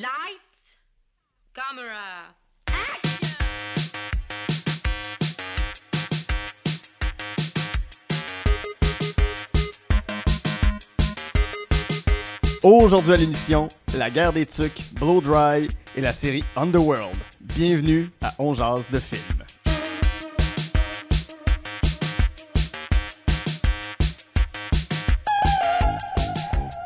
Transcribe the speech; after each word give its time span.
Lights, 0.00 0.78
camera, 1.52 2.34
Aujourd'hui 12.62 13.12
à 13.12 13.16
l'émission, 13.16 13.68
la 13.94 14.08
guerre 14.08 14.32
des 14.32 14.46
tucs, 14.46 14.94
Blow 14.94 15.20
Dry 15.20 15.68
et 15.94 16.00
la 16.00 16.14
série 16.14 16.44
Underworld. 16.56 17.18
Bienvenue 17.42 18.06
à 18.22 18.32
On 18.38 18.54
Jase 18.54 18.88
de 18.90 18.98
film. 18.98 19.39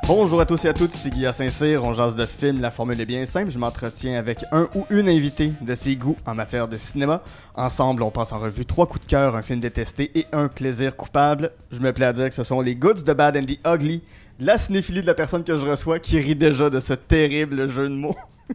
Bonjour 0.07 0.39
à 0.39 0.45
tous 0.45 0.63
et 0.67 0.69
à 0.69 0.75
toutes, 0.75 0.93
c'est 0.93 1.09
Guy 1.09 1.25
Saint-Cyr, 1.33 1.83
on 1.83 1.95
jase 1.95 2.15
de 2.15 2.27
film, 2.27 2.61
la 2.61 2.71
formule 2.71 3.01
est 3.01 3.07
bien 3.07 3.25
simple, 3.25 3.51
je 3.51 3.59
m'entretiens 3.59 4.19
avec 4.19 4.45
un 4.53 4.69
ou 4.75 4.85
une 4.91 5.09
invitée 5.09 5.55
de 5.63 5.75
ses 5.75 5.97
goûts 5.97 6.17
en 6.27 6.35
matière 6.35 6.69
de 6.69 6.77
cinéma. 6.77 7.23
Ensemble, 7.55 8.03
on 8.03 8.11
passe 8.11 8.33
en 8.33 8.39
revue 8.39 8.67
trois 8.67 8.87
coups 8.87 9.07
de 9.07 9.11
cœur, 9.11 9.35
un 9.35 9.41
film 9.41 9.61
détesté 9.61 10.11
et 10.15 10.27
un 10.33 10.49
plaisir 10.49 10.95
coupable. 10.95 11.53
Je 11.73 11.79
me 11.79 11.91
plais 11.95 12.05
à 12.05 12.13
dire 12.13 12.29
que 12.29 12.35
ce 12.35 12.45
sont 12.45 12.61
les 12.61 12.75
goods, 12.75 13.03
the 13.07 13.13
bad 13.13 13.35
and 13.39 13.47
the 13.47 13.59
ugly, 13.67 14.03
de 14.39 14.45
la 14.45 14.59
cinéphilie 14.59 15.01
de 15.01 15.07
la 15.07 15.15
personne 15.15 15.43
que 15.43 15.57
je 15.57 15.67
reçois 15.67 15.99
qui 15.99 16.21
rit 16.21 16.37
déjà 16.37 16.69
de 16.69 16.81
ce 16.81 16.93
terrible 16.93 17.67
jeu 17.71 17.89
de 17.89 17.95
mots. 17.95 18.17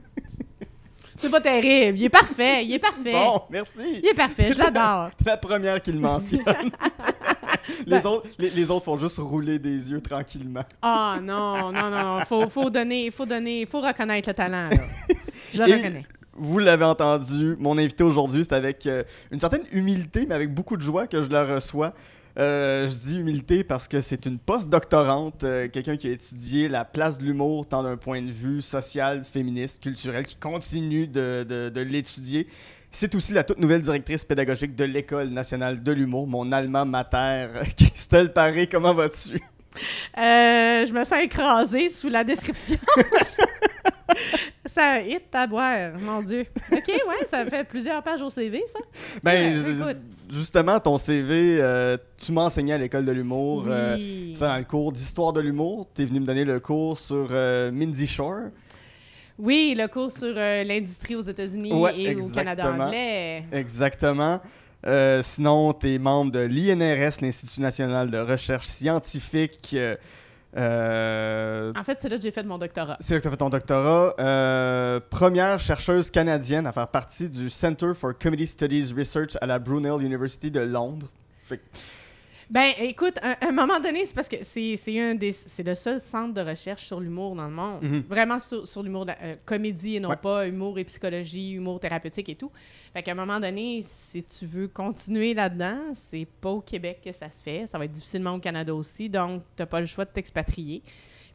C'est 1.17 1.31
pas 1.31 1.41
terrible. 1.41 1.97
Il 1.97 2.05
est 2.05 2.09
parfait. 2.09 2.63
Il 2.63 2.73
est 2.73 2.79
parfait. 2.79 3.11
Bon, 3.11 3.41
merci. 3.49 3.99
Il 4.03 4.07
est 4.07 4.13
parfait. 4.13 4.53
Je 4.53 4.59
l'adore. 4.59 5.09
La 5.25 5.35
première 5.35 5.81
qui 5.81 5.91
le 5.91 5.99
mentionne. 5.99 6.43
les, 7.85 8.05
autres, 8.05 8.27
les, 8.37 8.49
les 8.49 8.71
autres 8.71 8.85
font 8.85 8.97
juste 8.97 9.17
rouler 9.17 9.59
des 9.59 9.91
yeux 9.91 10.01
tranquillement. 10.01 10.63
Ah 10.81 11.19
non, 11.21 11.71
non, 11.71 11.89
non. 11.89 12.19
Faut, 12.25 12.49
faut 12.49 12.69
donner, 12.69 13.11
faut 13.11 13.25
donner, 13.25 13.65
faut 13.65 13.81
reconnaître 13.81 14.29
le 14.29 14.33
talent. 14.33 14.69
Là. 14.69 14.77
Je 15.53 15.61
le 15.61 15.69
Et 15.69 15.75
reconnais. 15.75 16.03
Vous 16.41 16.59
l'avez 16.59 16.85
entendu, 16.85 17.55
mon 17.59 17.77
invité 17.77 18.03
aujourd'hui, 18.03 18.43
c'est 18.43 18.53
avec 18.55 18.85
euh, 18.87 19.03
une 19.31 19.39
certaine 19.39 19.63
humilité, 19.73 20.25
mais 20.27 20.35
avec 20.35 20.53
beaucoup 20.53 20.77
de 20.77 20.81
joie 20.81 21.05
que 21.05 21.21
je 21.21 21.29
la 21.29 21.43
reçois. 21.45 21.93
Euh, 22.37 22.87
je 22.87 22.93
dis 22.93 23.17
humilité 23.19 23.65
parce 23.65 23.89
que 23.89 23.99
c'est 23.99 24.25
une 24.25 24.37
post-doctorante, 24.39 25.43
euh, 25.43 25.67
quelqu'un 25.67 25.97
qui 25.97 26.07
a 26.07 26.11
étudié 26.11 26.69
la 26.69 26.85
place 26.85 27.17
de 27.17 27.25
l'humour 27.25 27.67
tant 27.67 27.83
d'un 27.83 27.97
point 27.97 28.21
de 28.21 28.31
vue 28.31 28.61
social, 28.61 29.25
féministe, 29.25 29.81
culturel, 29.83 30.25
qui 30.25 30.37
continue 30.37 31.07
de, 31.07 31.45
de- 31.49 31.69
de 31.69 31.81
l'étudier. 31.81 32.47
C'est 32.91 33.13
aussi 33.13 33.33
la 33.33 33.43
toute 33.43 33.59
nouvelle 33.59 33.81
directrice 33.81 34.25
pédagogique 34.25 34.75
de 34.75 34.83
l'École 34.83 35.29
nationale 35.29 35.81
de 35.83 35.91
l'humour, 35.91 36.27
mon 36.27 36.51
alma 36.51 36.85
mater. 36.85 37.47
Christelle 37.77 38.33
Paré, 38.33 38.67
comment 38.67 38.93
vas-tu? 38.93 39.39
Euh, 40.17 40.85
je 40.87 40.91
me 40.91 41.03
sens 41.05 41.19
écrasée 41.21 41.89
sous 41.89 42.09
la 42.09 42.23
description. 42.23 42.77
ça 44.65 45.01
hit 45.01 45.23
à 45.33 45.45
boire, 45.45 45.91
mon 46.01 46.23
Dieu. 46.23 46.45
OK, 46.71 46.87
ouais, 46.87 47.25
ça 47.29 47.45
fait 47.45 47.63
plusieurs 47.63 48.01
pages 48.01 48.21
au 48.21 48.29
CV, 48.31 48.63
ça. 48.71 48.79
Ben, 49.23 49.63
justement, 50.31 50.79
ton 50.79 50.97
CV, 50.97 51.59
euh, 51.61 51.95
tu 52.17 52.31
m'as 52.31 52.45
enseigné 52.45 52.73
à 52.73 52.77
l'École 52.79 53.05
de 53.05 53.11
l'humour. 53.11 53.65
euh, 53.67 53.95
Oui. 53.95 54.33
Dans 54.39 54.57
le 54.57 54.63
cours 54.63 54.91
d'histoire 54.91 55.31
de 55.31 55.41
l'humour, 55.41 55.87
tu 55.93 56.01
es 56.01 56.05
venu 56.05 56.21
me 56.21 56.25
donner 56.25 56.45
le 56.45 56.59
cours 56.59 56.97
sur 56.97 57.29
Mindy 57.71 58.07
Shore. 58.07 58.49
Oui, 59.39 59.73
le 59.77 59.87
cours 59.87 60.11
sur 60.11 60.33
euh, 60.35 60.63
l'industrie 60.65 61.15
aux 61.15 61.21
États-Unis 61.21 61.71
Ouais, 61.73 61.97
et 61.99 62.15
au 62.15 62.27
Canada 62.29 62.71
anglais. 62.73 63.45
Exactement. 63.51 64.39
Euh, 64.85 65.21
sinon, 65.23 65.73
tu 65.73 65.93
es 65.93 65.97
membre 65.97 66.31
de 66.31 66.39
l'INRS, 66.39 67.21
l'Institut 67.21 67.61
national 67.61 68.11
de 68.11 68.17
recherche 68.17 68.67
scientifique. 68.67 69.71
euh, 69.73 69.95
euh, 70.57 71.71
En 71.77 71.83
fait, 71.83 71.97
c'est 72.01 72.09
là 72.09 72.17
que 72.17 72.21
j'ai 72.21 72.31
fait 72.31 72.43
mon 72.43 72.57
doctorat. 72.57 72.97
c'est 72.99 73.13
là 73.13 73.19
que 73.19 73.23
tu 73.23 73.27
as 73.27 73.31
fait 73.31 73.37
ton 73.37 73.49
doctorat. 73.49 74.13
Euh, 74.19 74.99
première 75.09 75.59
chercheuse 75.59 76.09
canadienne 76.11 76.65
à 76.67 76.71
faire 76.71 76.87
partie 76.87 77.29
du 77.29 77.49
Center 77.49 77.91
for 77.93 78.17
Comedy 78.17 78.47
Studies 78.47 78.93
Research 78.97 79.37
à 79.41 79.45
la 79.45 79.59
Brunel 79.59 80.01
University 80.03 80.49
de 80.51 80.61
Londres. 80.61 81.07
Fait 81.43 81.57
que- 81.57 81.63
Ben, 82.51 82.71
écoute, 82.79 83.13
à 83.21 83.45
à 83.45 83.49
un 83.49 83.51
moment 83.51 83.79
donné, 83.79 84.05
c'est 84.07 84.15
parce 84.15 84.27
que 84.27 84.37
c'est 84.41 84.75
c'est 84.83 84.99
un 84.99 85.13
des 85.13 85.31
c'est 85.31 85.61
le 85.61 85.75
seul 85.75 85.99
centre 85.99 86.33
de 86.33 86.41
recherche 86.41 86.83
sur 86.85 86.99
l'humour 86.99 87.35
dans 87.35 87.45
le 87.47 87.53
monde. 87.53 87.83
Mhm. 87.83 88.03
Vraiment 88.09 88.39
sur, 88.39 88.67
sur 88.67 88.81
l'humour, 88.81 89.05
de- 89.05 89.11
euh, 89.21 89.33
comédie 89.45 89.97
et 89.97 89.99
non 89.99 90.09
Ouais. 90.09 90.15
pas 90.15 90.47
humour 90.47 90.79
et 90.79 90.83
psychologie, 90.85 91.51
humour 91.51 91.79
thérapeutique 91.79 92.27
et 92.29 92.35
tout. 92.35 92.51
Fait 92.93 93.03
qu'à 93.03 93.11
un 93.11 93.15
moment 93.15 93.39
donné, 93.39 93.85
si 93.87 94.23
tu 94.23 94.47
veux 94.47 94.67
continuer 94.67 95.35
là-dedans, 95.35 95.77
c'est 96.09 96.25
pas 96.41 96.49
au 96.49 96.61
Québec 96.61 97.01
que 97.05 97.11
ça 97.11 97.29
se 97.29 97.43
fait. 97.43 97.67
Ça 97.67 97.77
va 97.77 97.85
être 97.85 97.91
difficilement 97.91 98.33
au 98.33 98.39
Canada 98.39 98.73
aussi, 98.73 99.09
donc 99.09 99.43
t'as 99.55 99.67
pas 99.67 99.79
le 99.79 99.85
choix 99.85 100.05
de 100.05 100.09
t'expatrier. 100.11 100.81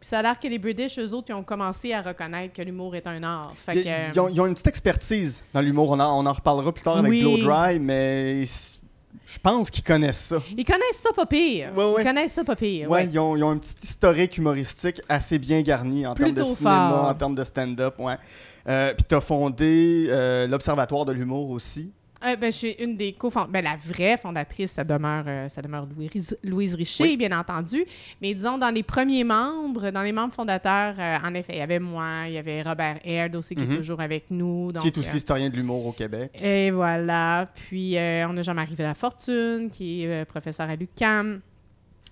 Puis 0.00 0.08
ça 0.08 0.18
a 0.18 0.22
l'air 0.22 0.40
que 0.40 0.48
les 0.48 0.58
British, 0.58 0.98
eux 0.98 1.12
autres, 1.14 1.26
ils 1.30 1.34
ont 1.34 1.44
commencé 1.44 1.92
à 1.92 2.02
reconnaître 2.02 2.52
que 2.52 2.60
l'humour 2.62 2.96
est 2.96 3.06
un 3.06 3.22
art. 3.22 3.54
Fait 3.56 3.76
Ils, 3.76 3.84
que, 3.84 4.14
ils 4.14 4.20
ont, 4.20 4.28
ils 4.28 4.40
ont 4.40 4.46
une 4.46 4.54
petite 4.54 4.66
expertise 4.66 5.44
dans 5.54 5.60
l'humour. 5.60 5.90
On, 5.92 6.00
en- 6.00 6.18
on 6.20 6.26
en 6.26 6.32
reparlera 6.32 6.72
plus 6.74 6.82
tard 6.82 6.98
avec 6.98 7.08
Oui. 7.08 7.20
Blow 7.22 7.38
Dry, 7.38 7.78
mais 7.78 8.42
je 9.26 9.38
pense 9.38 9.70
qu'ils 9.70 9.84
connaissent 9.84 10.26
ça. 10.26 10.36
Ils 10.56 10.64
connaissent 10.64 11.00
ça 11.02 11.12
pas 11.14 11.26
pire. 11.26 11.70
Ouais, 11.76 11.84
ouais. 11.84 12.02
Ils 12.02 12.06
connaissent 12.06 12.32
ça 12.32 12.44
pas 12.44 12.56
pire. 12.56 12.90
Ouais. 12.90 13.06
Ils, 13.06 13.18
ont, 13.18 13.36
ils 13.36 13.42
ont 13.42 13.50
un 13.50 13.58
petit 13.58 13.74
historique 13.82 14.36
humoristique 14.38 15.00
assez 15.08 15.38
bien 15.38 15.62
garni 15.62 16.06
en 16.06 16.14
termes 16.14 16.32
de 16.32 16.42
cinéma, 16.42 16.90
fort. 16.92 17.08
en 17.08 17.14
termes 17.14 17.34
de 17.34 17.44
stand-up. 17.44 17.94
Ouais. 17.98 18.16
Euh, 18.68 18.92
Puis 18.94 19.04
tu 19.08 19.14
as 19.14 19.20
fondé 19.20 20.06
euh, 20.08 20.46
l'Observatoire 20.46 21.04
de 21.04 21.12
l'humour 21.12 21.50
aussi. 21.50 21.92
Euh, 22.24 22.36
ben, 22.36 22.50
je 22.52 22.56
suis 22.56 22.70
une 22.78 22.96
des 22.96 23.12
cofondatrices. 23.12 23.52
Ben, 23.52 23.64
la 23.64 23.76
vraie 23.76 24.16
fondatrice, 24.16 24.72
ça 24.72 24.84
demeure, 24.84 25.24
euh, 25.26 25.48
ça 25.48 25.60
demeure 25.60 25.86
Louise, 25.86 26.36
Louise 26.42 26.74
Richer, 26.74 27.04
Oui. 27.04 27.16
bien 27.16 27.38
entendu. 27.38 27.84
Mais 28.22 28.32
disons, 28.34 28.56
dans 28.58 28.70
les 28.70 28.82
premiers 28.82 29.24
membres, 29.24 29.90
dans 29.90 30.02
les 30.02 30.12
membres 30.12 30.32
fondateurs, 30.32 30.94
euh, 30.98 31.16
en 31.24 31.34
effet, 31.34 31.52
il 31.54 31.58
y 31.58 31.62
avait 31.62 31.78
moi, 31.78 32.22
il 32.26 32.32
y 32.34 32.38
avait 32.38 32.62
Robert 32.62 32.98
Aird 33.04 33.36
aussi, 33.36 33.54
qui 33.54 33.62
Mhm. 33.64 33.72
est 33.72 33.76
toujours 33.76 34.00
avec 34.00 34.30
nous. 34.30 34.70
qui 34.80 34.86
est 34.88 34.98
aussi 34.98 35.16
historien 35.16 35.50
de 35.50 35.56
l'humour 35.56 35.84
au 35.86 35.92
Québec. 35.92 36.30
et 36.42 36.70
voilà. 36.70 37.48
Puis, 37.54 37.96
on 37.98 38.36
a 38.36 38.42
Jean-Marie 38.42 38.76
Fortune, 38.94 39.68
qui 39.70 40.04
est 40.04 40.24
professeur 40.24 40.68
à 40.68 40.76
l'UQAM. 40.76 41.40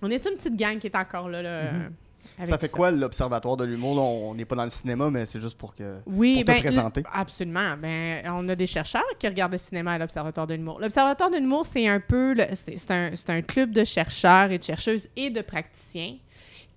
On 0.02 0.10
est 0.10 0.24
une 0.28 0.36
petite 0.36 0.56
gang 0.56 0.78
qui 0.78 0.88
est 0.88 0.96
encore 0.96 1.28
là. 1.28 1.42
là, 1.42 1.72
Mhm. 1.72 1.90
Avec 2.36 2.48
Ça 2.48 2.58
fait 2.58 2.68
quoi 2.68 2.90
l'Observatoire 2.90 3.56
de 3.56 3.64
l'humour? 3.64 3.98
On 4.02 4.34
n'est 4.34 4.44
pas 4.44 4.56
dans 4.56 4.64
le 4.64 4.70
cinéma, 4.70 5.10
mais 5.10 5.26
c'est 5.26 5.40
juste 5.40 5.56
pour 5.58 5.74
que... 5.74 5.98
Oui, 6.06 6.34
pour 6.36 6.42
te 6.42 6.46
ben, 6.46 6.60
présenter. 6.60 7.00
l- 7.00 7.06
Absolument. 7.12 7.76
Ben, 7.80 8.22
on 8.26 8.48
a 8.48 8.54
des 8.54 8.66
chercheurs 8.66 9.02
qui 9.18 9.26
regardent 9.28 9.52
le 9.52 9.58
cinéma 9.58 9.92
à 9.92 9.98
l'Observatoire 9.98 10.46
de 10.46 10.54
l'humour. 10.54 10.78
L'Observatoire 10.80 11.30
de 11.30 11.36
l'humour, 11.36 11.66
c'est 11.66 11.86
un 11.88 12.00
peu. 12.00 12.34
C'est 12.54 12.90
un, 12.90 13.10
c'est 13.14 13.30
un 13.30 13.42
club 13.42 13.72
de 13.72 13.84
chercheurs 13.84 14.50
et 14.50 14.58
de 14.58 14.64
chercheuses 14.64 15.08
et 15.16 15.30
de 15.30 15.40
praticiens 15.40 16.16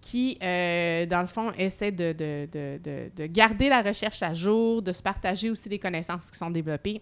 qui, 0.01 0.37
euh, 0.43 1.05
dans 1.07 1.21
le 1.21 1.27
fond, 1.27 1.51
essaient 1.57 1.91
de, 1.91 2.13
de, 2.13 2.47
de, 2.51 2.79
de, 2.83 3.09
de 3.15 3.25
garder 3.25 3.69
la 3.69 3.81
recherche 3.81 4.21
à 4.21 4.33
jour, 4.35 4.81
de 4.83 4.93
se 4.93 5.01
partager 5.01 5.49
aussi 5.49 5.67
des 5.67 5.79
connaissances 5.79 6.29
qui 6.29 6.37
sont 6.37 6.51
développées 6.51 7.01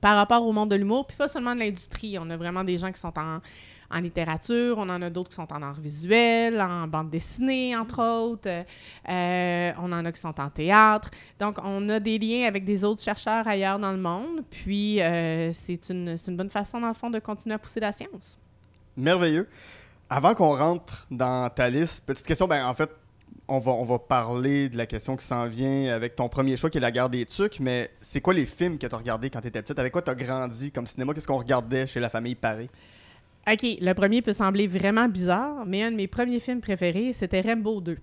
par 0.00 0.16
rapport 0.16 0.46
au 0.46 0.52
monde 0.52 0.70
de 0.70 0.76
l'humour, 0.76 1.06
puis 1.06 1.16
pas 1.16 1.28
seulement 1.28 1.54
de 1.54 1.60
l'industrie. 1.60 2.16
On 2.20 2.28
a 2.30 2.36
vraiment 2.36 2.62
des 2.62 2.78
gens 2.78 2.92
qui 2.92 3.00
sont 3.00 3.12
en, 3.18 3.38
en 3.90 4.00
littérature, 4.00 4.76
on 4.78 4.88
en 4.88 5.02
a 5.02 5.10
d'autres 5.10 5.30
qui 5.30 5.36
sont 5.36 5.52
en 5.52 5.62
art 5.62 5.80
visuel, 5.80 6.60
en 6.60 6.86
bande 6.86 7.10
dessinée, 7.10 7.76
entre 7.76 8.02
autres. 8.02 8.48
Euh, 9.08 9.72
on 9.78 9.92
en 9.92 10.04
a 10.04 10.12
qui 10.12 10.20
sont 10.20 10.38
en 10.40 10.50
théâtre. 10.50 11.10
Donc, 11.38 11.56
on 11.62 11.88
a 11.88 12.00
des 12.00 12.18
liens 12.18 12.46
avec 12.46 12.64
des 12.64 12.84
autres 12.84 13.02
chercheurs 13.02 13.46
ailleurs 13.46 13.78
dans 13.78 13.92
le 13.92 13.98
monde. 13.98 14.42
Puis, 14.50 15.00
euh, 15.00 15.52
c'est 15.52 15.88
une, 15.90 16.16
une 16.26 16.36
bonne 16.36 16.50
façon, 16.50 16.80
dans 16.80 16.88
le 16.88 16.94
fond, 16.94 17.10
de 17.10 17.18
continuer 17.18 17.54
à 17.54 17.58
pousser 17.58 17.80
la 17.80 17.92
science. 17.92 18.38
Merveilleux. 18.96 19.48
Avant 20.08 20.34
qu'on 20.34 20.56
rentre 20.56 21.06
dans 21.10 21.48
ta 21.50 21.68
liste, 21.68 22.04
petite 22.04 22.26
question, 22.26 22.46
ben 22.46 22.64
en 22.66 22.74
fait, 22.74 22.90
on 23.48 23.58
va, 23.58 23.72
on 23.72 23.84
va 23.84 23.98
parler 23.98 24.68
de 24.68 24.76
la 24.76 24.86
question 24.86 25.16
qui 25.16 25.26
s'en 25.26 25.46
vient 25.46 25.92
avec 25.92 26.16
ton 26.16 26.28
premier 26.28 26.56
choix 26.56 26.70
qui 26.70 26.78
est 26.78 26.80
La 26.80 26.90
guerre 26.90 27.10
des 27.10 27.26
tucs, 27.26 27.60
mais 27.60 27.90
c'est 28.00 28.20
quoi 28.20 28.32
les 28.32 28.46
films 28.46 28.78
que 28.78 28.86
tu 28.86 28.94
as 28.94 28.98
regardés 28.98 29.30
quand 29.30 29.40
tu 29.40 29.48
étais 29.48 29.60
petite? 29.62 29.78
Avec 29.78 29.92
quoi 29.92 30.02
tu 30.02 30.10
as 30.10 30.14
grandi 30.14 30.70
comme 30.70 30.86
cinéma? 30.86 31.12
Qu'est-ce 31.12 31.26
qu'on 31.26 31.38
regardait 31.38 31.86
chez 31.86 32.00
la 32.00 32.08
famille 32.08 32.34
Paré? 32.34 32.68
OK, 33.50 33.62
le 33.80 33.92
premier 33.92 34.22
peut 34.22 34.32
sembler 34.32 34.66
vraiment 34.66 35.06
bizarre, 35.08 35.64
mais 35.66 35.82
un 35.82 35.90
de 35.90 35.96
mes 35.96 36.06
premiers 36.06 36.40
films 36.40 36.60
préférés, 36.60 37.12
c'était 37.12 37.40
Rambo 37.42 37.80
2. 37.80 37.98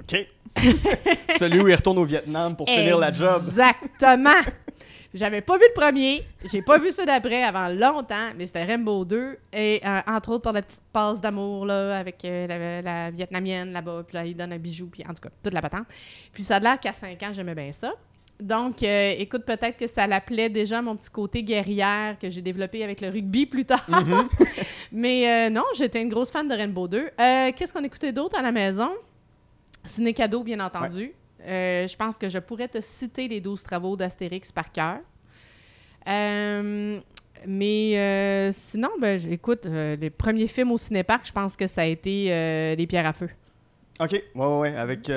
OK. 0.00 0.26
Celui 1.38 1.60
où 1.60 1.68
il 1.68 1.74
retourne 1.74 1.98
au 1.98 2.04
Vietnam 2.04 2.56
pour 2.56 2.68
finir 2.68 2.98
la 2.98 3.12
job. 3.12 3.44
Exactement. 3.48 4.40
J'avais 5.14 5.40
pas 5.40 5.56
vu 5.56 5.64
le 5.74 5.80
premier, 5.80 6.22
j'ai 6.52 6.60
pas 6.60 6.76
vu 6.76 6.90
ceux 6.90 7.06
d'après 7.06 7.42
avant 7.42 7.68
longtemps, 7.68 8.30
mais 8.36 8.46
c'était 8.46 8.64
Rambo 8.64 9.06
2 9.06 9.38
et 9.54 9.80
euh, 9.84 10.00
entre 10.06 10.30
autres 10.32 10.42
pour 10.42 10.52
la 10.52 10.60
petite 10.60 10.82
passe 10.92 11.18
d'amour 11.18 11.64
là 11.64 11.96
avec 11.96 12.22
euh, 12.26 12.46
la, 12.46 12.82
la 12.82 13.10
vietnamienne 13.10 13.72
là-bas, 13.72 14.04
puis 14.06 14.16
là 14.16 14.26
il 14.26 14.36
donne 14.36 14.52
un 14.52 14.58
bijou 14.58 14.86
puis 14.86 15.02
en 15.08 15.14
tout 15.14 15.22
cas 15.22 15.30
toute 15.42 15.54
la 15.54 15.62
patente. 15.62 15.86
Puis 16.30 16.42
ça 16.42 16.56
a 16.56 16.60
l'air 16.60 16.78
qu'à 16.78 16.92
5 16.92 17.22
ans, 17.22 17.30
j'aimais 17.34 17.54
bien 17.54 17.72
ça. 17.72 17.94
Donc 18.40 18.84
euh, 18.84 19.14
écoute 19.18 19.44
peut-être 19.44 19.76
que 19.76 19.88
ça 19.88 20.06
l'appelait 20.06 20.48
déjà 20.48 20.80
mon 20.80 20.96
petit 20.96 21.10
côté 21.10 21.42
guerrière 21.42 22.16
que 22.20 22.30
j'ai 22.30 22.40
développé 22.40 22.84
avec 22.84 23.00
le 23.00 23.08
rugby 23.08 23.46
plus 23.46 23.64
tard. 23.64 23.84
Mhm. 23.88 24.28
Mais 24.92 25.48
euh, 25.48 25.50
non, 25.50 25.64
j'étais 25.76 26.00
une 26.00 26.08
grosse 26.08 26.30
fan 26.30 26.46
de 26.48 26.54
Rainbow 26.54 26.86
2. 26.86 26.98
Euh, 26.98 27.52
Qu'est-ce 27.56 27.72
qu'on 27.72 27.82
écoutait 27.82 28.12
d'autre 28.12 28.38
à 28.38 28.42
la 28.42 28.52
maison? 28.52 28.90
Ciné 29.84 30.12
cadeau, 30.12 30.44
bien 30.44 30.60
entendu. 30.60 31.12
Je 31.44 31.96
pense 31.96 32.16
que 32.16 32.28
je 32.28 32.38
pourrais 32.38 32.68
te 32.68 32.80
citer 32.80 33.26
les 33.26 33.40
12 33.40 33.62
travaux 33.62 33.96
d'Astérix 33.96 34.52
par 34.52 34.70
cœur. 34.70 34.98
Mais 37.46 38.50
sinon, 38.52 38.90
ben, 39.00 39.20
écoute, 39.30 39.66
les 39.66 40.10
premiers 40.10 40.46
films 40.46 40.72
au 40.72 40.78
cinéparc, 40.78 41.26
je 41.26 41.32
pense 41.32 41.56
que 41.56 41.66
ça 41.66 41.82
a 41.82 41.86
été 41.86 42.74
Les 42.76 42.86
Pierres 42.86 43.06
à 43.06 43.12
feu. 43.12 43.30
OK. 44.00 44.12
Ouais, 44.12 44.22
ouais, 44.34 44.58
ouais. 44.58 44.76
Avec. 44.76 45.10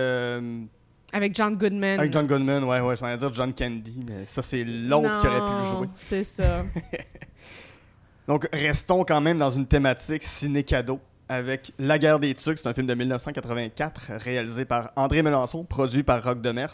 Avec 1.13 1.35
John 1.35 1.55
Goodman. 1.55 1.99
Avec 1.99 2.13
John 2.13 2.25
Goodman, 2.25 2.63
ouais, 2.63 2.79
ouais, 2.79 2.95
je 2.95 3.01
m'allais 3.01 3.17
dire 3.17 3.33
John 3.33 3.53
Candy, 3.53 3.99
mais 4.07 4.25
ça, 4.25 4.41
c'est 4.41 4.63
l'autre 4.63 5.21
qui 5.21 5.27
aurait 5.27 5.39
pu 5.39 5.61
le 5.63 5.77
jouer. 5.77 5.87
C'est 5.97 6.23
ça. 6.23 6.63
Donc, 8.27 8.47
restons 8.53 9.03
quand 9.03 9.19
même 9.19 9.39
dans 9.39 9.49
une 9.49 9.65
thématique 9.65 10.23
ciné-cadeau 10.23 10.99
avec 11.27 11.73
La 11.79 11.97
guerre 11.97 12.19
des 12.19 12.33
Tucs. 12.33 12.59
C'est 12.59 12.67
un 12.67 12.73
film 12.73 12.87
de 12.87 12.93
1984 12.93 14.11
réalisé 14.19 14.65
par 14.65 14.91
André 14.95 15.21
Melançon, 15.21 15.63
produit 15.63 16.03
par 16.03 16.23
Rock 16.23 16.41
de 16.41 16.51
Mers, 16.51 16.73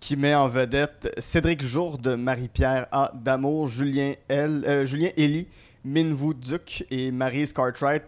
qui 0.00 0.16
met 0.16 0.34
en 0.34 0.48
vedette 0.48 1.14
Cédric 1.18 1.62
Jourde, 1.62 2.16
Marie-Pierre 2.18 2.86
A. 2.90 3.12
Damour, 3.14 3.68
Julien 3.68 4.14
L. 4.28 4.64
euh, 4.66 4.84
Julien 4.84 5.10
Elie, 5.16 5.46
Minvou 5.84 6.34
Duc 6.34 6.84
et 6.90 7.10
Maryse 7.12 7.52
Cartwright. 7.52 8.02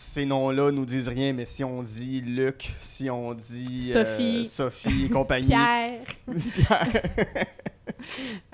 Ces 0.00 0.24
noms-là 0.26 0.70
nous 0.70 0.86
disent 0.86 1.08
rien, 1.08 1.32
mais 1.32 1.44
si 1.44 1.64
on 1.64 1.82
dit 1.82 2.20
Luc, 2.20 2.72
si 2.80 3.10
on 3.10 3.34
dit 3.34 3.90
euh, 3.96 4.04
Sophie. 4.04 4.46
Sophie 4.46 5.04
et 5.06 5.08
compagnie, 5.08 5.46
Pierre. 5.48 6.00
Pierre. 6.54 7.46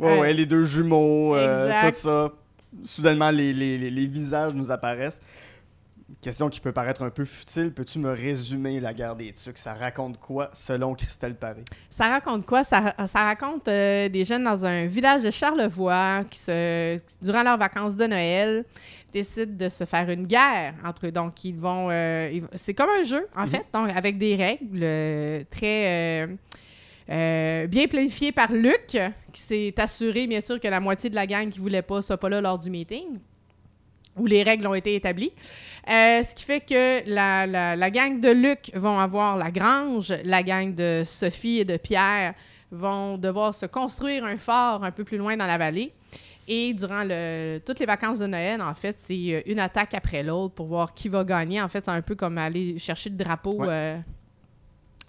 ouais, 0.00 0.18
ouais, 0.20 0.32
les 0.32 0.46
deux 0.46 0.64
jumeaux, 0.64 1.36
euh, 1.36 1.70
tout 1.82 1.94
ça. 1.96 2.32
Soudainement, 2.84 3.30
les, 3.30 3.52
les- 3.52 3.76
les- 3.76 3.90
les 3.90 4.06
visages 4.06 4.54
nous 4.54 4.70
apparaissent. 4.70 5.20
Question 6.22 6.48
qui 6.48 6.60
peut 6.60 6.72
paraître 6.72 7.02
un 7.02 7.10
peu 7.10 7.26
futile. 7.26 7.72
Peux-tu 7.72 7.98
me 7.98 8.10
résumer 8.12 8.80
la 8.80 8.94
guerre 8.94 9.14
des 9.14 9.30
Tucs? 9.32 9.58
Ça 9.58 9.74
raconte 9.74 10.18
quoi 10.18 10.48
selon 10.54 10.94
Christelle 10.94 11.34
Paré? 11.34 11.62
Ça 11.90 12.08
raconte 12.08 12.46
quoi? 12.46 12.64
Ça, 12.64 12.94
ça 13.06 13.24
raconte 13.24 13.68
euh, 13.68 14.08
des 14.08 14.24
jeunes 14.24 14.44
dans 14.44 14.64
un 14.64 14.86
village 14.86 15.22
de 15.22 15.30
Charlevoix 15.30 16.24
qui, 16.30 16.38
se, 16.38 16.98
durant 17.22 17.42
leurs 17.42 17.58
vacances 17.58 17.96
de 17.96 18.06
Noël, 18.06 18.64
décident 19.14 19.56
de 19.64 19.68
se 19.68 19.84
faire 19.84 20.08
une 20.10 20.26
guerre 20.26 20.74
entre 20.84 21.06
eux. 21.06 21.12
Donc, 21.12 21.42
ils 21.44 21.56
vont... 21.56 21.88
euh, 21.90 22.40
c'est 22.54 22.74
comme 22.74 22.90
un 23.00 23.04
jeu, 23.04 23.26
en 23.36 23.42
Mhm. 23.44 23.48
fait, 23.48 23.66
donc 23.72 23.88
avec 23.96 24.18
des 24.18 24.36
règles 24.36 24.80
euh, 24.82 25.42
très... 25.50 26.24
euh, 26.24 26.26
euh, 27.10 27.66
bien 27.66 27.86
planifiées 27.86 28.32
par 28.32 28.50
Luc, 28.52 28.96
qui 29.32 29.40
s'est 29.40 29.74
assuré, 29.78 30.26
bien 30.26 30.40
sûr, 30.40 30.58
que 30.60 30.68
la 30.68 30.80
moitié 30.80 31.10
de 31.10 31.14
la 31.14 31.26
gang 31.26 31.48
qui 31.50 31.58
voulait 31.58 31.82
pas 31.82 32.00
soit 32.02 32.16
pas 32.18 32.28
là 32.30 32.40
lors 32.40 32.58
du 32.58 32.70
meeting, 32.70 33.18
où 34.16 34.26
les 34.26 34.42
règles 34.42 34.66
ont 34.66 34.74
été 34.74 34.94
établies. 34.94 35.32
Euh, 35.90 36.22
ce 36.22 36.34
qui 36.34 36.44
fait 36.44 36.60
que 36.60 37.02
la, 37.08 37.46
la- 37.46 37.76
la 37.76 37.90
gang 37.90 38.20
de 38.20 38.30
Luc 38.30 38.70
vont 38.74 38.98
avoir 38.98 39.36
la 39.36 39.50
grange, 39.50 40.14
la 40.24 40.42
gang 40.42 40.74
de 40.74 41.02
Sophie 41.04 41.58
et 41.60 41.64
de 41.64 41.76
Pierre 41.76 42.32
vont 42.70 43.18
devoir 43.18 43.54
se 43.54 43.66
construire 43.66 44.24
un 44.24 44.36
fort 44.38 44.82
un 44.82 44.90
peu 44.90 45.04
plus 45.04 45.18
loin 45.18 45.36
dans 45.36 45.46
la 45.46 45.58
vallée. 45.58 45.92
Et 46.46 46.74
durant 46.74 47.02
le, 47.04 47.58
toutes 47.64 47.80
les 47.80 47.86
vacances 47.86 48.18
de 48.18 48.26
Noël, 48.26 48.60
en 48.60 48.74
fait, 48.74 48.96
c'est 48.98 49.14
euh, 49.34 49.40
une 49.46 49.58
attaque 49.58 49.94
après 49.94 50.22
l'autre 50.22 50.54
pour 50.54 50.66
voir 50.66 50.92
qui 50.94 51.08
va 51.08 51.24
gagner. 51.24 51.60
En 51.62 51.68
fait, 51.68 51.84
c'est 51.84 51.90
un 51.90 52.02
peu 52.02 52.14
comme 52.14 52.36
aller 52.38 52.78
chercher 52.78 53.10
le 53.10 53.16
drapeau 53.16 53.54
Ouais. 53.60 53.66
euh, 53.70 53.96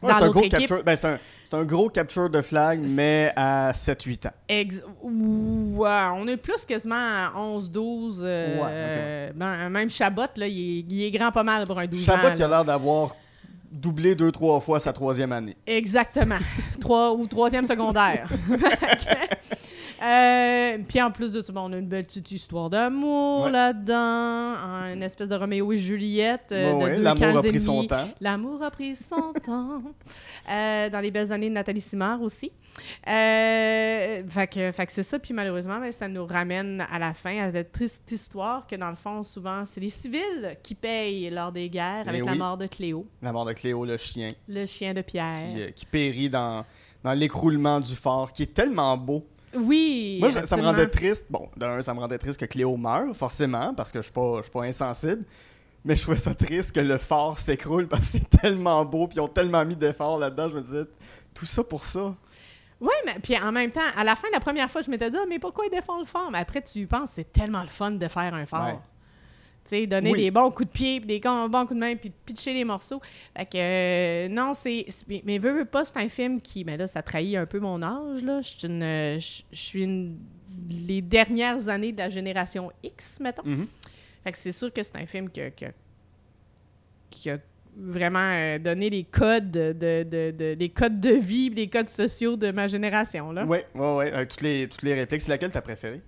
Ouais, 0.01 0.11
dans 0.11 0.17
c'est 0.17 0.23
un, 0.23 0.25
l'autre 0.27 0.33
gros 0.39 0.45
équipe. 0.45 0.59
capture, 0.59 0.83
ben, 0.83 0.95
c'est 0.95 1.07
un, 1.07 1.19
c'est 1.45 1.55
un 1.55 1.63
gros 1.63 1.89
capture 1.89 2.29
de 2.29 2.41
flag, 2.41 2.79
mais 2.87 3.31
à 3.35 3.71
7-8 3.73 4.27
ans. 4.27 4.31
Ex- 4.49 4.83
Ouais, 5.01 5.89
on 6.15 6.27
est 6.27 6.37
plus 6.37 6.65
quasiment 6.65 6.95
à 6.95 7.31
11, 7.35 7.71
12. 7.71 8.21
euh, 8.23 9.31
ben, 9.33 9.69
même 9.69 9.89
Chabot, 9.89 10.21
là, 10.35 10.47
il 10.47 10.79
est, 10.79 10.85
il 10.89 11.03
est 11.05 11.11
grand 11.11 11.31
pas 11.31 11.43
mal 11.43 11.63
pour 11.65 11.79
un 11.79 11.87
12 11.87 12.03
Chabot 12.03 12.27
ans. 12.27 12.35
qui 12.35 12.43
a 12.43 12.47
là. 12.47 12.57
l'air 12.57 12.65
d'avoir 12.65 13.15
doublé 13.71 14.15
deux, 14.15 14.31
trois 14.31 14.59
fois 14.59 14.79
sa 14.79 14.93
troisième 14.93 15.31
année. 15.31 15.55
Exactement. 15.65 16.37
Trois 16.79 17.13
ou 17.13 17.25
troisième 17.25 17.65
secondaire. 17.65 18.29
Euh, 20.01 20.77
puis 20.87 21.01
en 21.01 21.11
plus 21.11 21.31
de 21.33 21.41
tout, 21.41 21.51
bon, 21.53 21.69
on 21.69 21.73
a 21.73 21.77
une 21.77 21.87
belle 21.87 22.03
petite 22.05 22.29
histoire 22.31 22.69
d'amour 22.69 23.45
Ouais. 23.45 23.51
là-dedans, 23.51 24.55
une 24.93 25.03
espèce 25.03 25.27
de 25.27 25.35
Roméo 25.35 25.71
et 25.71 25.77
Juliette 25.77 26.49
euh, 26.51 26.73
Ouais, 26.73 26.79
de 26.79 26.85
ouais, 26.89 26.95
deux 26.97 27.03
L'amour 27.03 27.37
a 27.37 27.41
pris 27.43 27.59
son 27.59 27.85
temps. 27.85 28.09
L'amour 28.21 28.63
a 28.63 28.71
pris 28.71 28.95
son 28.95 29.33
temps. 29.45 29.81
Euh, 30.51 30.89
dans 30.89 30.99
les 30.99 31.11
belles 31.11 31.31
années 31.31 31.49
de 31.49 31.53
Nathalie 31.53 31.81
Simard 31.81 32.21
aussi. 32.21 32.51
Euh, 33.07 34.21
fait 34.27 34.47
que, 34.47 34.71
fait 34.71 34.85
que 34.85 34.91
c'est 34.91 35.03
ça. 35.03 35.19
Puis 35.19 35.33
malheureusement, 35.33 35.79
ben, 35.79 35.91
ça 35.91 36.07
nous 36.07 36.25
ramène 36.25 36.85
à 36.91 36.99
la 36.99 37.13
fin 37.13 37.37
à 37.47 37.51
cette 37.51 37.71
triste 37.71 38.11
histoire 38.11 38.67
que 38.67 38.75
dans 38.75 38.89
le 38.89 38.95
fond, 38.95 39.23
souvent, 39.23 39.63
c'est 39.65 39.79
les 39.81 39.89
civils 39.89 40.57
qui 40.61 40.75
payent 40.75 41.29
lors 41.29 41.51
des 41.51 41.69
guerres 41.69 42.03
Eh 42.05 42.09
avec 42.09 42.25
la 42.25 42.35
mort 42.35 42.57
de 42.57 42.67
Cléo, 42.67 43.05
La 43.21 43.31
mort 43.31 43.45
de 43.45 43.53
Cléo, 43.53 43.85
le 43.85 43.97
chien, 43.97 44.27
le 44.47 44.65
chien 44.65 44.93
de 44.93 45.01
Pierre. 45.01 45.35
qui, 45.53 45.61
euh, 45.61 45.71
qui 45.71 45.85
périt 45.85 46.29
dans, 46.29 46.65
dans 47.03 47.13
l'écroulement 47.13 47.79
du 47.79 47.95
fort, 47.95 48.31
qui 48.33 48.43
est 48.43 48.53
tellement 48.53 48.97
beau. 48.97 49.25
Oui. 49.55 50.17
Moi, 50.19 50.29
je- 50.29 50.33
ça 50.33 50.39
me 50.39 50.43
absolument. 50.43 50.67
rendait 50.71 50.87
triste. 50.87 51.25
Bon, 51.29 51.49
d'un, 51.57 51.81
ça 51.81 51.93
me 51.93 51.99
rendait 51.99 52.17
triste 52.17 52.39
que 52.39 52.45
Cléo 52.45 52.75
meure, 52.77 53.15
forcément, 53.15 53.73
parce 53.73 53.91
que 53.91 53.99
je 53.99 54.03
suis 54.03 54.11
pas, 54.13 54.37
je 54.37 54.43
suis 54.43 54.51
pas 54.51 54.63
insensible. 54.63 55.23
Mais 55.83 55.95
je 55.95 56.01
trouvais 56.01 56.17
ça 56.17 56.33
triste 56.33 56.71
que 56.73 56.79
le 56.79 56.97
fort 56.97 57.37
s'écroule 57.37 57.87
parce 57.89 58.05
que 58.07 58.17
c'est 58.19 58.29
tellement 58.41 58.83
beau, 58.85 59.07
puis 59.07 59.17
ils 59.17 59.21
ont 59.21 59.27
tellement 59.27 59.63
mis 59.65 59.75
d'efforts 59.75 60.17
là-dedans. 60.17 60.49
Je 60.49 60.55
me 60.55 60.61
disais, 60.61 60.83
tout 61.33 61.45
ça 61.45 61.63
pour 61.63 61.83
ça. 61.83 62.15
Oui, 62.81 62.93
mais 63.05 63.15
puis 63.23 63.37
en 63.37 63.51
même 63.51 63.71
temps, 63.71 63.79
à 63.95 64.03
la 64.03 64.15
fin, 64.15 64.27
la 64.33 64.39
première 64.39 64.69
fois, 64.69 64.81
je 64.81 64.89
m'étais 64.91 65.09
dit, 65.09 65.17
Ah, 65.19 65.25
mais 65.29 65.39
pourquoi 65.39 65.65
ils 65.65 65.71
défendent 65.71 66.01
le 66.01 66.05
fort? 66.05 66.29
Mais 66.31 66.39
après, 66.39 66.61
tu 66.61 66.79
y 66.79 66.85
penses, 66.85 67.11
c'est 67.13 67.31
tellement 67.31 67.61
le 67.61 67.67
fun 67.69 67.91
de 67.91 68.07
faire 68.07 68.33
un 68.33 68.45
fort. 68.45 68.65
Ouais. 68.65 68.79
Tu 69.67 69.69
sais, 69.77 69.87
donner 69.87 70.11
Oui. 70.11 70.19
des 70.21 70.29
bons 70.31 70.51
coups 70.51 70.67
de 70.69 70.73
pied, 70.73 70.99
puis 70.99 71.07
des 71.07 71.19
bons 71.19 71.49
coups 71.65 71.73
de 71.73 71.79
main, 71.79 71.95
puis 71.95 72.11
pitcher 72.23 72.53
les 72.53 72.63
morceaux. 72.63 73.01
Fait 73.35 73.45
que, 73.45 73.57
euh, 73.57 74.27
non, 74.29 74.53
c'est. 74.53 74.85
mais- 75.25 75.39
veux, 75.39 75.53
veux 75.57 75.65
pas, 75.65 75.83
c'est 75.83 75.97
un 75.97 76.07
film 76.07 76.39
qui. 76.39 76.63
Mais 76.63 76.77
là, 76.77 76.87
ça 76.87 77.01
trahit 77.01 77.35
un 77.35 77.47
peu 77.47 77.59
mon 77.59 77.81
âge, 77.81 78.21
là. 78.23 78.41
Je 78.41 78.47
suis 78.49 78.67
une. 78.67 78.83
euh, 78.83 79.19
Je 79.19 79.57
suis 79.57 79.83
une. 79.83 80.17
Les 80.69 81.01
dernières 81.01 81.67
années 81.67 81.91
de 81.91 81.97
la 81.97 82.09
génération 82.09 82.71
X, 82.83 83.19
mettons. 83.19 83.41
Mhm. 83.43 83.67
Fait 84.23 84.31
que 84.31 84.37
c'est 84.37 84.51
sûr 84.51 84.71
que 84.71 84.81
c'est 84.83 84.95
un 84.97 85.05
film 85.07 85.29
que, 85.29 85.49
que- 85.49 85.73
qui 87.09 87.29
a 87.31 87.37
vraiment 87.77 88.19
euh, 88.33 88.57
donné 88.59 88.89
les 88.89 89.03
codes 89.03 89.51
de, 89.51 89.73
de, 89.73 90.31
de- 90.31 90.53
des 90.53 90.69
codes 90.69 90.99
de 90.99 91.09
vie, 91.09 91.49
des 91.49 91.67
codes 91.67 91.89
sociaux 91.89 92.37
de 92.37 92.51
ma 92.51 92.67
génération, 92.67 93.31
là. 93.31 93.45
Ouais, 93.45 93.65
ouais. 93.73 94.11
Avec 94.13 94.29
toutes 94.29 94.41
les, 94.43 94.67
toutes 94.69 94.83
les 94.83 94.93
répliques. 94.93 95.21
C'est 95.21 95.29
laquelle 95.31 95.51
t'as 95.51 95.61
préférée? 95.61 96.01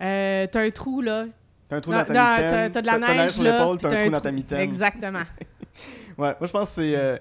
Euh, 0.00 0.46
t'as 0.50 0.60
un 0.62 0.70
trou, 0.70 1.00
là. 1.00 1.26
T'as 1.72 1.76
un 1.78 1.80
trou 1.80 1.92
dans 1.92 2.04
ta 2.04 2.12
non, 2.12 2.44
mitaine. 2.44 2.72
t'as- 2.72 2.82
de 2.82 2.86
la 2.86 2.98
neige, 2.98 3.30
sur 3.30 3.42
là. 3.44 3.52
l'épaule, 3.58 3.78
t'as 3.78 3.88
un 3.88 4.02
trou 4.02 4.10
dans 4.10 4.20
ta 4.20 4.30
mitaine. 4.32 4.60
Exactement. 4.60 5.22
Ouais, 6.18 6.36
moi 6.38 6.46
je 6.46 6.52
pense 6.52 6.68
que 6.68 6.74
c'est. 6.82 6.94
euh, 6.94 7.16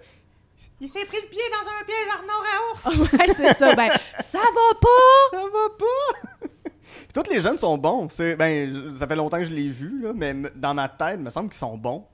Il 0.81 0.89
s'est 0.89 1.05
pris 1.05 1.17
le 1.23 1.29
pied 1.29 1.39
dans 1.49 1.69
un 1.69 1.85
piège 1.85 2.07
Arnaud 2.13 2.43
à 2.43 2.71
ours. 2.73 3.13
ouais, 3.13 3.33
c'est 3.33 3.53
ça. 3.57 3.73
Ben, 3.75 3.89
ça 4.29 4.39
va 4.39 4.79
pas. 4.81 5.31
Ça 5.31 5.37
va 5.37 5.69
pas! 5.79 6.49
Puis 6.81 7.23
tous 7.23 7.31
les 7.33 7.39
jeunes 7.39 7.55
sont 7.55 7.77
bons. 7.77 8.07
Ben, 8.37 8.93
ça 8.93 9.07
fait 9.07 9.15
longtemps 9.15 9.37
que 9.37 9.45
je 9.45 9.51
l'ai 9.51 9.69
vu, 9.69 10.01
là, 10.01 10.11
mais 10.13 10.35
dans 10.55 10.73
ma 10.73 10.89
tête, 10.89 11.15
il 11.19 11.23
me 11.23 11.29
semble 11.29 11.47
qu'ils 11.47 11.57
sont 11.59 11.77
bons. 11.77 12.05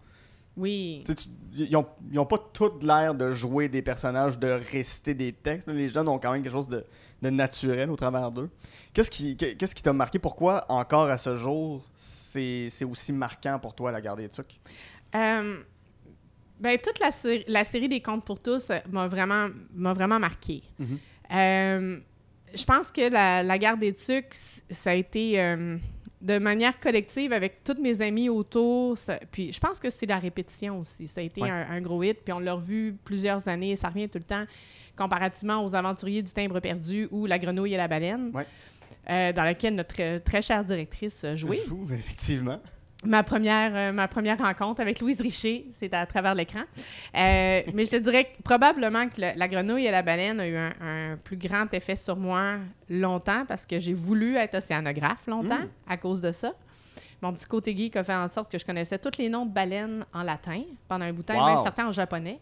Oui. 0.56 1.02
Tu 1.04 1.08
sais, 1.08 1.16
tu- 1.16 1.30
ils, 1.68 1.76
ont, 1.76 1.88
ils 2.12 2.20
ont 2.20 2.26
pas 2.28 2.38
tout 2.54 2.72
l'air 2.84 3.16
de 3.16 3.32
jouer 3.32 3.68
des 3.70 3.82
personnages, 3.82 4.38
de 4.38 4.60
réciter 4.72 5.16
des 5.16 5.34
textes. 5.34 5.68
Les 5.68 5.90
jeunes 5.90 6.08
ont 6.08 6.20
quand 6.20 6.32
même 6.32 6.44
quelque 6.44 6.52
chose 6.54 6.70
de, 6.70 6.86
de 7.22 7.30
naturel 7.30 7.90
au 7.90 7.96
travers 7.96 8.32
d'eux. 8.32 8.50
Qu'est-ce 8.94 9.10
qui 9.10 9.36
qu'est- 9.36 9.56
qu'est-ce 9.56 9.74
qui 9.76 9.82
t'a 9.84 9.94
marqué? 9.94 10.20
Pourquoi, 10.20 10.66
encore 10.70 11.10
à 11.10 11.18
ce 11.18 11.36
jour, 11.36 11.84
c'est, 11.96 12.70
aussi 12.90 13.14
marquant 13.14 13.58
pour 13.60 13.74
toi, 13.74 13.92
la 13.92 14.02
garde 14.02 14.20
des 14.20 14.30
Tucs? 14.30 14.60
Euh, 15.16 15.58
ben, 16.60 16.78
toute 16.78 17.00
la, 17.00 17.10
la 17.48 17.64
série 17.64 17.90
des 17.90 18.02
Contes 18.02 18.26
pour 18.26 18.40
tous 18.40 18.70
euh, 18.70 18.78
m'a 18.90 19.08
vraiment, 19.08 19.48
m'a 19.74 19.94
vraiment 19.94 20.20
marqué. 20.20 20.62
Mhm. 20.80 21.00
Euh, 21.34 22.00
je 22.54 22.64
pense 22.64 22.92
que 22.92 23.12
la, 23.12 23.44
la 23.44 23.58
guerre 23.58 23.78
des 23.78 23.94
Tucs, 23.94 24.34
ça 24.70 24.92
a 24.92 24.94
été 24.94 25.40
euh, 25.42 25.78
de 26.22 26.40
manière 26.40 26.80
collective 26.80 27.32
avec 27.34 27.64
tous 27.64 27.80
mes 27.82 28.02
amis 28.02 28.28
autour. 28.30 28.98
ça- 28.98 29.20
puis 29.32 29.52
je 29.54 29.60
pense 29.60 29.80
que 29.80 29.90
c'est 29.90 30.06
la 30.08 30.18
répétition 30.18 30.80
aussi. 30.80 31.08
Ça 31.08 31.22
a 31.22 31.24
été 31.24 31.42
Ouais. 31.42 31.50
un, 31.50 31.68
un 31.70 31.82
gros 31.82 32.02
hit. 32.02 32.22
Puis 32.24 32.34
on 32.34 32.40
l'a 32.40 32.54
revu 32.54 32.96
plusieurs 33.04 33.48
années. 33.48 33.76
Ça 33.76 33.90
revient 33.90 34.10
tout 34.10 34.18
le 34.18 34.24
temps 34.24 34.46
comparativement 34.96 35.64
aux 35.64 35.76
Aventuriers 35.76 36.24
du 36.24 36.32
Timbre 36.32 36.60
perdu 36.60 37.08
ou 37.12 37.28
La 37.28 37.38
Grenouille 37.38 37.74
et 37.76 37.78
la 37.78 37.88
Baleine. 37.88 38.32
Ouais. 38.34 38.46
euh, 39.10 39.32
dans 39.32 39.44
laquelle 39.44 39.76
notre 39.76 40.18
très 40.20 40.42
chère 40.42 40.64
directrice 40.66 41.26
jouait. 41.36 41.58
Je 41.64 41.70
joue, 41.70 41.88
effectivement. 41.94 42.60
Ma 43.08 43.24
première, 43.24 43.72
euh, 43.76 43.92
ma 43.94 44.08
première 44.08 44.38
rencontre 44.38 44.82
avec 44.82 45.00
Louise 45.00 45.22
Richer, 45.22 45.66
c'est 45.80 45.94
à 45.94 46.06
travers 46.06 46.36
l'écran. 46.36 46.60
Euh, 47.16 47.62
mais 47.74 47.86
je 47.86 47.92
te 47.92 47.96
dirais 47.96 48.26
que 48.26 48.44
probablement 48.44 49.08
que 49.08 49.22
le- 49.22 49.32
la 49.38 49.48
grenouille 49.48 49.86
et 49.88 49.92
la 49.92 50.02
baleine 50.02 50.40
a 50.40 50.48
eu 50.48 50.56
un, 50.58 50.72
un 50.82 51.18
plus 51.24 51.38
grand 51.38 51.74
effet 51.74 51.96
sur 51.96 52.18
moi 52.18 52.58
longtemps 52.90 53.46
parce 53.48 53.66
que 53.66 53.80
j'ai 53.80 53.94
voulu 53.94 54.36
être 54.36 54.56
océanographe 54.58 55.26
longtemps 55.28 55.56
Mm. 55.58 55.70
à 55.90 55.98
cause 55.98 56.20
de 56.22 56.32
ça. 56.32 56.52
Mon 57.22 57.34
petit 57.34 57.46
côté 57.48 57.76
geek 57.76 57.96
a 57.96 58.04
fait 58.04 58.14
en 58.14 58.28
sorte 58.28 58.52
que 58.52 58.60
je 58.60 58.66
connaissais 58.66 59.00
tous 59.00 59.18
les 59.18 59.30
noms 59.30 59.46
de 59.46 59.52
baleines 59.52 60.06
en 60.14 60.22
latin 60.24 60.62
pendant 60.88 61.06
un 61.06 61.14
bout 61.14 61.24
de 61.24 61.28
temps, 61.28 61.48
et 61.50 61.54
même 61.56 61.64
certains 61.64 61.88
en 61.88 61.92
japonais. 61.94 62.40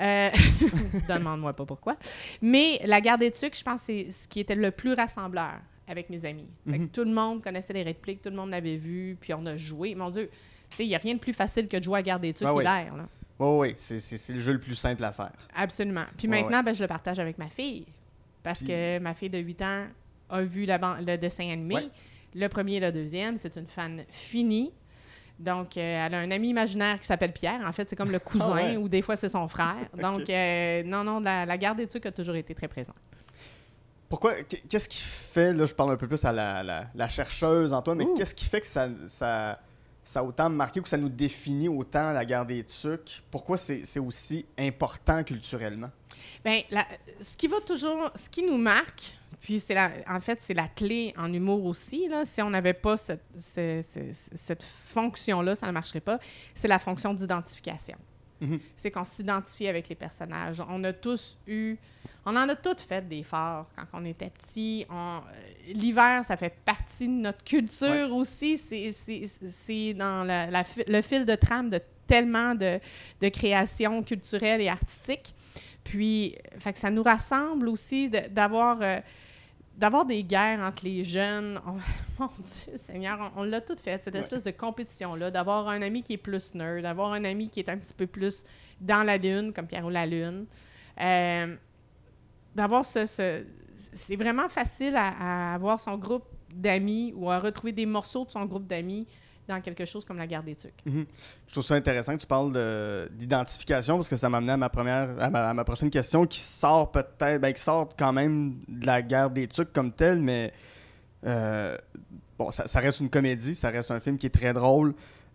Euh, 0.00 0.30
Demande-moi 1.08 1.52
pas 1.52 1.64
pourquoi. 1.66 1.96
Mais 2.42 2.80
la 2.84 3.00
guerre 3.00 3.18
des 3.18 3.30
tucs, 3.30 3.56
je 3.58 3.62
pense 3.62 3.80
c'est 3.84 4.08
ce 4.10 4.26
qui 4.26 4.40
était 4.40 4.54
le 4.56 4.70
plus 4.70 4.94
rassembleur 4.94 5.58
avec 5.88 6.10
mes 6.10 6.24
amis. 6.24 6.48
Mhm. 6.66 6.88
Tout 6.90 7.04
le 7.04 7.12
monde 7.12 7.42
connaissait 7.42 7.72
les 7.72 7.82
répliques, 7.82 8.22
tout 8.22 8.30
le 8.30 8.36
monde 8.36 8.50
l'avait 8.50 8.76
vu, 8.76 9.16
puis 9.20 9.32
on 9.34 9.44
a 9.46 9.56
joué. 9.56 9.94
Mon 9.94 10.10
Dieu, 10.10 10.28
tu 10.70 10.76
sais, 10.76 10.84
il 10.84 10.88
n'y 10.88 10.94
a 10.94 10.98
rien 10.98 11.14
de 11.14 11.20
plus 11.20 11.32
facile 11.32 11.68
que 11.68 11.76
de 11.76 11.82
jouer 11.82 11.98
à 11.98 12.02
guerre 12.02 12.20
des 12.20 12.32
tucs 12.32 12.46
Ah 12.46 12.54
oui. 12.54 12.64
là. 12.64 12.84
Oui, 13.40 13.68
oui, 13.68 13.74
c'est, 13.98 14.32
le 14.34 14.40
jeu 14.40 14.52
le 14.52 14.60
plus 14.60 14.74
simple 14.74 15.04
à 15.04 15.12
faire. 15.12 15.32
Absolument. 15.54 16.04
Puis 16.16 16.28
Ouais, 16.28 16.42
maintenant, 16.42 16.62
ben, 16.62 16.74
je 16.74 16.82
le 16.82 16.88
partage 16.88 17.18
avec 17.18 17.38
ma 17.38 17.48
fille. 17.48 17.86
Parce 18.42 18.58
Puis- 18.58 18.68
que 18.68 18.98
ma 18.98 19.14
fille 19.14 19.30
de 19.30 19.38
8 19.38 19.62
ans 19.62 19.86
a 20.30 20.42
vu 20.42 20.64
la 20.66 20.78
le 21.00 21.16
dessin 21.16 21.48
animé. 21.50 21.74
Ouais. 21.76 21.88
Le 22.34 22.48
premier 22.48 22.74
et 22.76 22.80
le 22.80 22.92
deuxième, 22.92 23.38
c'est 23.38 23.56
une 23.56 23.66
fan 23.66 24.04
finie. 24.10 24.72
Donc, 25.38 25.76
euh, 25.76 26.06
elle 26.06 26.14
a 26.14 26.18
un 26.18 26.30
ami 26.32 26.48
imaginaire 26.48 26.98
qui 26.98 27.06
s'appelle 27.06 27.32
Pierre. 27.32 27.60
En 27.64 27.72
fait, 27.72 27.88
c'est 27.88 27.94
comme 27.96 28.10
le 28.10 28.18
cousin 28.18 28.50
Ah 28.50 28.54
ouais. 28.54 28.76
ou 28.76 28.88
des 28.88 29.02
fois 29.02 29.16
c'est 29.16 29.28
son 29.28 29.46
frère. 29.48 29.76
Donc, 30.02 30.28
euh, 30.28 30.82
non, 30.84 31.04
non, 31.04 31.20
la, 31.20 31.46
la 31.46 31.56
garde 31.56 31.78
d'études 31.78 32.04
a 32.06 32.10
toujours 32.12 32.34
été 32.34 32.54
très 32.56 32.66
présente. 32.68 32.96
Pourquoi 34.08 34.34
qu- 34.42 34.56
Qu'est-ce 34.68 34.88
qui 34.88 35.00
fait, 35.00 35.52
là, 35.52 35.66
je 35.66 35.74
parle 35.74 35.92
un 35.92 35.96
peu 35.96 36.08
plus 36.08 36.24
à 36.24 36.32
la, 36.32 36.62
la- 36.62 36.86
la 36.94 37.08
chercheuse 37.08 37.72
en 37.72 37.82
toi, 37.82 37.94
mais 37.94 38.06
qu'est-ce 38.16 38.34
qui 38.34 38.46
fait 38.46 38.60
que 38.60 38.66
ça, 38.66 38.88
ça, 39.06 39.60
ça 40.02 40.20
a 40.20 40.22
autant 40.22 40.48
marqué 40.48 40.80
ou 40.80 40.82
que 40.82 40.88
ça 40.88 40.96
nous 40.96 41.10
définit 41.10 41.68
autant 41.68 42.12
la 42.12 42.24
guerre 42.24 42.46
des 42.46 42.64
tucs? 42.64 43.22
Pourquoi 43.30 43.56
c'est 43.58 43.82
aussi 44.00 44.46
important 44.58 45.22
culturellement? 45.22 45.90
Bien, 46.44 46.62
la- 46.70 46.86
ce 47.20 47.36
qui 47.36 47.48
va 47.48 47.60
toujours, 47.60 48.10
ce 48.14 48.28
qui 48.30 48.42
nous 48.42 48.56
marque, 48.56 49.14
puis 49.40 49.60
c'est 49.60 49.74
la, 49.74 49.90
en 50.08 50.20
fait, 50.20 50.38
c'est 50.42 50.54
la 50.54 50.68
clé 50.68 51.12
en 51.18 51.32
humour 51.32 51.64
aussi, 51.66 52.08
là, 52.08 52.24
si 52.24 52.40
on 52.42 52.50
n'avait 52.50 52.72
pas 52.74 52.96
cette, 52.96 53.22
ce- 53.38 53.82
ce- 53.86 54.30
cette 54.34 54.62
fonction-là, 54.86 55.54
ça 55.54 55.66
ne 55.66 55.72
marcherait 55.72 56.00
pas, 56.00 56.18
c'est 56.54 56.68
la 56.68 56.78
fonction 56.78 57.12
d'identification. 57.14 57.96
Mhm. 58.40 58.60
C'est 58.76 58.90
qu'on 58.90 59.04
s'identifie 59.04 59.66
avec 59.68 59.88
les 59.88 59.94
personnages. 59.94 60.62
On 60.68 60.82
a 60.84 60.92
tous 60.92 61.36
eu, 61.46 61.76
on 62.24 62.36
en 62.36 62.48
a 62.48 62.54
tous 62.54 62.84
fait 62.84 63.06
des 63.08 63.22
forts 63.22 63.68
quand 63.74 63.84
on 64.00 64.04
était 64.04 64.30
petit. 64.30 64.86
Euh, 64.90 65.18
L'hiver, 65.74 66.24
ça 66.26 66.36
fait 66.36 66.54
partie 66.64 67.06
de 67.06 67.12
notre 67.12 67.42
culture 67.44 68.14
aussi. 68.14 68.56
C'est- 68.56 69.94
dans 69.94 70.24
la- 70.26 70.50
la 70.50 70.62
le 70.86 71.02
fil 71.02 71.26
de 71.26 71.34
trame 71.34 71.68
de 71.70 71.80
tellement 72.06 72.54
de, 72.54 72.80
de 73.20 73.28
créations 73.28 74.02
culturelles 74.02 74.60
et 74.62 74.68
artistiques. 74.68 75.34
Puis, 75.84 76.34
euh, 76.36 76.58
fait 76.58 76.72
que 76.72 76.78
ça 76.78 76.90
nous 76.90 77.02
rassemble 77.02 77.68
aussi 77.68 78.08
d'avoir 78.08 78.78
euh, 78.80 78.98
d'avoir 79.78 80.04
des 80.04 80.22
guerres 80.24 80.60
entre 80.60 80.84
les 80.84 81.04
jeunes. 81.04 81.58
On- 81.66 81.78
mon 82.22 82.30
Dieu 82.36 82.76
Seigneur, 82.76 83.32
on, 83.36 83.42
on 83.42 83.44
l'a 83.44 83.60
tout 83.62 83.76
fait, 83.82 84.02
cette 84.04 84.12
Ouais. 84.14 84.20
espèce 84.20 84.44
de 84.44 84.50
compétition-là, 84.50 85.30
d'avoir 85.30 85.68
un 85.68 85.80
ami 85.82 86.02
qui 86.02 86.12
est 86.14 86.16
plus 86.18 86.54
nerd, 86.54 86.82
d'avoir 86.82 87.12
un 87.12 87.24
ami 87.24 87.48
qui 87.48 87.60
est 87.60 87.68
un 87.70 87.78
petit 87.78 87.94
peu 87.94 88.06
plus 88.06 88.44
dans 88.80 89.04
la 89.04 89.16
lune, 89.16 89.52
comme 89.54 89.66
Pierrot 89.66 89.90
la 89.90 90.04
lune. 90.06 90.44
Euh, 91.00 91.56
d'avoir 92.54 92.84
ce... 92.84 93.06
ce- 93.06 93.44
c'est 93.94 94.16
vraiment 94.16 94.48
facile 94.48 94.96
à, 94.96 95.52
à 95.52 95.54
avoir 95.54 95.78
son 95.78 95.96
groupe 95.96 96.24
d'amis 96.52 97.12
ou 97.14 97.30
à 97.30 97.38
retrouver 97.38 97.70
des 97.70 97.86
morceaux 97.86 98.24
de 98.24 98.30
son 98.32 98.44
groupe 98.44 98.66
d'amis 98.66 99.06
dans 99.48 99.60
quelque 99.60 99.84
chose 99.84 100.04
comme 100.04 100.18
la 100.18 100.26
guerre 100.26 100.42
des 100.42 100.54
tucs. 100.54 100.72
Je 100.86 101.52
trouve 101.52 101.64
ça 101.64 101.74
intéressant 101.74 102.14
que 102.14 102.20
tu 102.20 102.26
parles 102.26 102.52
de- 102.52 103.10
d'identification 103.14 103.96
parce 103.96 104.08
que 104.08 104.16
ça 104.16 104.28
m'amenait 104.28 104.52
à 104.52 104.56
ma 104.56 104.68
première, 104.68 105.08
à 105.20 105.30
ma, 105.30 105.48
à 105.50 105.54
ma 105.54 105.64
prochaine 105.64 105.90
question 105.90 106.26
qui 106.26 106.38
sort 106.40 106.92
peut-être, 106.92 107.40
ben, 107.40 107.52
qui 107.52 107.62
sort 107.62 107.88
quand 107.96 108.12
même 108.12 108.58
de 108.68 108.86
la 108.86 109.02
guerre 109.02 109.30
des 109.30 109.48
tucs 109.48 109.72
comme 109.72 109.92
telle, 109.92 110.20
mais 110.20 110.52
euh, 111.24 111.76
bon, 112.38 112.50
ça, 112.50 112.68
ça 112.68 112.80
reste 112.80 113.00
une 113.00 113.10
comédie, 113.10 113.54
ça 113.56 113.70
reste 113.70 113.90
un 113.90 114.00
film 114.00 114.18
qui 114.18 114.26
est 114.26 114.30
très 114.30 114.52
drôle. 114.52 114.94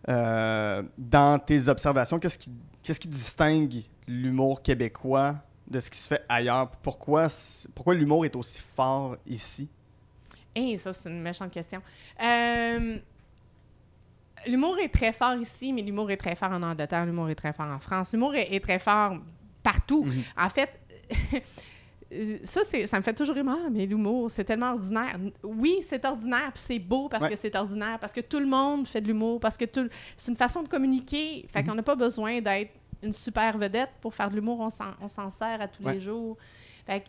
Euh, 0.09 0.83
dans 0.97 1.39
tes 1.39 1.67
observations, 1.67 2.19
qu'est-ce 2.19 2.37
qui, 2.37 2.51
qu'est-ce 2.83 2.99
qui 2.99 3.07
distingue 3.07 3.83
l'humour 4.07 4.61
québécois 4.61 5.35
de 5.67 5.79
ce 5.79 5.89
qui 5.89 5.97
se 5.97 6.07
fait 6.07 6.23
ailleurs? 6.29 6.69
Pourquoi, 6.83 7.27
pourquoi 7.73 7.93
l'humour 7.95 8.25
est 8.25 8.35
aussi 8.35 8.61
fort 8.75 9.15
ici? 9.25 9.69
Hey, 10.55 10.77
ça, 10.77 10.93
c'est 10.93 11.09
une 11.09 11.21
méchante 11.21 11.51
question. 11.51 11.81
Euh, 12.21 12.97
l'humour 14.47 14.77
est 14.79 14.89
très 14.89 15.13
fort 15.13 15.35
ici, 15.35 15.71
mais 15.73 15.81
l'humour 15.81 16.09
est 16.11 16.17
très 16.17 16.35
fort 16.35 16.51
en 16.51 16.61
Angleterre, 16.63 17.05
l'humour 17.05 17.29
est 17.29 17.35
très 17.35 17.53
fort 17.53 17.67
en 17.67 17.79
France. 17.79 18.11
L'humour 18.13 18.35
est, 18.35 18.53
est 18.53 18.59
très 18.59 18.79
fort 18.79 19.17
partout. 19.61 20.03
Mhm. 20.05 20.23
En 20.37 20.49
fait, 20.49 20.69
ça, 22.43 22.61
ça 22.85 22.97
me 22.97 23.03
fait 23.03 23.13
toujours 23.13 23.35
rire. 23.35 23.45
Ah, 23.47 23.69
mais 23.71 23.85
l'humour, 23.85 24.29
c'est 24.29 24.43
tellement 24.43 24.71
ordinaire. 24.73 25.17
Oui, 25.43 25.77
c'est 25.87 26.03
ordinaire, 26.05 26.51
puis 26.53 26.63
c'est 26.65 26.79
beau 26.79 27.09
parce 27.09 27.23
Ouais. 27.23 27.31
que 27.31 27.35
c'est 27.35 27.55
ordinaire, 27.55 27.97
parce 27.99 28.13
que 28.13 28.21
tout 28.21 28.39
le 28.39 28.45
monde 28.45 28.87
fait 28.87 29.01
de 29.01 29.07
l'humour, 29.07 29.39
parce 29.39 29.57
que 29.57 29.65
tout, 29.65 29.87
c'est 30.15 30.31
une 30.31 30.37
façon 30.37 30.61
de 30.61 30.67
communiquer. 30.67 31.45
Fait 31.51 31.61
Mhm. 31.61 31.69
qu'on 31.69 31.75
n'a 31.75 31.83
pas 31.83 31.95
besoin 31.95 32.39
d'être 32.41 32.71
une 33.01 33.13
super 33.13 33.57
vedette 33.57 33.89
pour 34.01 34.13
faire 34.13 34.29
de 34.29 34.35
l'humour. 34.35 34.59
On 34.59 34.69
s'en, 34.69 35.29
sert 35.29 35.61
à 35.61 35.67
tous 35.67 35.83
Ouais. 35.83 35.93
les 35.95 35.99
jours. 35.99 36.37
Fait 36.85 37.03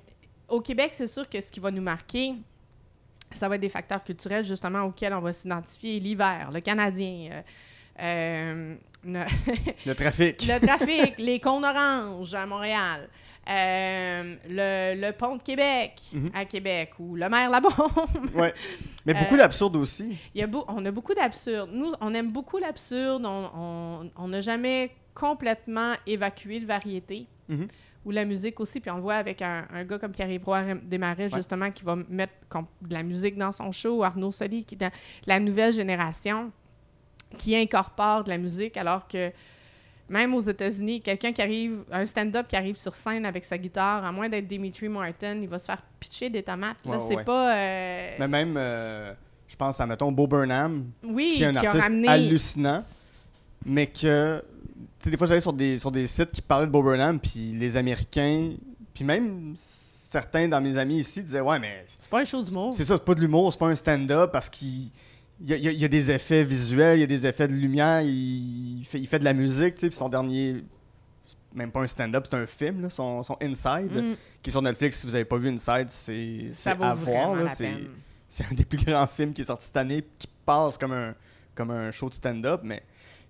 au 0.49 0.61
Québec, 0.61 0.93
c'est 0.95 1.07
sûr 1.07 1.29
que 1.29 1.41
ce 1.41 1.51
qui 1.51 1.61
va 1.61 1.71
nous 1.71 1.83
marquer, 1.83 2.35
ça 3.37 3.49
va 3.49 3.55
être 3.57 3.61
des 3.61 3.69
facteurs 3.69 4.03
culturels 4.05 4.45
justement 4.45 4.83
auxquels 4.83 5.15
on 5.15 5.21
va 5.21 5.33
s'identifier. 5.33 6.01
L'hiver, 6.01 6.51
le 6.53 6.61
Canadien, 6.61 7.31
euh, 7.33 7.43
euh, 8.01 8.75
ne- 9.05 9.25
Le 9.87 9.95
trafic. 9.95 10.47
le 10.47 10.59
trafic, 10.67 11.15
les 11.19 11.39
cônes 11.41 11.65
oranges 11.65 12.35
à 12.35 12.47
Montréal, 12.47 13.09
euh, 13.51 14.37
le, 14.49 15.01
le 15.01 15.13
pont 15.13 15.37
de 15.37 15.43
Québec 15.43 16.01
Mhm. 16.13 16.31
à 16.35 16.45
Québec 16.47 16.93
ou 16.99 17.15
le 17.15 17.29
maire 17.29 17.51
Labombe. 17.51 18.31
Ouais. 18.35 18.55
Mais 19.07 19.15
beaucoup 19.15 19.35
Euh, 19.35 19.39
d'absurde 19.39 19.77
aussi. 19.77 20.17
Y 20.35 20.43
a 20.43 20.47
on 20.69 20.85
a 20.85 20.91
beaucoup 20.91 21.15
d'absurdes. 21.15 21.71
Nous, 21.73 21.93
on 22.01 22.15
aime 22.15 22.31
beaucoup 22.33 22.59
l'absurde. 22.59 23.25
On- 23.27 23.51
On 23.55 24.11
on 24.17 24.29
n'a 24.29 24.41
jamais 24.41 24.91
complètement 25.15 25.93
évacué 26.07 26.59
le 26.59 26.67
variété. 26.67 27.27
Mhm. 27.49 27.69
Ou 28.05 28.11
la 28.11 28.25
musique 28.25 28.61
aussi. 28.61 28.81
Puis 28.81 28.91
on 28.91 28.97
le 28.97 29.03
voit 29.03 29.15
avec 29.15 29.41
un, 29.43 29.67
un 29.73 29.85
gars 29.85 29.99
comme 29.99 30.13
Pierre-Yves 30.13 30.45
Roy 30.45 30.63
Desmarais, 30.83 31.25
Ouais. 31.25 31.37
justement, 31.39 31.71
qui 31.71 31.85
va 31.85 31.97
mettre 32.09 32.33
de 32.83 32.93
la 32.95 33.03
musique 33.03 33.37
dans 33.37 33.53
son 33.53 33.73
show. 33.73 34.03
Arnaud 34.05 34.31
Soli, 34.31 34.63
qui 34.65 34.75
est 34.75 34.79
dans 34.79 34.91
la 35.27 35.41
nouvelle 35.41 35.73
génération, 35.73 36.51
qui 37.39 37.57
incorpore 37.57 38.25
de 38.25 38.31
la 38.31 38.39
musique, 38.39 38.77
alors 38.77 39.09
que 39.09 39.33
même 40.09 40.35
aux 40.35 40.41
États-Unis, 40.41 41.01
quelqu'un 41.01 41.33
qui 41.33 41.41
arrive, 41.41 41.83
un 41.91 42.05
stand-up 42.05 42.47
qui 42.47 42.57
arrive 42.57 42.77
sur 42.77 42.95
scène 42.95 43.25
avec 43.25 43.43
sa 43.45 43.57
guitare, 43.57 44.05
à 44.05 44.13
moins 44.13 44.29
d'être 44.29 44.47
Dimitri 44.47 44.87
Martin, 44.89 45.35
il 45.41 45.49
va 45.49 45.59
se 45.59 45.65
faire 45.65 45.81
pitcher 45.99 46.29
des 46.29 46.43
tomates. 46.43 46.85
Là, 46.85 46.93
Ouais, 46.99 47.05
c'est 47.09 47.17
ouais. 47.17 47.25
pas. 47.25 47.57
euh, 47.57 48.11
Mais 48.19 48.29
même, 48.29 48.55
euh, 48.59 49.15
je 49.49 49.57
pense 49.57 49.81
à, 49.81 49.87
mettons, 49.87 50.13
Bo 50.13 50.27
Burnham, 50.27 50.91
oui, 51.03 51.33
qui 51.37 51.43
est 51.43 51.47
un 51.47 51.53
qui 51.53 51.67
artiste 51.67 51.83
ramené. 51.83 52.07
hallucinant, 52.09 52.85
mais 53.65 53.87
que, 53.87 54.45
sais, 55.05 55.11
des 55.11 55.17
fois, 55.17 55.27
j'allais 55.27 55.41
sur 55.41 55.53
des, 55.53 55.79
sur 55.79 55.91
des 55.91 56.07
sites 56.07 56.31
qui 56.33 56.43
parlaient 56.43 56.67
de 56.67 56.71
Bob 56.71 56.85
Burnham, 56.85 57.19
puis 57.21 57.53
les 57.59 57.77
Américains, 57.77 58.53
puis 58.93 59.05
même 59.05 59.55
certains 59.57 60.47
dans 60.49 60.61
mes 60.61 60.77
amis 60.77 60.99
ici 60.99 61.23
disaient, 61.23 61.41
ouais, 61.41 61.59
mais 61.59 61.85
C'est 61.87 62.09
pas 62.11 62.21
un 62.21 62.25
show 62.25 62.43
d'humour. 62.43 62.73
c'est 62.75 62.85
ça, 62.85 62.97
c'est 62.97 63.05
pas 63.05 63.15
de 63.15 63.21
l'humour, 63.21 63.53
c'est 63.53 63.59
pas 63.59 63.69
un 63.69 63.75
stand-up, 63.75 64.31
parce 64.33 64.49
qu'il 64.49 64.91
il 65.41 65.49
y 65.49 65.53
a, 65.53 65.57
il 65.73 65.83
y 65.83 65.89
des 65.89 66.11
effets 66.13 66.45
visuels, 66.45 66.99
il 66.99 67.01
y 67.01 67.05
a 67.05 67.09
des 67.09 67.27
effets 67.27 67.49
de 67.49 67.53
lumière, 67.53 68.03
il 68.03 68.85
fait, 68.89 69.01
il 69.01 69.07
fait 69.09 69.19
de 69.19 69.25
la 69.25 69.33
musique, 69.33 69.75
tu 69.75 69.81
sais, 69.81 69.89
puis 69.89 69.97
son 69.97 70.09
dernier, 70.09 70.65
c'est 71.27 71.37
même 71.55 71.73
pas 71.73 71.81
un 71.81 71.87
stand-up, 71.89 72.25
c'est 72.31 72.37
un 72.37 72.47
film, 72.47 72.83
là, 72.83 72.91
son, 72.91 73.23
son 73.25 73.37
Inside, 73.43 73.93
Mm, 73.93 74.15
qui 74.43 74.51
est 74.51 74.53
sur 74.53 74.63
Netflix. 74.63 75.01
Si 75.01 75.07
vous 75.07 75.15
avez 75.15 75.25
pas 75.25 75.37
vu 75.37 75.51
Inside, 75.51 75.89
c'est 75.89 76.51
à 76.67 76.95
voir. 76.95 77.37
c'est 78.29 78.45
un 78.45 78.55
des 78.55 78.65
plus 78.65 78.79
grands 78.85 79.07
films 79.09 79.33
qui 79.33 79.43
est 79.43 79.47
sorti 79.47 79.67
cette 79.67 79.77
année, 79.77 80.05
qui 80.19 80.29
passe 80.47 80.79
comme 80.79 80.93
un, 80.93 81.15
comme 81.55 81.71
un 81.71 81.91
show 81.91 82.09
de 82.09 82.15
stand-up, 82.15 82.61
mais 82.63 82.83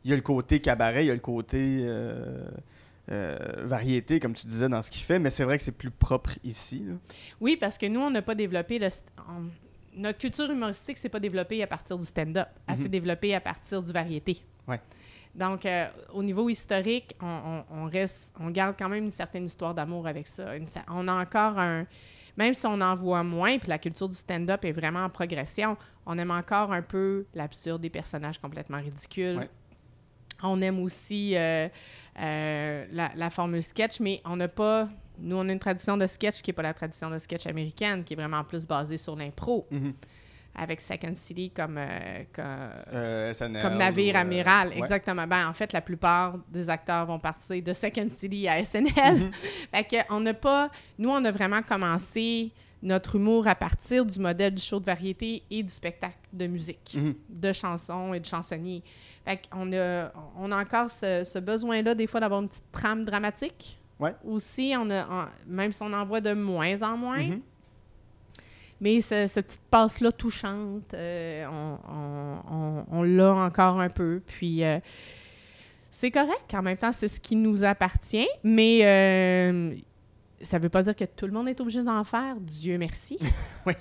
il 0.04 0.10
y 0.10 0.12
a 0.12 0.16
le 0.16 0.22
côté 0.22 0.60
cabaret, 0.60 1.04
il 1.04 1.08
y 1.08 1.10
a 1.10 1.14
le 1.14 1.20
côté 1.20 1.80
euh, 1.82 2.46
euh, 3.10 3.36
variété, 3.58 4.20
comme 4.20 4.32
tu 4.34 4.46
disais, 4.46 4.68
dans 4.68 4.82
ce 4.82 4.90
qu'il 4.90 5.02
fait, 5.02 5.18
mais 5.18 5.30
c'est 5.30 5.44
vrai 5.44 5.58
que 5.58 5.64
c'est 5.64 5.72
plus 5.72 5.90
propre 5.90 6.30
ici. 6.42 6.84
là. 6.86 6.94
Oui, 7.40 7.56
parce 7.58 7.76
que 7.78 7.86
nous, 7.86 8.00
on 8.00 8.10
n'a 8.10 8.22
pas 8.22 8.34
développé 8.34 8.78
le. 8.78 8.86
st- 8.86 9.02
on- 9.28 9.44
Notre 9.96 10.18
culture 10.18 10.50
humoristique 10.50 10.96
s'est 10.98 11.08
pas 11.08 11.20
développée 11.20 11.62
à 11.62 11.68
partir 11.68 11.96
du 11.96 12.04
stand-up. 12.04 12.48
Elle 12.66 12.76
Mhm. 12.76 12.82
s'est 12.82 12.88
développée 12.88 13.32
à 13.34 13.40
partir 13.40 13.80
du 13.80 13.92
variété. 13.92 14.38
Ouais. 14.66 14.80
Donc, 15.36 15.64
euh, 15.66 15.86
au 16.12 16.22
niveau 16.22 16.48
historique, 16.48 17.14
on, 17.22 17.64
on- 17.70 17.82
on 17.82 17.84
reste, 17.88 18.34
on 18.40 18.50
garde 18.50 18.74
quand 18.78 18.88
même 18.88 19.04
une 19.04 19.10
certaine 19.12 19.44
histoire 19.46 19.72
d'amour 19.74 20.06
avec 20.08 20.26
ça. 20.26 20.56
Une 20.56 20.66
on 20.88 21.06
a 21.06 21.22
encore 21.22 21.58
un, 21.60 21.86
même 22.36 22.54
si 22.54 22.66
on 22.66 22.80
en 22.80 22.94
voit 22.96 23.22
moins, 23.22 23.56
puis 23.58 23.68
la 23.68 23.78
culture 23.78 24.08
du 24.08 24.16
stand-up 24.16 24.64
est 24.64 24.72
vraiment 24.72 25.00
en 25.04 25.08
progression, 25.10 25.76
on 26.06 26.18
aime 26.18 26.32
encore 26.32 26.72
un 26.72 26.82
peu 26.82 27.26
l'absurde 27.34 27.80
des 27.80 27.90
personnages 27.90 28.38
complètement 28.38 28.78
ridicules. 28.78 29.36
Ouais. 29.38 29.50
On 30.44 30.60
aime 30.62 30.80
aussi 30.82 31.36
euh, 31.36 31.68
euh, 32.20 32.84
la, 32.92 33.10
la 33.16 33.30
formule 33.30 33.62
sketch, 33.62 33.98
mais 34.00 34.20
on 34.24 34.36
n'a 34.36 34.48
pas. 34.48 34.88
Nous, 35.18 35.36
on 35.36 35.48
a 35.48 35.52
une 35.52 35.58
tradition 35.58 35.96
de 35.96 36.06
sketch 36.06 36.42
qui 36.42 36.50
n'est 36.50 36.54
pas 36.54 36.62
la 36.62 36.74
tradition 36.74 37.08
de 37.10 37.18
sketch 37.18 37.46
américaine, 37.46 38.04
qui 38.04 38.12
est 38.14 38.16
vraiment 38.16 38.42
plus 38.44 38.66
basée 38.66 38.98
sur 38.98 39.14
l'impro, 39.16 39.66
avec 40.56 40.80
Second 40.80 41.14
City 41.14 41.50
comme, 41.50 41.76
euh, 41.78 42.22
comme, 42.32 43.32
SNL, 43.34 43.62
comme 43.62 43.76
navire 43.78 44.16
amiral. 44.16 44.68
ouais. 44.68 44.78
Exactement. 44.78 45.26
Ben, 45.26 45.48
en 45.48 45.52
fait, 45.52 45.72
la 45.72 45.80
plupart 45.80 46.36
des 46.48 46.68
acteurs 46.70 47.06
vont 47.06 47.18
partir 47.18 47.60
de 47.62 47.72
Second 47.72 48.08
City 48.08 48.46
à 48.48 48.62
SNL. 48.62 49.14
Mhm. 49.14 49.30
fait 49.74 49.84
que 49.84 49.96
on 50.14 50.20
n'a 50.20 50.34
pas. 50.34 50.70
Nous, 50.98 51.08
on 51.10 51.24
a 51.24 51.30
vraiment 51.32 51.62
commencé 51.62 52.52
notre 52.82 53.16
humour 53.16 53.46
à 53.48 53.54
partir 53.54 54.04
du 54.04 54.18
modèle 54.20 54.54
du 54.54 54.60
show 54.60 54.78
de 54.78 54.84
variété 54.84 55.42
et 55.50 55.62
du 55.62 55.72
spectacle 55.72 56.18
de 56.32 56.46
musique, 56.46 56.96
Mhm. 56.96 57.14
de 57.30 57.52
chansons 57.52 58.12
et 58.14 58.20
de 58.20 58.26
chansonniers. 58.26 58.82
Fait 59.26 59.40
qu'on 59.50 59.72
a, 59.72 60.12
on 60.38 60.52
a 60.52 60.60
encore 60.60 60.90
ce, 60.90 61.22
ce 61.24 61.38
besoin-là, 61.38 61.94
des 61.94 62.06
fois, 62.06 62.20
d'avoir 62.20 62.42
une 62.42 62.48
petite 62.48 62.70
trame 62.72 63.04
dramatique. 63.04 63.78
Ouais. 63.98 64.14
Aussi, 64.24 64.74
on 64.78 64.90
a, 64.90 65.04
en- 65.06 65.28
même 65.46 65.72
si 65.72 65.82
on 65.82 65.92
en 65.92 66.04
voit 66.04 66.20
de 66.20 66.34
moins 66.34 66.82
en 66.82 66.96
moins, 66.96 67.22
Mhm. 67.22 67.40
mais 68.80 69.00
ce- 69.00 69.26
cette 69.26 69.46
petite 69.46 69.60
passe-là 69.70 70.12
touchante, 70.12 70.92
euh, 70.94 71.46
on 72.90 73.02
l'a 73.02 73.32
encore 73.34 73.80
un 73.80 73.88
peu. 73.88 74.20
Puis 74.26 74.62
euh, 74.64 74.78
c'est 75.90 76.10
correct. 76.10 76.52
En 76.52 76.62
même 76.62 76.76
temps, 76.76 76.92
c'est 76.92 77.08
ce 77.08 77.20
qui 77.20 77.36
nous 77.36 77.64
appartient. 77.64 78.28
Mais 78.42 78.80
euh, 78.84 79.74
ça 80.42 80.58
ne 80.58 80.62
veut 80.64 80.68
pas 80.68 80.82
dire 80.82 80.96
que 80.96 81.04
tout 81.04 81.26
le 81.26 81.32
monde 81.32 81.48
est 81.48 81.60
obligé 81.60 81.82
d'en 81.82 82.04
faire. 82.04 82.36
Dieu 82.40 82.76
merci. 82.78 83.18
Oui. 83.66 83.74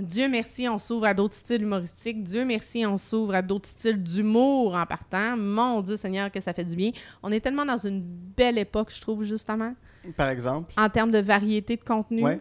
Dieu 0.00 0.28
merci, 0.28 0.68
on 0.68 0.78
s'ouvre 0.78 1.06
à 1.06 1.14
d'autres 1.14 1.34
styles 1.36 1.62
humoristiques. 1.62 2.22
Dieu 2.24 2.44
merci, 2.44 2.84
on 2.84 2.98
s'ouvre 2.98 3.34
à 3.34 3.42
d'autres 3.42 3.68
styles 3.68 4.02
d'humour 4.02 4.74
en 4.74 4.84
partant. 4.86 5.36
Mon 5.36 5.82
Dieu 5.82 5.96
Seigneur, 5.96 6.30
que 6.32 6.40
ça 6.40 6.52
fait 6.52 6.64
du 6.64 6.74
bien. 6.74 6.90
On 7.22 7.30
est 7.30 7.40
tellement 7.40 7.64
dans 7.64 7.78
une 7.78 8.00
belle 8.02 8.58
époque, 8.58 8.90
je 8.92 9.00
trouve, 9.00 9.22
justement, 9.22 9.74
Par 10.16 10.28
exemple? 10.30 10.72
en 10.76 10.88
termes 10.88 11.12
de 11.12 11.18
variété 11.20 11.76
de 11.76 11.84
contenu. 11.84 12.22
Ouais. 12.24 12.40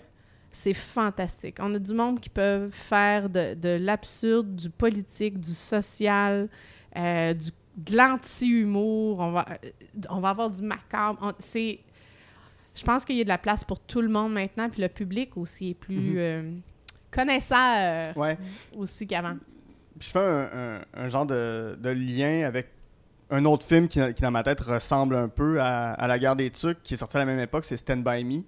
C'est 0.51 0.74
fantastique. 0.74 1.57
On 1.60 1.74
a 1.75 1.79
du 1.79 1.93
monde 1.93 2.19
qui 2.19 2.29
peut 2.29 2.69
faire 2.72 3.29
de, 3.29 3.53
de 3.55 3.77
l'absurde, 3.79 4.55
du 4.55 4.69
politique, 4.69 5.39
du 5.39 5.53
social, 5.53 6.48
euh, 6.95 7.33
du, 7.33 7.50
de 7.77 7.95
l'anti-humour. 7.98 9.19
On 9.19 9.31
va, 9.31 9.45
on 10.10 10.19
va 10.19 10.29
avoir 10.29 10.50
du 10.50 10.62
macabre. 10.62 11.33
C'est, 11.39 11.79
je 12.75 12.83
pense 12.83 13.05
qu'il 13.05 13.15
y 13.17 13.22
a 13.22 13.24
de 13.24 13.29
la 13.29 13.38
place 13.39 13.63
pour 13.63 13.79
tout 13.79 14.01
le 14.01 14.10
monde 14.10 14.33
maintenant. 14.33 14.69
Puis 14.69 14.81
le 14.81 14.89
public 14.89 15.38
aussi 15.38 15.69
est 15.72 15.74
plus 15.75 15.95
Mhm. 15.98 16.15
euh, 16.17 16.51
connaisseur 17.15 18.17
Ouais. 18.17 18.38
aussi 18.75 19.05
qu'avant. 19.08 19.36
Je 20.00 20.08
fais 20.08 20.20
un, 20.20 20.50
un- 20.53 20.82
un 21.05 21.10
genre 21.10 21.25
de, 21.25 21.77
de 21.79 21.89
lien 21.89 22.46
avec 22.46 22.67
un 23.29 23.46
autre 23.46 23.65
film 23.65 23.88
qui, 23.88 24.00
qui, 24.13 24.22
dans 24.22 24.32
ma 24.32 24.43
tête, 24.43 24.60
ressemble 24.62 25.15
un 25.15 25.27
peu 25.29 25.60
à, 25.62 25.93
à 25.93 26.08
La 26.08 26.20
guerre 26.20 26.36
des 26.36 26.50
Tucs, 26.51 26.82
qui 26.84 26.93
est 26.96 26.98
sorti 26.98 27.17
à 27.17 27.20
la 27.20 27.25
même 27.25 27.39
époque, 27.39 27.65
c'est 27.65 27.77
Stand 27.77 28.03
By 28.03 28.24
Me. 28.24 28.41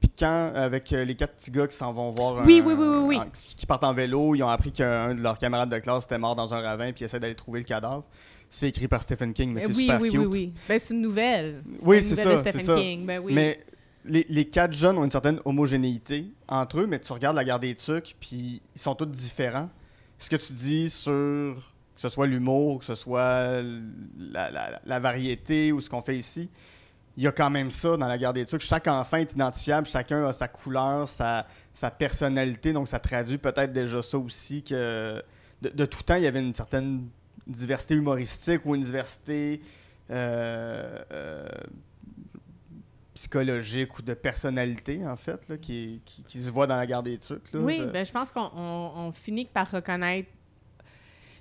Puis 0.00 0.10
quand, 0.18 0.52
avec 0.54 0.92
euh, 0.92 1.04
les 1.04 1.14
quatre 1.14 1.34
petits 1.34 1.50
gars 1.50 1.66
qui 1.66 1.76
s'en 1.76 1.92
vont 1.92 2.10
voir... 2.10 2.44
Oui, 2.44 2.60
un- 2.60 2.66
oui, 2.66 2.74
oui, 2.76 2.86
oui, 2.86 3.16
oui. 3.16 3.20
qui 3.56 3.64
partent 3.66 3.84
en 3.84 3.94
vélo, 3.94 4.34
ils 4.34 4.42
ont 4.42 4.48
appris 4.48 4.70
qu'un 4.72 5.14
de 5.14 5.20
leurs 5.22 5.38
camarades 5.38 5.70
de 5.70 5.78
classe 5.78 6.04
était 6.04 6.18
mort 6.18 6.36
dans 6.36 6.52
un 6.52 6.60
ravin, 6.60 6.92
puis 6.92 7.02
ils 7.02 7.04
essaient 7.04 7.20
d'aller 7.20 7.34
trouver 7.34 7.60
le 7.60 7.64
cadavre. 7.64 8.04
C'est 8.50 8.68
écrit 8.68 8.86
par 8.86 9.02
Stephen 9.02 9.32
King, 9.32 9.52
mais 9.52 9.64
Euh, 9.64 9.68
c'est 9.68 9.74
oui, 9.76 9.82
super 9.84 10.00
oui, 10.00 10.10
cute. 10.10 10.20
oui, 10.20 10.26
oui. 10.30 10.52
Ben, 10.68 10.78
c'est 10.78 10.94
une 10.94 11.00
nouvelle. 11.00 11.62
Oui, 11.82 12.02
c'est 12.02 12.10
nouvelle 12.22 12.38
ça, 12.38 12.52
de 12.52 12.58
Stephen. 12.58 12.76
King. 12.76 13.06
Ben 13.06 13.20
oui. 13.24 13.32
Mais 13.34 13.58
les, 14.04 14.44
quatre 14.46 14.72
jeunes 14.72 14.98
ont 14.98 15.04
une 15.04 15.10
certaine 15.10 15.40
homogénéité 15.44 16.26
entre 16.48 16.80
eux, 16.80 16.86
mais 16.86 17.00
tu 17.00 17.12
regardes 17.12 17.36
la 17.36 17.44
guerre 17.44 17.58
des 17.58 17.74
Tucs, 17.74 18.14
puis 18.20 18.60
ils 18.74 18.80
sont 18.80 18.94
tous 18.94 19.06
différents. 19.06 19.70
Ce 20.18 20.28
que 20.28 20.36
tu 20.36 20.52
dis 20.52 20.90
sur 20.90 21.12
que 21.94 22.00
ce 22.00 22.08
soit 22.08 22.26
l'humour, 22.26 22.80
que 22.80 22.84
ce 22.84 22.94
soit 22.94 23.62
la, 24.18 25.00
variété 25.00 25.72
ou 25.72 25.80
ce 25.80 25.88
qu'on 25.88 26.02
fait 26.02 26.16
ici, 26.16 26.50
il 27.16 27.22
y 27.22 27.26
a 27.28 27.32
quand 27.32 27.50
même 27.50 27.70
ça 27.70 27.96
dans 27.96 28.08
la 28.08 28.18
guerre 28.18 28.32
des 28.32 28.44
Tucs. 28.44 28.62
Chaque 28.62 28.88
enfant 28.88 29.18
est 29.18 29.32
identifiable, 29.32 29.86
chacun 29.86 30.24
a 30.24 30.32
sa 30.32 30.48
couleur, 30.48 31.08
sa, 31.08 31.46
personnalité, 31.98 32.72
donc 32.72 32.88
ça 32.88 32.98
traduit 32.98 33.38
peut-être 33.38 33.72
déjà 33.72 34.02
ça 34.02 34.18
aussi 34.18 34.62
que 34.62 35.22
de, 35.62 35.68
de 35.68 35.86
tout 35.86 36.02
temps, 36.02 36.16
il 36.16 36.24
y 36.24 36.26
avait 36.26 36.40
une 36.40 36.52
certaine 36.52 37.08
diversité 37.46 37.94
humoristique 37.94 38.64
ou 38.64 38.74
une 38.74 38.82
diversité 38.82 39.60
euh, 40.10 40.98
euh, 41.12 41.48
psychologique 43.14 43.98
ou 43.98 44.02
de 44.02 44.14
personnalité, 44.14 45.06
en 45.06 45.16
fait, 45.16 45.48
là, 45.48 45.56
qui, 45.56 46.02
qui, 46.04 46.22
qui 46.24 46.42
se 46.42 46.50
voit 46.50 46.66
dans 46.66 46.76
la 46.76 46.86
guerre 46.86 47.02
des 47.02 47.16
Tucs. 47.18 47.52
là. 47.52 47.60
Oui, 47.60 47.76
Je- 47.78 47.84
ben, 47.84 48.04
je 48.04 48.12
pense 48.12 48.32
qu'on 48.32 48.50
on- 48.56 48.92
on 48.96 49.12
finit 49.12 49.44
par 49.44 49.70
reconnaître. 49.70 50.28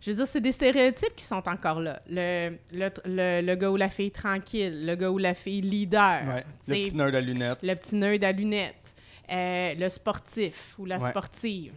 Je 0.02 0.12
veux 0.12 0.18
dire, 0.18 0.28
c'est 0.28 0.42
des 0.42 0.52
stéréotypes 0.52 1.16
qui 1.16 1.24
sont 1.24 1.48
encore 1.48 1.80
là. 1.80 1.98
Le, 2.10 2.58
le, 2.74 2.90
le, 3.06 3.42
le 3.42 3.56
gars 3.56 3.72
ou 3.72 3.78
la 3.78 3.88
fille 3.90 4.12
tranquille, 4.12 4.86
le 4.86 4.96
gars 4.96 5.10
ou 5.10 5.18
la 5.18 5.34
fille 5.34 5.62
leader, 5.62 6.22
Ouais, 6.28 6.46
Le 6.68 6.74
petit 6.74 6.96
nerd 6.96 7.16
à 7.16 7.22
lunettes. 7.22 7.60
le 7.64 7.74
petit 7.76 7.96
nerd 7.96 8.24
à 8.24 8.32
lunettes, 8.34 8.96
euh, 9.32 9.74
le 9.76 9.88
sportif 9.90 10.76
ou 10.78 10.86
la 10.86 10.98
Ouais. 11.00 11.10
sportive. 11.10 11.72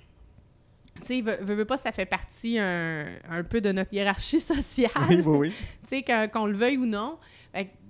Tu 1.04 1.06
sais, 1.06 1.20
veut 1.20 1.64
pas, 1.64 1.76
ça 1.76 1.92
fait 1.92 2.06
partie 2.06 2.58
un, 2.58 3.06
un 3.28 3.42
peu 3.44 3.60
de 3.60 3.72
notre 3.72 3.92
hiérarchie 3.92 4.40
sociale. 4.54 4.90
Oui, 5.08 5.22
oui, 5.24 5.38
oui. 5.38 5.54
tu 5.88 6.02
sais, 6.04 6.28
qu'on 6.32 6.46
le 6.46 6.56
veuille 6.56 6.78
ou 6.78 6.86
non. 6.86 7.18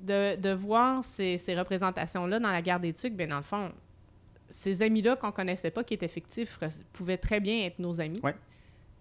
De, 0.02 0.36
de 0.36 0.50
voir 0.50 1.02
ces, 1.02 1.36
ces 1.36 1.58
représentations-là 1.58 2.38
dans 2.38 2.52
la 2.52 2.62
guerre 2.62 2.78
des 2.78 2.92
Tucs, 2.92 3.16
ben 3.16 3.28
dans 3.28 3.38
le 3.38 3.42
fond, 3.42 3.72
ces 4.48 4.80
amis-là 4.82 5.16
qu'on 5.16 5.32
connaissait 5.32 5.72
pas, 5.72 5.82
qui 5.82 5.94
étaient 5.94 6.06
fictifs, 6.06 6.60
pouvaient 6.92 7.16
très 7.16 7.40
bien 7.40 7.64
être 7.64 7.80
nos 7.80 8.00
amis. 8.00 8.20
Ouais. 8.22 8.36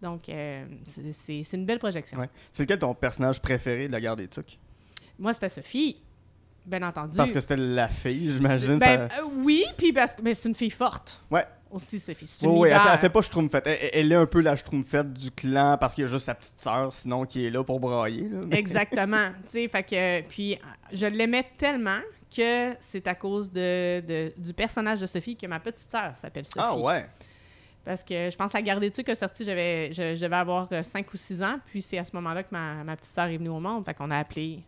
Donc, 0.02 0.28
euh, 0.30 0.66
c'est- 1.12 1.54
une 1.54 1.66
belle 1.68 1.78
projection. 1.78 2.18
Ouais. 2.18 2.30
C'est 2.52 2.64
lequel 2.64 2.80
ton 2.80 2.96
personnage 2.96 3.40
préféré 3.40 3.88
de 3.88 3.92
la 3.94 4.02
guerre 4.02 4.16
des 4.16 4.28
Tucs? 4.28 4.58
Moi, 5.20 5.34
c'était 5.34 5.50
Sophie, 5.50 5.98
bien 6.66 6.82
entendu. 6.84 7.16
Parce 7.16 7.32
que 7.32 7.40
c'était 7.40 7.58
la 7.58 7.88
fille, 7.88 8.32
j'imagine. 8.32 8.78
Ben, 8.78 9.10
ça... 9.10 9.20
euh, 9.22 9.28
oui, 9.38 9.64
puis 9.78 9.94
parce 9.94 10.16
que 10.16 10.22
mais 10.22 10.34
c'est 10.34 10.50
une 10.50 10.56
fille 10.56 10.70
forte. 10.72 11.22
Ouais. 11.30 11.46
Aussi, 11.72 12.00
Sophie. 12.00 12.26
C'est 12.28 12.46
Oui, 12.46 12.54
une 12.54 12.60
oui, 12.62 12.70
elle, 12.70 12.80
elle 12.94 13.00
fait 13.00 13.10
pas 13.10 13.22
schtroumpfette. 13.22 13.68
Elle, 13.68 13.90
elle 13.92 14.12
est 14.12 14.16
un 14.16 14.26
peu 14.26 14.40
la 14.40 14.56
schtroumpfette 14.56 15.12
du 15.14 15.30
clan 15.32 15.78
parce 15.78 15.94
qu'il 15.94 16.04
y 16.04 16.08
a 16.08 16.10
juste 16.10 16.26
sa 16.26 16.36
petite 16.36 16.58
sœur, 16.58 16.94
sinon, 16.94 17.26
qui 17.26 17.46
est 17.46 17.50
là 17.50 17.64
pour 17.66 17.80
brailler. 17.82 18.30
là. 18.30 18.40
Mais- 18.48 18.58
Exactement. 18.60 19.28
tu 19.52 19.60
sais, 19.60 19.68
fait 19.68 19.84
que, 19.84 20.22
puis, 20.30 20.58
je 20.94 21.06
l'aimais 21.08 21.46
tellement 21.58 22.00
que 22.36 22.74
c'est 22.80 23.06
à 23.08 23.16
cause 23.16 23.52
de, 23.52 24.00
de- 24.02 24.34
du 24.38 24.54
personnage 24.54 25.02
de 25.02 25.06
Sophie 25.06 25.36
que 25.36 25.48
ma 25.48 25.60
petite 25.60 25.90
sœur 25.90 26.16
s'appelle 26.16 26.46
Sophie. 26.46 26.60
Ah 26.62 26.78
ouais. 26.78 27.06
Parce 27.84 28.04
que 28.04 28.30
je 28.32 28.36
pense 28.38 28.56
à 28.56 28.62
Garder 28.62 28.90
tu 28.90 29.04
qui 29.04 29.12
est 29.12 29.16
sorti, 29.16 29.44
j'avais, 29.46 29.92
je, 29.92 30.16
je 30.16 30.22
devais 30.22 30.36
avoir 30.36 30.70
5 30.82 31.14
ou 31.14 31.18
6 31.18 31.44
ans. 31.44 31.58
Puis 31.68 31.82
c'est 31.82 31.98
à 32.00 32.06
ce 32.06 32.16
moment-là 32.16 32.44
que 32.44 32.50
ma, 32.52 32.84
ma 32.84 32.96
petite 32.96 33.14
sœur 33.14 33.26
est 33.26 33.38
venue 33.38 33.50
au 33.50 33.60
monde. 33.60 33.84
Fait 33.86 33.94
qu'on 33.94 34.10
a 34.12 34.18
appelé 34.18 34.64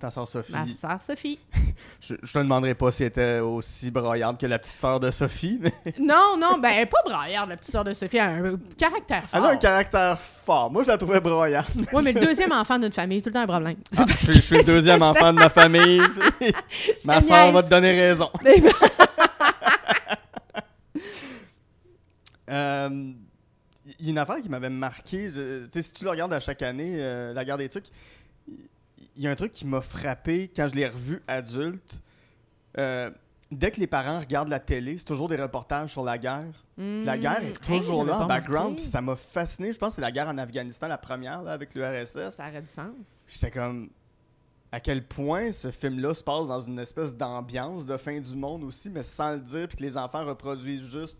Ta 0.00 0.10
sœur 0.10 0.26
Sophie. 0.26 0.52
ma 0.52 0.66
sœur 0.74 1.00
Sophie. 1.00 1.38
Je, 2.00 2.14
je 2.22 2.32
te 2.32 2.38
demanderai 2.38 2.74
pas 2.74 2.90
si 2.90 3.02
elle 3.02 3.08
était 3.08 3.38
aussi 3.40 3.90
broyarde 3.90 4.38
que 4.38 4.46
la 4.46 4.58
petite 4.58 4.74
sœur 4.76 4.98
de 5.00 5.10
Sophie, 5.10 5.58
mais 5.60 5.72
non, 5.98 6.36
non, 6.38 6.58
ben 6.58 6.70
elle 6.74 6.80
est 6.82 6.86
pas 6.86 7.02
braillarde, 7.04 7.48
la 7.50 7.56
petite 7.58 7.70
sœur 7.72 7.84
de 7.84 7.92
Sophie. 7.94 8.16
Elle 8.16 8.22
a 8.22 8.48
un 8.48 8.58
caractère 8.76 9.22
elle 9.32 9.40
fort. 9.40 9.44
a 9.48 9.52
un 9.52 9.56
caractère 9.56 10.18
fort. 10.18 10.70
Moi, 10.70 10.82
je 10.82 10.88
la 10.88 10.96
trouvais 10.98 11.20
broyarde. 11.20 11.68
Oui, 11.92 12.02
mais 12.02 12.12
le 12.12 12.20
deuxième 12.20 12.52
enfant 12.52 12.78
d'une 12.78 12.92
famille, 12.92 13.18
c'est 13.18 13.24
tout 13.24 13.28
le 13.28 13.34
temps 13.34 13.40
un 13.42 13.46
problème. 13.46 13.76
Ah, 13.96 14.04
je, 14.08 14.16
suis- 14.16 14.32
je 14.32 14.40
suis 14.40 14.56
le 14.56 14.64
deuxième 14.64 15.02
enfant 15.02 15.32
de 15.32 15.38
ma 15.38 15.48
famille. 15.50 16.00
ma 17.04 17.20
niaise. 17.20 17.52
va 17.52 17.62
te 17.62 17.68
donner 17.68 17.92
raison. 18.00 18.30
Euh, 22.50 22.88
Il 23.98 24.06
y 24.06 24.08
a 24.08 24.10
une 24.12 24.18
affaire 24.18 24.40
qui 24.42 24.48
m'avait 24.48 24.70
marqué. 24.70 25.30
je- 25.30 25.64
tu 25.66 25.70
sais, 25.72 25.82
si 25.82 25.92
tu 25.92 26.04
le 26.04 26.10
regardes 26.10 26.32
à 26.32 26.40
chaque 26.40 26.62
année, 26.62 26.94
euh, 26.98 27.32
La 27.32 27.44
guerre 27.44 27.58
des 27.58 27.68
trucs, 27.68 27.86
y 29.16 29.26
a 29.26 29.30
un 29.30 29.34
truc 29.36 29.52
qui 29.52 29.66
m'a 29.66 29.80
frappé 29.80 30.50
quand 30.54 30.68
je 30.68 30.74
l'ai 30.74 30.86
revu 30.88 31.22
adulte. 31.28 32.00
Euh, 32.78 33.10
dès 33.50 33.70
que 33.70 33.80
les 33.80 33.86
parents 33.86 34.18
regardent 34.20 34.48
la 34.48 34.60
télé, 34.60 34.96
c'est 34.98 35.04
toujours 35.04 35.28
des 35.28 35.36
reportages 35.36 35.90
sur 35.90 36.02
la 36.04 36.18
guerre. 36.18 36.46
Puis 36.76 37.04
La 37.04 37.18
guerre 37.18 37.42
est 37.44 37.60
toujours. 37.60 38.02
Hey, 38.02 38.06
là 38.08 38.20
en 38.20 38.26
background. 38.26 38.76
Puis 38.76 38.84
ça 38.86 39.00
m'a 39.00 39.16
fasciné. 39.16 39.72
Je 39.72 39.78
pense 39.78 39.90
que 39.90 39.94
c'est 39.96 40.00
la 40.02 40.12
guerre 40.12 40.28
en 40.28 40.38
Afghanistan, 40.38 40.88
la 40.88 40.98
première, 40.98 41.42
là, 41.42 41.52
avec 41.52 41.74
l'URSS. 41.74 42.30
Ça 42.30 42.48
aurait 42.48 42.62
du 42.62 42.68
sens. 42.68 42.94
J'étais 43.28 43.50
comme. 43.50 43.90
À 44.72 44.78
quel 44.78 45.04
point 45.04 45.50
ce 45.50 45.72
film-là 45.72 46.14
se 46.14 46.22
passe 46.22 46.46
dans 46.46 46.60
une 46.60 46.78
espèce 46.78 47.16
d'ambiance 47.16 47.84
de 47.84 47.96
fin 47.96 48.20
du 48.20 48.36
monde 48.36 48.62
aussi, 48.62 48.88
mais 48.88 49.02
sans 49.02 49.32
le 49.32 49.40
dire, 49.40 49.66
puis 49.66 49.76
que 49.78 49.82
les 49.82 49.96
enfants 49.96 50.24
reproduisent 50.24 50.88
juste 50.88 51.18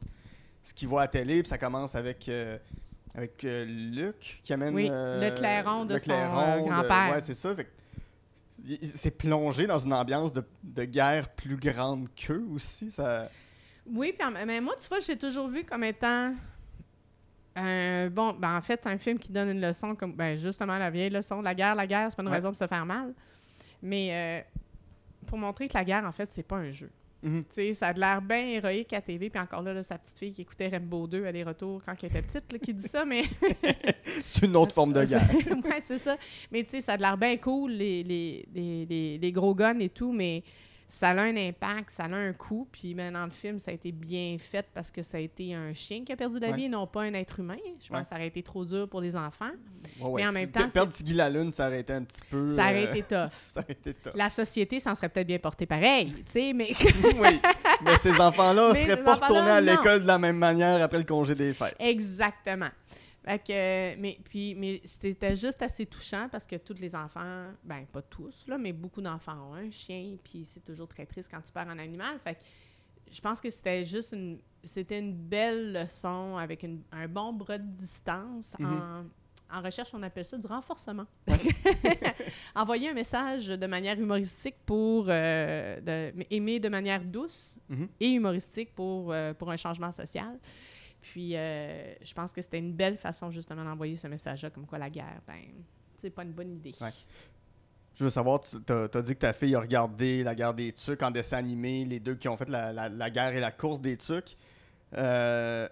ce 0.62 0.72
qu'ils 0.72 0.86
voient 0.86 1.00
à 1.00 1.04
la 1.04 1.08
télé, 1.08 1.42
puis 1.42 1.48
ça 1.50 1.58
commence 1.58 1.96
avec. 1.96 2.28
euh, 2.28 2.58
avec 3.14 3.44
euh, 3.44 3.64
Luc 3.64 4.40
qui 4.44 4.52
amène 4.52 4.74
Oui, 4.74 4.88
euh, 4.90 5.20
le 5.28 5.34
clairon 5.34 5.84
de 5.84 5.94
le 5.94 5.98
son, 5.98 6.04
clairon 6.06 6.40
euh, 6.40 6.60
de- 6.60 6.68
grand-père. 6.68 7.12
ouais, 7.14 7.20
c'est 7.20 7.34
ça. 7.34 7.54
Fait 7.54 7.68
c'est 8.82 9.10
plongé 9.16 9.66
dans 9.66 9.78
une 9.78 9.92
ambiance 9.94 10.32
de, 10.32 10.44
de 10.62 10.84
guerre 10.84 11.30
plus 11.30 11.56
grande 11.56 12.08
qu'eux 12.14 12.44
aussi. 12.52 12.90
Ça... 12.90 13.30
Oui, 13.86 14.14
mais 14.46 14.60
moi, 14.60 14.74
tu 14.80 14.86
vois, 14.88 15.00
j'ai 15.00 15.16
toujours 15.16 15.48
vu 15.48 15.64
comme 15.64 15.82
étant. 15.84 16.34
un 17.56 18.08
bon, 18.10 18.34
ben 18.34 18.56
en 18.56 18.60
fait, 18.60 18.86
un 18.86 18.98
film 18.98 19.18
qui 19.18 19.32
donne 19.32 19.48
une 19.50 19.60
leçon, 19.60 19.94
comme 19.96 20.12
ben 20.14 20.36
justement 20.36 20.76
la 20.78 20.90
vieille 20.90 21.10
leçon, 21.10 21.40
la 21.42 21.54
guerre, 21.54 21.74
la 21.74 21.86
guerre, 21.86 22.08
c'est 22.10 22.16
pas 22.16 22.22
une 22.22 22.28
Ouais. 22.28 22.34
raison 22.36 22.48
pour 22.48 22.56
se 22.58 22.66
faire 22.66 22.84
mal. 22.86 23.14
Mais 23.82 24.10
euh, 24.12 24.40
pour 25.26 25.38
montrer 25.38 25.66
que 25.66 25.74
la 25.74 25.84
guerre, 25.84 26.04
en 26.04 26.12
fait, 26.12 26.28
c'est 26.32 26.42
pas 26.46 26.56
un 26.56 26.70
jeu. 26.70 26.90
Tu 27.22 27.44
sais, 27.50 27.74
ça 27.74 27.88
a 27.88 27.92
de 27.92 28.00
l'air 28.00 28.22
bien 28.22 28.42
héroïque 28.42 28.92
à 28.94 29.00
TV, 29.00 29.28
puis 29.28 29.38
encore 29.38 29.62
là, 29.62 29.74
là, 29.74 29.82
sa 29.82 29.98
petite 29.98 30.16
fille 30.18 30.32
qui 30.32 30.42
écoutait 30.42 30.68
Rainbow 30.68 31.06
2 31.06 31.26
à 31.26 31.32
des 31.32 31.42
retours 31.42 31.82
quand 31.84 31.94
elle 32.02 32.08
était 32.08 32.22
petite, 32.22 32.50
là, 32.52 32.58
qui 32.58 32.72
dit 32.72 32.88
ça, 32.88 33.04
mais. 33.04 33.24
C'est 34.24 34.46
une 34.46 34.56
autre 34.56 34.74
forme 34.74 34.92
de 34.92 35.04
guerre. 35.04 35.28
ouais, 35.32 35.82
c'est 35.86 35.98
ça. 35.98 36.16
Mais 36.50 36.64
tu 36.64 36.70
sais, 36.70 36.80
ça 36.80 36.92
a 36.92 36.96
de 36.96 37.02
l'air 37.02 37.16
bien 37.18 37.36
cool, 37.36 37.72
les, 37.72 38.02
les, 38.02 38.44
les, 38.54 38.86
les, 38.86 39.18
les 39.18 39.32
gros 39.32 39.54
guns 39.54 39.78
et 39.78 39.88
tout, 39.88 40.12
mais 40.12 40.42
ça 40.90 41.10
a 41.10 41.22
un 41.22 41.36
impact, 41.36 41.90
ça 41.90 42.02
a 42.04 42.14
un 42.14 42.32
coût. 42.32 42.68
Puis 42.70 42.92
ben, 42.94 43.12
dans 43.12 43.24
le 43.24 43.30
film, 43.30 43.58
ça 43.58 43.70
a 43.70 43.74
été 43.74 43.92
bien 43.92 44.36
fait 44.38 44.66
parce 44.74 44.90
que 44.90 45.02
ça 45.02 45.16
a 45.16 45.20
été 45.20 45.54
un 45.54 45.72
chien 45.72 46.04
qui 46.04 46.12
a 46.12 46.16
perdu 46.16 46.38
la 46.38 46.48
Ouais. 46.50 46.56
vie 46.56 46.64
et 46.64 46.68
non 46.68 46.86
pas 46.86 47.02
un 47.02 47.14
être 47.14 47.38
humain. 47.40 47.56
Je 47.80 47.88
pense 47.88 47.96
Ouais. 47.96 48.02
que 48.02 48.08
ça 48.08 48.14
aurait 48.16 48.26
été 48.26 48.42
trop 48.42 48.64
dur 48.64 48.88
pour 48.88 49.00
les 49.00 49.14
enfants. 49.16 49.50
Ouais, 50.00 50.20
Mais 50.22 50.26
en 50.26 50.30
si- 50.30 50.34
même 50.34 50.50
temps, 50.50 50.68
Perdre 50.68 50.92
Tiggy 50.92 51.14
la 51.14 51.30
Lune, 51.30 51.52
ça 51.52 51.68
aurait 51.68 51.80
été 51.80 51.92
un 51.92 52.02
petit 52.02 52.20
peu. 52.30 52.54
Ça 52.56 52.64
aurait 52.64 52.86
euh, 52.86 52.90
été 52.90 53.02
tough. 53.02 53.30
Ça 53.46 53.60
aurait 53.60 53.72
été 53.72 53.94
top. 53.94 54.12
La 54.16 54.28
société 54.28 54.80
s'en 54.80 54.94
serait 54.94 55.08
peut-être 55.08 55.26
bien 55.28 55.38
portée 55.38 55.66
pareil, 55.66 56.12
tu 56.26 56.32
sais, 56.32 56.52
mais 56.52 56.72
oui, 57.20 57.40
mais 57.84 57.96
ces 57.98 58.20
enfants-là 58.20 58.70
Mais 58.74 58.84
seraient 58.84 59.04
pas 59.04 59.14
retournés 59.14 59.50
à 59.50 59.60
l'école 59.60 60.02
de 60.02 60.06
la 60.06 60.18
même 60.18 60.36
manière 60.36 60.82
après 60.82 60.98
le 60.98 61.04
congé 61.04 61.34
des 61.34 61.54
fêtes. 61.54 61.76
Exactement. 61.78 62.68
Fait 63.30 63.38
que, 63.38 63.52
euh, 63.52 63.94
mais 63.98 64.18
puis, 64.24 64.54
mais 64.54 64.80
c'était 64.84 65.36
juste 65.36 65.62
assez 65.62 65.86
touchant 65.86 66.28
parce 66.30 66.46
que 66.46 66.56
tous 66.56 66.74
les 66.80 66.94
enfants, 66.94 67.46
ben 67.64 67.86
pas 67.92 68.02
tous, 68.02 68.44
là, 68.48 68.58
mais 68.58 68.72
beaucoup 68.72 69.00
d'enfants 69.00 69.50
ont 69.50 69.54
un 69.54 69.70
chien, 69.70 70.16
puis 70.24 70.44
c'est 70.44 70.64
toujours 70.64 70.88
très 70.88 71.06
triste 71.06 71.30
quand 71.30 71.40
tu 71.40 71.52
perds 71.52 71.68
un 71.68 71.78
animal. 71.78 72.18
Fait 72.24 72.34
que 72.34 72.40
je 73.12 73.20
pense 73.20 73.40
que 73.40 73.50
c'était 73.50 73.84
juste 73.86 74.12
une, 74.12 74.38
c'était 74.64 74.98
une 74.98 75.14
belle 75.14 75.72
leçon 75.72 76.36
avec 76.36 76.62
une- 76.62 76.82
un 76.92 77.08
bon 77.08 77.32
bras 77.32 77.58
de 77.58 77.66
distance. 77.66 78.54
En, 78.62 79.04
en 79.52 79.62
recherche, 79.62 79.90
on 79.94 80.02
appelle 80.04 80.24
ça 80.24 80.38
du 80.38 80.46
renforcement. 80.46 81.06
Envoyer 82.54 82.90
un 82.90 82.94
message 82.94 83.46
de 83.46 83.66
manière 83.66 83.98
humoristique 83.98 84.56
pour 84.66 85.06
euh, 85.08 85.80
de- 86.12 86.24
aimer 86.30 86.60
de 86.60 86.68
manière 86.68 87.02
douce 87.04 87.56
Mhm. 87.68 87.88
et 88.00 88.08
humoristique 88.10 88.74
pour, 88.74 89.12
euh, 89.12 89.32
pour 89.34 89.50
un 89.50 89.56
changement 89.56 89.92
social. 89.92 90.38
Puis 91.00 91.36
euh, 91.36 91.94
je 92.02 92.12
pense 92.14 92.32
que 92.32 92.42
c'était 92.42 92.58
une 92.58 92.72
belle 92.74 92.96
façon 92.98 93.30
justement 93.30 93.64
d'envoyer 93.64 93.96
ce 93.96 94.06
message-là, 94.06 94.50
comme 94.50 94.66
quoi 94.66 94.78
la 94.78 94.90
guerre, 94.90 95.20
ben, 95.26 95.40
c'est 95.96 96.10
pas 96.10 96.22
une 96.24 96.32
bonne 96.32 96.52
idée. 96.52 96.74
Ouais. 96.80 96.90
Je 97.94 98.04
veux 98.04 98.10
savoir, 98.10 98.40
tu 98.40 98.56
as, 98.72 99.02
dit 99.02 99.14
que 99.14 99.20
ta 99.20 99.32
fille 99.32 99.54
a 99.54 99.60
regardé 99.60 100.22
la 100.22 100.34
guerre 100.34 100.54
des 100.54 100.72
tucs 100.72 101.02
en 101.02 101.10
dessin 101.10 101.38
animé, 101.38 101.84
les 101.84 102.00
deux 102.00 102.14
qui 102.14 102.28
ont 102.28 102.36
fait 102.36 102.48
la, 102.48 102.72
la- 102.72 102.88
la 102.88 103.10
guerre 103.10 103.34
et 103.34 103.40
la 103.40 103.50
course 103.50 103.80
des 103.80 103.96
tucs. 103.96 104.36
Euh, 104.96 105.68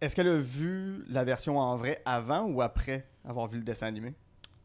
Est-ce 0.00 0.16
qu'elle 0.16 0.28
a 0.28 0.36
vu 0.36 1.04
la 1.08 1.24
version 1.24 1.58
en 1.58 1.76
vrai 1.76 2.02
avant 2.04 2.44
ou 2.46 2.60
après 2.60 3.06
avoir 3.24 3.46
vu 3.48 3.58
le 3.58 3.64
dessin 3.64 3.86
animé? 3.86 4.14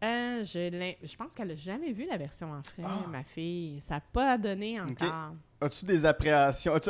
Euh, 0.03 0.43
je, 0.43 1.15
pense 1.15 1.33
qu'elle 1.33 1.51
a 1.51 1.55
jamais 1.55 1.91
vu 1.91 2.05
la 2.05 2.17
version 2.17 2.51
en 2.51 2.61
frais, 2.63 2.83
Ah. 2.83 3.05
ma 3.11 3.23
fille. 3.23 3.79
Ça 3.87 3.95
n'a 3.95 4.01
pas 4.01 4.37
donné 4.37 4.79
encore. 4.79 5.33
As-tu 5.61 5.85
des 5.85 6.05
appréhensions? 6.05 6.75
As- 6.75 6.89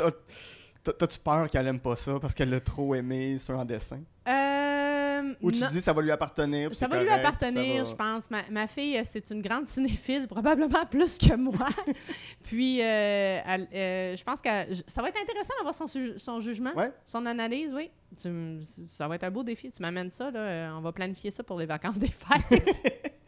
T'as-tu 0.92 1.18
peur 1.18 1.48
qu'elle 1.50 1.66
aime 1.66 1.80
pas 1.80 1.96
ça 1.96 2.18
parce 2.20 2.34
qu'elle 2.34 2.50
l'a 2.50 2.60
trop 2.60 2.94
aimé 2.94 3.38
sur 3.38 3.58
en 3.58 3.64
dessin? 3.64 4.00
Euh, 4.28 5.34
Ou 5.42 5.50
tu 5.50 5.60
non. 5.60 5.68
dis 5.70 5.80
ça 5.80 5.92
va 5.92 6.00
lui 6.02 6.10
appartenir? 6.10 6.74
Ça 6.74 6.86
va 6.88 7.02
lui 7.02 7.08
appartenir, 7.10 7.84
je 7.84 7.94
pense. 7.94 8.30
Ma, 8.30 8.38
ma 8.50 8.66
fille, 8.66 8.96
euh, 8.98 9.02
c'est 9.10 9.30
une 9.30 9.42
grande 9.42 9.66
cinéphile, 9.66 10.26
probablement 10.30 10.84
plus 10.86 11.18
que 11.18 11.34
moi. 11.34 11.68
Puis, 12.44 12.80
euh, 12.80 13.40
elle- 13.46 13.68
euh, 13.74 14.16
je 14.16 14.22
pense 14.24 14.40
que 14.40 14.48
ça 14.86 15.02
va 15.02 15.08
être 15.08 15.20
intéressant 15.20 15.54
d'avoir 15.58 15.74
son, 15.74 15.86
son 16.16 16.40
jugement, 16.40 16.72
Ouais. 16.76 16.92
son 17.04 17.26
analyse, 17.26 17.72
oui. 17.74 17.90
Tu 18.20 18.60
ça 18.88 19.06
va 19.08 19.16
être 19.16 19.24
un 19.24 19.30
beau 19.30 19.42
défi. 19.42 19.70
Tu 19.70 19.82
m'amènes 19.82 20.10
ça, 20.10 20.30
là. 20.30 20.72
On 20.76 20.80
va 20.80 20.92
planifier 20.92 21.30
ça 21.30 21.42
pour 21.42 21.58
les 21.58 21.66
vacances 21.66 21.98
des 21.98 22.08
fêtes. 22.08 22.76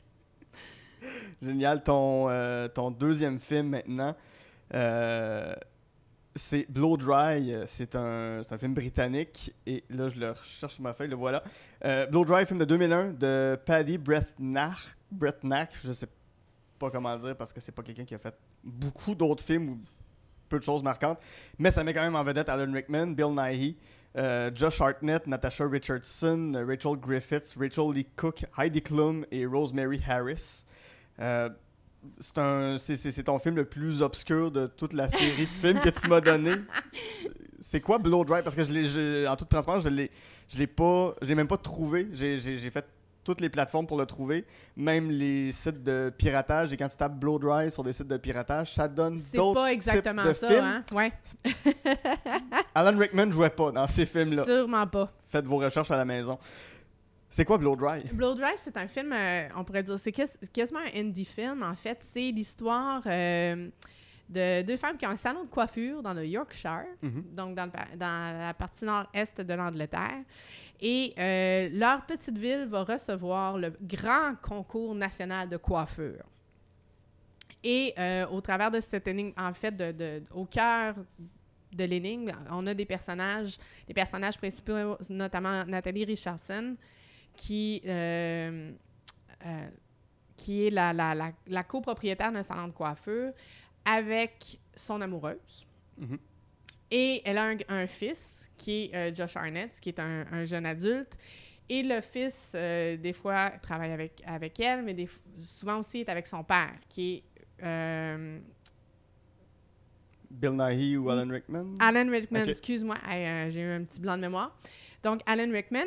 Génial. 1.42 1.82
Ton, 1.82 2.28
ton 2.74 2.90
deuxième 2.90 3.38
film 3.40 3.68
maintenant, 3.68 4.14
c'est 6.34 6.66
Blow 6.70 6.96
Dry. 6.96 7.52
Euh, 7.52 7.64
C'est 7.66 7.94
un, 7.96 8.42
film 8.58 8.74
britannique. 8.74 9.54
Et 9.66 9.84
là, 9.90 10.08
je 10.08 10.18
le 10.18 10.30
recherche 10.30 10.74
sur 10.74 10.82
ma 10.82 10.92
feuille, 10.92 11.08
le 11.08 11.16
voilà. 11.16 11.42
Euh, 11.84 12.06
Blow 12.06 12.24
Dry, 12.24 12.46
film 12.46 12.58
de 12.58 12.64
2001 12.64 13.10
de 13.12 13.58
Paddy 13.64 13.98
Breathnach. 13.98 14.96
Breathnach, 15.10 15.70
je 15.84 15.92
sais 15.92 16.08
pas 16.78 16.90
comment 16.90 17.16
dire 17.16 17.36
parce 17.36 17.52
que 17.52 17.60
c'est 17.60 17.72
pas 17.72 17.82
quelqu'un 17.82 18.04
qui 18.04 18.14
a 18.14 18.18
fait 18.18 18.34
beaucoup 18.64 19.14
d'autres 19.14 19.42
films 19.42 19.70
ou 19.70 19.78
peu 20.48 20.58
de 20.58 20.64
choses 20.64 20.82
marquantes. 20.82 21.18
Mais 21.58 21.70
ça 21.70 21.84
met 21.84 21.94
quand 21.94 22.02
même 22.02 22.16
en 22.16 22.24
vedette 22.24 22.48
Alan 22.48 22.72
Rickman, 22.72 23.08
Bill 23.08 23.34
Nighy. 23.34 23.76
euh, 24.16 24.50
Josh 24.54 24.80
Hartnett, 24.80 25.26
Natasha 25.26 25.66
Richardson, 25.66 26.52
Rachel 26.66 26.96
Griffiths, 26.96 27.54
Rachel 27.56 27.92
Lee 27.94 28.06
Cook, 28.16 28.44
Heidi 28.58 28.82
Klum 28.82 29.24
et 29.30 29.46
Rosemary 29.46 30.00
Harris. 30.06 30.64
C'est 32.18 32.38
un 32.38 32.76
c'est, 32.78 33.22
ton 33.22 33.38
film 33.38 33.56
le 33.56 33.64
plus 33.64 34.02
obscur 34.02 34.50
de 34.50 34.66
toute 34.66 34.92
la 34.92 35.08
série 35.08 35.46
de 35.46 35.52
films 35.52 35.80
que 35.80 35.90
tu 35.90 36.08
m'as 36.08 36.20
donné. 36.20 36.52
C'est 37.60 37.80
quoi 37.80 37.98
Blow 37.98 38.24
Dry 38.24 38.42
Parce 38.42 38.56
que 38.56 38.64
je 38.64 38.72
l'ai, 38.72 39.28
en 39.28 39.36
toute 39.36 39.48
transparence, 39.48 39.84
je 39.84 39.88
l'ai, 39.90 40.10
je 40.48 40.58
l'ai 40.58 40.66
pas, 40.66 41.14
je 41.20 41.28
l'ai 41.28 41.34
même 41.34 41.46
pas 41.46 41.58
trouvé. 41.58 42.08
J'ai, 42.12 42.38
fait 42.70 42.86
toutes 43.22 43.42
les 43.42 43.50
plateformes 43.50 43.86
pour 43.86 43.98
le 43.98 44.06
trouver, 44.06 44.46
même 44.76 45.10
les 45.10 45.52
sites 45.52 45.82
de 45.82 46.10
piratage. 46.16 46.72
Et 46.72 46.76
quand 46.78 46.88
tu 46.88 46.96
tapes 46.96 47.18
Blow 47.18 47.38
Dry 47.38 47.70
sur 47.70 47.84
des 47.84 47.92
sites 47.92 48.08
de 48.08 48.16
piratage, 48.16 48.74
ça 48.74 48.88
donne 48.88 49.18
c'est 49.18 49.36
d'autres 49.36 49.60
pas 49.60 49.68
types 49.68 49.76
exactement 49.76 50.24
de 50.24 50.32
ça, 50.32 50.48
films. 50.48 50.64
hein? 50.64 50.84
Ouais, 50.94 51.12
Alan 52.74 52.98
Rickman 52.98 53.30
jouait 53.30 53.50
pas 53.50 53.70
dans 53.72 53.86
ces 53.88 54.06
films-là. 54.06 54.44
sûrement 54.44 54.86
pas. 54.86 55.12
Faites 55.30 55.44
vos 55.44 55.58
recherches 55.58 55.90
à 55.90 55.96
la 55.98 56.06
maison. 56.06 56.38
C'est 57.32 57.44
quoi 57.44 57.58
Blow 57.58 57.76
Dry? 57.76 58.02
Blow 58.12 58.34
Dry, 58.34 58.50
c'est 58.56 58.76
un 58.76 58.88
film, 58.88 59.12
euh, 59.12 59.48
on 59.56 59.62
pourrait 59.64 59.84
dire, 59.84 59.98
c'est 59.98 60.10
quas- 60.12 60.36
quasiment 60.52 60.80
un 60.80 60.98
indie 61.00 61.24
film. 61.24 61.62
En 61.62 61.76
fait, 61.76 61.98
c'est 62.02 62.32
l'histoire 62.32 63.02
euh, 63.06 63.68
de 64.28 64.62
deux 64.62 64.76
femmes 64.76 64.96
qui 64.96 65.06
ont 65.06 65.10
un 65.10 65.16
salon 65.16 65.44
de 65.44 65.48
coiffure 65.48 66.02
dans 66.02 66.12
le 66.12 66.26
Yorkshire, 66.26 66.86
Mhm. 67.02 67.24
donc 67.32 67.54
dans, 67.54 67.66
le 67.66 67.70
pa- 67.70 67.86
dans 67.96 68.38
la 68.38 68.52
partie 68.54 68.84
nord-est 68.84 69.40
de 69.40 69.54
l'Angleterre. 69.54 70.24
Et 70.80 71.14
euh, 71.18 71.68
leur 71.72 72.04
petite 72.04 72.36
ville 72.36 72.66
va 72.68 72.82
recevoir 72.82 73.56
le 73.58 73.72
grand 73.80 74.34
concours 74.42 74.94
national 74.96 75.48
de 75.48 75.56
coiffure. 75.56 76.24
Et 77.62 77.94
au 78.32 78.40
travers 78.40 78.70
de 78.70 78.80
cette 78.80 79.06
énigme, 79.06 79.32
en 79.36 79.52
fait, 79.52 79.76
de, 79.76 79.92
de- 79.92 80.22
au 80.32 80.46
cœur 80.46 80.94
de 81.72 81.84
l'énigme, 81.84 82.30
on 82.50 82.66
a 82.66 82.72
des 82.74 82.86
personnages, 82.86 83.58
les 83.86 83.92
personnages 83.94 84.38
principaux, 84.38 84.96
notamment 85.10 85.62
Nathalie 85.66 86.06
Richardson, 86.06 86.74
qui, 87.40 87.80
euh, 87.86 88.70
euh, 89.46 89.68
qui 90.36 90.66
est 90.66 90.70
la, 90.70 90.92
la, 90.92 91.14
la, 91.14 91.32
la 91.46 91.62
copropriétaire 91.64 92.30
d'un 92.30 92.42
salon 92.42 92.68
de 92.68 92.72
coiffure 92.72 93.32
avec 93.82 94.58
son 94.76 95.00
amoureuse. 95.00 95.66
Mhm. 95.96 96.18
Et 96.90 97.22
elle 97.24 97.38
a 97.38 97.44
un, 97.46 97.56
un 97.68 97.86
fils 97.86 98.50
qui 98.58 98.90
est 98.92 98.94
euh, 98.94 99.14
Josh 99.14 99.36
Arnett, 99.36 99.80
qui 99.80 99.88
est 99.88 99.98
un, 99.98 100.26
un 100.30 100.44
jeune 100.44 100.66
adulte. 100.66 101.16
Et 101.70 101.82
le 101.82 102.00
fils, 102.00 102.52
des 102.52 103.12
fois, 103.14 103.50
travaille 103.62 103.92
avec, 103.92 104.20
avec 104.26 104.58
elle, 104.58 104.82
mais 104.82 104.92
des, 104.92 105.08
souvent 105.40 105.78
aussi 105.78 106.00
est 106.00 106.08
avec 106.08 106.26
son 106.26 106.42
père, 106.42 106.74
qui 106.88 107.22
est 107.62 107.64
Bill 110.30 110.50
Nighy 110.50 110.96
ou 110.96 111.08
Alan 111.10 111.30
Rickman? 111.30 111.78
Alan 111.78 112.10
Rickman, 112.10 112.44
excuse-moi, 112.48 112.96
hey, 113.08 113.24
euh, 113.24 113.50
j'ai 113.50 113.60
eu 113.60 113.70
un 113.70 113.84
petit 113.84 114.00
blanc 114.00 114.16
de 114.16 114.22
mémoire. 114.22 114.58
Donc, 115.02 115.20
Alan 115.26 115.50
Rickman. 115.52 115.86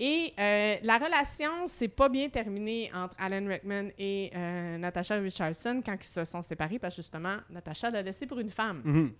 Et 0.00 0.32
euh, 0.38 0.76
la 0.82 0.98
relation 0.98 1.68
s'est 1.68 1.88
pas 1.88 2.08
bien 2.08 2.28
terminée 2.28 2.90
entre 2.94 3.14
Alan 3.18 3.46
Rickman 3.46 3.90
et 3.98 4.30
euh, 4.34 4.76
Natasha 4.78 5.14
Richardson 5.16 5.82
quand 5.84 5.94
ils 6.00 6.04
se 6.06 6.24
sont 6.24 6.42
séparés, 6.42 6.78
parce 6.80 6.96
que 6.96 7.02
justement, 7.02 7.36
Natasha 7.50 7.90
l'a 7.90 8.02
laissé 8.02 8.26
pour 8.26 8.40
une 8.40 8.50
femme. 8.50 8.82
Mhm. 8.84 9.12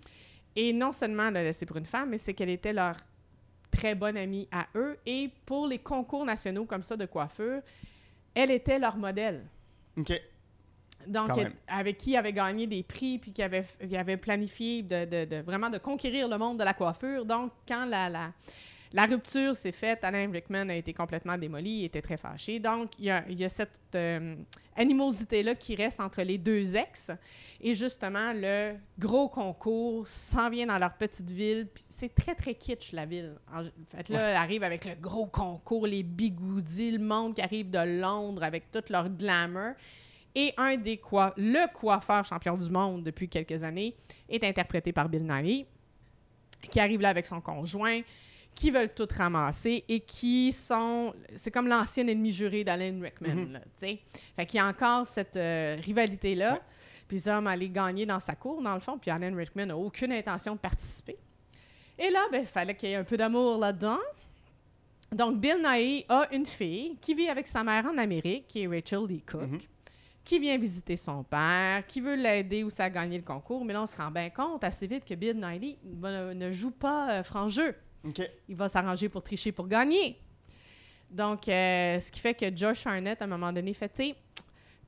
Et 0.56 0.72
non 0.72 0.92
seulement 0.92 1.30
l'a 1.30 1.42
laissé 1.44 1.64
pour 1.66 1.76
une 1.76 1.86
femme, 1.86 2.10
mais 2.10 2.18
c'est 2.18 2.34
qu'elle 2.34 2.50
était 2.50 2.72
leur 2.72 2.96
très 3.70 3.94
bonne 3.94 4.16
amie 4.16 4.48
à 4.52 4.66
eux. 4.74 4.96
Et 5.06 5.30
pour 5.46 5.66
les 5.66 5.78
concours 5.78 6.24
nationaux 6.24 6.64
comme 6.64 6.82
ça 6.82 6.96
de 6.96 7.06
coiffure, 7.06 7.60
elle 8.34 8.50
était 8.50 8.78
leur 8.78 8.96
modèle. 8.96 9.44
Ok. 9.96 10.12
Donc, 11.06 11.30
elle- 11.38 11.52
avec 11.68 11.98
qui 11.98 12.16
avait 12.16 12.32
gagné 12.32 12.66
des 12.66 12.82
prix, 12.82 13.18
puis 13.18 13.32
qui 13.32 13.42
avait, 13.42 13.64
avait 13.96 14.16
planifié 14.16 14.82
de, 14.82 15.04
de- 15.04 15.24
de- 15.24 15.42
vraiment 15.42 15.70
de 15.70 15.78
conquérir 15.78 16.28
le 16.28 16.38
monde 16.38 16.58
de 16.58 16.64
la 16.64 16.72
coiffure. 16.74 17.24
Donc, 17.24 17.52
quand 17.68 17.84
la, 17.84 18.08
la, 18.08 18.32
la 18.94 19.06
rupture 19.06 19.56
s'est 19.56 19.72
faite, 19.72 20.04
Alain 20.04 20.30
Rickman 20.30 20.68
a 20.68 20.74
été 20.76 20.94
complètement 20.94 21.36
démoli, 21.36 21.80
il 21.80 21.84
était 21.86 22.00
très 22.00 22.16
fâché. 22.16 22.60
Donc, 22.60 22.92
il 23.00 23.06
y 23.06 23.10
a, 23.10 23.24
il 23.28 23.38
y 23.40 23.44
a 23.44 23.48
cette 23.48 23.80
euh, 23.96 24.36
animosité-là 24.76 25.56
qui 25.56 25.74
reste 25.74 25.98
entre 25.98 26.22
les 26.22 26.38
deux 26.38 26.76
ex. 26.76 27.10
Et 27.60 27.74
justement, 27.74 28.32
le 28.32 28.76
gros 28.96 29.28
concours 29.28 30.06
s'en 30.06 30.48
vient 30.48 30.66
dans 30.66 30.78
leur 30.78 30.94
petite 30.94 31.28
ville. 31.28 31.66
C'est 31.88 32.14
très, 32.14 32.36
très 32.36 32.54
kitsch, 32.54 32.92
la 32.92 33.04
ville. 33.04 33.34
En 33.52 33.64
fait, 33.90 34.08
là, 34.10 34.30
elle 34.30 34.36
arrive 34.36 34.62
avec 34.62 34.84
le 34.84 34.94
gros 34.94 35.26
concours, 35.26 35.88
les 35.88 36.04
bigoudis, 36.04 36.92
le 36.92 37.04
monde 37.04 37.34
qui 37.34 37.42
arrive 37.42 37.70
de 37.70 38.00
Londres 38.00 38.44
avec 38.44 38.70
tout 38.70 38.84
leur 38.90 39.08
glamour. 39.08 39.72
Et 40.36 40.52
un 40.56 40.76
des 40.76 40.98
coi- 40.98 41.34
le 41.36 41.66
coiffeur 41.72 42.24
champion 42.24 42.56
du 42.56 42.70
monde 42.70 43.02
depuis 43.02 43.28
quelques 43.28 43.64
années 43.64 43.96
est 44.28 44.44
interprété 44.44 44.92
par 44.92 45.08
Bill 45.08 45.26
Nighy, 45.26 45.66
qui 46.70 46.78
arrive 46.78 47.00
là 47.00 47.08
avec 47.08 47.26
son 47.26 47.40
conjoint, 47.40 48.00
qui 48.54 48.70
veulent 48.70 48.92
tout 48.94 49.08
ramasser 49.16 49.84
et 49.88 50.00
qui 50.00 50.52
sont... 50.52 51.12
C'est 51.36 51.50
comme 51.50 51.66
l'ancien 51.68 52.06
ennemi 52.06 52.30
juré 52.32 52.64
d'Alan 52.64 53.00
Rickman, 53.00 53.52
là, 53.52 53.60
tu 53.78 53.86
sais. 53.86 54.00
Fait 54.36 54.46
qu'il 54.46 54.58
y 54.58 54.60
a 54.60 54.66
encore 54.66 55.06
cette 55.06 55.36
euh, 55.36 55.76
rivalité-là. 55.82 56.54
Ouais. 56.54 56.60
Puis 57.08 57.28
hommes 57.28 57.46
allaient 57.46 57.68
gagner 57.68 58.06
dans 58.06 58.20
sa 58.20 58.34
cour, 58.34 58.62
dans 58.62 58.74
le 58.74 58.80
fond, 58.80 58.96
puis 58.98 59.10
Alan 59.10 59.34
Rickman 59.36 59.66
n'a 59.66 59.76
aucune 59.76 60.12
intention 60.12 60.54
de 60.54 60.58
participer. 60.60 61.16
Et 61.98 62.10
là, 62.10 62.20
ben, 62.32 62.40
il 62.40 62.46
fallait 62.46 62.74
qu'il 62.74 62.88
y 62.88 62.92
ait 62.92 62.96
un 62.96 63.04
peu 63.04 63.16
d'amour 63.16 63.58
là-dedans. 63.58 63.98
Donc, 65.12 65.38
Bill 65.38 65.56
Nighy 65.62 66.04
a 66.08 66.26
une 66.32 66.46
fille 66.46 66.96
qui 67.00 67.14
vit 67.14 67.28
avec 67.28 67.46
sa 67.46 67.62
mère 67.62 67.84
en 67.86 67.98
Amérique, 67.98 68.46
qui 68.48 68.62
est 68.62 68.66
Rachel 68.66 69.06
Lee 69.06 69.20
Cook, 69.22 69.42
Mhm. 69.42 69.58
qui 70.24 70.38
vient 70.40 70.56
visiter 70.58 70.96
son 70.96 71.22
père, 71.22 71.86
qui 71.86 72.00
veut 72.00 72.16
l'aider 72.16 72.64
aussi 72.64 72.80
à 72.82 72.90
gagner 72.90 73.18
le 73.18 73.22
concours. 73.22 73.64
Mais 73.64 73.74
là, 73.74 73.82
on 73.82 73.86
se 73.86 73.96
rend 73.96 74.10
bien 74.10 74.30
compte 74.30 74.64
assez 74.64 74.86
vite 74.86 75.04
que 75.04 75.14
Bill 75.14 75.36
Nighy 75.36 75.76
ne, 75.84 76.32
ne 76.32 76.50
joue 76.50 76.70
pas 76.72 77.10
euh, 77.18 77.22
franc 77.22 77.48
jeu. 77.48 77.76
Il 78.48 78.56
va 78.56 78.68
s'arranger 78.68 79.08
pour 79.08 79.22
tricher 79.22 79.52
pour 79.52 79.66
gagner. 79.66 80.20
Donc, 81.10 81.48
euh, 81.48 82.00
ce 82.00 82.10
qui 82.10 82.20
fait 82.20 82.34
que 82.34 82.54
Josh 82.54 82.86
Arnett, 82.86 83.20
à 83.22 83.24
un 83.24 83.28
moment 83.28 83.52
donné, 83.52 83.72
fait, 83.72 83.88
tu 83.88 84.02
sais, 84.02 84.14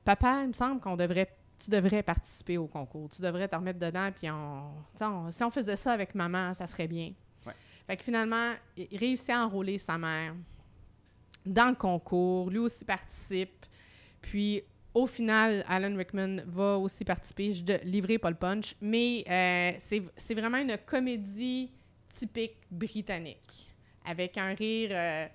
papa, 0.03 0.41
il 0.43 0.49
me 0.49 0.53
semble 0.53 0.81
qu'on 0.81 0.95
devrait, 0.95 1.33
tu 1.57 1.69
devrais 1.69 2.03
participer 2.03 2.57
au 2.57 2.67
concours. 2.67 3.09
Tu 3.09 3.21
devrais 3.21 3.47
te 3.47 3.55
remettre 3.55 3.79
dedans, 3.79 4.09
puis 4.15 4.29
on, 4.29 5.31
si 5.31 5.43
on 5.43 5.51
faisait 5.51 5.77
ça 5.77 5.93
avec 5.93 6.13
maman, 6.15 6.53
ça 6.53 6.67
serait 6.67 6.87
bien. 6.87 7.13
Ouais. 7.45 7.53
Fait 7.87 7.97
que 7.97 8.03
finalement, 8.03 8.53
il 8.75 8.97
réussit 8.97 9.29
à 9.29 9.45
enrôler 9.45 9.77
sa 9.77 9.97
mère 9.97 10.35
dans 11.45 11.69
le 11.69 11.75
concours. 11.75 12.49
Lui 12.49 12.59
aussi 12.59 12.83
participe. 12.83 13.65
Puis, 14.21 14.63
au 14.93 15.05
final, 15.05 15.63
Alan 15.67 15.95
Rickman 15.95 16.41
va 16.45 16.77
aussi 16.77 17.05
participer. 17.05 17.53
Je 17.53 18.17
pas 18.17 18.29
le 18.29 18.35
punch, 18.35 18.75
mais 18.81 19.23
euh, 19.29 19.71
c'est 20.17 20.33
vraiment 20.33 20.57
une 20.57 20.75
comédie 20.85 21.71
typique 22.17 22.57
britannique, 22.71 23.69
avec 24.05 24.37
un 24.37 24.53
rire... 24.53 24.89
euh, 24.93 25.27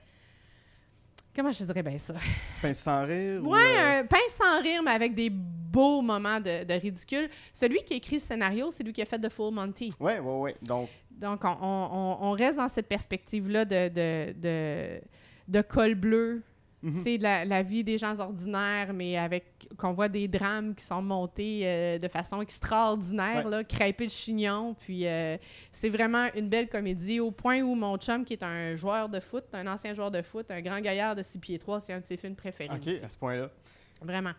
comment 1.35 1.51
je 1.53 1.65
dirais 1.65 1.83
bien 1.83 1.99
ça? 1.99 2.15
Pince 2.61 2.79
sans 2.79 3.05
rire 3.07 3.43
ou, 3.43 3.53
Ouais, 3.53 3.61
euh, 3.61 4.01
un 4.01 4.05
pince 4.07 4.35
sans 4.41 4.61
rire, 4.63 4.83
mais 4.83 4.91
avec 4.93 5.15
des 5.15 5.31
beaux 5.31 6.03
moments 6.03 6.41
de, 6.41 6.65
de 6.65 6.75
ridicule. 6.75 7.29
Celui 7.55 7.83
qui 7.85 7.95
a 7.95 7.97
écrit 7.97 8.17
le 8.17 8.21
scénario, 8.21 8.71
c'est 8.71 8.83
lui 8.85 8.93
qui 8.93 9.03
a 9.03 9.07
fait 9.07 9.19
The 9.19 9.29
Full 9.31 9.55
Monty. 9.55 9.93
Ouais, 9.99 10.19
ouais, 10.19 10.39
ouais. 10.41 10.57
Donc, 10.63 10.91
Donc, 11.11 11.45
on, 11.45 11.57
on- 11.61 12.19
on 12.21 12.31
reste 12.33 12.57
dans 12.59 12.69
cette 12.69 12.89
perspective-là 12.89 13.65
de, 13.65 13.89
de, 13.89 14.33
de, 14.39 15.01
de 15.49 15.63
col 15.63 15.95
bleu. 15.95 16.43
Mhm. 16.83 17.03
Sais, 17.03 17.17
la, 17.19 17.45
la 17.45 17.63
vie 17.63 17.85
des 17.85 17.97
gens 17.97 18.19
ordinaires, 18.19 18.93
mais 18.93 19.17
avec 19.17 19.69
qu'on 19.79 19.93
voit 19.93 20.09
des 20.09 20.27
drames 20.27 20.75
qui 20.75 20.85
sont 20.85 21.01
montés 21.03 21.61
euh, 21.65 21.99
de 21.99 22.09
façon 22.09 22.41
extraordinaire, 22.43 23.45
Ouais. 23.45 23.51
là, 23.51 23.65
crêper 23.65 24.05
le 24.05 24.11
chignon. 24.11 24.75
Puis 24.75 25.07
euh, 25.07 25.37
c'est 25.71 25.91
vraiment 25.91 26.27
une 26.35 26.49
belle 26.49 26.69
comédie 26.69 27.21
au 27.21 27.31
point 27.31 27.61
où 27.61 27.75
mon 27.75 27.97
chum, 27.99 28.25
qui 28.25 28.33
est 28.33 28.43
un 28.43 28.75
joueur 28.75 29.09
de 29.09 29.21
foot, 29.21 29.45
un 29.53 29.67
ancien 29.67 29.95
joueur 29.95 30.11
de 30.11 30.23
foot, 30.23 30.51
un 30.51 30.61
grand 30.61 30.81
gaillard 30.81 31.15
de 31.15 31.23
6 31.23 31.39
pieds 31.39 31.59
3, 31.59 31.81
c'est 31.81 31.93
un 31.93 32.01
de 32.01 32.07
ses 32.07 32.17
films 32.17 32.35
préférés. 32.35 32.75
Ok, 32.75 32.87
aussi. 32.87 33.05
à 33.05 33.09
ce 33.11 33.17
point-là. 33.17 33.49
Vraiment. 34.03 34.33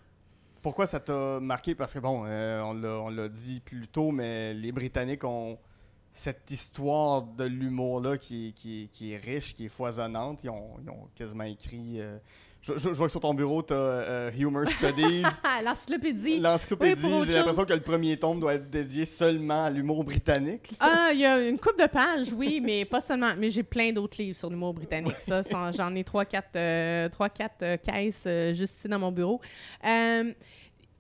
Pourquoi 0.62 0.88
ça 0.88 1.00
t'a 1.00 1.40
marqué? 1.40 1.76
Parce 1.76 1.94
que, 1.94 2.00
bon, 2.00 2.24
euh, 2.26 2.62
on 2.62 2.74
l'a- 2.74 3.00
on 3.02 3.10
l'a 3.10 3.28
dit 3.30 3.60
plus 3.60 3.88
tôt, 3.88 4.12
mais 4.12 4.54
les 4.54 4.72
Britanniques 4.72 5.24
ont 5.24 5.58
cette 6.14 6.50
histoire 6.52 7.24
de 7.24 7.44
l'humour-là 7.46 8.18
qui, 8.18 8.50
est- 8.50 8.52
qui, 8.52 8.90
qui 8.92 9.14
est 9.14 9.18
riche, 9.18 9.54
qui 9.54 9.66
est 9.66 9.70
foisonnante. 9.70 10.44
Ils 10.44 10.50
ont, 10.50 10.70
ils 10.84 10.90
ont 10.90 11.08
quasiment 11.16 11.44
écrit... 11.46 12.00
euh, 12.00 12.18
je, 12.62 12.74
je- 12.78 12.80
je 12.80 12.90
vois 12.94 13.08
que 13.08 13.12
sur 13.12 13.20
ton 13.20 13.34
bureau, 13.34 13.62
tu 13.62 13.74
as 13.74 14.30
Humor 14.38 14.66
Studies, 14.70 15.24
Ah, 15.44 15.62
l'encyclopédie! 15.62 16.40
l'encyclopédie. 16.40 17.02
Oui, 17.06 17.24
J'ai 17.26 17.34
l'impression 17.34 17.66
que 17.66 17.74
le 17.74 17.82
premier 17.82 18.16
tome 18.18 18.40
doit 18.40 18.54
être 18.54 18.70
dédié 18.70 19.04
seulement 19.06 19.66
à 19.66 19.70
l'humour 19.70 20.04
britannique. 20.06 20.72
Ah, 20.80 21.10
il 21.14 21.20
y 21.20 21.26
a 21.26 21.42
une 21.46 21.60
coupe 21.60 21.78
de 21.78 21.88
pages, 21.88 22.32
oui, 22.32 22.62
mais 22.64 22.86
pas 22.86 23.02
seulement. 23.02 23.32
Mais 23.38 23.52
j'ai 23.52 23.64
plein 23.64 23.92
d'autres 23.92 24.16
livres 24.22 24.38
sur 24.38 24.50
l'humour 24.50 24.74
britannique. 24.74 25.20
Ça, 25.20 25.42
j'en 25.74 25.94
ai 25.96 26.04
trois, 26.06 26.24
quatre, 26.24 26.56
euh, 26.56 27.10
trois, 27.10 27.28
quatre 27.30 27.64
euh, 27.64 27.76
caisses 27.78 28.24
euh, 28.28 28.54
juste 28.54 28.80
ici 28.80 28.88
dans 28.88 29.00
mon 29.00 29.12
bureau. 29.12 29.42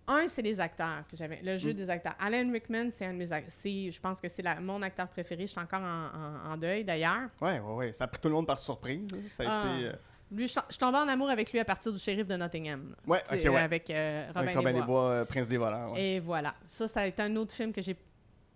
Un, 0.08 0.28
c'est 0.28 0.42
les 0.42 0.60
acteurs 0.60 1.04
que 1.10 1.16
j'avais. 1.16 1.40
Le 1.44 1.58
jeu 1.58 1.72
Mm. 1.72 1.78
des 1.78 1.90
acteurs. 1.90 2.14
Alan 2.20 2.52
Rickman, 2.52 2.90
c'est 2.94 3.06
un 3.06 3.14
de 3.14 3.18
mes 3.20 3.32
acteurs. 3.32 3.52
Je 3.64 4.00
pense 4.00 4.20
que 4.20 4.28
c'est 4.28 4.44
mon 4.60 4.82
acteur 4.82 5.08
préféré. 5.08 5.44
Je 5.48 5.52
suis 5.52 5.60
encore 5.62 5.82
en, 5.82 6.50
en- 6.50 6.52
en 6.54 6.58
deuil, 6.58 6.84
d'ailleurs. 6.84 7.30
Ouais, 7.42 7.60
ouais, 7.60 7.74
ouais. 7.76 7.94
Ça 7.94 8.04
a 8.04 8.08
pris 8.08 8.20
tout 8.20 8.28
le 8.28 8.34
monde 8.34 8.48
par 8.48 8.60
surprise. 8.60 9.02
là. 9.12 9.18
Ça 9.30 9.44
a 9.44 9.48
Ah. 9.50 9.76
été... 9.78 9.88
euh, 9.88 9.94
Lui, 10.32 10.48
je 10.48 10.60
je 10.70 10.78
tombée 10.78 10.98
en 10.98 11.08
amour 11.08 11.30
avec 11.30 11.52
lui 11.52 11.60
à 11.60 11.66
partir 11.66 11.94
du 11.94 12.00
shérif 12.00 12.26
de 12.28 12.36
Nottingham. 12.36 12.90
là. 12.90 12.96
Ouais, 13.08 13.22
Tu 13.30 13.36
ok, 13.36 13.42
sais, 13.44 13.50
ouais. 13.50 13.58
Avec 13.62 13.90
euh, 13.92 14.26
Robin, 14.28 14.40
Avec 14.42 14.56
Robin 14.58 14.74
des 14.74 14.82
Bois, 14.82 15.10
euh, 15.10 15.26
Prince 15.26 15.48
des 15.48 15.58
voleurs. 15.58 15.92
ouais. 15.94 16.02
Et 16.04 16.20
voilà. 16.20 16.54
Ça, 16.68 16.88
ça 16.88 17.02
a 17.02 17.06
été 17.06 17.22
un 17.22 17.36
autre 17.36 17.54
film 17.54 17.72
que 17.72 17.82
j'ai 17.82 17.96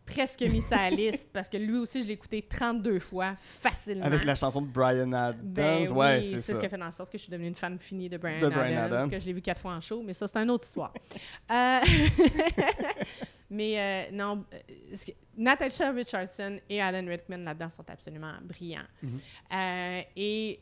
presque 0.08 0.41
mis 0.41 0.62
sur 0.62 0.72
la 0.72 0.89
liste 0.89 1.28
parce 1.32 1.48
que 1.50 1.58
lui 1.58 1.78
aussi, 1.78 2.02
je 2.02 2.08
l'ai 2.08 2.13
écouté 2.13 2.41
32 2.41 3.00
fois 3.00 3.36
facilement. 3.39 4.06
Avec 4.06 4.24
la 4.24 4.34
chanson 4.36 4.62
de 4.62 4.67
Brian 4.67 5.12
Adams. 5.12 5.39
Ben 5.43 5.88
ouais, 5.91 6.17
oui, 6.20 6.24
c'est 6.24 6.38
c'est 6.38 6.41
ça. 6.41 6.56
ce 6.56 6.60
qui 6.60 6.65
a 6.65 6.70
fait 6.70 6.82
en 6.82 6.91
sorte 6.91 7.12
que 7.12 7.17
je 7.17 7.24
suis 7.24 7.32
devenue 7.32 7.50
une 7.50 7.56
fan 7.56 7.78
finie 7.78 8.10
de 8.10 8.17
Brian, 8.17 8.39
De 8.39 8.48
Bryan 8.48 8.78
Adams, 8.78 8.93
Adams. 8.93 9.10
que 9.12 9.20
je 9.20 9.26
l'ai 9.26 9.34
vu 9.34 9.41
quatre 9.41 9.62
fois 9.62 9.74
en 9.74 9.82
show, 9.82 10.02
mais 10.04 10.13
ça, 10.13 10.28
c'est 10.28 10.38
une 10.39 10.50
autre 10.50 10.65
histoire. 10.65 10.93
Euh, 11.52 11.80
mais 13.50 13.80
euh, 13.80 14.12
non, 14.12 14.43
euh, 14.54 14.96
que- 15.06 15.12
Natasha 15.38 15.91
Richardson 15.91 16.60
et 16.70 16.82
Alan 16.82 17.08
Rickman 17.08 17.38
là-dedans 17.38 17.70
sont 17.70 17.86
absolument 17.89 18.34
brillants. 18.43 18.82
Mhm. 19.02 19.20
Euh, 19.54 20.02
et 20.15 20.60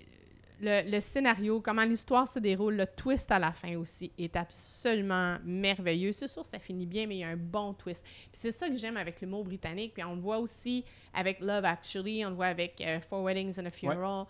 le, 0.62 0.90
le 0.90 1.00
scénario, 1.00 1.60
comment 1.62 1.84
l'histoire 1.84 2.28
se 2.28 2.40
déroule, 2.40 2.76
le 2.76 2.86
twist 2.86 3.32
à 3.32 3.40
la 3.40 3.52
fin 3.52 3.76
aussi 3.78 4.12
est 4.18 4.36
absolument 4.36 5.38
merveilleux. 5.44 6.12
C'est 6.12 6.28
sûr, 6.28 6.46
ça 6.46 6.60
finit 6.60 6.86
bien, 6.86 7.08
mais 7.08 7.16
il 7.18 7.20
y 7.20 7.24
a 7.24 7.30
un 7.30 7.38
bon 7.38 7.74
twist. 7.74 8.04
Puis 8.04 8.40
c'est 8.42 8.52
ça 8.52 8.70
que 8.70 8.78
j'aime 8.78 8.98
avec 8.98 9.22
l'humour 9.22 9.44
britannique. 9.44 9.94
Puis 9.94 10.04
on 10.04 10.16
le 10.16 10.22
voit 10.22 10.40
aussi 10.40 10.86
avec 11.14 11.40
Love 11.40 11.66
Actually, 11.66 12.26
on 12.26 12.30
le 12.30 12.36
voit 12.36 12.48
avec 12.48 12.82
euh, 12.82 13.00
Four 13.02 13.24
Weddings 13.24 13.60
and 13.60 13.66
a 13.66 13.70
Funeral. 13.70 14.26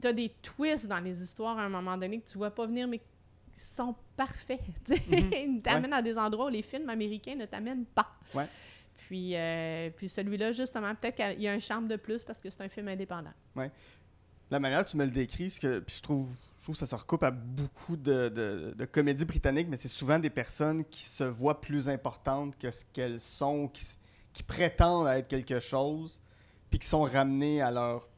Tu 0.00 0.06
as 0.06 0.12
des 0.12 0.28
twists 0.42 0.86
dans 0.86 1.00
les 1.00 1.22
histoires 1.22 1.58
à 1.58 1.62
un 1.64 1.68
moment 1.68 1.96
donné 1.96 2.20
que 2.20 2.28
tu 2.28 2.38
vois 2.38 2.50
pas 2.50 2.66
venir, 2.66 2.86
mais 2.88 2.98
qui 2.98 3.04
sont 3.56 3.94
parfaits. 4.16 4.60
Mhm. 4.88 5.30
Ils 5.32 5.60
t'amènent 5.62 5.92
à 5.92 6.02
des 6.02 6.16
endroits 6.16 6.46
où 6.46 6.50
les 6.50 6.62
films 6.62 6.88
américains 6.88 7.34
ne 7.36 7.46
t'amènent 7.46 7.86
pas. 7.86 8.10
Ouais. 8.34 8.46
Puis, 9.10 9.34
euh, 9.34 9.90
puis 9.90 10.08
celui-là, 10.08 10.52
justement, 10.52 10.94
peut-être 10.94 11.16
qu'il 11.16 11.42
y 11.42 11.48
a 11.48 11.52
un 11.52 11.58
charme 11.58 11.88
de 11.88 11.96
plus 11.96 12.22
parce 12.22 12.40
que 12.40 12.48
c'est 12.48 12.62
un 12.62 12.68
film 12.68 12.86
indépendant. 12.88 13.32
La 14.50 14.58
manière 14.60 14.84
que 14.84 14.90
tu 14.90 14.96
me 14.96 15.04
le 15.04 15.10
décris, 15.10 15.56
que 15.60 15.78
puis 15.78 15.96
je 15.96 16.02
trouve, 16.02 16.28
je 16.58 16.62
trouve 16.64 16.74
que 16.74 16.78
ça 16.80 16.86
se 16.86 16.94
recoupe 16.94 17.22
à 17.22 17.30
beaucoup 17.30 17.96
de, 17.96 18.28
de- 18.28 18.74
de 18.76 18.84
comédies 18.84 19.24
britanniques, 19.24 19.68
mais 19.68 19.76
c'est 19.76 19.88
souvent 19.88 20.18
des 20.18 20.30
personnes 20.30 20.84
qui 20.84 21.04
se 21.04 21.24
voient 21.24 21.60
plus 21.60 21.88
importantes 21.88 22.58
que 22.58 22.70
ce 22.70 22.84
qu'elles 22.92 23.20
sont, 23.20 23.68
qui, 23.68 24.42
prétendent 24.42 25.06
être 25.08 25.28
quelque 25.28 25.60
chose, 25.60 26.18
puis 26.70 26.78
qui 26.78 26.86
sont 26.88 27.02
ramenées 27.02 27.60
à 27.62 27.70
leur 27.70 28.08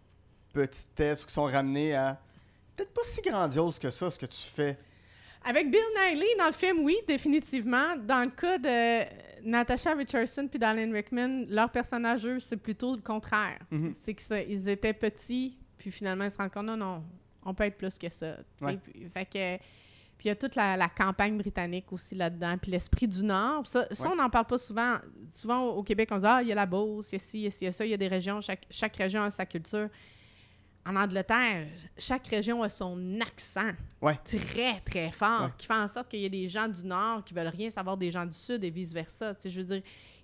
petitesse 0.53 1.23
ou 1.23 1.27
qui 1.27 1.33
sont 1.35 1.45
ramenées 1.45 1.95
à 1.95 2.21
peut-être 2.77 2.93
pas 2.93 3.03
si 3.05 3.21
grandiose 3.23 3.79
que 3.79 3.91
ça, 3.91 4.11
ce 4.11 4.19
que 4.19 4.27
tu 4.27 4.41
fais. 4.41 4.79
Avec 5.45 5.71
Bill 5.71 5.81
Nighy, 6.15 6.25
dans 6.39 6.47
le 6.47 6.53
film, 6.53 6.85
oui, 6.85 6.97
définitivement. 7.09 7.97
Dans 8.07 8.21
le 8.23 8.31
cas 8.31 8.59
de 8.59 9.49
Natasha 9.49 9.95
Richardson 9.95 10.47
puis 10.49 10.59
d'Alan 10.59 10.93
Rickman, 10.93 11.47
leur 11.49 11.71
personnage, 11.71 12.25
eux, 12.27 12.39
c'est 12.39 12.57
plutôt 12.57 12.95
le 12.95 13.03
contraire. 13.03 13.59
Mhm. 13.73 13.93
C'est 14.05 14.15
qu'ils 14.15 14.69
étaient 14.69 14.93
petits, 14.93 15.59
puis 15.83 15.91
finalement, 15.91 16.23
ils 16.25 16.31
se 16.31 16.37
rendent 16.37 16.53
compte, 16.53 16.67
non, 16.67 16.77
non, 16.77 17.03
on 17.45 17.53
peut 17.55 17.65
être 17.65 17.77
plus 17.77 17.99
que 17.99 18.09
ça. 18.09 18.37
Ouais. 18.61 18.77
Puis, 18.77 19.09
fait 19.13 19.25
que... 19.27 19.57
Puis 20.17 20.27
il 20.27 20.29
y 20.29 20.31
a 20.31 20.37
toute 20.37 20.55
la, 20.55 20.77
la 20.77 20.89
campagne 20.89 21.37
britannique 21.37 21.93
aussi 21.93 22.15
là-dedans, 22.15 22.57
puis 22.57 22.71
l'esprit 22.71 23.09
du 23.09 23.25
Nord. 23.25 23.67
Ça, 23.67 23.89
ça, 23.91 24.05
Ouais. 24.05 24.11
on 24.13 24.17
n'en 24.23 24.31
parle 24.31 24.47
pas 24.47 24.59
souvent. 24.59 24.99
Souvent, 25.33 25.65
au 25.71 25.83
Québec, 25.83 26.11
on 26.13 26.19
dit 26.19 26.25
«Ah, 26.27 26.41
il 26.43 26.47
y 26.49 26.53
a 26.53 26.55
la 26.55 26.65
Beauce, 26.67 27.11
il 27.11 27.15
y 27.15 27.17
a 27.17 27.19
ci, 27.19 27.39
il 27.39 27.43
y 27.43 27.47
a 27.47 27.51
ci, 27.51 27.59
il 27.63 27.65
y 27.65 27.69
a 27.69 27.73
ça. 27.73 27.85
Il 27.85 27.91
y 27.91 27.95
a 27.95 27.97
des 27.97 28.07
régions, 28.07 28.41
chaque, 28.41 28.65
chaque 28.71 28.95
région 28.95 29.23
a 29.25 29.31
sa 29.33 29.45
culture.» 29.45 29.89
En 30.87 30.95
Angleterre, 30.95 31.67
chaque 31.99 32.27
région 32.29 32.63
a 32.63 32.69
son 32.69 33.19
accent 33.21 33.71
Ouais. 34.01 34.17
très, 34.25 34.79
très 34.85 35.11
fort, 35.11 35.47
Ouais. 35.47 35.51
qui 35.59 35.67
fait 35.67 35.75
en 35.75 35.89
sorte 35.89 36.09
qu'il 36.09 36.21
y 36.21 36.27
a 36.27 36.29
des 36.29 36.49
gens 36.49 36.69
du 36.69 36.85
Nord 36.85 37.25
qui 37.25 37.35
veulent 37.35 37.49
rien 37.49 37.71
savoir 37.71 37.97
des 37.97 38.11
gens 38.13 38.25
du 38.27 38.37
Sud 38.37 38.63
et 38.63 38.71
vice-versa. 38.71 39.35
Tu 39.35 39.43
sais, 39.43 39.51
je 39.51 39.61
veux 39.61 39.67
dire, 39.67 39.83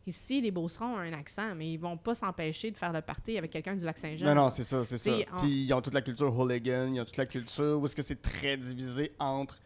ici, 0.09 0.41
les 0.41 0.51
Beaucerons 0.51 0.95
ont 0.95 0.99
un 0.99 1.13
accent, 1.13 1.55
mais 1.57 1.71
ils 1.73 1.77
vont 1.79 1.97
pas 1.97 2.15
s'empêcher 2.15 2.71
de 2.71 2.77
faire 2.77 2.93
le 2.93 3.01
party 3.01 3.39
avec 3.39 3.51
quelqu'un 3.51 3.77
du 3.77 3.85
Lac-Saint-Jean. 3.85 4.27
Non, 4.27 4.35
non, 4.35 4.51
c'est 4.51 4.65
ça, 4.65 4.85
c'est 4.85 4.99
ça. 4.99 5.11
On- 5.35 5.41
Puis 5.41 5.65
ils 5.65 5.73
ont 5.73 5.81
toute 5.81 5.95
la 5.95 6.03
culture 6.03 6.37
hooligan, 6.37 6.91
ils 6.93 7.01
ont 7.01 7.05
toute 7.05 7.17
la 7.17 7.27
culture 7.27 7.79
où 7.81 7.85
est-ce 7.85 7.95
que 7.97 8.03
c'est 8.03 8.21
très 8.21 8.57
divisé 8.57 9.13
entre 9.19 9.57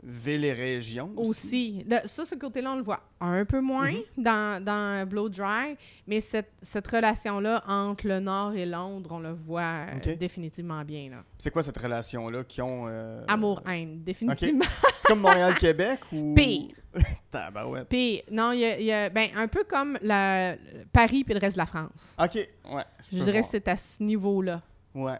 ville 0.00 0.44
et 0.44 0.52
région. 0.52 1.12
Aussi. 1.16 1.84
Le- 1.90 2.06
ça, 2.06 2.24
ce 2.24 2.36
côté-là, 2.36 2.70
on 2.72 2.76
le 2.76 2.84
voit 2.84 3.00
un 3.20 3.44
peu 3.44 3.60
moins 3.60 3.90
Mhm. 3.90 4.22
dans, 4.22 4.64
dans 4.64 5.08
Blow 5.08 5.28
Dry, 5.28 5.76
mais 6.06 6.20
cette, 6.20 6.52
cette 6.62 6.86
relation-là 6.86 7.64
entre 7.66 8.06
le 8.06 8.20
Nord 8.20 8.52
et 8.54 8.64
Londres, 8.64 9.10
on 9.12 9.18
le 9.18 9.32
voit 9.32 9.86
euh, 10.06 10.14
définitivement 10.16 10.84
bien. 10.84 11.10
C'est 11.36 11.50
quoi 11.50 11.64
cette 11.64 11.78
relation-là 11.78 12.44
qui 12.44 12.62
ont. 12.62 12.84
euh, 12.86 13.24
Amour-haine, 13.26 14.00
définitivement. 14.04 14.64
C'est 15.00 15.08
comme 15.08 15.20
Montréal-Québec 15.20 15.98
ou. 16.12 16.32
Pire. 16.36 16.68
Tabarouette. 17.30 17.88
Puis, 17.88 18.22
non, 18.30 18.52
il 18.52 18.60
y 18.60 18.64
a, 18.64 18.78
il 18.78 18.84
y 18.86 18.92
a- 18.92 19.08
ben, 19.10 19.28
un 19.36 19.48
peu 19.48 19.64
comme 19.64 19.98
la, 20.02 20.56
Paris 20.92 21.24
puis 21.24 21.34
le 21.34 21.40
reste 21.40 21.56
de 21.56 21.60
la 21.62 21.66
France. 21.66 22.14
Ok, 22.18 22.34
ouais. 22.34 22.84
Je 23.10 23.16
dirais 23.16 23.32
voir. 23.32 23.44
que 23.44 23.48
c'est 23.50 23.68
à 23.68 23.76
ce 23.76 24.02
niveau-là. 24.02 24.62
Ouais. 24.94 25.18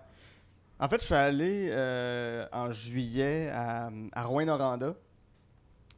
En 0.81 0.89
fait, 0.89 1.01
je 1.01 1.07
suis 1.07 1.15
allé 1.15 1.69
euh, 1.71 2.47
en 2.53 2.73
juillet 2.73 3.51
à, 3.53 3.91
à 4.13 4.25
Rouen-Noranda. 4.25 4.95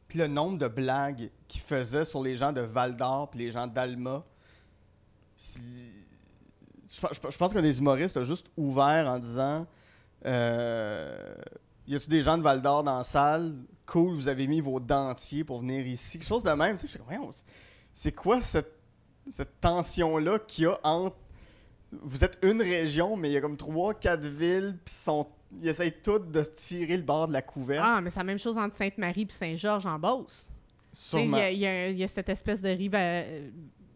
Puis 0.07 0.19
le 0.19 0.27
nombre 0.27 0.57
de 0.57 0.67
blagues 0.67 1.29
qu'ils 1.47 1.61
faisaient 1.61 2.03
sur 2.03 2.21
les 2.21 2.35
gens 2.35 2.51
de 2.51 2.61
Val 2.61 2.95
d'Or 2.95 3.29
puis 3.29 3.39
les 3.39 3.51
gens 3.51 3.67
d'Alma. 3.67 4.23
Je, 5.37 7.07
je 7.29 7.37
pense 7.37 7.53
qu'un 7.53 7.61
des 7.61 7.79
humoristes 7.79 8.17
a 8.17 8.23
juste 8.23 8.47
ouvert 8.57 9.07
en 9.07 9.19
disant 9.19 9.65
euh, 10.25 11.35
Y 11.87 11.95
a-tu 11.95 12.09
des 12.09 12.21
gens 12.21 12.37
de 12.37 12.43
Val 12.43 12.61
d'Or 12.61 12.83
dans 12.83 12.97
la 12.97 13.03
salle? 13.03 13.53
Cool, 13.85 14.13
vous 14.15 14.27
avez 14.27 14.47
mis 14.47 14.61
vos 14.61 14.79
dentiers 14.79 15.43
pour 15.43 15.59
venir 15.59 15.85
ici. 15.85 16.17
Quelque 16.19 16.27
chose 16.27 16.43
de 16.43 16.51
même. 16.51 16.77
Tu 16.77 16.87
sais, 16.87 16.99
c'est- 17.93 18.11
quoi 18.15 18.41
cette, 18.41 18.71
cette 19.29 19.59
tension-là 19.59 20.39
qu'il 20.39 20.65
y 20.65 20.67
a 20.67 20.79
entre 20.83 21.15
vous 21.91 22.23
êtes 22.23 22.37
une 22.41 22.61
région, 22.61 23.17
mais 23.17 23.29
il 23.29 23.33
y 23.33 23.37
a 23.37 23.41
comme 23.41 23.57
trois, 23.57 23.93
quatre 23.93 24.25
villes, 24.25 24.77
puis 24.85 24.93
sont, 24.93 25.27
ils 25.61 25.67
essayent 25.67 25.95
toutes 26.01 26.31
de 26.31 26.41
tirer 26.41 26.95
le 26.95 27.03
bord 27.03 27.27
de 27.27 27.33
la 27.33 27.41
couverte. 27.41 27.83
Ah, 27.85 27.99
mais 27.99 28.09
c'est 28.09 28.19
la 28.19 28.23
même 28.23 28.39
chose 28.39 28.57
entre 28.57 28.73
Sainte-Marie 28.75 29.23
et 29.23 29.33
Saint-Georges 29.33 29.85
en 29.85 29.99
Beauce. 29.99 30.49
Il 31.49 31.53
y, 31.53 31.57
y 31.59 31.65
a- 31.65 31.89
il 31.89 31.97
y 31.97 32.03
a 32.03 32.07
cette 32.07 32.29
espèce 32.29 32.61
de 32.61 32.69
riva- 32.69 32.97
euh, 32.99 33.49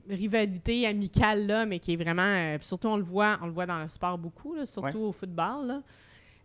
rivalité 0.10 0.86
amicale 0.88 1.48
là, 1.48 1.66
mais 1.66 1.80
qui 1.80 1.94
est 1.94 1.96
vraiment. 1.96 2.22
euh, 2.24 2.58
surtout, 2.60 2.88
on 2.90 2.98
le 2.98 3.04
voit, 3.04 3.38
on 3.42 3.46
le 3.46 3.52
voit 3.54 3.66
dans 3.66 3.80
le 3.80 3.88
sport 3.88 4.18
beaucoup, 4.18 4.54
là, 4.56 4.66
surtout 4.66 5.00
au 5.00 5.12
football. 5.14 5.66
Là. 5.68 5.82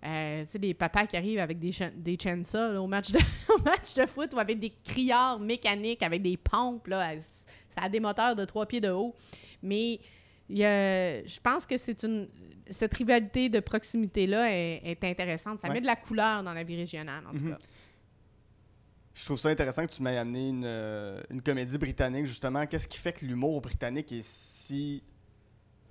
Euh, 0.04 0.44
tu 0.46 0.52
sais, 0.52 0.58
des 0.58 0.72
papas 0.72 1.06
qui 1.06 1.16
arrivent 1.16 1.40
avec 1.40 1.58
des, 1.58 1.72
des 1.96 2.16
chainsaws 2.18 2.72
là, 2.72 2.80
au, 2.82 2.86
match 2.86 3.10
de, 3.10 3.18
au 3.54 3.62
match 3.62 3.92
de 3.94 4.06
foot 4.06 4.32
ou 4.34 4.38
avec 4.38 4.58
des 4.58 4.72
criards 4.82 5.38
mécaniques, 5.38 6.02
avec 6.02 6.22
des 6.22 6.36
pompes. 6.38 6.86
Là, 6.86 7.12
ça 7.68 7.82
a 7.82 7.88
des 7.90 8.00
moteurs 8.00 8.34
de 8.34 8.44
trois 8.46 8.64
pieds 8.66 8.80
de 8.80 8.88
haut. 8.90 9.14
Mais 9.62 10.00
a- 10.50 11.22
je 11.26 11.40
pense 11.42 11.66
que 11.66 11.76
c'est 11.76 12.02
une. 12.02 12.28
Cette 12.70 12.94
rivalité 12.94 13.48
de 13.48 13.60
proximité-là 13.60 14.50
est, 14.54 14.80
est 14.84 15.04
intéressante. 15.04 15.58
Ça 15.60 15.68
Ouais. 15.68 15.74
met 15.74 15.80
de 15.80 15.86
la 15.86 15.96
couleur 15.96 16.42
dans 16.44 16.52
la 16.54 16.62
vie 16.64 16.76
régionale, 16.76 17.24
en 17.26 17.32
tout 17.32 17.44
Mhm. 17.44 17.50
cas. 17.50 17.58
Je 19.12 19.24
trouve 19.26 19.38
ça 19.38 19.48
intéressant 19.50 19.86
que 19.86 19.92
tu 19.92 20.02
m'aies 20.02 20.16
amené 20.16 20.48
une, 20.48 20.62
euh, 20.64 21.20
une 21.30 21.42
comédie 21.42 21.76
britannique, 21.76 22.24
justement. 22.26 22.64
Qu'est-ce 22.66 22.88
qui 22.88 22.96
fait 22.96 23.12
que 23.12 23.26
l'humour 23.26 23.60
britannique 23.60 24.12
est 24.12 24.22
si 24.24 25.02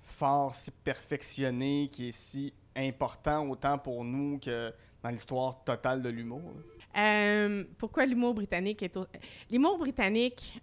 fort, 0.02 0.54
si 0.56 0.70
perfectionné, 0.70 1.88
qui 1.92 2.08
est 2.08 2.12
si 2.12 2.52
important 2.88 3.48
autant 3.48 3.78
pour 3.78 4.04
nous 4.04 4.38
que 4.38 4.72
dans 5.02 5.10
l'histoire 5.10 5.62
totale 5.64 6.02
de 6.02 6.08
l'humour? 6.08 6.52
Euh, 6.98 7.64
pourquoi 7.78 8.04
l'humour 8.06 8.34
britannique 8.34 8.82
est... 8.82 8.96
au- 8.96 9.06
L'humour 9.50 9.78
britannique 9.78 10.60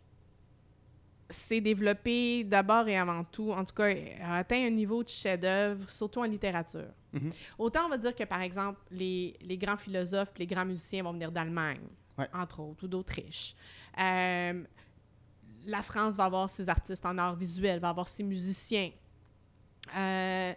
s'est 1.30 1.60
développé 1.62 2.44
d'abord 2.44 2.88
et 2.88 2.98
avant 2.98 3.24
tout, 3.26 3.52
en 3.52 3.64
tout 3.66 3.74
cas, 3.74 3.90
a 4.22 4.38
atteint 4.38 4.66
un 4.66 4.70
niveau 4.70 5.04
de 5.04 5.10
chef-d'œuvre, 5.10 5.90
surtout 5.90 6.20
en 6.22 6.24
littérature. 6.26 6.88
Mhm. 7.14 7.32
Autant 7.58 7.86
on 7.86 7.90
va 7.90 7.98
dire 7.98 8.16
que, 8.16 8.24
par 8.24 8.42
exemple, 8.42 8.80
les, 8.92 9.36
les 9.42 9.58
grands 9.58 9.78
philosophes, 9.78 10.32
les 10.38 10.48
grands 10.48 10.66
musiciens 10.66 11.04
vont 11.04 11.14
venir 11.14 11.32
d'Allemagne, 11.32 11.82
Ouais. 12.18 12.28
entre 12.34 12.62
autres, 12.62 12.84
ou 12.86 12.88
d'Autriche. 12.88 13.56
Euh, 14.02 14.64
la 15.66 15.82
France 15.84 16.16
va 16.16 16.24
avoir 16.26 16.50
ses 16.50 16.68
artistes 16.68 17.06
en 17.06 17.18
art 17.18 17.36
visuel, 17.36 17.80
va 17.80 17.90
avoir 17.90 18.08
ses 18.08 18.24
musiciens. 18.24 18.90
Euh, 19.96 20.54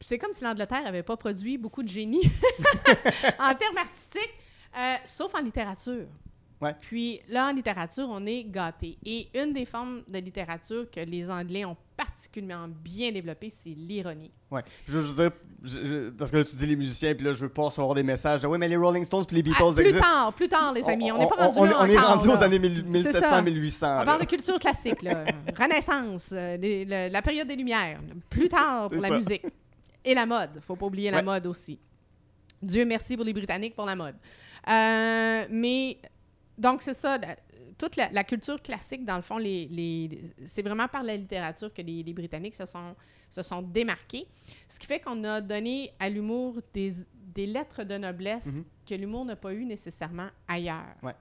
c'est 0.00 0.18
comme 0.18 0.32
si 0.32 0.42
l'Angleterre 0.44 0.82
n'avait 0.84 1.02
pas 1.02 1.16
produit 1.16 1.58
beaucoup 1.58 1.82
de 1.82 1.88
génie 1.88 2.22
en 3.38 3.54
termes 3.54 3.78
artistiques, 3.78 4.34
euh, 4.76 4.94
sauf 5.04 5.34
en 5.34 5.42
littérature. 5.42 6.06
Ouais. 6.58 6.74
Puis 6.80 7.20
là, 7.28 7.48
en 7.48 7.52
littérature, 7.52 8.08
on 8.10 8.24
est 8.24 8.42
gâté. 8.44 8.96
Et 9.04 9.28
une 9.38 9.52
des 9.52 9.66
formes 9.66 10.02
de 10.08 10.18
littérature 10.20 10.90
que 10.90 11.00
les 11.00 11.28
Anglais 11.30 11.66
ont 11.66 11.76
particulièrement 11.98 12.68
bien 12.82 13.12
développée, 13.12 13.50
c'est 13.50 13.74
l'ironie. 13.76 14.30
Ouais. 14.50 14.62
Je 14.88 14.92
veux 14.92 15.02
juste 15.02 15.16
dire, 15.16 15.32
je- 15.62 15.84
je- 15.84 16.10
parce 16.10 16.30
que 16.30 16.38
là, 16.38 16.44
tu 16.44 16.56
dis 16.56 16.66
les 16.66 16.76
musiciens, 16.76 17.14
puis 17.14 17.26
là, 17.26 17.34
je 17.34 17.40
veux 17.40 17.50
pas 17.50 17.64
recevoir 17.64 17.94
des 17.94 18.02
messages 18.02 18.40
de 18.40 18.46
oui, 18.46 18.56
mais 18.56 18.68
les 18.68 18.76
Rolling 18.76 19.04
Stones 19.04 19.26
puis 19.26 19.36
les 19.36 19.42
Beatles 19.42 19.58
Ah, 19.68 19.72
plus 19.74 19.80
existent. 19.82 20.00
tard, 20.00 20.32
plus 20.32 20.48
tard, 20.48 20.72
les 20.72 20.82
amis. 20.88 21.12
On 21.12 21.18
n'est 21.18 21.28
pas 21.28 21.36
rendu 21.46 21.58
on, 21.58 21.64
là 21.64 21.76
on 21.80 21.84
est 21.86 21.98
rendu 21.98 22.28
aux 22.28 22.42
années 22.42 22.58
1000 22.58 23.02
C'est 23.04 23.20
ça. 23.20 23.42
1700-1800. 23.42 24.02
On 24.02 24.04
parle 24.06 24.20
de 24.22 24.26
culture 24.26 24.58
classique, 24.58 25.02
là. 25.02 25.24
Renaissance, 25.58 26.30
euh, 26.32 26.56
les- 26.56 26.86
le- 26.86 27.12
la 27.12 27.20
période 27.20 27.48
des 27.48 27.56
Lumières. 27.56 28.00
Plus 28.30 28.48
tard 28.48 28.88
pour 28.88 29.02
la 29.02 29.08
ça. 29.08 29.16
musique. 29.18 29.42
Et 30.06 30.14
la 30.14 30.24
mode. 30.24 30.60
faut 30.62 30.76
pas 30.76 30.86
oublier 30.86 31.10
la 31.10 31.22
mode 31.22 31.46
aussi. 31.46 31.78
Dieu 32.62 32.84
merci 32.86 33.16
pour 33.16 33.24
les 33.26 33.32
Britanniques 33.34 33.74
pour 33.74 33.84
la 33.84 33.94
mode. 33.96 34.14
Euh, 34.68 35.46
mais, 35.50 35.98
donc, 36.56 36.80
c'est 36.82 36.94
ça. 36.94 37.18
la- 37.18 37.36
toute 37.78 37.96
la, 37.96 38.08
la 38.10 38.24
culture 38.24 38.62
classique, 38.62 39.04
dans 39.04 39.16
le 39.16 39.22
fond, 39.22 39.36
les, 39.36 39.66
les- 39.66 40.32
c'est 40.46 40.62
vraiment 40.62 40.88
par 40.88 41.02
la 41.02 41.14
littérature 41.14 41.70
que 41.74 41.82
les, 41.82 42.02
les 42.02 42.14
Britanniques 42.14 42.54
se 42.54 42.64
sont, 42.64 42.94
se 43.28 43.42
sont 43.42 43.60
démarqués. 43.60 44.26
Ce 44.66 44.78
qui 44.78 44.86
fait 44.86 44.98
qu'on 45.00 45.22
a 45.24 45.42
donné 45.42 45.92
à 46.00 46.08
l'humour 46.08 46.56
des, 46.72 46.94
des 47.34 47.46
lettres 47.46 47.84
de 47.84 47.98
noblesse 47.98 48.46
Mhm. 48.46 48.64
que 48.88 48.94
l'humour 48.94 49.26
n'a 49.26 49.36
pas 49.36 49.52
eu 49.52 49.66
nécessairement 49.66 50.28
ailleurs. 50.48 50.94
Ouais. 51.02 51.14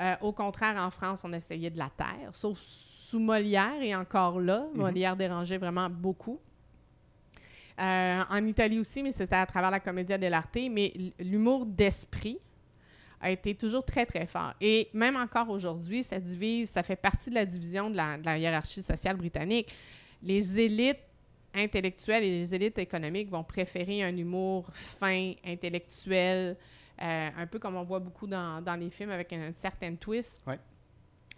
Euh, 0.00 0.14
au 0.20 0.30
contraire, 0.32 0.76
en 0.80 0.92
France, 0.92 1.22
on 1.24 1.32
essayait 1.32 1.70
de 1.70 1.78
la 1.78 1.90
terre, 1.90 2.28
sauf 2.32 2.60
sous 2.60 3.18
Molière, 3.18 3.82
et 3.82 3.96
encore 3.96 4.38
là, 4.40 4.68
Mhm. 4.72 4.80
Molière 4.80 5.16
dérangeait 5.16 5.58
vraiment 5.58 5.90
beaucoup. 5.90 6.38
Euh, 7.80 8.22
en 8.28 8.44
Italie 8.44 8.78
aussi, 8.78 9.02
mais 9.02 9.12
c'était 9.12 9.36
à 9.36 9.46
travers 9.46 9.70
la 9.70 9.78
Commedia 9.78 10.18
dell'arte, 10.18 10.58
mais 10.70 10.92
l'humour 11.20 11.64
d'esprit 11.64 12.38
a 13.20 13.30
été 13.30 13.54
toujours 13.54 13.84
très, 13.84 14.04
très 14.04 14.26
fort. 14.26 14.54
Et 14.60 14.88
même 14.92 15.16
encore 15.16 15.48
aujourd'hui, 15.48 16.02
ça 16.02 16.18
divise, 16.18 16.70
ça 16.70 16.82
fait 16.82 16.96
partie 16.96 17.30
de 17.30 17.34
la 17.36 17.46
division 17.46 17.90
de 17.90 17.96
la, 17.96 18.18
de 18.18 18.24
la 18.24 18.38
hiérarchie 18.38 18.82
sociale 18.82 19.16
britannique. 19.16 19.72
Les 20.22 20.58
élites 20.58 20.98
intellectuelles 21.54 22.24
et 22.24 22.40
les 22.40 22.54
élites 22.54 22.78
économiques 22.78 23.30
vont 23.30 23.44
préférer 23.44 24.02
un 24.02 24.16
humour 24.16 24.68
fin, 24.72 25.32
intellectuel, 25.46 26.56
euh, 27.00 27.30
un 27.36 27.46
peu 27.46 27.58
comme 27.58 27.76
on 27.76 27.84
voit 27.84 28.00
beaucoup 28.00 28.26
dans, 28.26 28.60
dans 28.60 28.74
les 28.74 28.90
films 28.90 29.10
avec 29.10 29.32
un, 29.32 29.52
certain 29.52 29.94
twist. 29.94 30.42
Ouais. 30.46 30.58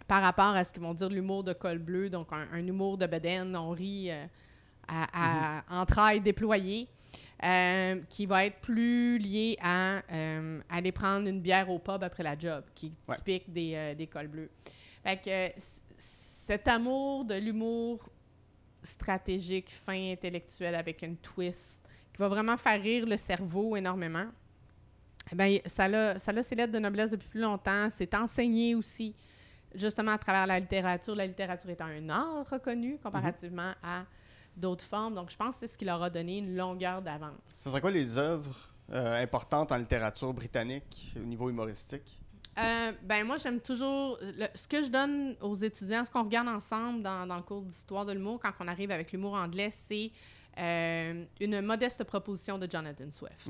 Par 0.07 0.21
rapport 0.21 0.55
à 0.55 0.63
ce 0.63 0.73
qu'ils 0.73 0.81
vont 0.81 0.93
dire 0.93 1.09
l'humour 1.09 1.43
de 1.43 1.53
col 1.53 1.77
bleu, 1.77 2.09
donc 2.09 2.33
un, 2.33 2.47
un 2.51 2.65
humour 2.65 2.97
de 2.97 3.05
bedaine, 3.05 3.55
on 3.55 3.69
rit 3.69 4.09
euh, 4.11 4.25
à, 4.93 5.63
à 5.77 5.81
entrailles 5.81 6.19
déployées, 6.21 6.87
euh, 7.43 7.99
qui 8.09 8.25
va 8.25 8.45
être 8.45 8.59
plus 8.59 9.17
lié 9.17 9.57
à 9.61 10.01
euh, 10.11 10.61
aller 10.69 10.91
prendre 10.91 11.27
une 11.27 11.39
bière 11.41 11.69
au 11.69 11.79
pub 11.79 12.03
après 12.03 12.23
la 12.23 12.37
job, 12.37 12.63
qui 12.75 12.87
est 12.87 13.09
Ouais. 13.09 13.15
typique 13.15 13.51
des, 13.51 13.71
euh, 13.75 13.95
des 13.95 14.05
cols 14.07 14.27
bleus. 14.27 14.49
Fait 15.03 15.17
que 15.17 15.59
c- 15.59 15.71
cet 15.97 16.67
amour 16.67 17.25
de 17.25 17.35
l'humour 17.35 18.07
stratégique, 18.83 19.69
fin, 19.71 20.11
intellectuel, 20.11 20.75
avec 20.75 21.01
une 21.01 21.17
twist, 21.17 21.81
qui 22.13 22.17
va 22.19 22.27
vraiment 22.27 22.57
faire 22.57 22.81
rire 22.81 23.05
le 23.05 23.17
cerveau 23.17 23.75
énormément, 23.75 24.25
eh 25.31 25.35
ben, 25.35 25.59
ça 25.65 25.85
a, 25.85 26.19
ça 26.19 26.31
a 26.31 26.43
ses 26.43 26.55
lettres 26.55 26.73
de 26.73 26.79
noblesse 26.79 27.11
depuis 27.11 27.29
plus 27.29 27.39
longtemps. 27.41 27.87
C'est 27.95 28.13
enseigné 28.15 28.75
aussi, 28.75 29.15
justement, 29.73 30.11
à 30.11 30.17
travers 30.17 30.45
la 30.45 30.59
littérature. 30.59 31.15
La 31.15 31.25
littérature 31.25 31.69
étant 31.69 31.85
un 31.85 32.09
art 32.09 32.49
reconnu 32.49 32.97
comparativement 33.01 33.71
à 33.81 34.03
d'autres 34.55 34.85
formes. 34.85 35.15
Donc, 35.15 35.29
je 35.31 35.37
pense 35.37 35.55
que 35.55 35.61
c'est 35.61 35.73
ce 35.73 35.77
qui 35.77 35.85
leur 35.85 36.01
a 36.03 36.09
donné 36.09 36.39
une 36.39 36.55
longueur 36.55 37.01
d'avance. 37.01 37.39
Ce 37.53 37.69
serait 37.69 37.81
quoi 37.81 37.91
les 37.91 38.17
œuvres 38.17 38.55
euh, 38.91 39.21
importantes 39.23 39.71
en 39.71 39.77
littérature 39.77 40.33
britannique 40.33 41.13
au 41.15 41.25
niveau 41.25 41.49
humoristique? 41.49 42.19
Euh, 42.59 42.91
ben 43.03 43.25
moi, 43.25 43.37
j'aime 43.37 43.61
toujours... 43.61 44.17
le- 44.21 44.47
ce 44.53 44.67
que 44.67 44.83
je 44.83 44.89
donne 44.89 45.35
aux 45.39 45.55
étudiants, 45.55 46.03
ce 46.03 46.11
qu'on 46.11 46.23
regarde 46.23 46.49
ensemble 46.49 47.01
dans, 47.01 47.25
dans 47.25 47.37
le 47.37 47.43
cours 47.43 47.61
d'histoire 47.61 48.05
de 48.05 48.11
l'humour, 48.11 48.39
quand 48.41 48.51
on 48.59 48.67
arrive 48.67 48.91
avec 48.91 49.13
l'humour 49.13 49.35
anglais, 49.35 49.71
c'est 49.71 50.11
euh, 50.59 51.23
une 51.39 51.61
modeste 51.61 52.03
proposition 52.03 52.57
de 52.57 52.67
Jonathan 52.69 53.09
Swift. 53.09 53.49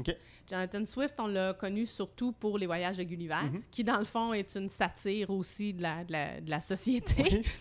Jonathan 0.49 0.85
Swift, 0.85 1.15
on 1.19 1.27
l'a 1.27 1.53
connu 1.53 1.85
surtout 1.85 2.31
pour 2.31 2.57
Les 2.57 2.65
Voyages 2.67 2.97
de 2.97 3.03
Gulliver, 3.03 3.35
Mhm. 3.43 3.61
qui, 3.71 3.83
dans 3.83 3.97
le 3.97 4.05
fond, 4.05 4.33
est 4.33 4.55
une 4.55 4.69
satire 4.69 5.29
aussi 5.31 5.73
de 5.73 5.81
la, 5.81 6.03
de 6.03 6.11
la, 6.11 6.41
de 6.41 6.49
la 6.49 6.59
société. 6.59 7.43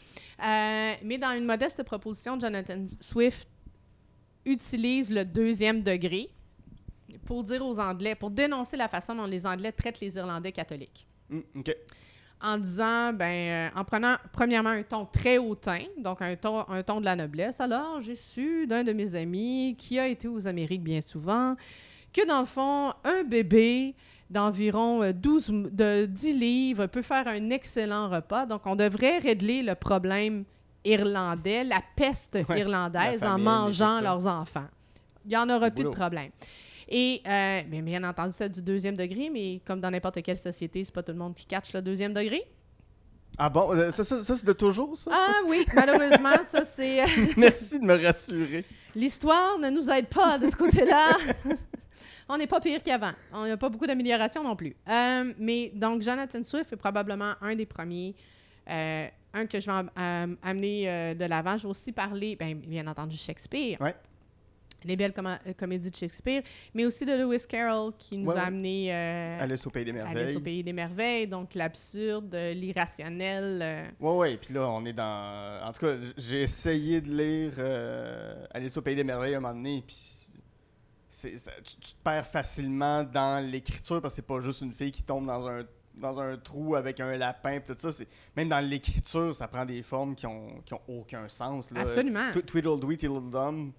Euh, 0.42 0.94
mais 1.04 1.18
dans 1.18 1.36
une 1.36 1.44
modeste 1.44 1.82
proposition, 1.82 2.40
Jonathan 2.40 2.86
Swift 2.98 3.46
utilise 4.46 5.10
le 5.12 5.22
deuxième 5.24 5.82
degré 5.82 6.30
pour 7.26 7.44
dire 7.44 7.62
aux 7.66 7.78
Anglais, 7.78 8.14
pour 8.14 8.30
dénoncer 8.30 8.78
la 8.78 8.88
façon 8.88 9.14
dont 9.14 9.26
les 9.26 9.44
Anglais 9.44 9.70
traitent 9.70 10.00
les 10.00 10.16
Irlandais 10.16 10.52
catholiques. 10.52 11.06
OK. 11.30 11.76
En 12.42 12.56
disant, 12.56 13.12
ben, 13.12 13.24
euh, 13.26 13.68
en 13.76 13.84
prenant 13.84 14.16
premièrement 14.32 14.70
un 14.70 14.82
ton 14.82 15.04
très 15.04 15.36
hautain, 15.36 15.80
donc 15.98 16.22
un 16.22 16.34
ton, 16.36 16.60
un 16.68 16.82
ton 16.82 17.00
de 17.00 17.04
la 17.04 17.14
noblesse. 17.14 17.60
Alors, 17.60 18.00
j'ai 18.00 18.14
su 18.14 18.66
d'un 18.66 18.82
de 18.82 18.92
mes 18.94 19.14
amis 19.14 19.74
qui 19.78 19.98
a 19.98 20.08
été 20.08 20.26
aux 20.26 20.46
Amériques 20.46 20.82
bien 20.82 21.00
souvent 21.02 21.54
que 22.12 22.26
dans 22.26 22.40
le 22.40 22.46
fond, 22.46 22.92
un 23.04 23.22
bébé 23.24 23.94
d'environ 24.30 25.02
euh, 25.02 25.12
12, 25.12 25.48
m- 25.50 25.68
de 25.70 26.06
10 26.06 26.32
livres 26.32 26.86
peut 26.86 27.02
faire 27.02 27.28
un 27.28 27.50
excellent 27.50 28.08
repas. 28.08 28.46
Donc, 28.46 28.62
on 28.64 28.74
devrait 28.74 29.18
régler 29.18 29.62
le 29.62 29.74
problème 29.74 30.44
irlandais, 30.84 31.62
la 31.64 31.80
peste 31.94 32.38
Ouais, 32.48 32.60
irlandaise, 32.60 33.20
la 33.20 33.34
en 33.34 33.38
mangeant 33.38 34.00
leurs 34.00 34.26
enfants. 34.26 34.66
Il 35.26 35.28
n'y 35.28 35.36
en 35.36 35.48
aura 35.50 35.70
plus 35.70 35.84
de 35.84 35.88
problème. 35.90 36.30
Et 36.90 37.22
euh, 37.26 37.62
bien, 37.68 37.82
bien 37.82 38.02
entendu, 38.04 38.34
c'est 38.36 38.48
du 38.50 38.60
deuxième 38.62 38.96
degré, 38.96 39.30
mais 39.30 39.60
comme 39.64 39.80
dans 39.80 39.90
n'importe 39.90 40.20
quelle 40.22 40.36
société, 40.38 40.82
c'est 40.84 40.92
pas 40.94 41.02
tout 41.04 41.12
le 41.12 41.18
monde 41.18 41.34
qui 41.34 41.46
catch 41.46 41.72
le 41.72 41.82
deuxième 41.82 42.12
degré. 42.12 42.42
Ah 43.38 43.48
bon, 43.48 43.72
euh, 43.72 43.90
ça, 43.92 44.02
ça- 44.02 44.24
ça, 44.24 44.36
c'est 44.36 44.44
de 44.44 44.52
toujours, 44.52 44.96
ça? 44.98 45.10
Ah 45.14 45.40
oui, 45.46 45.64
malheureusement, 45.74 46.34
ça 46.52 46.64
c'est... 46.64 47.02
euh, 47.02 47.06
Merci 47.36 47.78
de 47.78 47.84
me 47.84 47.94
rassurer. 48.02 48.64
L'histoire 48.96 49.56
ne 49.60 49.70
nous 49.70 49.88
aide 49.88 50.08
pas 50.08 50.36
de 50.36 50.46
ce 50.46 50.56
côté-là. 50.56 51.16
On 52.28 52.36
n'est 52.38 52.46
pas 52.48 52.60
pire 52.60 52.82
qu'avant. 52.82 53.12
On 53.32 53.46
n'a 53.46 53.56
pas 53.56 53.68
beaucoup 53.68 53.86
d'amélioration 53.86 54.42
non 54.42 54.56
plus. 54.56 54.74
Euh, 54.88 55.32
mais 55.38 55.70
donc, 55.74 56.02
Jonathan 56.02 56.42
Swift 56.44 56.72
est 56.72 56.76
probablement 56.76 57.34
un 57.40 57.54
des 57.56 57.66
premiers, 57.66 58.14
euh, 58.68 59.06
un 59.32 59.46
que 59.46 59.60
je 59.60 59.66
vais 59.66 59.72
am- 59.72 59.90
am- 59.96 60.36
amener 60.42 61.14
de 61.16 61.24
l'avant. 61.24 61.56
Je 61.56 61.62
vais 61.64 61.68
aussi 61.70 61.90
parler, 61.92 62.36
ben, 62.36 62.54
bien 62.56 62.86
entendu, 62.88 63.16
Shakespeare. 63.16 63.80
Ouais. 63.80 63.94
Les 64.84 64.96
belles 64.96 65.12
euh, 65.18 65.52
comédies 65.56 65.90
de 65.90 65.94
Shakespeare, 65.96 66.42
mais 66.74 66.84
aussi 66.86 67.04
de 67.04 67.12
Lewis 67.12 67.44
Carroll 67.48 67.92
qui 67.98 68.16
nous 68.18 68.30
Ouais, 68.30 68.36
a 68.38 68.44
amené 68.44 68.94
euh, 68.94 69.38
Alice 69.40 69.66
au 69.66 69.70
Pays 69.70 69.84
des 69.84 69.90
Alice 69.92 70.04
Merveilles. 70.14 70.36
au 70.36 70.40
Pays 70.40 70.62
des 70.64 70.72
Merveilles, 70.72 71.26
donc 71.26 71.54
l'absurde, 71.54 72.34
euh, 72.34 72.54
l'irrationnel. 72.54 73.60
euh, 73.62 73.84
Ouais, 74.00 74.16
ouais, 74.16 74.36
puis 74.36 74.54
là, 74.54 74.68
on 74.70 74.84
est 74.84 74.92
dans. 74.92 75.60
En 75.66 75.72
tout 75.72 75.80
cas, 75.86 75.94
j'ai 76.16 76.42
essayé 76.42 77.00
de 77.00 77.08
lire 77.10 77.52
euh, 77.58 78.44
Alice 78.52 78.76
au 78.76 78.82
Pays 78.82 78.96
des 78.96 79.04
Merveilles 79.04 79.34
un 79.34 79.40
moment 79.40 79.54
donné, 79.54 79.82
puis 79.86 79.96
ça- 81.08 81.28
tu, 81.64 81.76
tu 81.80 81.92
te 81.92 82.02
perds 82.02 82.26
facilement 82.26 83.02
dans 83.04 83.44
l'écriture 83.44 84.00
parce 84.00 84.14
que 84.14 84.16
c'est 84.16 84.26
pas 84.26 84.40
juste 84.40 84.60
une 84.62 84.72
fille 84.72 84.90
qui 84.92 85.02
tombe 85.02 85.26
dans 85.26 85.46
un 85.48 85.64
dans 85.96 86.18
un 86.20 86.36
trou 86.38 86.76
avec 86.76 87.00
un 87.00 87.16
lapin 87.18 87.58
pis 87.60 87.74
tout 87.74 87.90
ça 87.90 88.04
même 88.36 88.48
dans 88.48 88.60
l'écriture 88.60 89.34
ça 89.34 89.48
prend 89.48 89.66
des 89.66 89.82
formes 89.82 90.14
qui 90.14 90.24
ont, 90.26 90.62
qui 90.64 90.72
ont 90.72 90.80
aucun 90.88 91.28
sens 91.28 91.70
là. 91.72 91.80
Absolument. 91.80 92.30
Tw- 92.32 92.44
Tweedledee 92.44 92.96
Tweedledum 92.96 93.72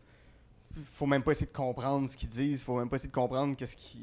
faut 0.84 1.06
même 1.06 1.24
pas 1.24 1.32
essayer 1.32 1.48
de 1.48 1.52
comprendre 1.56 2.10
ce 2.10 2.16
qu'ils 2.18 2.30
disent 2.30 2.64
faut 2.64 2.78
même 2.78 2.90
pas 2.90 2.96
essayer 2.98 3.10
de 3.10 3.14
comprendre 3.16 3.56
qu'est-ce 3.56 3.76
qui 3.76 4.00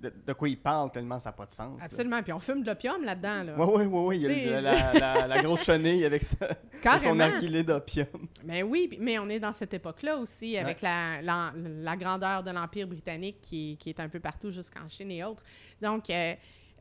de, 0.00 0.10
de 0.26 0.32
quoi 0.32 0.48
ils 0.48 0.58
parlent 0.58 0.90
tellement 0.90 1.18
ça 1.20 1.28
n'a 1.28 1.32
pas 1.34 1.44
de 1.44 1.50
sens 1.50 1.78
là. 1.78 1.84
Absolument. 1.84 2.22
Puis 2.22 2.32
on 2.32 2.40
fume 2.40 2.62
de 2.62 2.66
l'opium 2.66 3.04
là-dedans. 3.04 3.44
Là. 3.44 3.54
Ouais, 3.58 3.66
ouais, 3.66 3.84
ouais, 3.86 4.00
ouais. 4.06 4.16
Il 4.16 4.22
y 4.22 4.26
a 4.54 4.60
le- 4.60 4.64
la, 4.64 4.92
la- 4.94 5.26
la 5.26 5.42
grosse 5.42 5.62
chenille 5.62 6.06
avec, 6.06 6.22
sa- 6.22 6.46
avec 6.46 7.02
son 7.02 7.14
narguilé 7.16 7.62
d'opium. 7.62 8.06
Mais 8.42 8.62
oui, 8.62 8.86
puis- 8.88 8.98
mais 8.98 9.18
on 9.18 9.28
est 9.28 9.38
dans 9.38 9.52
cette 9.52 9.74
époque-là 9.74 10.16
aussi, 10.16 10.56
avec 10.56 10.80
la, 10.80 11.20
la, 11.20 11.52
la 11.54 11.96
grandeur 11.98 12.42
de 12.42 12.50
l'Empire 12.50 12.86
britannique 12.88 13.42
qui, 13.42 13.76
qui 13.78 13.90
est 13.90 14.00
un 14.00 14.08
peu 14.08 14.20
partout 14.20 14.50
jusqu'en 14.50 14.88
Chine 14.88 15.10
et 15.10 15.22
autres. 15.22 15.42
Donc, 15.82 16.08
euh, 16.08 16.32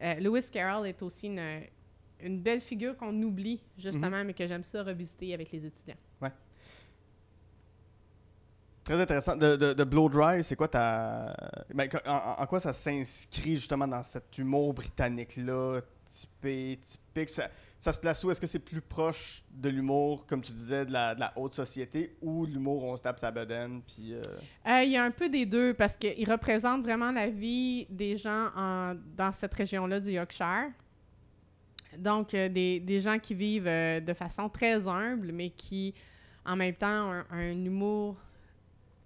euh, 0.01 0.13
Lewis 0.15 0.45
Carroll 0.49 0.87
est 0.87 1.01
aussi 1.03 1.27
une, 1.27 1.41
une 2.21 2.39
belle 2.39 2.61
figure 2.61 2.95
qu'on 2.95 3.21
oublie, 3.21 3.59
justement, 3.77 4.23
mais 4.23 4.33
que 4.33 4.47
j'aime 4.47 4.63
ça 4.63 4.81
revisiter 4.81 5.33
avec 5.33 5.51
les 5.51 5.65
étudiants. 5.65 5.97
Très 8.83 8.99
intéressant. 8.99 9.35
De, 9.35 9.55
de, 9.55 9.83
Blow 9.83 10.09
Dry, 10.09 10.43
c'est 10.43 10.55
quoi 10.55 10.67
ta. 10.67 11.35
Ben, 11.73 11.87
en, 12.05 12.45
quoi 12.47 12.59
ça 12.59 12.73
s'inscrit 12.73 13.55
justement 13.55 13.87
dans 13.87 14.03
cet 14.03 14.37
humour 14.37 14.73
britannique-là, 14.73 15.81
typé, 16.05 16.79
typique? 16.81 17.29
Ça- 17.29 17.49
se 17.93 17.99
place 17.99 18.23
où? 18.23 18.31
Est-ce 18.31 18.41
que 18.41 18.47
c'est 18.47 18.59
plus 18.59 18.81
proche 18.81 19.43
de 19.51 19.69
l'humour, 19.69 20.25
comme 20.25 20.41
tu 20.41 20.51
disais, 20.51 20.85
de 20.85 20.91
la, 20.91 21.31
haute 21.35 21.53
société, 21.53 22.15
ou 22.21 22.45
l'humour 22.45 22.83
on 22.83 22.97
se 22.97 23.01
tape 23.01 23.19
sa 23.19 23.31
bedaine, 23.31 23.81
euh, 23.99 24.21
Euh, 24.67 24.83
Il 24.83 24.91
y 24.91 24.97
a 24.97 25.03
un 25.03 25.11
peu 25.11 25.29
des 25.29 25.45
deux 25.45 25.73
parce 25.73 25.95
qu'il 25.95 26.29
représente 26.29 26.81
vraiment 26.83 27.11
la 27.11 27.27
vie 27.29 27.85
des 27.89 28.17
gens 28.17 28.47
en- 28.55 28.95
dans 29.15 29.31
cette 29.31 29.53
région-là 29.53 29.99
du 29.99 30.11
Yorkshire. 30.11 30.71
Donc, 31.97 32.33
euh, 32.33 32.49
des, 32.49 32.79
des 32.79 33.01
gens 33.01 33.17
qui 33.19 33.33
vivent 33.33 33.65
de 33.65 34.13
façon 34.13 34.49
très 34.49 34.87
humble, 34.87 35.31
mais 35.31 35.49
qui, 35.49 35.93
en 36.45 36.55
même 36.55 36.75
temps, 36.75 37.11
ont 37.11 37.23
un 37.31 37.51
humour, 37.65 38.15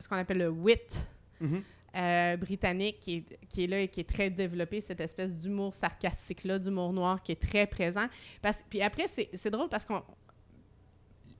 ce 0.03 0.09
qu'on 0.09 0.17
appelle 0.17 0.39
le 0.39 0.49
wit 0.49 1.07
mhm. 1.39 1.63
euh, 1.95 2.37
britannique, 2.37 2.99
qui 2.99 3.17
est, 3.17 3.47
qui 3.47 3.63
est 3.63 3.67
là 3.67 3.79
et 3.79 3.87
qui 3.87 4.01
est 4.01 4.09
très 4.09 4.29
développé, 4.29 4.81
cette 4.81 4.99
espèce 4.99 5.31
d'humour 5.31 5.73
sarcastique-là, 5.73 6.59
d'humour 6.59 6.91
noir 6.91 7.21
qui 7.23 7.31
est 7.31 7.41
très 7.41 7.65
présent. 7.65 8.05
Parce, 8.41 8.63
puis 8.69 8.81
après, 8.81 9.05
c'est 9.07 9.49
drôle 9.49 9.69
parce 9.69 9.85
qu'on 9.85 10.03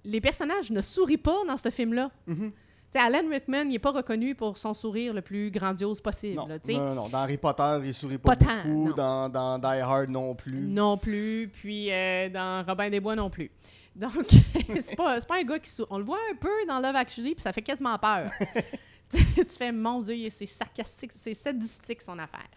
les 0.05 0.21
personnages 0.21 0.69
ne 0.69 0.81
sourient 0.81 1.17
pas 1.17 1.45
dans 1.47 1.57
ce 1.57 1.69
film-là. 1.69 2.11
Tu 2.27 2.51
sais, 2.91 2.99
Alan 2.99 3.27
Rickman, 3.29 3.63
il 3.63 3.69
n'est 3.69 3.79
pas 3.79 3.91
reconnu 3.91 4.35
pour 4.35 4.57
son 4.57 4.73
sourire 4.73 5.13
le 5.13 5.21
plus 5.21 5.49
grandiose 5.49 6.01
possible. 6.01 6.35
Non, 6.35 6.47
là, 6.47 6.57
non, 6.67 6.95
non. 6.95 7.09
Dans 7.09 7.19
Harry 7.19 7.37
Potter, 7.37 7.79
il 7.85 7.93
sourit 7.93 8.17
pas, 8.17 8.35
Pas 8.35 8.45
tant, 8.45 8.55
beaucoup. 8.65 8.89
non. 8.89 8.95
Dans, 8.95 9.29
dans 9.29 9.59
Die 9.59 9.79
Hard, 9.79 10.09
non 10.09 10.35
plus. 10.35 10.59
Non 10.59 10.97
plus. 10.97 11.49
Puis 11.51 11.87
euh, 11.91 12.29
dans 12.29 12.63
Robin 12.67 12.89
des 12.89 12.99
Bois 12.99 13.15
non 13.15 13.29
plus. 13.29 13.49
Donc, 13.95 14.13
c'est 14.81 14.95
pas, 14.95 15.19
pas 15.21 15.39
un 15.39 15.43
gars 15.43 15.59
qui 15.59 15.69
sourit. 15.69 15.87
On 15.91 15.97
le 15.99 16.03
voit 16.03 16.19
un 16.31 16.35
peu 16.35 16.49
dans 16.67 16.79
Love 16.79 16.95
Actually, 16.95 17.35
puis 17.35 17.43
ça 17.43 17.53
fait 17.53 17.61
quasiment 17.61 17.97
peur. 17.97 18.31
tu 19.09 19.45
fais, 19.45 19.71
mon 19.71 20.01
Dieu, 20.01 20.27
c'est 20.31 20.47
sarcastique, 20.47 21.11
c'est 21.21 21.35
sadistique 21.35 22.01
son 22.01 22.17
affaire. 22.17 22.47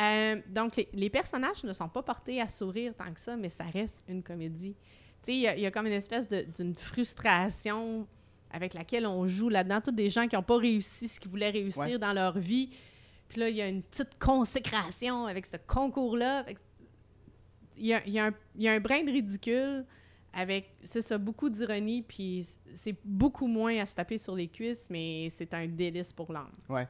Euh, 0.00 0.40
donc, 0.48 0.76
les, 0.76 0.88
les 0.92 1.10
personnages 1.10 1.64
ne 1.64 1.72
sont 1.72 1.88
pas 1.88 2.02
portés 2.02 2.40
à 2.40 2.46
sourire 2.46 2.94
tant 2.96 3.12
que 3.12 3.18
ça, 3.18 3.34
mais 3.36 3.48
ça 3.48 3.64
reste 3.64 4.04
une 4.06 4.22
comédie. 4.22 4.76
Tu 5.24 5.32
sais, 5.32 5.34
il 5.34 5.58
y, 5.58 5.62
y 5.62 5.66
a 5.66 5.70
comme 5.72 5.86
une 5.86 5.92
espèce 5.92 6.28
de- 6.28 6.46
d'une 6.56 6.74
frustration 6.76 8.06
avec 8.52 8.74
laquelle 8.74 9.06
on 9.06 9.26
joue 9.26 9.48
là-dedans. 9.48 9.80
Tous 9.80 9.90
des 9.90 10.08
gens 10.10 10.28
qui 10.28 10.36
n'ont 10.36 10.42
pas 10.42 10.58
réussi 10.58 11.08
ce 11.08 11.18
qu'ils 11.18 11.30
voulaient 11.30 11.50
réussir 11.50 11.82
Ouais. 11.82 11.98
dans 11.98 12.12
leur 12.12 12.38
vie. 12.38 12.70
Puis 13.28 13.40
là, 13.40 13.48
il 13.48 13.56
y 13.56 13.62
a 13.62 13.66
une 13.66 13.82
petite 13.82 14.16
consécration 14.20 15.26
avec 15.26 15.46
ce 15.46 15.56
concours-là. 15.66 16.44
Il 17.78 17.86
y 17.86 17.94
a, 17.94 18.06
y 18.06 18.18
a 18.20 18.30
y 18.56 18.68
a 18.68 18.72
un 18.72 18.80
brin 18.80 19.02
de 19.02 19.10
ridicule 19.10 19.84
avec, 20.36 20.76
c'est 20.84 21.00
ça, 21.00 21.16
beaucoup 21.16 21.48
d'ironie, 21.48 22.02
puis 22.02 22.46
c'est 22.74 22.94
beaucoup 23.02 23.46
moins 23.46 23.78
à 23.78 23.86
se 23.86 23.94
taper 23.94 24.18
sur 24.18 24.36
les 24.36 24.48
cuisses, 24.48 24.86
mais 24.90 25.28
c'est 25.36 25.52
un 25.54 25.66
délice 25.66 26.12
pour 26.12 26.30
l'âme. 26.30 26.52
Ouais. 26.68 26.86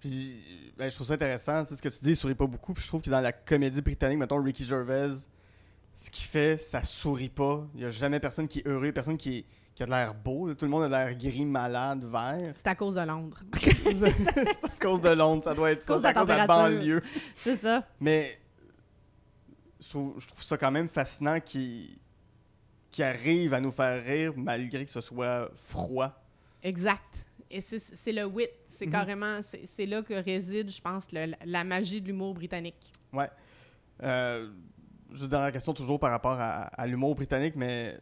Puis, 0.00 0.72
ben, 0.76 0.90
je 0.90 0.94
trouve 0.96 1.06
ça 1.06 1.14
intéressant, 1.14 1.64
sais, 1.64 1.76
ce 1.76 1.82
que 1.82 1.88
tu 1.88 2.00
dis, 2.02 2.10
il 2.10 2.16
sourit 2.16 2.34
pas 2.34 2.46
beaucoup. 2.46 2.74
Puis 2.74 2.82
je 2.82 2.88
trouve 2.88 3.00
que 3.00 3.10
dans 3.10 3.20
la 3.20 3.32
comédie 3.32 3.80
britannique, 3.80 4.18
mettons 4.18 4.42
Ricky 4.42 4.64
Gervais, 4.64 5.10
ce 5.94 6.10
qu'il 6.10 6.24
fait, 6.24 6.56
ça 6.58 6.82
sourit 6.82 7.28
pas. 7.28 7.64
Il 7.76 7.82
y 7.82 7.84
a 7.84 7.90
jamais 7.90 8.18
personne 8.18 8.48
qui 8.48 8.58
est 8.60 8.66
heureux, 8.66 8.90
personne 8.90 9.16
qui, 9.18 9.38
est- 9.38 9.44
qui 9.74 9.82
a 9.84 9.86
de 9.86 9.90
l'air 9.92 10.14
beau. 10.14 10.52
Tout 10.54 10.64
le 10.64 10.70
monde 10.70 10.82
a 10.84 10.88
l'air 10.88 11.16
gris, 11.16 11.44
malade, 11.44 12.02
vert. 12.10 12.54
C'est 12.56 12.66
à 12.66 12.74
cause 12.74 12.96
de 12.96 13.02
Londres. 13.02 13.40
c'est 13.56 14.64
à 14.64 14.68
cause 14.80 15.00
de 15.00 15.10
Londres, 15.10 15.44
ça 15.44 15.54
doit 15.54 15.70
être 15.70 15.82
ça. 15.82 15.98
C'est 16.00 16.06
à 16.06 16.12
de 16.12 16.18
cause 16.18 16.26
de 16.28 16.32
la 16.32 16.46
banlieue. 16.46 17.02
c'est 17.36 17.56
ça. 17.56 17.86
Mais 18.00 18.40
je 19.78 19.88
trouve, 19.90 20.14
je 20.18 20.26
trouve 20.26 20.42
ça 20.42 20.56
quand 20.56 20.70
même 20.70 20.88
fascinant 20.88 21.38
qu'il 21.40 21.98
qu'il 22.90 23.04
arrive 23.04 23.54
à 23.54 23.60
nous 23.60 23.70
faire 23.70 24.04
rire 24.04 24.32
malgré 24.36 24.84
que 24.84 24.90
ce 24.90 25.00
soit 25.00 25.50
froid. 25.54 26.12
Exact. 26.62 27.26
Et 27.50 27.60
c'est 27.60 28.12
le 28.12 28.24
wit. 28.24 28.48
C'est 28.68 28.86
Mhm. 28.86 28.92
carrément, 28.92 29.40
c'est 29.42 29.86
là 29.86 30.02
que 30.02 30.14
réside, 30.14 30.70
je 30.70 30.80
pense, 30.80 31.12
le- 31.12 31.34
la 31.44 31.64
magie 31.64 32.00
de 32.00 32.06
l'humour 32.06 32.32
britannique. 32.34 32.92
Ouais. 33.12 33.28
Euh, 34.02 34.50
juste 35.12 35.28
dernière 35.30 35.52
question, 35.52 35.74
toujours 35.74 36.00
par 36.00 36.10
rapport 36.10 36.32
à, 36.38 36.62
à 36.68 36.86
l'humour 36.86 37.14
britannique, 37.14 37.56
mais 37.56 37.98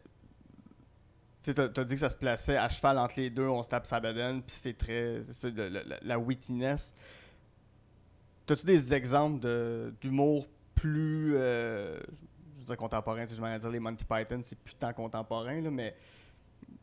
tu 1.43 1.53
t'as 1.53 1.67
t'as 1.69 1.83
dit 1.83 1.93
que 1.95 1.99
ça 1.99 2.09
se 2.09 2.15
plaçait 2.15 2.55
à 2.57 2.69
cheval 2.69 2.97
entre 2.97 3.15
les 3.19 3.29
deux, 3.29 3.47
on 3.47 3.61
se 3.63 3.67
tape 3.69 3.85
sa 3.87 3.99
bedaine, 3.99 4.41
puis 4.41 4.55
c'est 4.55 4.77
très. 4.77 5.21
C'est 5.31 5.51
la, 5.55 5.81
la 6.01 6.19
wittiness. 6.19 6.93
T'as-tu 8.45 8.65
des 8.65 8.93
exemples 8.93 9.39
de- 9.41 9.93
d'humour 10.01 10.47
plus. 10.75 11.33
euh, 11.35 11.99
dire 12.69 12.77
contemporain, 12.77 13.25
je 13.25 13.39
m'allais 13.41 13.59
dire 13.59 13.69
les 13.69 13.79
Monty 13.79 14.05
Python, 14.05 14.39
c'est 14.43 14.57
plus 14.57 14.75
tant 14.75 14.93
contemporain, 14.93 15.59
là, 15.61 15.69
mais. 15.69 15.95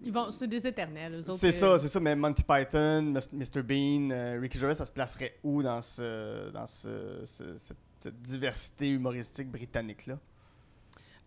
Ils 0.03 0.12
vont, 0.12 0.30
c'est 0.30 0.47
des 0.49 0.66
éternels, 0.66 1.14
eux 1.14 1.30
autres. 1.30 1.39
C'est 1.39 1.49
euh, 1.62 1.76
ça, 1.76 1.78
c'est 1.78 1.89
ça, 1.89 2.01
mais 2.01 2.14
Monty 2.14 2.43
Python, 2.43 3.14
Mr. 3.32 3.62
Bean, 3.62 4.11
euh, 4.11 4.39
Ricky 4.41 4.59
Gervais, 4.59 4.74
ça 4.74 4.84
se 4.84 4.93
placerait 4.93 5.37
où 5.43 5.62
dans, 5.62 5.80
ce, 5.82 6.51
dans 6.51 6.66
ce, 6.66 7.22
ce- 7.24 7.57
cette, 7.57 7.76
diversité 8.22 8.89
humoristique 8.91 9.51
britannique-là? 9.51 10.18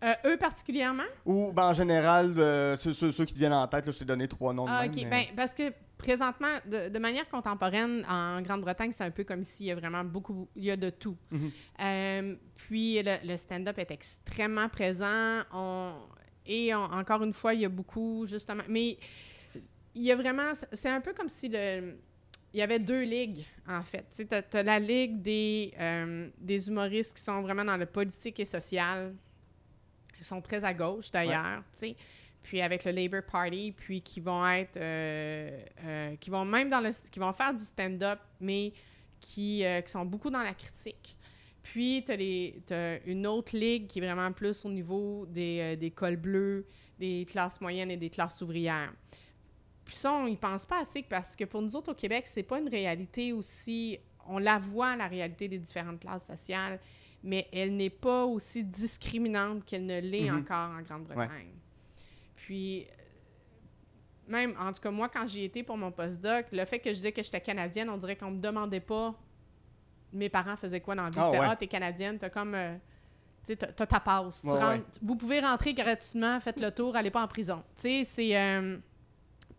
Euh, 0.02 0.14
eux 0.26 0.36
particulièrement? 0.38 1.02
Ou 1.26 1.52
ben, 1.52 1.64
en 1.68 1.72
général, 1.74 2.32
euh, 2.38 2.74
ceux, 2.76 2.92
ceux- 2.94 3.10
ceux 3.10 3.24
qui 3.26 3.34
te 3.34 3.38
viennent 3.38 3.52
en 3.52 3.66
tête, 3.66 3.84
là, 3.86 3.92
je 3.92 3.98
t'ai 3.98 4.04
donné 4.06 4.28
trois 4.28 4.54
noms 4.54 4.64
de 4.64 4.70
Ah, 4.70 4.82
même, 4.82 4.90
OK. 4.90 4.96
mais- 4.96 5.10
Ben, 5.10 5.24
parce 5.36 5.52
que 5.52 5.64
présentement, 6.00 6.54
de, 6.66 6.88
de 6.88 6.98
manière 6.98 7.28
contemporaine, 7.28 8.04
en 8.08 8.40
Grande-Bretagne, 8.42 8.92
c'est 8.96 9.04
un 9.04 9.10
peu 9.10 9.24
comme 9.24 9.44
s'il 9.44 9.66
y 9.66 9.70
a 9.70 9.74
vraiment 9.74 10.04
beaucoup, 10.04 10.48
il 10.56 10.64
y 10.64 10.70
a 10.70 10.76
de 10.76 10.90
tout. 10.90 11.16
Mhm. 11.30 11.50
Euh, 11.82 12.36
puis 12.56 13.02
le, 13.02 13.16
le 13.24 13.36
stand-up 13.36 13.78
est 13.78 13.90
extrêmement 13.90 14.68
présent. 14.68 15.42
On, 15.52 15.94
et 16.46 16.74
on- 16.74 16.78
encore 16.84 17.22
une 17.22 17.32
fois, 17.34 17.54
il 17.54 17.60
y 17.60 17.64
a 17.64 17.68
beaucoup, 17.68 18.24
justement. 18.26 18.62
Mais 18.68 18.98
il 19.94 20.02
y 20.02 20.12
a 20.12 20.16
vraiment. 20.16 20.52
C'est 20.72 20.88
un 20.90 21.00
peu 21.00 21.12
comme 21.12 21.28
si 21.28 21.48
le. 21.48 21.96
Il 22.52 22.58
y 22.58 22.62
avait 22.62 22.80
deux 22.80 23.02
ligues, 23.04 23.46
en 23.68 23.82
fait. 23.82 24.06
Tu 24.12 24.26
as, 24.56 24.62
la 24.64 24.80
ligue 24.80 25.22
des, 25.22 25.72
euh, 25.78 26.28
des 26.36 26.66
humoristes 26.66 27.16
qui 27.16 27.22
sont 27.22 27.42
vraiment 27.42 27.64
dans 27.64 27.76
le 27.76 27.86
politique 27.86 28.40
et 28.40 28.44
social. 28.44 29.14
Ils 30.18 30.24
sont 30.24 30.40
très 30.40 30.64
à 30.64 30.74
gauche, 30.74 31.12
d'ailleurs, 31.12 31.62
tu 31.72 31.78
sais. 31.78 31.96
Puis 32.42 32.62
avec 32.62 32.84
le 32.84 32.92
Labour 32.92 33.20
Party, 33.30 33.72
puis 33.76 34.00
qui 34.00 34.20
vont 34.20 34.46
être... 34.48 34.76
euh, 34.78 35.62
euh, 35.84 36.16
qui 36.16 36.30
vont 36.30 36.44
même 36.44 36.70
dans 36.70 36.80
le... 36.80 36.90
qui 37.10 37.18
vont 37.18 37.32
faire 37.32 37.52
du 37.54 37.64
stand-up, 37.64 38.18
mais 38.40 38.72
qui, 39.20 39.64
euh, 39.64 39.80
qui 39.82 39.90
sont 39.92 40.04
beaucoup 40.06 40.30
dans 40.30 40.42
la 40.42 40.54
critique. 40.54 41.16
Puis, 41.62 42.02
tu 42.06 42.72
as, 42.74 43.04
une 43.04 43.26
autre 43.26 43.54
ligue 43.56 43.86
qui 43.86 43.98
est 43.98 44.02
vraiment 44.02 44.32
plus 44.32 44.64
au 44.64 44.70
niveau 44.70 45.26
des, 45.26 45.76
des 45.76 45.90
cols 45.90 46.16
bleus, 46.16 46.66
des 46.98 47.26
classes 47.30 47.60
moyennes 47.60 47.90
et 47.90 47.98
des 47.98 48.08
classes 48.08 48.40
ouvrières. 48.40 48.92
Puis 49.84 49.94
ça, 49.94 50.12
on 50.12 50.26
n'y 50.26 50.36
pense 50.36 50.64
pas 50.64 50.80
assez 50.80 51.02
parce 51.02 51.36
que 51.36 51.44
pour 51.44 51.60
nous 51.60 51.76
autres 51.76 51.92
au 51.92 51.94
Québec, 51.94 52.24
c'est 52.26 52.42
pas 52.42 52.58
une 52.58 52.68
réalité 52.68 53.32
aussi. 53.32 53.98
On 54.26 54.38
la 54.38 54.58
voit, 54.58 54.96
la 54.96 55.06
réalité 55.08 55.48
des 55.48 55.58
différentes 55.58 56.00
classes 56.00 56.26
sociales, 56.26 56.78
mais 57.22 57.46
elle 57.52 57.76
n'est 57.76 57.90
pas 57.90 58.24
aussi 58.24 58.64
discriminante 58.64 59.64
qu'elle 59.64 59.84
ne 59.86 60.00
l'est 60.00 60.30
Mhm. 60.30 60.38
encore 60.38 60.70
en 60.70 60.80
Grande-Bretagne. 60.82 61.52
Puis, 62.50 62.82
euh, 62.82 62.86
même, 64.26 64.56
en 64.58 64.72
tout 64.72 64.80
cas, 64.80 64.90
moi, 64.90 65.08
quand 65.08 65.24
j'y 65.28 65.44
étais 65.44 65.62
pour 65.62 65.76
mon 65.76 65.92
postdoc, 65.92 66.46
le 66.50 66.64
fait 66.64 66.80
que 66.80 66.90
je 66.90 66.94
disais 66.96 67.12
que 67.12 67.22
j'étais 67.22 67.40
canadienne, 67.40 67.88
on 67.88 67.96
dirait 67.96 68.16
qu'on 68.16 68.32
me 68.32 68.40
demandait 68.40 68.80
pas 68.80 69.14
mes 70.12 70.28
parents 70.28 70.56
faisaient 70.56 70.80
quoi 70.80 70.96
dans 70.96 71.04
la 71.04 71.10
vie. 71.10 71.16
Ah, 71.20 71.26
C'était 71.26 71.38
ouais. 71.38 71.46
Ah, 71.48 71.54
t'es 71.54 71.68
canadienne, 71.68 72.18
t'as 72.18 72.28
comme. 72.28 72.56
euh, 72.56 72.74
tu 73.44 73.52
sais, 73.52 73.56
t'as 73.56 73.86
ta 73.86 74.00
passe. 74.00 74.42
Ouais, 74.42 74.54
ouais. 74.54 74.82
Vous 75.00 75.14
pouvez 75.14 75.38
rentrer 75.38 75.74
gratuitement, 75.74 76.40
faites 76.40 76.58
le 76.58 76.72
tour, 76.72 76.96
allez 76.96 77.12
pas 77.12 77.22
en 77.22 77.28
prison. 77.28 77.62
Tu 77.76 77.82
sais, 77.82 78.02
c'est. 78.04 78.36
Euh, 78.36 78.78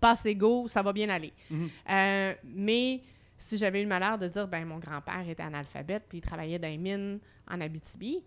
passe 0.01 0.27
go, 0.27 0.67
ça 0.67 0.81
va 0.81 0.91
bien 0.91 1.07
aller. 1.07 1.31
Mhm. 1.49 1.69
Euh, 1.91 2.33
mais 2.43 3.03
si 3.37 3.55
j'avais 3.57 3.79
eu 3.79 3.83
le 3.83 3.89
malheur 3.89 4.17
de 4.17 4.27
dire, 4.27 4.49
ben 4.49 4.65
mon 4.65 4.79
grand-père 4.79 5.29
était 5.29 5.43
analphabète 5.43 6.03
puis 6.09 6.17
il 6.17 6.21
travaillait 6.21 6.59
dans 6.59 6.67
les 6.67 6.77
mines 6.77 7.21
en 7.49 7.61
Abitibi, 7.61 8.21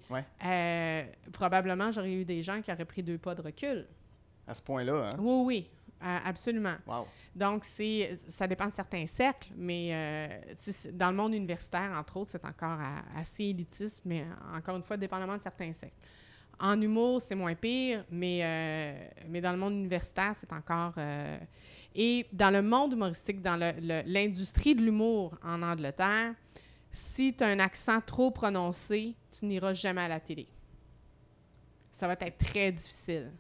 probablement 1.35 1.93
j'aurais 1.93 2.15
eu 2.15 2.25
des 2.25 2.43
gens 2.43 2.63
qui 2.63 2.73
auraient 2.73 2.87
pris 2.87 3.03
deux 3.03 3.19
pas 3.19 3.35
de 3.35 3.43
recul. 3.43 3.87
À 4.47 4.55
ce 4.55 4.63
point-là, 4.63 5.11
hein? 5.13 5.17
Oui, 5.19 5.43
oui, 5.45 5.71
euh, 6.03 6.19
absolument. 6.25 6.75
Wow. 6.87 7.07
Donc, 7.35 7.65
c'est, 7.65 8.19
ça 8.29 8.47
dépend 8.47 8.67
de 8.67 8.73
certains 8.73 9.07
cercles, 9.07 9.49
mais 9.57 9.89
euh, 9.93 10.29
dans 10.93 11.11
le 11.11 11.17
monde 11.17 11.35
universitaire, 11.35 11.91
entre 11.99 12.19
autres, 12.19 12.31
c'est 12.33 12.45
encore 12.45 12.79
à- 12.81 13.03
assez 13.19 13.45
élitiste, 13.45 14.03
mais 14.05 14.25
encore 14.55 14.77
une 14.77 14.83
fois, 14.83 14.97
dépendamment 14.97 15.37
de 15.37 15.43
certains 15.43 15.73
cercles. 15.73 15.97
En 16.61 16.81
humour, 16.81 17.21
c'est 17.21 17.35
moins 17.35 17.55
pire, 17.55 18.05
mais, 18.11 18.41
euh, 18.43 19.09
mais 19.29 19.41
dans 19.41 19.51
le 19.51 19.59
monde 19.59 19.73
universitaire, 19.73 20.35
c'est 20.39 20.53
encore... 20.53 20.93
euh, 20.99 21.37
et 21.97 22.27
dans 22.33 22.51
le 22.53 22.63
monde 22.63 22.93
humoristique, 22.93 23.43
dans 23.43 23.57
l'industrie 24.07 24.75
de 24.77 24.83
l'humour 24.83 25.37
en 25.43 25.63
Angleterre, 25.63 26.35
si 26.93 27.35
tu 27.35 27.43
as 27.43 27.49
un 27.49 27.59
accent 27.59 28.01
trop 28.01 28.31
prononcé, 28.31 29.15
tu 29.37 29.47
n'iras 29.47 29.75
jamais 29.75 30.03
à 30.03 30.09
la 30.09 30.21
télé. 30.21 30.47
Ça 31.97 32.09
va 32.09 32.15
être 32.15 32.39
très 32.39 32.73
difficile 32.73 33.31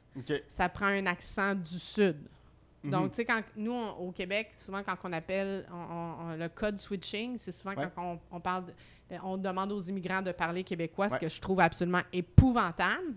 ça 0.47 0.69
prend 0.69 0.87
un 0.87 1.07
accent 1.07 1.57
du 1.57 1.77
sud. 1.79 2.17
Mhm. 2.85 2.91
Donc, 2.93 3.11
tu 3.11 3.17
sais, 3.17 3.25
quand 3.25 3.43
nous, 3.57 3.73
on- 3.73 4.09
au 4.09 4.13
Québec, 4.13 4.51
souvent, 4.53 4.83
quand 4.85 4.95
on 5.03 5.13
appelle 5.13 5.67
on- 5.73 5.75
on- 5.75 6.17
on- 6.33 6.37
le 6.37 6.49
code 6.49 6.79
switching, 6.79 7.37
c'est 7.37 7.51
souvent 7.51 7.75
Ouais. 7.75 7.89
quand 7.97 8.21
on, 8.31 8.41
parle, 8.41 8.67
de- 8.67 9.17
on 9.25 9.37
demande 9.37 9.73
aux 9.73 9.81
immigrants 9.81 10.23
de 10.23 10.31
parler 10.31 10.63
québécois, 10.63 11.09
ce 11.09 11.19
que 11.19 11.29
je 11.29 11.41
trouve 11.41 11.59
absolument 11.61 12.03
épouvantable. 12.13 13.15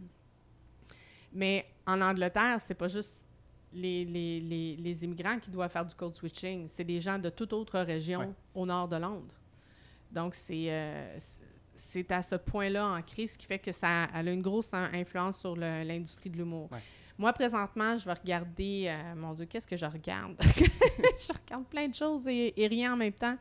Mais 1.34 1.66
en 1.86 2.02
Angleterre, 2.02 2.58
c'est 2.60 2.74
pas 2.74 2.88
juste 2.88 3.24
les, 3.74 4.06
les, 4.06 4.40
les, 4.40 4.76
les 4.78 5.04
immigrants 5.04 5.38
qui 5.40 5.52
doivent 5.52 5.70
faire 5.72 5.86
du 5.86 5.94
code 5.94 6.16
switching, 6.16 6.68
c'est 6.68 6.84
des 6.86 7.00
gens 7.00 7.20
de 7.20 7.30
toute 7.30 7.54
autre 7.54 7.80
région 7.80 8.22
Ouais. 8.22 8.30
au 8.56 8.66
nord 8.66 8.88
de 8.88 8.96
Londres. 8.96 9.36
Donc, 10.12 10.34
c'est 10.34 10.68
euh, 10.72 11.18
c'est- 11.78 12.12
à 12.12 12.22
ce 12.22 12.36
point-là 12.36 12.86
ancré, 12.88 13.28
ce 13.28 13.38
qui 13.38 13.46
fait 13.46 13.60
que 13.60 13.72
ça 13.72 14.08
elle 14.14 14.28
a 14.28 14.32
une 14.32 14.42
grosse 14.42 14.74
in- 14.74 14.90
influence 14.94 15.40
sur 15.40 15.56
l'industrie 15.56 16.30
de 16.30 16.38
l'humour. 16.38 16.70
Ouais. 16.72 16.80
Moi, 17.20 17.34
présentement, 17.34 17.98
je 17.98 18.06
vais 18.06 18.14
regarder... 18.14 18.86
euh, 18.90 19.16
mon 19.16 19.34
Dieu, 19.34 19.46
qu'est-ce 19.46 19.66
que 19.66 19.76
je 19.76 19.88
regarde? 19.88 20.36
je 20.40 21.34
regarde 21.34 21.66
plein 21.66 21.88
de 21.88 21.96
choses 21.96 22.28
et, 22.28 22.54
et 22.56 22.68
rien 22.68 22.94
en 22.94 22.98
même 22.98 23.12
temps. 23.14 23.36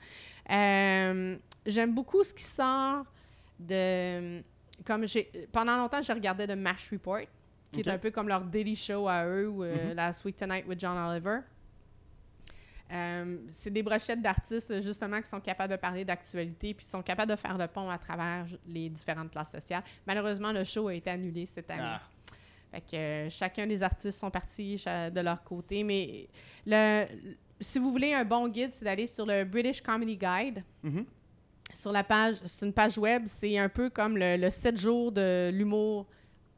Euh, 0.50 1.36
J'aime 1.66 1.92
beaucoup 1.94 2.22
ce 2.24 2.32
qui 2.32 2.44
sort 2.44 3.04
de... 3.58 4.42
Comme 4.84 5.06
j'ai... 5.06 5.24
Pendant 5.52 5.76
longtemps, 5.76 6.00
je 6.02 6.12
regardais 6.12 6.46
de 6.46 6.54
MASH 6.54 6.90
Report, 6.92 7.20
qui 7.72 7.80
est 7.80 7.88
un 7.88 7.98
peu 7.98 8.10
comme 8.10 8.28
leur 8.28 8.40
daily 8.44 8.76
show 8.76 9.08
à 9.08 9.26
eux, 9.26 9.48
ou 9.48 9.64
euh, 9.64 9.90
Mhm. 9.90 9.94
la 9.94 10.12
Sweet 10.12 10.36
Tonight 10.36 10.64
with 10.66 10.78
John 10.80 10.96
Oliver. 10.96 11.40
Euh, 12.92 13.38
c'est 13.58 13.70
des 13.70 13.82
brochettes 13.82 14.22
d'artistes 14.22 14.80
justement 14.80 15.20
qui 15.20 15.28
sont 15.28 15.40
capables 15.40 15.72
de 15.72 15.76
parler 15.76 16.04
d'actualité 16.04 16.72
puis 16.72 16.84
qui 16.84 16.90
sont 16.90 17.02
capables 17.02 17.32
de 17.32 17.36
faire 17.36 17.58
le 17.58 17.66
pont 17.66 17.90
à 17.90 17.98
travers 17.98 18.46
les 18.66 18.88
différentes 18.88 19.30
classes 19.30 19.50
sociales. 19.50 19.82
Malheureusement, 20.06 20.52
le 20.52 20.62
show 20.62 20.86
a 20.88 20.94
été 20.94 21.10
annulé 21.10 21.46
cette 21.46 21.70
année. 21.70 21.82
Ah. 21.84 22.00
Fait 22.72 22.80
que 22.80 22.96
euh, 22.96 23.30
chacun 23.30 23.66
des 23.66 23.82
artistes 23.82 24.18
sont 24.18 24.30
partis 24.30 24.76
de 24.86 25.20
leur 25.20 25.42
côté. 25.42 25.82
Mais 25.82 26.28
le, 26.64 27.06
si 27.60 27.78
vous 27.78 27.90
voulez 27.90 28.14
un 28.14 28.24
bon 28.24 28.48
guide, 28.48 28.72
c'est 28.72 28.84
d'aller 28.84 29.06
sur 29.06 29.26
le 29.26 29.44
British 29.44 29.80
Comedy 29.80 30.16
Guide. 30.16 30.62
Mhm. 30.82 31.06
Sur 31.74 31.90
la 31.90 32.04
page, 32.04 32.36
c'est 32.44 32.64
une 32.64 32.72
page 32.72 32.96
web, 32.96 33.24
c'est 33.26 33.58
un 33.58 33.68
peu 33.68 33.90
comme 33.90 34.16
le, 34.16 34.36
le 34.36 34.50
7 34.50 34.78
jours 34.78 35.10
de 35.10 35.50
l'humour 35.52 36.06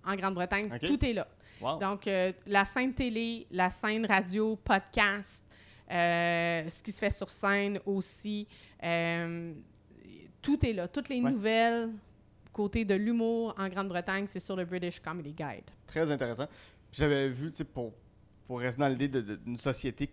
en 0.05 0.15
Grande-Bretagne. 0.15 0.69
Tout 0.81 1.03
est 1.05 1.15
là. 1.15 1.27
Wow. 1.61 1.79
Donc, 1.79 2.07
euh, 2.07 2.33
la 2.47 2.65
scène 2.65 2.95
télé, 2.95 3.47
la 3.51 3.71
scène 3.71 4.07
radio, 4.07 4.57
podcast, 4.57 5.43
ce 5.91 6.83
qui 6.83 6.93
se 6.93 6.99
fait 6.99 7.11
sur 7.11 7.31
scène 7.31 7.81
aussi, 7.87 8.47
euh, 8.85 9.53
tout 10.43 10.65
est 10.65 10.73
là. 10.73 10.89
Toutes 10.89 11.09
les 11.09 11.21
Ouais. 11.23 11.31
nouvelles 11.31 11.91
côté 12.53 12.85
de 12.85 12.95
l'humour 12.95 13.55
en 13.57 13.69
Grande-Bretagne, 13.69 14.27
c'est 14.29 14.41
sur 14.41 14.57
le 14.57 14.65
British 14.65 14.99
Comedy 15.01 15.33
Guide. 15.33 15.71
Très 15.87 16.11
intéressant. 16.11 16.47
J'avais 16.91 17.29
vu, 17.29 17.53
pour, 17.73 17.93
pour 18.49 18.59
rester 18.59 18.81
dans 18.81 18.89
l'idée 18.89 19.09
d'une 19.23 19.59
société 19.59 20.11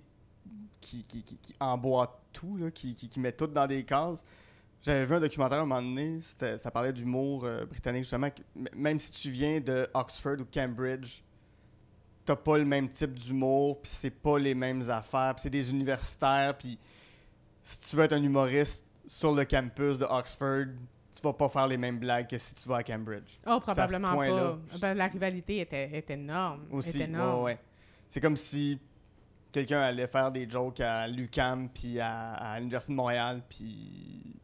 qui, 0.80 1.04
qui, 1.06 1.24
qui, 1.24 1.38
qui 1.38 1.56
emboîte 1.60 2.12
tout, 2.32 2.56
là, 2.58 2.70
qui, 2.70 2.96
met 3.18 3.32
tout 3.32 3.48
dans 3.48 3.66
des 3.66 3.84
cases. 3.84 4.24
J'avais 4.84 5.06
vu 5.06 5.16
un 5.16 5.20
documentaire 5.20 5.58
à 5.60 5.62
un 5.62 5.66
moment 5.66 5.82
donné, 5.82 6.20
ça 6.22 6.70
parlait 6.70 6.94
d'humour 6.94 7.46
euh, 7.46 7.66
britannique, 7.66 8.04
justement. 8.04 8.30
que 8.30 8.44
même 8.76 9.00
si 9.00 9.12
tu 9.12 9.32
viens 9.32 9.60
de 9.60 9.88
Oxford 9.96 10.38
ou 10.40 10.46
Cambridge, 10.46 11.24
t'as 12.26 12.36
pas 12.36 12.58
le 12.58 12.66
même 12.66 12.90
type 12.90 13.14
d'humour, 13.14 13.82
puis 13.82 13.92
c'est 13.94 14.10
pas 14.10 14.40
les 14.40 14.56
mêmes 14.56 14.90
affaires, 14.90 15.36
puis 15.36 15.44
c'est 15.44 15.50
des 15.50 15.70
universitaires, 15.70 16.58
puis 16.58 16.78
si 17.64 17.80
tu 17.80 17.96
veux 17.96 18.04
être 18.04 18.14
un 18.14 18.24
humoriste 18.24 18.86
sur 19.08 19.34
le 19.34 19.46
campus 19.46 20.00
de 20.00 20.06
Oxford, 20.06 20.66
tu 21.14 21.22
vas 21.22 21.34
pas 21.34 21.50
faire 21.50 21.68
les 21.68 21.78
mêmes 21.78 22.00
blagues 22.00 22.28
que 22.28 22.38
si 22.38 22.56
tu 22.56 22.68
vas 22.68 22.78
à 22.78 22.84
Cambridge. 22.84 23.40
Oh, 23.46 23.52
à 23.52 23.60
probablement 23.62 24.16
pas. 24.16 24.58
Ben, 24.80 24.94
la 24.96 25.08
rivalité 25.08 25.60
était, 25.60 25.90
est 25.94 26.10
énorme. 26.10 26.66
Aussi, 26.72 27.00
est 27.02 27.06
énorme. 27.06 27.44
ouais, 27.44 27.54
ouais. 27.54 27.60
C'est 28.10 28.20
comme 28.20 28.36
si 28.36 28.80
quelqu'un 29.52 29.80
allait 29.80 30.08
faire 30.08 30.32
des 30.32 30.50
jokes 30.50 30.82
à 30.82 31.08
l'UCAM 31.08 31.70
puis 31.70 32.00
à, 32.00 32.34
à 32.34 32.60
l'Université 32.60 32.92
de 32.92 32.98
Montréal 32.98 33.42
puis 33.48 34.36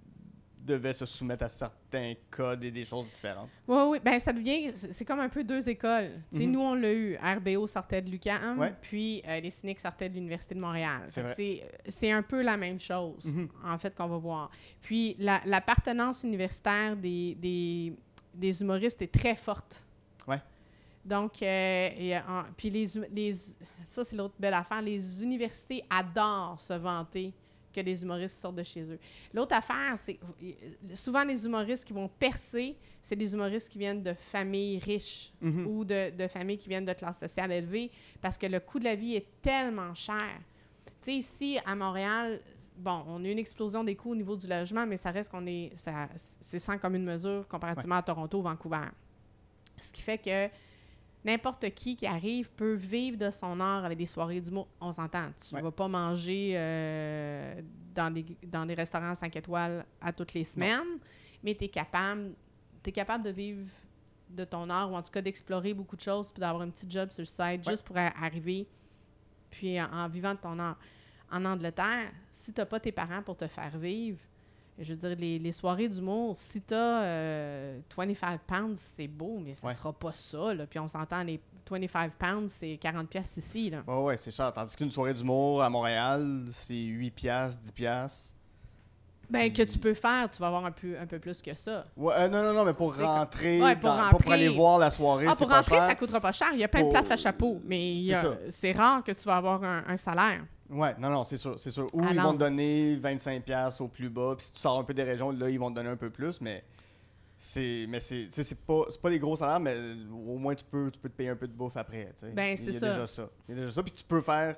devait 0.66 0.94
se 0.94 1.06
soumettre 1.06 1.44
à 1.46 1.50
certains 1.50 2.14
codes 2.30 2.64
et 2.64 2.72
des 2.72 2.86
choses 2.86 3.08
différentes. 3.10 3.50
Oui, 3.68 3.82
oui. 3.88 4.00
Ben, 4.04 4.20
ça 4.20 4.32
devient. 4.32 4.72
c'est- 4.76 5.04
comme 5.06 5.20
un 5.20 5.30
peu 5.30 5.44
deux 5.44 5.68
écoles. 5.68 6.12
Sais, 6.32 6.46
Mhm. 6.46 6.52
Nous, 6.52 6.60
on 6.62 6.76
l'a 6.76 6.94
eu. 6.94 7.18
RBO 7.18 7.66
sortait 7.68 8.02
de 8.02 8.10
l'UQAM, 8.10 8.60
Ouais. 8.60 8.74
puis 8.82 9.24
euh, 9.28 9.40
les 9.40 9.50
cyniques 9.50 9.80
sortaient 9.80 10.08
de 10.10 10.14
l'Université 10.16 10.54
de 10.56 10.60
Montréal. 10.60 11.08
C'est 11.36 11.64
C'est 11.88 12.12
un 12.12 12.22
peu 12.22 12.42
la 12.42 12.58
même 12.58 12.80
chose, 12.80 13.26
Mhm. 13.26 13.50
en 13.66 13.78
fait, 13.78 13.96
qu'on 13.96 14.08
va 14.08 14.18
voir. 14.18 14.52
Puis 14.82 15.16
la- 15.20 15.42
l'appartenance 15.46 16.24
universitaire 16.24 16.96
des, 16.96 17.36
des, 17.36 17.94
des 18.34 18.62
humoristes 18.62 19.02
est 19.02 19.12
très 19.14 19.36
forte. 19.36 19.84
Ouais. 20.28 20.42
Donc, 21.04 21.42
euh, 21.42 21.90
et, 21.98 22.16
en- 22.18 22.44
puis 22.56 22.70
les, 22.70 22.88
les, 23.12 23.34
ça, 23.84 24.06
c'est 24.06 24.16
l'autre 24.16 24.36
belle 24.40 24.54
affaire. 24.54 24.82
Les 24.82 25.24
universités 25.24 25.84
adorent 25.90 26.60
se 26.60 26.74
vanter 26.74 27.34
que 27.72 27.82
des 27.82 28.02
humoristes 28.04 28.36
sortent 28.40 28.56
de 28.56 28.64
chez 28.64 28.84
eux. 28.92 29.00
L'autre 29.34 29.56
affaire, 29.56 29.98
c'est 30.06 30.20
euh, 30.44 30.52
souvent 30.96 31.24
les 31.24 31.46
humoristes 31.46 31.86
qui 31.86 31.94
vont 31.94 32.08
percer, 32.08 32.76
c'est 33.02 33.16
des 33.16 33.34
humoristes 33.34 33.70
qui 33.70 33.78
viennent 33.80 34.04
de 34.04 34.14
familles 34.14 34.80
riches 34.80 35.32
Mhm. 35.42 35.68
ou 35.68 35.84
de, 35.86 36.12
de 36.16 36.28
familles 36.28 36.58
qui 36.58 36.70
viennent 36.70 36.86
de 36.86 36.94
classe 36.94 37.20
sociale 37.20 37.52
élevée 37.52 37.90
parce 38.22 38.38
que 38.38 38.46
le 38.46 38.60
coût 38.60 38.80
de 38.80 38.84
la 38.86 38.96
vie 38.96 39.16
est 39.16 39.26
tellement 39.42 39.94
cher. 39.96 40.40
Tu 41.02 41.12
sais, 41.12 41.16
ici, 41.18 41.60
à 41.66 41.74
Montréal, 41.76 42.40
bon, 42.78 43.04
on 43.08 43.24
a 43.24 43.28
eu 43.28 43.32
une 43.32 43.40
explosion 43.40 43.84
des 43.84 43.96
coûts 43.96 44.12
au 44.12 44.16
niveau 44.16 44.36
du 44.36 44.46
logement, 44.48 44.86
mais 44.86 44.98
ça 44.98 45.10
reste 45.10 45.32
qu'on 45.32 45.46
est. 45.48 45.72
C'est 46.42 46.60
sans 46.60 46.78
commune 46.78 47.04
mesure 47.04 47.48
comparativement 47.48 47.96
à 47.96 48.04
Toronto 48.04 48.38
ou 48.38 48.44
Vancouver. 48.44 48.86
Ce 49.78 49.92
qui 49.92 50.04
fait 50.04 50.20
que 50.20 50.48
n'importe 51.24 51.70
qui 51.74 51.96
qui 51.96 52.06
arrive 52.08 52.50
peut 52.52 52.74
vivre 52.74 53.18
de 53.18 53.30
son 53.32 53.60
art 53.60 53.86
avec 53.86 53.98
des 53.98 54.06
soirées 54.06 54.42
d'humour. 54.42 54.68
On 54.80 54.92
s'entend. 54.92 55.30
Tu 55.48 55.54
ne 55.54 55.60
Ouais. 55.60 55.64
vas 55.64 55.72
pas 55.72 55.88
manger 55.88 56.54
euh, 56.56 57.62
dans, 57.94 58.12
des, 58.14 58.26
dans 58.48 58.66
des 58.66 58.74
restaurants 58.74 59.14
5 59.16 59.36
étoiles 59.36 59.86
à 60.02 60.12
toutes 60.14 60.34
les 60.34 60.44
semaines, 60.44 61.00
mais 61.44 61.54
tu 61.56 61.66
es 61.66 61.70
capable, 61.70 62.34
es 62.86 62.92
capable 62.92 63.24
de 63.26 63.30
vivre 63.32 63.68
de 64.30 64.44
ton 64.46 64.70
art 64.70 64.90
ou 64.92 64.96
en 64.96 65.02
tout 65.02 65.12
cas 65.12 65.22
d'explorer 65.22 65.74
beaucoup 65.74 65.96
de 65.98 66.02
choses 66.02 66.32
puis 66.32 66.40
d'avoir 66.40 66.64
un 66.64 66.70
petit 66.70 66.90
job 66.90 67.12
sur 67.12 67.22
le 67.22 67.26
site 67.26 67.40
Ouais. 67.40 67.62
juste 67.72 67.84
pour 67.84 67.98
arriver 67.98 68.66
puis 69.50 69.80
en, 69.82 69.92
en 69.92 70.08
vivant 70.08 70.34
de 70.34 70.40
ton 70.40 70.58
art. 70.60 70.78
En 71.30 71.44
Angleterre, 71.46 72.12
si 72.32 72.54
tu 72.54 72.60
n'as 72.62 72.66
pas 72.66 72.80
tes 72.80 72.92
parents 72.92 73.22
pour 73.22 73.36
te 73.38 73.48
faire 73.48 73.78
vivre, 73.78 74.20
je 74.82 74.94
veux 74.94 74.98
dire, 75.00 75.16
les, 75.18 75.40
les 75.40 75.52
soirées 75.52 75.88
d'humour, 75.88 76.36
si 76.38 76.62
tu 76.62 76.74
as 76.74 77.74
25 77.96 78.42
pounds, 78.42 78.80
c'est 78.80 79.08
beau, 79.08 79.40
mais 79.44 79.54
ça 79.54 79.68
Ouais. 79.68 79.74
sera 79.74 79.94
pas 79.94 80.12
ça. 80.12 80.54
Là. 80.54 80.66
Puis 80.68 80.80
on 80.80 80.88
s'entend, 80.88 81.24
les 81.24 81.40
25 81.70 82.12
pounds, 82.14 82.52
c'est 82.52 82.78
40 82.78 83.08
pièces 83.08 83.38
ici. 83.38 83.70
Là. 83.70 83.84
Ouais, 83.88 84.04
ouais, 84.04 84.18
c'est 84.18 84.32
cher. 84.32 84.52
Tandis 84.54 84.76
qu'une 84.76 84.92
soirée 84.92 85.14
d'humour 85.14 85.62
à 85.62 85.70
Montréal, 85.70 86.46
c'est 86.52 86.74
8 86.76 87.12
piastres, 87.12 87.62
10 87.62 87.72
piastres. 87.72 88.34
Ben, 89.30 89.50
que 89.54 89.62
tu 89.64 89.80
peux 89.80 89.94
faire, 89.94 90.30
tu 90.30 90.40
vas 90.42 90.48
avoir 90.48 90.66
un 90.66 90.72
peu, 90.72 91.00
un 91.00 91.06
peu 91.06 91.18
plus 91.18 91.42
que 91.42 91.54
ça. 91.54 91.86
Ouais, 91.96 92.14
euh, 92.18 92.28
non, 92.28 92.44
non, 92.44 92.52
non, 92.54 92.66
mais 92.66 92.74
pour 92.74 92.98
rentrer, 92.98 93.62
Ouais, 93.62 93.76
pour 93.78 93.90
dans- 93.90 93.96
pas 93.96 94.04
rentrer. 94.10 94.24
pour 94.24 94.32
aller 94.34 94.50
voir 94.50 94.78
la 94.78 94.92
soirée, 94.92 95.26
Ah, 95.30 95.36
pour 95.38 95.48
pas 95.48 95.56
rentrer, 95.58 95.76
cher. 95.78 95.88
ça 95.90 95.96
coûtera 95.96 96.20
pas 96.20 96.34
cher. 96.34 96.50
Il 96.54 96.60
y 96.60 96.66
a 96.66 96.68
plein 96.68 96.84
de 96.84 96.90
places 96.90 97.10
à 97.10 97.16
chapeau, 97.16 97.62
mais 97.66 97.98
C'est 98.50 98.74
rare 98.74 99.02
que 99.06 99.14
tu 99.14 99.24
vas 99.24 99.36
avoir 99.38 99.64
un, 99.64 99.86
un 99.88 99.96
salaire. 99.96 100.44
Ouais, 100.72 100.96
non, 101.00 101.10
non, 101.10 101.24
c'est 101.26 101.38
sûr, 101.38 101.60
c'est 101.60 101.70
sûr. 101.72 101.86
Ou 101.94 102.04
À 102.04 102.12
ils 102.14 102.20
vont 102.22 102.34
te 102.34 102.38
donner 102.38 102.96
25$ 102.96 103.42
piastres 103.42 103.82
au 103.82 103.88
plus 103.88 104.10
bas, 104.10 104.36
puis 104.38 104.46
si 104.46 104.54
tu 104.54 104.60
sors 104.60 104.80
un 104.80 104.84
peu 104.84 104.94
des 104.94 105.04
régions, 105.04 105.32
là, 105.32 105.50
ils 105.50 105.60
vont 105.60 105.70
te 105.70 105.76
donner 105.76 105.90
un 105.90 105.98
peu 105.98 106.10
plus, 106.10 106.40
mais 106.42 106.64
c'est 107.44 107.86
mais 107.90 108.00
c'est 108.00 108.28
c'est 108.30 108.56
pas 108.56 108.84
c'est 108.90 109.02
pas 109.02 109.10
des 109.10 109.18
gros 109.18 109.36
salaires 109.36 109.60
mais 109.60 109.76
au 110.14 110.38
moins 110.38 110.54
tu 110.54 110.64
peux 110.64 110.92
tu 110.92 111.00
peux 111.00 111.10
te 111.10 111.16
payer 111.16 111.30
un 111.30 111.36
peu 111.36 111.48
de 111.48 111.54
bouffe 111.54 111.76
après, 111.76 112.10
tu 112.14 112.28
sais. 112.28 112.32
Ben, 112.32 112.56
Il 112.60 112.72
y 112.74 112.76
a 112.76 112.80
ça. 112.80 112.88
déjà 112.90 113.08
ça. 113.08 113.30
Il 113.50 113.56
y 113.56 113.58
a 113.58 113.62
déjà 113.62 113.74
ça 113.74 113.82
puis 113.84 113.92
tu 113.92 114.04
peux 114.04 114.22
faire 114.22 114.56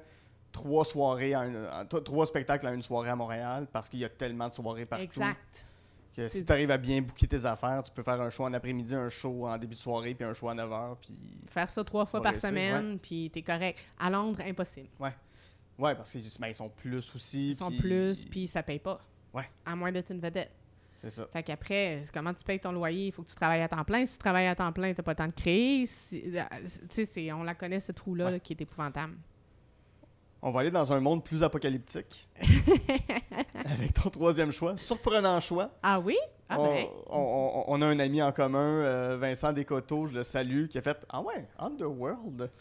trois 0.52 0.84
soirées 0.84 1.34
une- 1.34 1.66
trois 2.04 2.26
spectacles 2.26 2.68
en 2.68 2.74
une 2.74 2.82
soirée 2.82 3.10
à 3.10 3.16
Montréal 3.16 3.68
parce 3.72 3.88
qu'il 3.88 4.00
y 4.00 4.06
a 4.06 4.10
tellement 4.10 4.50
de 4.50 4.54
soirées 4.54 4.86
partout 4.86 5.06
Exact. 5.06 5.66
que 6.14 6.28
si 6.28 6.44
tu 6.44 6.52
arrives 6.52 6.72
à 6.72 6.78
bien 6.78 7.02
booker 7.02 7.26
tes 7.26 7.46
affaires, 7.46 7.82
tu 7.84 7.92
peux 7.92 8.04
faire 8.04 8.20
un 8.22 8.30
show 8.30 8.44
en 8.44 8.54
après-midi, 8.54 8.94
un 8.94 9.08
show 9.10 9.48
en 9.48 9.58
début 9.58 9.76
de 9.76 9.80
soirée 9.80 10.14
puis 10.14 10.26
un 10.26 10.34
show 10.34 10.50
à 10.50 10.54
9h 10.54 10.98
puis 11.02 11.16
Faire 11.48 11.70
ça 11.70 11.84
trois 11.86 12.06
fois 12.06 12.22
par 12.22 12.36
semaine, 12.36 13.00
puis 13.00 13.32
t'es 13.34 13.42
correct. 13.44 13.80
À 13.98 14.10
Londres, 14.10 14.42
impossible. 14.46 14.90
ouais 15.00 15.14
parce 15.80 16.12
qu'ils 16.12 16.24
ben, 16.40 16.48
ils 16.48 16.56
sont 16.56 16.70
plus 16.70 17.12
aussi 17.16 17.50
Ils 17.50 17.56
sont 17.56 17.72
plus, 17.72 18.26
puis 18.26 18.48
ça 18.48 18.64
paye 18.64 18.80
pas. 18.80 19.02
Ouais. 19.34 19.50
À 19.66 19.76
moins 19.76 19.92
d'être 19.92 20.12
une 20.12 20.20
vedette. 20.20 20.52
c'est 20.96 21.10
ça. 21.10 21.28
Fait 21.34 21.44
qu'après, 21.44 22.02
comment 22.14 22.34
tu 22.34 22.44
payes 22.44 22.60
ton 22.60 22.72
loyer? 22.72 23.08
Il 23.08 23.12
faut 23.12 23.24
que 23.24 23.30
tu 23.30 23.36
travailles 23.36 23.62
à 23.62 23.68
temps 23.68 23.84
plein. 23.84 24.06
Si 24.06 24.14
tu 24.14 24.20
travailles 24.20 24.48
à 24.48 24.56
temps 24.56 24.72
plein, 24.72 24.94
t'as 24.94 25.04
pas 25.04 25.12
le 25.12 25.16
temps 25.18 25.28
de 25.28 25.34
créer. 25.34 25.84
Euh, 26.14 26.42
Tu 26.94 27.06
sais, 27.06 27.32
on 27.34 27.44
la 27.44 27.56
connaît, 27.56 27.80
cette 27.80 27.96
trou-là, 27.98 28.26
Ouais. 28.26 28.32
là, 28.32 28.40
qui 28.40 28.54
est 28.54 28.62
épouvantable. 28.62 29.16
On 30.46 30.52
va 30.52 30.60
aller 30.60 30.72
dans 30.72 30.92
un 30.94 31.00
monde 31.00 31.24
plus 31.24 31.42
apocalyptique. 31.42 32.28
avec 33.66 33.94
ton 33.94 34.10
troisième 34.10 34.52
choix. 34.52 34.78
Surprenant 34.78 35.40
choix. 35.40 35.72
Ah 35.82 36.00
oui? 36.00 36.18
Ah 36.50 36.60
on, 36.60 36.64
ben. 36.74 36.86
on- 37.10 37.18
on- 37.20 37.64
on 37.68 37.82
a 37.82 37.86
un 37.88 38.00
ami 38.00 38.22
en 38.22 38.32
commun, 38.32 38.60
euh, 38.60 39.18
Vincent 39.18 39.54
Descoteaux, 39.54 40.08
je 40.08 40.14
le 40.14 40.24
salue, 40.24 40.68
qui 40.68 40.78
a 40.78 40.82
fait 40.82 41.06
Ah 41.10 41.22
ouais, 41.22 41.48
Underworld. 41.58 42.52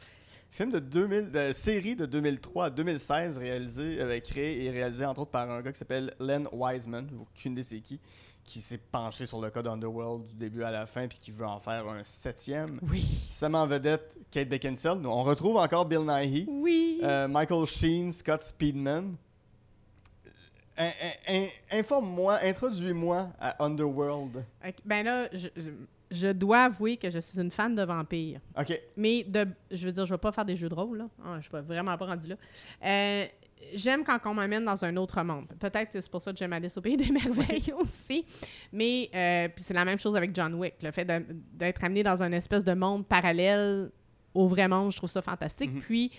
Film 0.53 0.71
de 0.71 0.79
2000, 0.81 1.31
de 1.31 1.51
série 1.55 1.97
de 1.97 2.05
2003 2.05 2.67
à 2.67 2.71
2016, 2.71 3.39
réalisé, 3.39 3.97
euh, 4.03 4.21
créé 4.21 4.65
et 4.67 4.71
réalisé 4.71 5.03
entre 5.07 5.23
autres 5.23 5.31
par 5.31 5.51
un 5.51 5.63
gars 5.63 5.73
qui 5.73 5.79
s'appelle 5.79 6.13
Len 6.21 6.47
Wiseman, 6.53 7.09
aucune 7.23 7.53
idée 7.53 7.63
c'est 7.63 7.81
qui, 7.81 7.99
qui 8.45 8.61
s'est 8.61 8.77
penché 8.77 9.25
sur 9.25 9.41
le 9.41 9.49
code 9.49 9.67
Underworld 9.67 10.27
du 10.27 10.35
début 10.35 10.63
à 10.63 10.71
la 10.71 10.85
fin 10.85 11.09
puis 11.09 11.17
qui 11.19 11.31
veut 11.31 11.47
en 11.47 11.59
faire 11.59 11.89
un 11.89 12.05
septième. 12.05 12.79
Oui. 12.83 13.03
Sam 13.31 13.55
en 13.55 13.67
vedette 13.67 14.15
Kate 14.31 14.51
Beckinsale. 14.51 15.07
On 15.07 15.23
retrouve 15.23 15.57
encore 15.57 15.87
Bill 15.87 16.01
Nighy. 16.07 16.45
Oui. 16.47 17.01
Euh, 17.03 17.29
Michael 17.29 17.65
Sheen, 17.65 18.13
Scott 18.13 18.43
Speedman. 18.43 19.17
In- 20.77 20.85
in- 21.29 21.35
in- 21.35 21.49
Informe-moi, 21.79 22.39
introduis-moi 22.43 23.31
à 23.41 23.65
Underworld. 23.65 24.45
Ben 24.85 25.03
là, 25.03 25.29
je, 25.33 25.49
je- 25.57 25.71
je 26.13 26.29
dois 26.29 26.65
avouer 26.65 26.97
que 26.97 27.11
je 27.11 27.19
suis 27.19 27.41
une 27.41 27.51
fan 27.51 27.75
de 27.75 27.83
vampires. 27.83 28.41
Ok, 28.59 28.79
Mais 28.97 29.25
de, 29.25 29.47
je 29.71 29.87
veux 29.87 29.93
dire, 29.93 30.07
je 30.07 30.15
vais 30.15 30.19
pas 30.19 30.31
faire 30.33 30.45
des 30.45 30.55
jeux 30.57 30.69
de 30.69 30.75
rôle, 30.75 30.99
là. 30.99 31.09
Ah, 31.25 31.37
je 31.39 31.43
suis 31.43 31.51
pas- 31.51 31.63
vraiment 31.63 31.97
pas 31.97 32.07
rendu 32.07 32.29
là. 32.29 32.37
Euh, 32.85 33.25
j'aime 33.75 34.05
quand 34.05 34.19
on 34.27 34.35
m'amène 34.35 34.65
dans 34.65 34.85
un 34.85 34.97
autre 34.97 35.23
monde. 35.23 35.47
Peut-être 35.59 35.91
que 35.91 36.01
c'est 36.01 36.11
pour 36.11 36.21
ça 36.21 36.33
que 36.33 36.39
j'aime 36.39 36.53
Alice 36.53 36.77
au 36.77 36.81
Pays 36.81 36.97
des 36.97 37.11
Merveilles 37.13 37.73
aussi. 37.79 38.25
Mais 38.73 39.09
euh, 39.15 39.49
puis 39.49 39.65
c'est 39.65 39.75
la 39.75 39.85
même 39.85 39.99
chose 39.99 40.15
avec 40.17 40.35
John 40.35 40.55
Wick. 40.55 40.75
Le 40.83 40.91
fait 40.91 41.05
d'être 41.53 41.83
amené 41.85 42.03
dans 42.03 42.23
un 42.23 42.33
espèce 42.33 42.65
de 42.65 42.75
monde 42.75 43.07
parallèle 43.07 43.91
au 44.35 44.47
vrai 44.47 44.69
monde, 44.69 44.93
je 44.93 44.97
trouve 44.97 45.11
ça 45.11 45.23
fantastique. 45.23 45.73
Mhm. 45.73 45.81
Puis, 45.81 46.11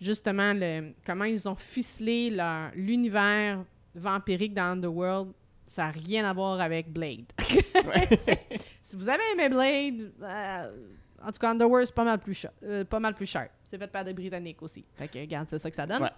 justement, 0.00 0.52
le, 0.54 0.92
comment 1.06 1.24
ils 1.24 1.48
ont 1.48 1.54
ficelé 1.56 2.34
l'univers 2.74 3.64
vampirique 3.94 4.54
dans 4.54 4.72
Underworld, 4.72 5.32
ça 5.66 5.84
n'a 5.86 5.90
rien 5.90 6.24
à 6.24 6.32
voir 6.34 6.60
avec 6.60 6.90
Blade. 6.92 7.24
si 8.92 8.96
vous 8.96 9.08
avez 9.08 9.22
aimé 9.32 9.48
Blade, 9.48 10.12
euh, 10.22 10.76
en 11.22 11.26
tout 11.32 11.38
cas, 11.38 11.50
Underworld, 11.50 11.86
c'est 11.86 11.94
pas 11.94 12.04
mal 12.04 12.18
plus 12.18 12.34
cher. 12.34 12.50
euh, 12.62 12.84
pas 12.84 13.00
mal 13.00 13.14
plus 13.14 13.26
cher. 13.26 13.48
C'est 13.64 13.78
fait 13.78 13.86
par 13.90 14.04
des 14.04 14.12
Britanniques 14.12 14.60
aussi. 14.62 14.84
Fait 14.96 15.08
que, 15.08 15.18
regarde, 15.18 15.46
c'est 15.48 15.58
ça 15.58 15.70
que 15.70 15.76
ça 15.76 15.86
donne. 15.86 16.02
Ouais. 16.02 16.10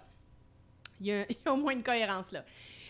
Il, 0.99 1.07
y 1.07 1.11
a, 1.13 1.25
il 1.29 1.35
y 1.35 1.47
a 1.47 1.53
au 1.53 1.57
moins 1.57 1.71
une 1.71 1.83
cohérence 1.83 2.31
là. 2.33 2.43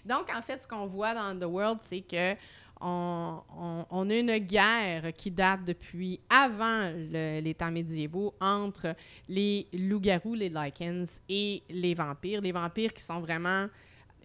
Donc, 0.05 0.29
en 0.35 0.41
fait, 0.41 0.63
ce 0.63 0.67
qu'on 0.67 0.87
voit 0.87 1.13
dans 1.13 1.21
Underworld, 1.21 1.79
c'est 1.81 2.01
que 2.01 2.33
on, 2.81 3.41
on- 3.57 3.85
on 3.89 4.09
a 4.09 4.15
une 4.17 4.37
guerre 4.39 5.13
qui 5.13 5.29
date 5.31 5.63
depuis 5.65 6.19
avant 6.29 6.91
le- 6.93 7.39
les 7.41 7.53
temps 7.53 7.71
médiévaux 7.71 8.33
entre 8.41 8.95
les 9.29 9.67
loups-garous, 9.71 10.33
les 10.35 10.49
lichens 10.49 11.21
et 11.29 11.63
les 11.69 11.93
vampires. 11.93 12.41
Les 12.41 12.51
vampires 12.51 12.93
qui 12.93 13.01
sont 13.03 13.19
vraiment 13.19 13.67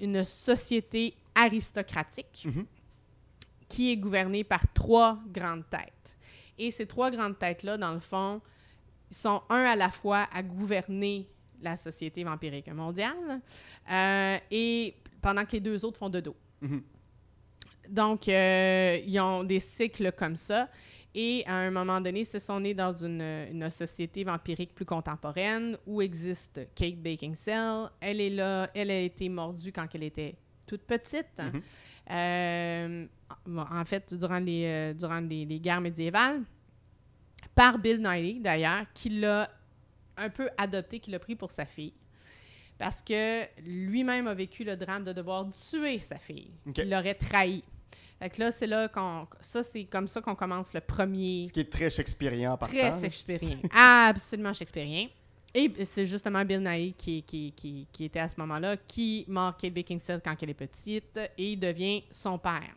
une 0.00 0.24
société 0.24 1.14
aristocratique 1.34 2.44
Mhm. 2.46 2.66
Qui 3.70 3.92
est 3.92 3.96
gouvernée 3.96 4.44
par 4.44 4.60
trois 4.74 5.18
grandes 5.32 5.64
têtes. 5.70 6.18
Et 6.58 6.70
ces 6.70 6.86
trois 6.86 7.10
grandes 7.10 7.38
têtes-là, 7.38 7.78
dans 7.78 7.94
le 7.94 8.00
fond, 8.00 8.42
sont 9.10 9.40
un 9.48 9.64
à 9.64 9.76
la 9.76 9.88
fois 9.88 10.28
à 10.32 10.42
gouverner 10.42 11.26
la 11.62 11.76
société 11.76 12.24
vampirique 12.24 12.68
mondiale 12.68 13.40
euh, 13.90 14.38
et 14.50 14.94
pendant 15.22 15.44
que 15.44 15.52
les 15.52 15.60
deux 15.60 15.84
autres 15.84 15.98
font 15.98 16.10
de 16.10 16.20
dos. 16.20 16.36
Mhm. 16.60 16.82
Donc, 17.88 18.28
euh, 18.28 18.98
ils 19.06 19.18
ont 19.20 19.44
des 19.44 19.60
cycles 19.60 20.12
comme 20.12 20.36
ça. 20.36 20.68
Et 21.14 21.42
à 21.46 21.54
un 21.54 21.70
moment 21.70 22.00
donné, 22.00 22.24
c'est 22.24 22.42
on 22.50 22.62
est 22.62 22.74
dans 22.74 22.94
une, 22.94 23.22
une 23.50 23.68
société 23.70 24.22
vampirique 24.22 24.74
plus 24.74 24.84
contemporaine 24.84 25.76
où 25.86 26.00
existe 26.00 26.60
Kate 26.74 26.96
Beckinsale. 26.96 27.90
Elle 28.00 28.20
est 28.20 28.30
là, 28.30 28.70
elle 28.74 28.90
a 28.90 29.00
été 29.00 29.28
mordue 29.28 29.72
quand 29.72 29.86
elle 29.94 30.04
était 30.04 30.36
toute 30.70 30.82
petite. 30.82 31.38
Mhm. 31.38 31.62
Euh, 32.12 33.06
bon, 33.44 33.66
en 33.68 33.84
fait, 33.84 34.14
durant 34.14 34.38
les, 34.38 34.64
euh, 34.64 34.94
durant 34.94 35.18
les, 35.20 35.44
les 35.44 35.58
guerres 35.58 35.80
médiévales, 35.80 36.42
par 37.56 37.78
Bill 37.78 38.00
Nighy, 38.00 38.40
d'ailleurs, 38.40 38.86
qui 38.94 39.08
l'a 39.10 39.50
un 40.16 40.28
peu 40.28 40.48
adopté, 40.56 41.00
qui 41.00 41.10
l'a 41.10 41.18
pris 41.18 41.34
pour 41.34 41.50
sa 41.50 41.66
fille. 41.66 41.92
Parce 42.78 43.02
que 43.02 43.44
lui-même 43.62 44.28
a 44.28 44.34
vécu 44.34 44.64
le 44.64 44.76
drame 44.76 45.04
de 45.04 45.12
devoir 45.12 45.48
tuer 45.50 45.98
sa 45.98 46.18
fille. 46.18 46.50
Ok. 46.66 46.78
Il 46.78 46.88
l'aurait 46.90 47.14
trahi. 47.14 47.64
Fait 48.18 48.30
que 48.30 48.40
là, 48.40 48.52
c'est 48.52 48.66
là 48.66 48.88
qu'on. 48.88 49.26
Ça, 49.40 49.62
c'est 49.62 49.84
comme 49.84 50.06
ça 50.06 50.20
qu'on 50.20 50.34
commence 50.34 50.72
le 50.72 50.80
premier. 50.80 51.46
Ce 51.48 51.52
qui 51.52 51.60
est 51.60 51.72
très 51.72 51.90
shakespearien 51.90 52.56
par 52.56 52.68
Très 52.68 52.92
shakespearien. 53.00 53.58
Absolument 53.74 54.54
shakespearien. 54.54 55.08
Et 55.54 55.72
c'est 55.84 56.06
justement 56.06 56.44
Bill 56.44 56.60
Nighy 56.60 56.92
qui, 56.96 57.22
qui, 57.22 57.52
qui, 57.56 57.86
qui 57.92 58.04
était 58.04 58.20
à 58.20 58.28
ce 58.28 58.34
moment-là, 58.38 58.76
qui 58.76 59.24
mord 59.28 59.56
Kate 59.56 59.72
Beckinsale 59.74 60.20
quand 60.24 60.36
elle 60.42 60.50
est 60.50 60.54
petite 60.54 61.18
et 61.36 61.52
il 61.52 61.56
devient 61.58 62.04
son 62.12 62.38
père. 62.38 62.74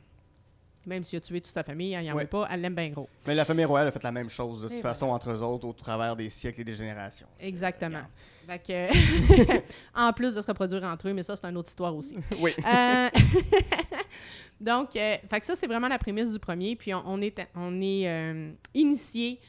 Même 0.85 1.03
s'il 1.05 1.17
a 1.17 1.21
tué 1.21 1.39
toute 1.39 1.53
sa 1.53 1.63
famille, 1.63 1.93
elle 1.93 2.05
n'en 2.07 2.15
Ouais. 2.15 2.23
veut 2.23 2.29
pas, 2.29 2.45
elle 2.51 2.59
l'aime 2.59 2.75
bien 2.75 2.89
gros. 2.89 3.07
Mais 3.25 3.35
la 3.35 3.45
famille 3.45 3.63
royale 3.63 3.87
a 3.87 3.91
fait 3.91 4.03
la 4.03 4.11
même 4.11 4.29
chose, 4.29 4.63
de 4.63 4.67
toute 4.67 4.77
Et 4.79 4.81
façon, 4.81 5.05
entre 5.07 5.31
eux 5.31 5.41
autres, 5.41 5.65
au 5.65 5.71
travers 5.71 6.13
des 6.15 6.29
siècles 6.29 6.59
et 6.59 6.63
des 6.65 6.75
générations. 6.75 7.27
Exactement. 7.39 8.01
Fait 8.47 8.59
que, 8.59 9.61
en 9.95 10.11
plus 10.11 10.35
de 10.35 10.41
se 10.41 10.47
reproduire 10.47 10.83
entre 10.83 11.07
eux, 11.07 11.13
mais 11.13 11.23
ça, 11.23 11.37
c'est 11.37 11.45
une 11.47 11.55
autre 11.55 11.69
histoire 11.69 11.95
aussi. 11.95 12.17
Oui. 12.41 12.53
Euh, 12.67 13.07
Donc, 14.59 14.95
euh, 14.95 15.17
fait 15.29 15.39
que 15.39 15.45
ça, 15.45 15.55
c'est 15.57 15.67
vraiment 15.67 15.87
la 15.87 15.97
prémisse 15.97 16.31
du 16.31 16.39
premier. 16.39 16.75
Puis 16.75 16.93
on, 16.93 17.01
on 17.05 17.21
est, 17.21 17.47
on 17.55 17.81
est 17.81 18.07
euh, 18.09 18.51
initié 18.73 19.39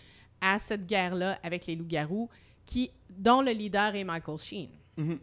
à 0.40 0.58
cette 0.58 0.86
guerre-là 0.86 1.38
avec 1.42 1.66
les 1.66 1.76
loups-garous, 1.76 2.28
qui, 2.66 2.90
dont 3.10 3.40
le 3.42 3.52
leader 3.52 3.94
est 3.94 4.04
Michael 4.04 4.38
Sheen. 4.38 4.68
Mhm. 4.96 5.18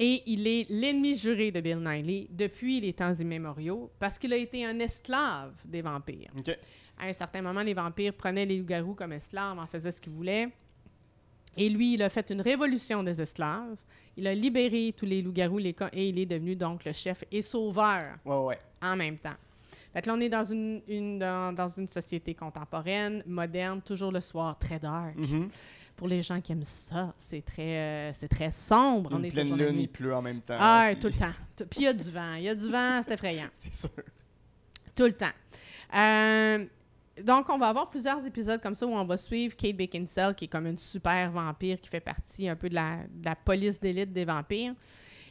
Et 0.00 0.22
il 0.26 0.46
est 0.46 0.66
l'ennemi 0.70 1.16
juré 1.16 1.50
de 1.50 1.60
Bill 1.60 1.78
Nighy 1.78 2.28
depuis 2.30 2.80
les 2.80 2.92
temps 2.92 3.12
immémoriaux 3.14 3.90
parce 3.98 4.16
qu'il 4.18 4.32
a 4.32 4.36
été 4.36 4.64
un 4.64 4.78
esclave 4.78 5.54
des 5.64 5.82
vampires. 5.82 6.30
À 6.96 7.06
un 7.06 7.12
certain 7.12 7.42
moment, 7.42 7.62
les 7.62 7.74
vampires 7.74 8.14
prenaient 8.14 8.46
les 8.46 8.58
loups-garous 8.58 8.94
comme 8.94 9.12
esclaves, 9.12 9.58
en 9.58 9.66
faisaient 9.66 9.90
ce 9.90 10.00
qu'ils 10.00 10.12
voulaient. 10.12 10.48
Et 11.56 11.68
lui, 11.68 11.94
il 11.94 12.02
a 12.02 12.10
fait 12.10 12.30
une 12.30 12.40
révolution 12.40 13.02
des 13.02 13.20
esclaves. 13.20 13.76
Il 14.16 14.26
a 14.28 14.34
libéré 14.34 14.94
tous 14.96 15.06
les 15.06 15.20
loups-garous 15.20 15.58
et 15.58 16.08
il 16.08 16.18
est 16.20 16.26
devenu 16.26 16.54
donc 16.54 16.84
le 16.84 16.92
chef 16.92 17.24
et 17.32 17.42
sauveur 17.42 18.18
Ouais, 18.24 18.34
ouais, 18.36 18.44
ouais. 18.46 18.58
en 18.82 18.94
même 18.96 19.18
temps. 19.18 19.34
Fait 19.98 20.02
que 20.02 20.10
là, 20.10 20.14
on 20.16 20.20
est 20.20 20.28
dans 20.28 20.44
une, 20.44 20.80
une- 20.86 21.18
dans, 21.18 21.52
dans 21.52 21.66
une 21.66 21.88
société 21.88 22.32
contemporaine, 22.32 23.20
moderne, 23.26 23.82
toujours 23.82 24.12
le 24.12 24.20
soir, 24.20 24.56
très 24.56 24.78
dark. 24.78 25.16
Mhm. 25.16 25.48
Pour 25.96 26.06
les 26.06 26.22
gens 26.22 26.40
qui 26.40 26.52
aiment 26.52 26.62
ça, 26.62 27.12
c'est 27.18 27.44
très, 27.44 27.76
euh, 27.78 28.12
c'est 28.12 28.28
très 28.28 28.52
sombre. 28.52 29.10
on 29.12 29.18
Une 29.18 29.24
est 29.24 29.30
pleine 29.32 29.56
lune, 29.56 29.80
il 29.80 29.88
pleut 29.88 30.14
en 30.14 30.22
même 30.22 30.40
temps. 30.40 30.54
Ah, 30.56 30.90
puis- 30.92 31.00
tout 31.00 31.08
le 31.08 31.14
temps. 31.14 31.32
Puis 31.68 31.80
il 31.80 31.82
y 31.82 31.86
a 31.88 31.92
du 31.92 32.08
vent. 32.12 32.34
Il 32.34 32.44
y 32.44 32.48
a 32.48 32.54
du 32.54 32.68
vent, 32.70 33.00
c'est 33.04 33.14
effrayant. 33.14 33.48
C'est 33.52 33.74
sûr. 33.74 33.90
Tout 34.94 35.02
le 35.06 35.14
temps. 35.14 35.26
Euh, 35.96 36.64
donc, 37.24 37.48
on 37.48 37.58
va 37.58 37.66
avoir 37.70 37.90
plusieurs 37.90 38.24
épisodes 38.24 38.60
comme 38.62 38.76
ça 38.76 38.86
où 38.86 38.90
on 38.92 39.04
va 39.04 39.16
suivre 39.16 39.56
Kate 39.56 39.76
Beckinsale, 39.76 40.36
qui 40.36 40.44
est 40.44 40.48
comme 40.48 40.68
une 40.68 40.78
super 40.78 41.32
vampire 41.32 41.80
qui 41.80 41.88
fait 41.88 41.98
partie 41.98 42.48
un 42.48 42.54
peu 42.54 42.68
de 42.68 42.76
la, 42.76 42.98
de 43.12 43.24
la 43.24 43.34
police 43.34 43.80
d'élite 43.80 44.12
des 44.12 44.24
vampires 44.24 44.74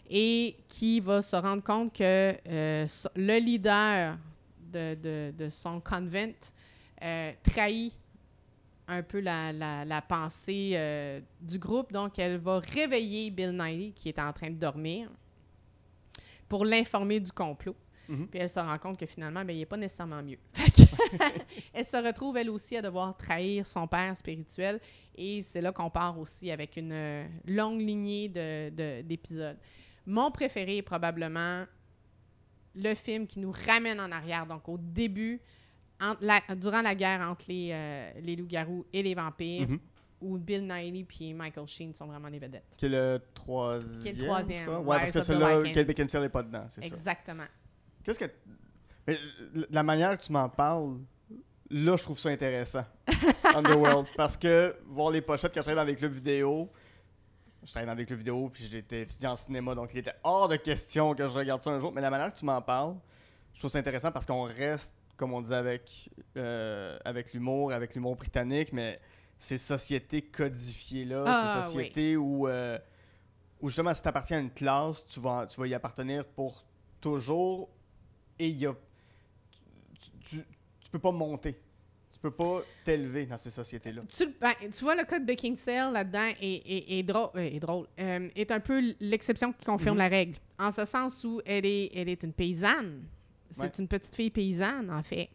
et 0.09 0.57
qui 0.67 0.99
va 0.99 1.21
se 1.21 1.37
rendre 1.37 1.63
compte 1.63 1.93
que 1.93 2.35
euh, 2.49 2.85
le 3.15 3.39
leader 3.39 4.17
de, 4.71 4.95
de- 4.95 5.33
de 5.37 5.49
son 5.49 5.79
convent 5.81 6.33
euh, 7.03 7.31
trahit 7.43 7.93
un 8.87 9.03
peu 9.03 9.19
la, 9.19 9.51
la- 9.51 9.83
la 9.85 10.01
pensée 10.01 10.71
euh, 10.75 11.19
du 11.41 11.59
groupe. 11.59 11.91
Donc, 11.91 12.17
elle 12.19 12.37
va 12.37 12.59
réveiller 12.59 13.29
Bill 13.31 13.51
Nighy, 13.51 13.91
qui 13.93 14.09
est 14.09 14.19
en 14.19 14.31
train 14.31 14.49
de 14.49 14.55
dormir, 14.55 15.09
pour 16.47 16.65
l'informer 16.65 17.19
du 17.19 17.31
complot. 17.31 17.75
Mhm. 18.07 18.27
Puis 18.29 18.39
elle 18.39 18.49
se 18.49 18.59
rend 18.59 18.77
compte 18.77 18.97
que 18.97 19.05
finalement, 19.05 19.43
ben, 19.43 19.53
il 19.53 19.59
n'est 19.59 19.65
pas 19.65 19.75
nécessairement 19.75 20.23
mieux. 20.23 20.39
Elle 21.73 21.85
se 21.85 21.97
retrouve, 21.97 22.37
elle 22.37 22.49
aussi, 22.49 22.77
à 22.77 22.81
devoir 22.81 23.15
trahir 23.17 23.65
son 23.65 23.85
père 23.87 24.15
spirituel. 24.15 24.79
Et 25.15 25.41
c'est 25.43 25.59
là 25.61 25.71
qu'on 25.73 25.89
part 25.89 26.17
aussi 26.17 26.49
avec 26.51 26.77
une 26.77 26.91
euh, 26.93 27.25
longue 27.45 27.81
lignée 27.81 28.29
de- 28.29 28.69
de- 28.69 29.01
d'épisodes. 29.01 29.57
Mon 30.05 30.31
préféré 30.31 30.77
est 30.77 30.81
probablement 30.81 31.65
le 32.77 32.95
film 32.95 33.27
qui 33.27 33.39
nous 33.39 33.51
ramène 33.65 33.99
en 33.99 34.11
arrière, 34.11 34.45
donc 34.45 34.67
au 34.69 34.77
début, 34.77 35.41
la- 36.21 36.55
durant 36.55 36.81
la 36.81 36.93
guerre 36.95 37.21
entre 37.21 37.45
les, 37.47 37.69
euh, 37.71 38.11
les 38.21 38.35
loups-garous 38.35 38.85
et 38.93 39.01
les 39.03 39.15
vampires, 39.15 39.67
Mhm. 39.67 39.79
où 40.21 40.37
Bill 40.37 40.67
Nighy 40.67 41.05
et 41.21 41.33
Michael 41.33 41.67
Sheen 41.67 41.93
sont 41.95 42.05
vraiment 42.07 42.27
les 42.29 42.39
vedettes. 42.39 42.75
Qui 42.77 42.85
est 42.85 42.89
le 42.89 43.21
troisième. 43.33 44.03
Qui 44.03 44.09
est 44.09 44.21
le 44.21 44.25
troisième, 44.27 44.65
crois? 44.65 44.79
ouais, 44.79 44.85
Ouais, 44.85 44.97
parce 44.99 45.11
que 45.11 45.21
celui-là. 45.21 45.63
Kate 45.73 45.87
Beckinsale 45.87 46.21
n'est 46.23 46.29
pas 46.29 46.43
dedans, 46.43 46.65
c'est 46.69 46.81
ça. 46.81 46.87
Exactement. 46.87 47.45
Qu'est-ce 48.03 48.19
que. 48.19 48.25
Mais, 49.07 49.17
la 49.71 49.83
manière 49.83 50.17
que 50.17 50.23
tu 50.23 50.31
m'en 50.31 50.49
parles, 50.49 50.97
là, 51.69 51.95
je 51.95 52.03
trouve 52.03 52.19
ça 52.19 52.29
intéressant. 52.29 52.85
Underworld. 53.55 54.07
Parce 54.15 54.35
que 54.37 54.75
voir 54.85 55.11
les 55.11 55.21
pochettes 55.21 55.53
quand 55.53 55.63
je 55.63 55.71
dans 55.73 55.85
des 55.85 55.95
clubs 55.95 56.11
vidéo, 56.13 56.69
je 57.67 57.73
travaillais 57.73 57.91
dans 57.91 57.97
des 57.97 58.05
clubs 58.05 58.19
vidéo, 58.19 58.49
puis 58.49 58.65
j'étais 58.65 59.01
étudiant 59.01 59.33
en 59.33 59.35
cinéma, 59.35 59.75
donc 59.75 59.93
il 59.93 59.97
était 59.97 60.13
hors 60.23 60.47
de 60.47 60.55
question 60.55 61.13
que 61.13 61.27
je 61.27 61.33
regarde 61.33 61.59
ça 61.59 61.69
un 61.69 61.79
jour. 61.79 61.91
Mais 61.91 61.99
la 61.99 62.09
manière 62.09 62.33
que 62.33 62.39
tu 62.39 62.45
m'en 62.45 62.61
parles, 62.61 62.95
je 63.53 63.59
trouve 63.59 63.69
ça 63.69 63.77
intéressant 63.77 64.09
parce 64.09 64.25
qu'on 64.25 64.43
reste, 64.43 64.95
comme 65.17 65.33
on 65.33 65.41
disait 65.41 65.55
avec, 65.55 66.09
euh, 66.37 66.97
avec 67.03 67.33
l'humour, 67.33 67.73
avec 67.73 67.93
l'humour 67.93 68.15
britannique, 68.15 68.71
mais 68.71 69.01
ces 69.37 69.57
sociétés 69.57 70.21
codifiées-là, 70.21 71.25
Ah, 71.27 71.61
ces 71.61 71.67
sociétés 71.67 72.15
où, 72.15 72.47
euh, 72.47 72.79
où 73.59 73.67
justement, 73.67 73.93
si 73.93 74.01
tu 74.01 74.07
appartiens 74.07 74.37
à 74.37 74.39
une 74.39 74.51
classe, 74.51 75.05
tu 75.05 75.19
vas, 75.19 75.45
tu 75.45 75.59
vas 75.59 75.67
y 75.67 75.73
appartenir 75.73 76.23
pour 76.23 76.63
toujours 77.01 77.67
et 78.39 78.47
il 78.47 78.61
y 78.61 78.65
a. 78.65 78.73
Tu, 79.99 80.09
tu, 80.37 80.45
tu 80.79 80.89
peux 80.89 80.99
pas 80.99 81.11
monter. 81.11 81.59
Tu 82.17 82.21
peux 82.21 82.31
pas 82.31 82.63
t'élever 82.83 83.27
dans 83.27 83.37
ces 83.37 83.51
sociétés-là. 83.51 84.01
Tu, 84.11 84.25
ben, 84.41 84.51
tu 84.61 84.83
vois, 84.83 84.95
le 84.95 85.03
cas 85.03 85.19
de 85.19 85.25
Beckinsale 85.25 85.93
là-dedans 85.93 86.29
est, 86.41 86.55
est- 86.65 86.99
est 86.99 87.03
drôle, 87.03 87.29
euh, 87.35 87.41
est, 87.41 87.59
drôle 87.59 87.85
euh, 87.99 88.27
est 88.35 88.49
un 88.49 88.59
peu 88.59 88.81
l'exception 88.99 89.53
qui 89.53 89.63
confirme 89.63 89.95
Mhm. 89.97 89.99
la 90.03 90.07
règle. 90.07 90.35
En 90.57 90.71
ce 90.71 90.83
sens 90.85 91.23
où 91.23 91.39
elle 91.45 91.65
est, 91.67 91.91
elle 91.93 92.09
est 92.09 92.23
une 92.23 92.33
paysanne. 92.33 93.03
C'est 93.51 93.61
Ouais. 93.61 93.71
une 93.77 93.87
petite 93.87 94.15
fille 94.15 94.31
paysanne, 94.31 94.89
en 94.89 95.03
fait. 95.03 95.29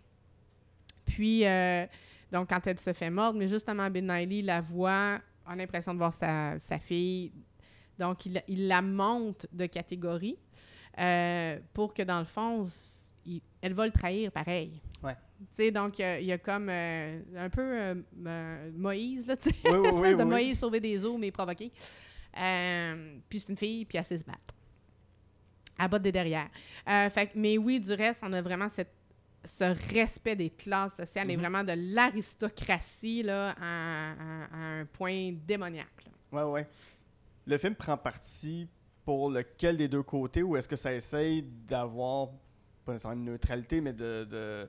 Puis, 1.05 1.47
euh, 1.47 1.87
donc, 2.33 2.49
quand 2.49 2.67
elle 2.67 2.81
se 2.81 2.93
fait 2.93 3.11
mordre, 3.11 3.39
mais 3.39 3.47
justement, 3.49 3.89
Ben 3.89 4.05
Nighy 4.11 4.43
la 4.43 4.61
voit, 4.61 5.21
a 5.47 5.57
l'impression 5.57 5.93
de 5.93 5.99
voir 5.99 6.13
sa, 6.13 6.59
sa 6.59 6.79
fille. 6.81 7.31
Donc, 7.97 8.27
il, 8.27 8.43
il 8.49 8.67
la 8.67 8.83
monte 8.83 9.47
de 9.53 9.67
catégorie 9.67 10.37
euh, 10.99 11.59
pour 11.73 11.95
que, 11.95 12.03
dans 12.03 12.19
le 12.19 12.25
fond, 12.25 12.67
il- 13.25 13.41
elle 13.61 13.73
va 13.75 13.87
le 13.87 13.93
trahir 13.93 14.33
pareil. 14.33 14.81
Ouais. 15.43 15.47
Tu 15.51 15.65
sais, 15.65 15.71
donc, 15.71 15.99
il 15.99 16.03
y 16.03 16.05
a- 16.05 16.21
il 16.21 16.27
y, 16.27 16.33
a 16.33 16.39
comme 16.39 16.69
euh, 16.69 17.21
un 17.37 17.51
peu 17.51 17.61
euh, 17.63 17.95
euh, 18.27 18.71
Moïse, 18.75 19.27
là, 19.27 19.37
Oui, 19.45 19.53
oui, 19.65 19.71
espèce 19.89 19.95
oui, 20.01 20.11
de 20.17 20.23
oui. 20.23 20.25
Moïse 20.25 20.59
sauver 20.59 20.81
des 20.81 21.05
eaux, 21.05 21.19
mais 21.19 21.31
provoqué. 21.31 21.71
Puis 23.29 23.39
c'est 23.41 23.49
une 23.51 23.57
fille, 23.59 23.85
puis 23.85 23.99
elle 23.99 24.05
sait 24.05 24.19
se 24.19 24.25
battre. 24.25 24.55
Elle 25.79 25.89
botte 25.89 26.03
des 26.03 26.13
derrière. 26.13 26.49
Fait, 26.87 27.31
mais 27.35 27.59
oui, 27.59 27.81
du 27.81 27.93
reste, 27.93 28.23
on 28.25 28.33
a 28.33 28.41
vraiment 28.43 28.69
cette, 28.69 28.93
ce 29.45 29.65
respect 29.93 30.37
des 30.37 30.51
classes 30.51 30.95
sociales 30.97 31.31
et 31.31 31.37
Mhm. 31.37 31.41
vraiment 31.43 31.65
de 31.65 31.73
l'aristocratie 31.77 33.29
à, 33.29 33.51
à- 33.51 34.45
à 34.53 34.57
un 34.81 34.87
point 34.87 35.33
démoniaque. 35.47 36.05
là. 36.07 36.45
Ouais, 36.47 36.51
ouais. 36.53 36.69
Le 37.47 37.59
film 37.59 37.75
prend 37.75 37.97
parti 37.97 38.69
pour 39.05 39.31
lequel 39.31 39.77
des 39.77 39.89
deux 39.89 40.03
côtés 40.05 40.43
ou 40.45 40.57
est-ce 40.57 40.69
que 40.69 40.77
ça 40.77 40.95
essaye 40.95 41.43
d'avoir, 41.43 42.29
pas 42.85 42.93
nécessairement 42.93 43.21
une 43.21 43.25
neutralité, 43.33 43.81
mais 43.81 43.93
de. 43.93 44.25
de 44.31 44.69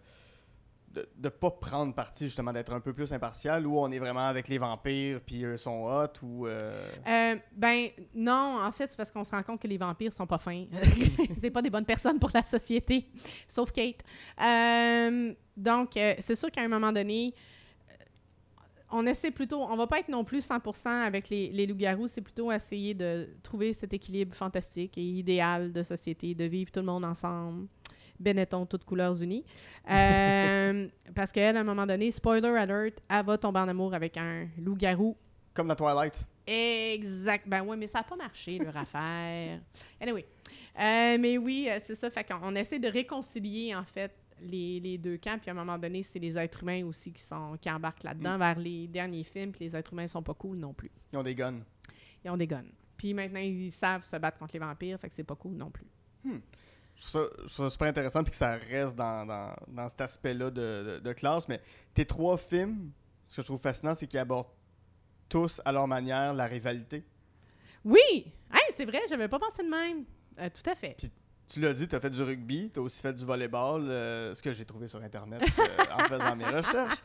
de, 0.94 1.10
de 1.16 1.30
pas 1.30 1.52
prendre 1.52 1.94
parti 1.94 2.26
justement 2.26 2.54
d'être 2.54 2.72
un 2.72 2.80
peu 2.80 2.94
plus 2.94 3.12
impartial 3.12 3.66
ou 3.66 3.80
on 3.80 3.92
est 3.92 4.00
vraiment 4.00 4.28
avec 4.28 4.48
les 4.48 4.58
vampires 4.58 5.20
puis 5.26 5.44
eux 5.44 5.58
sont 5.58 5.86
hot 5.86 6.14
ou 6.22 6.48
euh, 6.48 6.88
Euh, 7.08 7.36
ben 7.56 7.88
non, 8.14 8.58
en 8.64 8.72
fait, 8.72 8.92
c'est 8.92 8.98
parce 8.98 9.12
qu'on 9.12 9.24
se 9.24 9.32
rend 9.32 9.44
compte 9.44 9.62
que 9.62 9.68
les 9.68 9.78
vampires 9.78 10.14
sont 10.14 10.28
pas 10.28 10.38
fins. 10.38 10.66
c'est 11.42 11.52
pas 11.52 11.62
des 11.62 11.70
bonnes 11.70 11.86
personnes 11.86 12.20
pour 12.20 12.32
la 12.34 12.44
société, 12.44 13.08
sauf 13.48 13.72
Kate. 13.72 14.04
Euh, 14.42 15.34
donc, 15.58 15.92
c'est 15.94 16.36
sûr 16.36 16.52
qu'à 16.52 16.62
un 16.62 16.68
moment 16.68 16.92
donné, 16.92 17.34
on 18.92 19.06
essaie 19.08 19.32
plutôt, 19.32 19.62
on 19.62 19.76
va 19.76 19.88
pas 19.88 20.00
être 20.00 20.10
non 20.10 20.24
plus 20.24 20.48
100% 20.48 20.88
avec 20.88 21.30
les, 21.30 21.50
les 21.50 21.66
loups-garous, 21.66 22.08
c'est 22.08 22.22
plutôt 22.22 22.52
essayer 22.52 22.94
de 22.94 23.30
trouver 23.42 23.74
cet 23.74 23.94
équilibre 23.94 24.36
fantastique 24.36 24.98
et 24.98 25.04
idéal 25.04 25.74
de 25.74 25.82
société, 25.82 26.36
de 26.36 26.46
vivre 26.46 26.72
tout 26.72 26.80
le 26.80 26.86
monde 26.86 27.04
ensemble. 27.04 27.68
Benetton, 28.24 28.66
toutes 28.66 28.86
couleurs 28.86 29.22
unies. 29.22 29.44
Euh, 29.90 30.88
parce 31.16 31.32
qu'elle, 31.32 31.58
à 31.58 31.60
un 31.60 31.64
moment 31.64 31.86
donné, 31.86 32.10
spoiler 32.12 32.48
alert, 32.48 33.00
elle 33.10 33.26
va 33.26 33.38
tomber 33.38 33.60
en 33.60 33.68
amour 33.68 33.94
avec 33.94 34.18
un 34.18 34.48
loup-garou 34.58 35.16
comme 35.54 35.68
dans 35.68 35.76
Twilight. 35.76 36.28
Exact. 36.46 37.48
Ben 37.48 37.64
oui, 37.66 37.78
mais 37.78 37.88
ça 37.88 38.00
n'a 38.00 38.04
pas 38.04 38.16
marché, 38.16 38.58
leur 38.58 38.76
affaire. 38.76 39.60
Anyway. 40.02 40.26
Euh, 40.80 41.18
mais 41.20 41.38
oui, 41.38 41.68
euh, 41.70 41.80
c'est 41.86 41.96
ça. 41.96 42.10
Fait 42.10 42.24
qu'on 42.24 42.40
on 42.42 42.56
essaie 42.56 42.80
de 42.80 42.88
réconcilier, 42.88 43.76
en 43.76 43.84
fait, 43.84 44.12
les, 44.42 44.80
les 44.80 44.98
deux 44.98 45.18
camps. 45.18 45.38
Puis 45.40 45.50
à 45.50 45.54
un 45.54 45.56
moment 45.56 45.78
donné, 45.78 46.02
c'est 46.04 46.20
les 46.20 46.38
êtres 46.38 46.64
humains 46.64 46.84
aussi 46.86 47.14
qui, 47.14 47.22
sont, 47.22 47.58
qui 47.62 47.70
embarquent 47.70 48.04
là-dedans 48.04 48.38
vers 48.38 48.58
les 48.58 48.88
derniers 48.88 49.24
films. 49.24 49.52
Puis 49.52 49.66
les 49.66 49.76
êtres 49.76 49.94
humains 49.94 50.08
sont 50.08 50.24
pas 50.24 50.34
cool 50.34 50.58
non 50.58 50.74
plus. 50.74 50.92
Ils 51.12 51.18
ont 51.18 51.24
des 51.24 51.36
guns. 51.36 51.62
Ils 52.26 52.32
ont 52.32 52.38
des 52.38 52.48
guns. 52.48 52.66
Puis 52.98 53.14
maintenant, 53.14 53.40
ils 53.40 53.72
savent 53.72 54.04
se 54.04 54.16
battre 54.18 54.40
contre 54.40 54.54
les 54.54 54.60
vampires. 54.60 55.00
Fait 55.00 55.10
que 55.10 55.16
c'est 55.16 55.24
pas 55.24 55.36
cool 55.36 55.54
non 55.54 55.70
plus. 55.70 55.86
Je 56.96 57.02
trouve 57.08 57.12
ça, 57.12 57.30
je 57.48 57.54
trouve 57.54 57.66
ça 57.66 57.70
super 57.72 57.88
intéressant 57.88 58.24
puis 58.24 58.32
que 58.32 58.38
ça 58.38 58.56
reste 58.56 58.96
dans, 58.96 59.26
dans, 59.26 59.54
dans 59.68 59.90
cet 59.90 60.02
aspect-là 60.02 60.50
de, 60.52 60.52
de- 60.52 61.00
de 61.00 61.14
classe. 61.14 61.48
Mais 61.48 61.60
tes 61.94 62.06
trois 62.06 62.38
films, 62.38 62.92
ce 63.28 63.38
que 63.38 63.42
je 63.42 63.48
trouve 63.48 63.60
fascinant, 63.60 63.96
c'est 63.96 64.08
qu'ils 64.08 64.20
abordent 64.20 64.48
tous 65.30 65.62
à 65.66 65.72
leur 65.72 65.88
manière 65.88 66.34
la 66.34 66.46
rivalité. 66.46 67.04
Oui! 67.84 68.00
Hey, 68.54 68.74
c'est 68.78 68.86
vrai, 68.86 69.00
j'avais 69.10 69.28
pas 69.28 69.40
pensé 69.40 69.64
de 69.64 69.70
même. 69.70 70.04
Euh, 70.40 70.50
tout 70.50 70.70
à 70.70 70.76
fait. 70.76 70.96
Tu 71.48 71.60
l'as 71.60 71.74
dit, 71.74 71.88
tu 71.88 71.96
as 71.96 72.00
fait 72.00 72.10
du 72.10 72.22
rugby, 72.24 72.70
tu 72.72 72.80
as 72.80 72.82
aussi 72.82 73.02
fait 73.02 73.12
du 73.14 73.26
volleyball, 73.26 73.90
euh, 73.90 74.34
ce 74.34 74.42
que 74.42 74.54
j'ai 74.54 74.64
trouvé 74.66 74.88
sur 74.88 75.02
Internet 75.02 75.42
euh, 75.60 75.84
en 75.94 76.00
faisant 76.08 76.36
mes 76.36 76.46
recherches. 76.46 77.00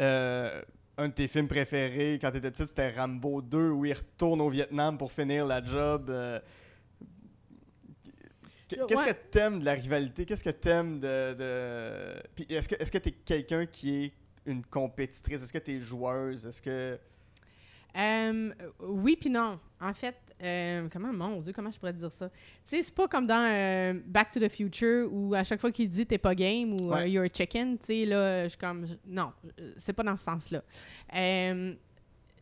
Euh, 0.00 0.62
un 0.96 1.08
de 1.08 1.12
tes 1.14 1.28
films 1.28 1.48
préférés 1.48 2.18
quand 2.20 2.30
tu 2.30 2.38
étais 2.38 2.50
petite, 2.50 2.68
c'était 2.68 2.90
Rambo 2.90 3.42
2, 3.42 3.70
où 3.70 3.84
il 3.84 3.92
retourne 3.94 4.40
au 4.40 4.48
Vietnam 4.48 4.96
pour 4.98 5.10
finir 5.12 5.46
la 5.46 5.62
job. 5.64 6.10
Qu- 8.68 8.76
Qu'est-ce 8.86 9.00
Ouais. 9.04 9.08
que 9.14 9.18
t'aimes 9.30 9.60
de 9.60 9.64
la 9.64 9.72
rivalité? 9.74 10.24
Qu'est-ce 10.26 10.44
que 10.44 10.50
t'aimes 10.50 11.00
de... 11.00 11.34
de... 11.34 12.22
Puis 12.34 12.46
est-ce 12.50 12.68
que 12.68 12.74
est-ce 12.80 12.92
que 12.92 12.98
t'es 12.98 13.12
quelqu'un 13.12 13.64
qui 13.66 14.04
est 14.04 14.12
une 14.46 14.64
compétitrice? 14.64 15.42
Est-ce 15.42 15.52
que 15.52 15.58
t'es 15.58 15.80
joueuse? 15.80 16.44
Est-ce 16.46 16.60
que... 16.62 16.98
Euh, 17.96 18.52
oui 18.80 19.16
puis 19.18 19.30
non. 19.30 19.58
En 19.80 19.94
fait, 19.94 20.14
euh, 20.42 20.86
comment, 20.92 21.12
mon 21.12 21.40
Dieu, 21.40 21.52
comment 21.54 21.70
je 21.70 21.78
pourrais 21.78 21.94
te 21.94 21.98
dire 21.98 22.12
ça? 22.12 22.28
Tu 22.28 22.76
sais, 22.76 22.82
c'est 22.82 22.94
pas 22.94 23.08
comme 23.08 23.26
dans 23.26 23.50
euh, 23.50 23.98
Back 24.06 24.30
to 24.30 24.38
the 24.40 24.48
Future 24.50 25.08
où 25.10 25.34
à 25.34 25.42
chaque 25.42 25.60
fois 25.60 25.72
qu'il 25.72 25.88
dit 25.88 26.04
t'es 26.04 26.18
pas 26.18 26.34
game 26.34 26.74
ou 26.74 26.90
Ouais. 26.92 27.10
you're 27.10 27.24
a 27.24 27.28
chicken, 27.32 27.78
tu 27.78 27.86
sais, 27.86 28.04
là, 28.04 28.44
je 28.44 28.48
suis 28.50 28.58
comme, 28.58 28.86
non, 29.06 29.32
c'est 29.78 29.94
pas 29.94 30.02
dans 30.02 30.16
ce 30.16 30.24
sens-là. 30.24 30.62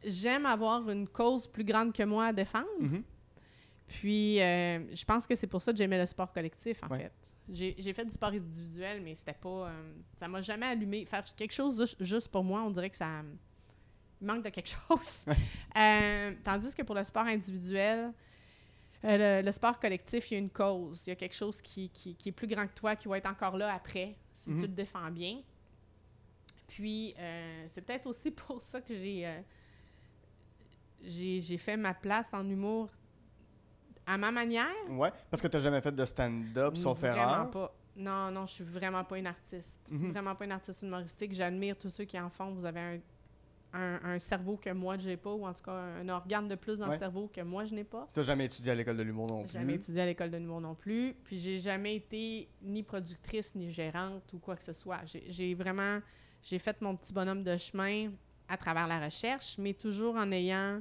J'aime 0.04 0.46
avoir 0.46 0.88
une 0.90 1.08
cause 1.08 1.46
plus 1.46 1.64
grande 1.64 1.92
que 1.92 2.02
moi 2.02 2.26
à 2.26 2.32
défendre. 2.32 2.66
Mhm. 2.80 3.02
Puis, 3.88 4.40
euh, 4.40 4.94
je 4.94 5.04
pense 5.04 5.26
que 5.26 5.34
c'est 5.36 5.46
pour 5.46 5.62
ça 5.62 5.70
que 5.72 5.78
j'aimais 5.78 5.98
le 5.98 6.06
sport 6.06 6.32
collectif, 6.32 6.82
en 6.82 6.88
Ouais. 6.88 6.98
fait. 6.98 7.12
J'ai 7.78 7.92
fait 7.92 8.04
du 8.04 8.10
sport 8.12 8.30
individuel, 8.30 9.00
mais 9.02 9.14
c'était 9.14 9.32
pas. 9.32 9.68
euh, 9.68 9.92
ça 10.18 10.26
m'a 10.26 10.42
jamais 10.42 10.66
allumé. 10.66 11.04
Faire 11.04 11.22
quelque 11.36 11.52
chose 11.52 11.78
ju- 11.88 12.04
juste 12.04 12.28
pour 12.28 12.42
moi, 12.42 12.62
on 12.62 12.70
dirait 12.70 12.90
que 12.90 12.96
ça. 12.96 13.22
Manque 14.20 14.44
de 14.44 14.48
quelque 14.50 14.70
chose. 14.88 15.24
Euh, 15.76 16.34
tandis 16.42 16.74
que 16.74 16.82
pour 16.82 16.96
le 16.96 17.04
sport 17.04 17.26
individuel, 17.26 18.12
le, 19.04 19.42
le 19.42 19.52
sport 19.52 19.78
collectif, 19.78 20.30
il 20.30 20.34
y 20.34 20.36
a 20.38 20.40
une 20.40 20.50
cause. 20.50 21.04
Il 21.06 21.10
y 21.10 21.12
a 21.12 21.16
quelque 21.16 21.34
chose 21.36 21.62
qui, 21.62 21.88
qui- 21.90 22.16
qui 22.16 22.30
est 22.30 22.32
plus 22.32 22.48
grand 22.48 22.66
que 22.66 22.74
toi, 22.74 22.96
qui 22.96 23.06
va 23.06 23.18
être 23.18 23.30
encore 23.30 23.56
là 23.56 23.72
après, 23.72 24.16
si 24.32 24.46
tu 24.54 24.62
le 24.62 24.68
défends 24.68 25.10
bien. 25.12 25.40
Puis, 26.66 27.14
c'est 27.68 27.82
peut-être 27.82 28.06
aussi 28.06 28.30
pour 28.32 28.60
ça 28.60 28.80
que 28.80 28.96
j'ai 28.96 29.28
j'ai 31.40 31.58
fait 31.58 31.76
ma 31.76 31.94
place 31.94 32.34
en 32.34 32.48
humour 32.48 32.88
à 34.06 34.16
ma 34.18 34.30
manière? 34.30 34.68
Ouais, 34.90 35.10
parce 35.30 35.42
que 35.42 35.48
t'as 35.48 35.60
jamais 35.60 35.80
fait 35.80 35.94
de 35.94 36.04
stand-up, 36.04 36.76
sauf 36.76 36.98
Vraiment 37.00 37.16
erreur. 37.22 37.50
pas. 37.50 37.74
Non, 37.96 38.30
non, 38.30 38.46
je 38.46 38.52
suis 38.54 38.64
vraiment 38.64 39.04
pas 39.04 39.18
une 39.18 39.26
artiste. 39.26 39.78
Mhm. 39.90 40.10
Vraiment 40.12 40.34
pas 40.34 40.44
une 40.44 40.52
artiste 40.52 40.82
humoristique. 40.82 41.32
J'admire 41.34 41.76
tous 41.78 41.90
ceux 41.90 42.04
qui 42.04 42.20
en 42.20 42.28
font. 42.28 42.50
Vous 42.52 42.66
avez 42.66 42.80
un, 42.80 42.98
un, 43.72 44.00
un 44.04 44.18
cerveau 44.18 44.56
que 44.58 44.68
moi, 44.70 44.98
je 44.98 45.06
n'ai 45.08 45.16
pas, 45.16 45.32
ou 45.32 45.46
en 45.46 45.52
tout 45.54 45.62
cas 45.62 45.72
un 45.72 46.08
organe 46.10 46.46
de 46.46 46.54
plus 46.56 46.78
dans 46.78 46.86
Ouais. 46.88 46.92
le 46.94 46.98
cerveau 46.98 47.30
que 47.34 47.40
moi, 47.40 47.64
je 47.64 47.74
n'ai 47.74 47.84
pas. 47.84 48.06
T'as 48.12 48.20
jamais 48.22 48.44
étudié 48.44 48.70
à 48.72 48.74
l'école 48.74 48.98
de 48.98 49.02
l'humour 49.02 49.26
non 49.30 49.44
plus? 49.44 49.52
jamais 49.52 49.74
étudié 49.74 50.02
à 50.02 50.06
l'école 50.06 50.30
de 50.30 50.36
l'humour 50.36 50.60
non 50.60 50.74
plus. 50.74 51.14
Puis 51.24 51.38
j'ai 51.38 51.58
jamais 51.58 51.96
été 51.96 52.48
ni 52.62 52.82
productrice, 52.82 53.54
ni 53.54 53.70
gérante 53.70 54.30
ou 54.34 54.38
quoi 54.38 54.56
que 54.56 54.62
ce 54.62 54.72
soit. 54.74 55.00
J'ai 55.06 55.24
j'ai 55.28 55.54
vraiment... 55.54 56.00
J'ai 56.42 56.58
fait 56.58 56.80
mon 56.82 56.94
petit 56.96 57.12
bonhomme 57.14 57.42
de 57.42 57.56
chemin 57.56 58.10
à 58.46 58.56
travers 58.58 58.86
la 58.86 59.00
recherche, 59.04 59.56
mais 59.58 59.72
toujours 59.72 60.16
en 60.16 60.30
ayant... 60.32 60.80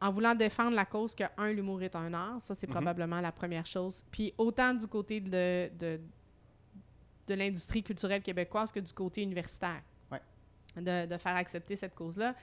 En 0.00 0.10
voulant 0.12 0.34
défendre 0.34 0.74
la 0.74 0.84
cause 0.86 1.14
que, 1.14 1.24
un, 1.36 1.52
l'humour 1.52 1.82
est 1.82 1.94
un 1.94 2.12
art. 2.14 2.40
Ça, 2.40 2.54
c'est 2.54 2.66
Mhm. 2.66 2.72
probablement 2.74 3.20
la 3.20 3.32
première 3.32 3.66
chose. 3.66 4.02
Puis 4.10 4.32
autant 4.38 4.72
du 4.74 4.86
côté 4.86 5.20
de, 5.20 5.68
de, 5.78 6.00
de 7.26 7.34
l'industrie 7.34 7.82
culturelle 7.82 8.22
québécoise 8.22 8.72
que 8.72 8.80
du 8.80 8.92
côté 8.92 9.22
universitaire. 9.22 9.82
Ouais. 10.10 10.20
De, 10.76 11.06
de 11.06 11.18
faire 11.18 11.36
accepter 11.36 11.76
cette 11.76 11.94
cause-là. 11.94 12.34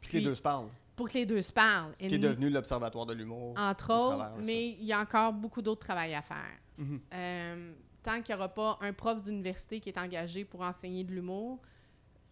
Puis 0.00 0.10
que 0.10 0.16
les 0.18 0.24
deux 0.24 0.34
se 0.34 0.42
parlent. 0.42 0.68
Pour 0.94 1.08
que 1.08 1.14
les 1.14 1.26
deux 1.26 1.42
se 1.42 1.52
parlent. 1.52 1.92
Ce 2.00 2.06
qui 2.06 2.14
est 2.14 2.18
devenu 2.18 2.48
l'Observatoire 2.50 3.06
de 3.06 3.12
l'humour. 3.14 3.54
entre 3.58 3.90
au 3.90 3.94
autres, 3.94 4.16
travers 4.18 4.36
mais 4.44 4.70
il 4.72 4.84
y 4.84 4.92
a 4.92 5.00
encore 5.00 5.32
beaucoup 5.32 5.62
d'autres 5.62 5.80
travail 5.86 6.14
à 6.14 6.22
faire. 6.22 6.58
Mhm. 6.78 7.00
Euh, 7.14 7.72
tant 8.02 8.20
qu'il 8.22 8.34
n'y 8.34 8.38
aura 8.38 8.48
pas 8.52 8.78
un 8.82 8.92
prof 8.92 9.20
d'université 9.22 9.80
qui 9.80 9.88
est 9.88 9.98
engagé 9.98 10.44
pour 10.44 10.60
enseigner 10.60 11.02
de 11.04 11.12
l'humour, 11.12 11.58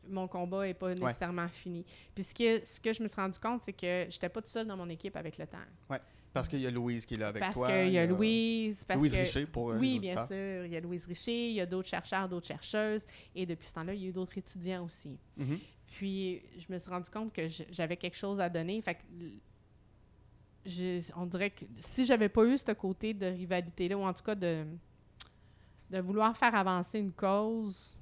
mon 0.09 0.27
combat 0.29 0.67
n'est 0.67 0.75
pas 0.75 0.95
nécessairement 0.95 1.49
fini. 1.49 1.85
Puis 2.15 2.25
ce 2.25 2.35
que, 2.35 2.65
ce 2.65 2.81
que 2.81 2.93
je 2.93 3.03
me 3.03 3.09
suis 3.09 3.21
rendu 3.21 3.39
compte, 3.39 3.63
c'est 3.63 3.73
que 3.73 4.07
j'étais 4.11 4.29
pas 4.29 4.41
toute 4.41 4.51
seule 4.51 4.67
dans 4.67 4.77
mon 4.77 4.89
équipe 4.89 5.17
avec 5.17 5.39
le 5.39 5.47
temps. 5.47 5.59
Parce 6.33 6.49
qu'il 6.49 6.61
y 6.61 6.67
a 6.67 6.71
Louise 6.73 7.07
qui 7.07 7.15
est 7.15 7.19
là 7.19 7.29
avec 7.29 7.41
parce 7.43 7.55
toi. 7.55 7.69
qu'il 7.69 7.91
y 7.93 7.99
a 7.99 8.07
Louise, 8.07 8.83
parce 8.85 8.99
Louise 8.99 9.13
que... 9.13 9.19
Richer 9.19 9.47
pour 9.47 9.71
euh, 9.71 9.79
oui, 9.79 10.01
bien 10.01 10.27
sûr. 10.27 10.65
Il 10.67 10.73
y 10.73 10.77
a 10.77 10.81
Louise 10.81 11.07
Richer, 11.07 11.51
il 11.51 11.55
y 11.55 11.61
a 11.61 11.67
d'autres 11.67 11.89
chercheurs, 11.89 12.29
d'autres 12.29 12.49
chercheuses. 12.49 13.07
Et 13.37 13.47
depuis 13.47 13.69
ce 13.69 13.75
temps-là, 13.75 13.95
il 13.95 14.03
y 14.03 14.07
a 14.07 14.09
eu 14.09 14.13
d'autres 14.13 14.37
étudiants 14.37 14.85
aussi. 14.85 15.17
Mhm. 15.37 15.59
Puis 15.93 16.43
je 16.59 16.73
me 16.73 16.79
suis 16.79 16.91
rendu 16.91 17.09
compte 17.09 17.33
que 17.33 17.47
j'avais 17.71 17.97
quelque 17.97 18.17
chose 18.17 18.41
à 18.41 18.49
donner. 18.49 18.83
Fait 18.83 18.95
que 18.97 19.01
j'ai- 20.65 21.01
on 21.17 21.27
dirait 21.27 21.51
que 21.51 21.65
si 21.79 22.05
j'avais 22.05 22.29
pas 22.29 22.45
eu 22.47 22.59
ce 22.59 22.73
côté 22.73 23.15
de 23.15 23.27
rivalité-là, 23.27 23.97
ou 23.97 24.03
en 24.03 24.13
tout 24.13 24.25
cas 24.25 24.35
de, 24.35 24.65
de 25.91 26.01
vouloir 26.01 26.37
faire 26.37 26.55
avancer 26.55 26.99
une 26.99 27.13
cause, 27.13 27.97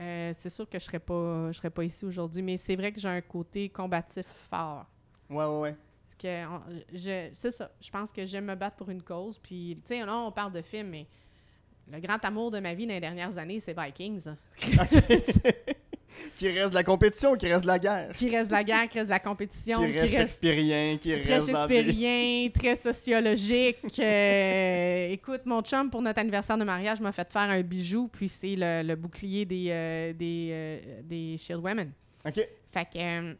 euh, 0.00 0.32
c'est 0.36 0.50
sûr 0.50 0.68
que 0.68 0.78
je 0.78 0.84
serais 0.84 0.98
pas 0.98 1.50
je 1.52 1.58
serais 1.58 1.70
pas 1.70 1.84
ici 1.84 2.04
aujourd'hui. 2.04 2.42
Mais 2.42 2.56
c'est 2.56 2.76
vrai 2.76 2.92
que 2.92 3.00
j'ai 3.00 3.08
un 3.08 3.20
côté 3.20 3.68
combatif 3.68 4.26
fort. 4.50 4.86
Ouais, 5.30 5.44
ouais, 5.44 5.58
ouais. 5.60 5.76
Parce 6.04 6.16
que 6.22 6.46
on- 6.46 6.62
je- 6.92 7.30
c'est 7.34 7.52
ça. 7.52 7.70
Je 7.80 7.90
pense 7.90 8.10
que 8.12 8.24
j'aime 8.26 8.46
me 8.46 8.54
battre 8.54 8.76
pour 8.76 8.90
une 8.90 9.02
cause. 9.02 9.38
Puis, 9.38 9.76
tu 9.84 9.94
sais, 9.94 10.04
là, 10.06 10.16
on 10.16 10.32
parle 10.32 10.52
de 10.52 10.62
films, 10.62 10.88
mais 10.88 11.06
le 11.90 12.00
grand 12.00 12.22
amour 12.24 12.50
de 12.50 12.60
ma 12.60 12.74
vie 12.74 12.86
dans 12.86 12.94
les 12.94 13.00
dernières 13.00 13.36
années, 13.38 13.60
c'est 13.60 13.76
Vikings. 13.78 14.26
qui 16.38 16.48
reste 16.48 16.70
de 16.70 16.74
la 16.74 16.84
compétition, 16.84 17.34
qui 17.36 17.46
reste 17.46 17.62
de 17.62 17.66
la 17.66 17.78
guerre. 17.78 18.12
Qui 18.12 18.30
reste 18.30 18.48
de 18.48 18.52
la 18.52 18.64
guerre, 18.64 18.88
qui 18.88 18.98
reste 18.98 19.08
de 19.08 19.12
la 19.12 19.18
compétition, 19.18 19.86
Qui 19.86 19.98
reste 19.98 20.14
shakespearien, 20.14 20.98
qui 20.98 21.10
très 21.22 21.34
reste 21.34 21.50
shakespearien, 21.50 22.48
très 22.50 22.76
sociologique. 22.76 23.78
Euh, 23.98 25.08
écoute, 25.12 25.42
mon 25.46 25.62
chum, 25.62 25.90
pour 25.90 26.02
notre 26.02 26.20
anniversaire 26.20 26.58
de 26.58 26.64
mariage, 26.64 27.00
m'a 27.00 27.12
fait 27.12 27.30
faire 27.32 27.50
un 27.50 27.60
bijou, 27.62 28.08
puis 28.08 28.28
c'est 28.28 28.56
le, 28.56 28.82
le 28.86 28.96
bouclier 28.96 29.44
des, 29.44 29.66
euh, 29.70 30.12
des, 30.12 30.48
euh, 30.52 31.00
des 31.02 31.36
Shield 31.38 31.62
Women. 31.62 31.92
OK. 32.26 32.48
Fait 32.72 32.88
que... 32.92 33.36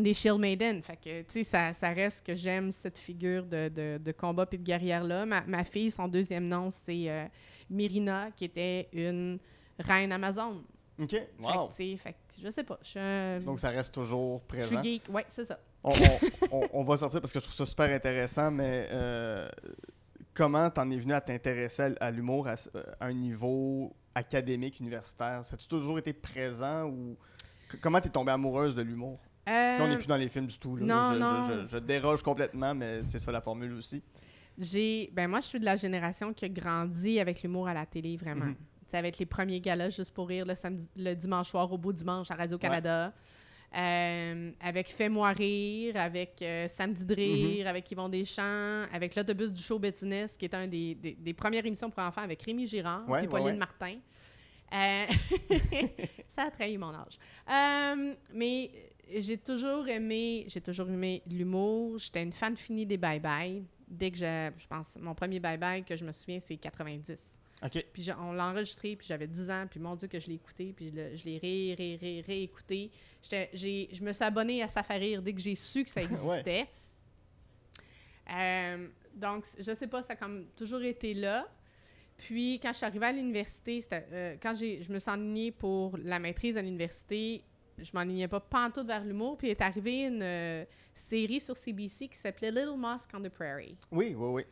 des 0.00 0.14
Shield 0.14 0.38
Maiden. 0.38 0.82
Fait 0.82 0.96
que, 0.96 1.20
tu 1.22 1.26
sais, 1.28 1.44
ça, 1.44 1.72
ça 1.72 1.90
reste 1.90 2.24
que 2.24 2.34
j'aime 2.34 2.72
cette 2.72 2.98
figure 2.98 3.44
de, 3.44 3.68
de, 3.68 3.98
de 4.02 4.12
combat 4.12 4.46
puis 4.46 4.58
de 4.58 4.64
guerrière-là. 4.64 5.26
Ma, 5.26 5.42
ma 5.46 5.64
fille, 5.64 5.90
son 5.90 6.08
deuxième 6.08 6.48
nom, 6.48 6.70
c'est 6.70 7.08
euh, 7.08 7.26
Myrina, 7.70 8.30
qui 8.36 8.44
était 8.44 8.88
une 8.92 9.38
reine 9.78 10.12
Amazon. 10.12 10.62
OK. 11.00 11.10
Fait 11.10 11.28
que, 11.38 11.42
Wow. 11.42 11.70
tu 11.76 11.96
fait 11.98 12.12
que, 12.12 12.16
je 12.42 12.50
sais 12.50 12.64
pas. 12.64 12.78
Je 12.82 13.44
Donc 13.44 13.60
ça 13.60 13.70
reste 13.70 13.92
toujours 13.94 14.42
je 14.52 14.60
suis 14.60 14.66
présent. 14.76 14.82
geek. 14.82 15.02
Ouais, 15.12 15.24
c'est 15.28 15.44
ça. 15.44 15.58
on, 15.82 15.90
on- 15.90 15.92
on- 16.52 16.68
on 16.72 16.84
va 16.84 16.96
sortir 16.96 17.20
parce 17.20 17.32
que 17.32 17.40
je 17.40 17.44
trouve 17.44 17.56
ça 17.56 17.66
super 17.66 17.90
intéressant, 17.90 18.50
mais 18.50 18.88
euh, 18.92 19.48
comment 20.34 20.70
t'en 20.70 20.88
es 20.90 20.96
venu 20.98 21.12
à 21.12 21.20
t'intéresser 21.20 21.82
à, 22.00 22.06
à 22.06 22.10
l'humour 22.10 22.46
à, 22.48 22.54
à 23.00 23.06
un 23.06 23.12
niveau 23.12 23.92
académique, 24.14 24.78
universitaire? 24.80 25.44
Ça 25.44 25.56
a 25.56 25.68
toujours 25.68 25.98
été 25.98 26.12
présent 26.12 26.84
ou 26.88 27.16
comment 27.80 28.00
t'es 28.00 28.08
tombée 28.08 28.32
amoureuse 28.32 28.74
de 28.74 28.82
l'humour? 28.82 29.18
Là, 29.46 29.78
on 29.80 29.88
n'est 29.88 29.94
Euh, 29.94 29.98
plus 29.98 30.06
dans 30.06 30.16
les 30.16 30.28
films 30.28 30.46
du 30.46 30.58
tout. 30.58 30.76
là. 30.76 30.86
non, 30.86 31.12
je, 31.14 31.18
non. 31.18 31.62
je- 31.64 31.66
je 31.72 31.76
déroge 31.78 32.22
complètement, 32.22 32.74
mais 32.74 33.02
c'est 33.02 33.18
ça 33.18 33.30
la 33.32 33.40
formule 33.42 33.72
aussi. 33.74 34.02
J'ai, 34.56 35.10
ben 35.12 35.26
moi, 35.28 35.40
je 35.40 35.46
suis 35.46 35.58
de 35.60 35.64
la 35.64 35.76
génération 35.76 36.32
qui 36.32 36.44
a 36.44 36.48
grandi 36.48 37.18
avec 37.20 37.42
l'humour 37.42 37.66
à 37.68 37.74
la 37.74 37.84
télé, 37.84 38.16
vraiment. 38.16 38.44
Mhm. 38.46 38.56
Tu 38.94 38.96
sais, 38.96 38.98
avec 38.98 39.18
les 39.18 39.26
premiers 39.26 39.60
galas 39.60 39.90
juste 39.90 40.14
pour 40.14 40.28
rire 40.28 40.46
le, 40.46 40.54
samedi, 40.54 40.88
le 40.96 41.14
dimanche 41.14 41.48
soir 41.48 41.70
au 41.72 41.76
beau 41.76 41.92
dimanche 41.92 42.30
à 42.30 42.36
Radio-Canada. 42.36 43.12
Euh, 43.76 44.52
avec 44.60 44.88
Fais-moi 44.92 45.30
rire, 45.32 45.96
avec 45.96 46.40
euh, 46.42 46.68
Samedi 46.68 47.04
de 47.04 47.12
rire, 47.14 47.66
avec 47.66 47.90
Yvon 47.90 48.08
Deschamps, 48.08 48.84
avec 48.92 49.16
l'autobus 49.16 49.52
du 49.52 49.60
show 49.60 49.80
business, 49.80 50.36
qui 50.36 50.44
est 50.44 50.54
un 50.54 50.68
des, 50.68 50.94
des- 50.94 51.14
des 51.14 51.32
premières 51.34 51.66
émissions 51.66 51.90
pour 51.90 52.04
enfants 52.04 52.20
avec 52.20 52.40
Rémi 52.42 52.68
Girard 52.68 53.08
Ouais, 53.08 53.24
et 53.24 53.26
Pauline 53.28 53.46
ouais. 53.46 53.52
Martin. 53.56 53.96
Euh, 54.72 55.06
ça 56.28 56.42
a 56.44 56.50
trahi 56.52 56.78
mon 56.78 56.94
âge. 56.94 57.18
Euh, 57.50 58.14
mais 58.32 58.70
j'ai 59.16 59.38
toujours 59.38 59.88
aimé, 59.88 60.44
j'ai 60.46 60.60
toujours 60.60 60.88
aimé 60.88 61.20
l'humour. 61.28 61.98
J'étais 61.98 62.22
une 62.22 62.32
fan 62.32 62.56
finie 62.56 62.86
des 62.86 62.96
Bye 62.96 63.18
Bye. 63.18 63.64
Dès 63.88 64.12
que 64.12 64.18
je, 64.18 64.50
je 64.56 64.66
pense, 64.68 64.96
mon 65.00 65.14
premier 65.16 65.40
Bye 65.40 65.58
Bye 65.58 65.84
que 65.84 65.96
je 65.96 66.04
me 66.04 66.12
souviens, 66.12 66.38
c'est 66.38 66.56
90. 66.56 67.34
OK. 67.64 67.84
Puis 67.92 68.08
on 68.18 68.32
l'a 68.32 68.48
enregistré, 68.48 68.94
puis 68.94 69.06
j'avais 69.06 69.26
10 69.26 69.50
ans, 69.50 69.66
puis 69.68 69.80
mon 69.80 69.96
Dieu 69.96 70.06
que 70.06 70.20
je 70.20 70.28
l'ai 70.28 70.34
écouté, 70.34 70.74
puis 70.76 70.90
je, 70.90 71.24
l'ai 71.24 71.38
ré, 71.38 71.74
ré, 71.76 71.98
ré, 72.00 72.24
réécouté. 72.26 72.90
Je 73.22 74.02
me 74.02 74.12
suis 74.12 74.24
abonnée 74.24 74.62
à 74.62 74.66
rire 74.90 75.22
dès 75.22 75.32
que 75.32 75.40
j'ai 75.40 75.54
su 75.54 75.84
que 75.84 75.90
ça 75.90 76.02
existait. 76.02 76.68
Euh, 78.30 78.88
donc, 79.14 79.44
je 79.58 79.74
sais 79.74 79.86
pas, 79.86 80.02
ça 80.02 80.12
a 80.12 80.16
comme 80.16 80.46
toujours 80.56 80.82
été 80.82 81.14
là. 81.14 81.48
Puis, 82.16 82.60
quand 82.62 82.72
je 82.72 82.76
suis 82.76 82.86
arrivée 82.86 83.06
à 83.06 83.12
l'université, 83.12 83.84
euh, 83.92 84.36
quand 84.40 84.54
je 84.54 84.92
me 84.92 84.98
suis 84.98 85.10
ennuyée 85.10 85.50
pour 85.50 85.96
la 85.96 86.18
maîtrise 86.18 86.56
à 86.56 86.62
l'université, 86.62 87.42
je 87.78 87.90
m'enlignais 87.92 88.28
pas 88.28 88.40
pantoute 88.40 88.86
vers 88.86 89.04
l'humour. 89.04 89.36
Puis, 89.36 89.48
est 89.48 89.60
arrivée 89.60 90.04
une 90.06 90.22
euh, 90.22 90.64
série 90.94 91.40
sur 91.40 91.56
CBC 91.56 92.08
qui 92.08 92.18
s'appelait 92.18 92.50
Little 92.50 92.76
Mosque 92.76 93.10
on 93.14 93.20
the 93.20 93.28
Prairie. 93.28 93.76
Oui, 93.90 94.14
oui, 94.16 94.28
oui. 94.30 94.42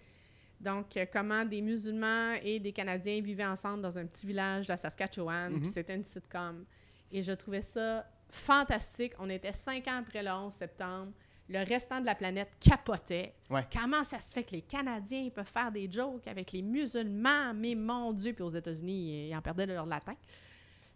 Donc, 0.63 0.97
euh, 0.97 1.05
comment 1.13 1.45
des 1.45 1.61
musulmans 1.61 2.35
et 2.43 2.61
des 2.61 2.73
Canadiens 2.73 3.21
vivaient 3.21 3.45
ensemble 3.45 3.83
dans 3.83 3.99
un 3.99 4.07
petit 4.07 4.27
village 4.27 4.67
de 4.67 4.73
la 4.73 4.77
Saskatchewan. 4.77 5.53
Mhm. 5.53 5.61
Puis 5.61 5.71
c'était 5.71 5.97
une 5.97 6.05
sitcom. 6.05 6.65
Et 7.11 7.23
je 7.23 7.33
trouvais 7.33 7.63
ça 7.63 8.07
fantastique. 8.29 9.13
On 9.19 9.29
était 9.29 9.53
cinq 9.53 9.89
ans 9.89 9.99
après 9.99 10.23
le 10.23 10.31
11 10.31 10.53
septembre. 10.53 11.13
Le 11.49 11.65
restant 11.67 12.01
de 12.01 12.07
la 12.07 12.15
planète 12.15 12.49
capotait. 12.61 13.35
Ouais. 13.51 13.67
Comment 13.77 14.05
ça 14.05 14.21
se 14.21 14.33
fait 14.33 14.45
que 14.45 14.53
les 14.53 14.63
Canadiens 14.63 15.29
peuvent 15.35 15.45
faire 15.45 15.73
des 15.73 15.91
jokes 15.91 16.27
avec 16.29 16.53
les 16.53 16.63
musulmans? 16.63 17.53
Mais 17.53 17.75
mon 17.75 18.13
Dieu! 18.13 18.33
Puis 18.33 18.45
aux 18.45 18.51
États-Unis, 18.51 19.29
ils 19.29 19.37
en 19.37 19.43
perdaient 19.43 19.67
leur 19.67 19.85
latin. 19.85 20.15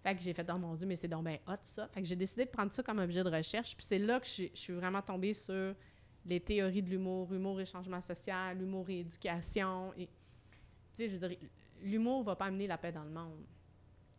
Fait 0.03 0.14
que 0.14 0.23
j'ai 0.23 0.33
fait, 0.33 0.49
oh 0.55 0.57
mon 0.57 0.75
Dieu, 0.75 0.87
mais 0.87 0.95
c'est 0.95 1.09
donc 1.09 1.25
bien 1.25 1.39
hot 1.49 1.59
ça. 1.62 1.89
Fait 1.89 2.01
que 2.01 2.07
j'ai 2.07 2.14
décidé 2.14 2.45
de 2.45 2.51
prendre 2.51 2.73
ça 2.73 2.81
comme 2.85 3.01
objet 3.01 3.25
de 3.25 3.29
recherche. 3.29 3.77
Puis 3.77 3.85
c'est 3.87 3.99
là 3.99 4.21
que 4.21 4.27
je 4.27 4.49
suis 4.55 4.73
vraiment 4.73 5.03
tombée 5.03 5.35
sur 5.35 5.75
les 6.27 6.41
théories 6.41 6.83
de 6.83 6.91
l'humour, 6.91 7.33
humour 7.33 7.61
et 7.61 7.66
changement 7.66 8.01
social, 8.01 8.61
humour 8.61 8.91
et 8.91 9.01
éducation. 9.01 9.93
Et, 9.97 10.07
tu 10.07 10.11
sais, 10.95 11.09
je 11.09 11.16
veux 11.16 11.29
dire, 11.29 11.39
l'humour 11.83 12.24
va 12.24 12.37
pas 12.37 12.47
amener 12.47 12.66
la 12.66 12.77
paix 12.77 12.93
dans 12.93 13.05
le 13.05 13.11
monde, 13.11 13.45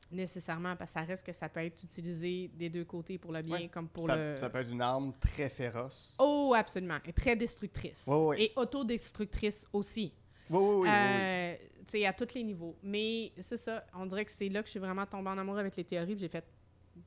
nécessairement, 0.10 0.76
parce 0.76 0.92
que 0.92 1.00
ça 1.00 1.06
reste 1.06 1.26
que 1.26 1.34
ça 1.34 1.50
peut 1.50 1.60
être 1.60 1.84
utilisé 1.84 2.50
des 2.54 2.70
deux 2.70 2.86
côtés 2.86 3.18
pour 3.18 3.34
le 3.34 3.42
bien 3.42 3.58
Ouais. 3.58 3.68
comme 3.68 3.90
pour 3.90 4.06
ça, 4.06 4.16
le... 4.16 4.38
ça 4.38 4.50
peut 4.50 4.60
être 4.60 4.72
une 4.72 4.82
arme 4.82 5.14
très 5.20 5.50
féroce. 5.50 6.16
Oh, 6.18 6.54
absolument. 6.56 6.98
Et 7.06 7.12
très 7.12 7.36
destructrice. 7.36 8.06
Ouais, 8.08 8.16
ouais, 8.16 8.26
ouais. 8.26 8.44
Et 8.44 8.54
autodestructrice 8.56 9.68
aussi. 9.74 10.14
Oui, 10.50 10.58
oui, 10.58 10.64
oui. 10.64 10.88
oui, 10.88 10.88
oui. 10.88 11.68
Tu 11.88 12.00
sais, 12.00 12.06
à 12.06 12.14
tous 12.14 12.34
les 12.34 12.44
niveaux. 12.44 12.78
Mais 12.84 13.32
c'est 13.40 13.58
ça, 13.58 13.86
on 13.94 14.06
dirait 14.06 14.26
que 14.26 14.32
c'est 14.32 14.50
là 14.50 14.62
que 14.62 14.68
je 14.68 14.72
suis 14.72 14.80
vraiment 14.80 15.06
tombée 15.06 15.30
en 15.30 15.38
amour 15.38 15.58
avec 15.58 15.76
les 15.76 15.84
théories, 15.84 16.18
j'ai 16.18 16.28
fait, 16.28 16.46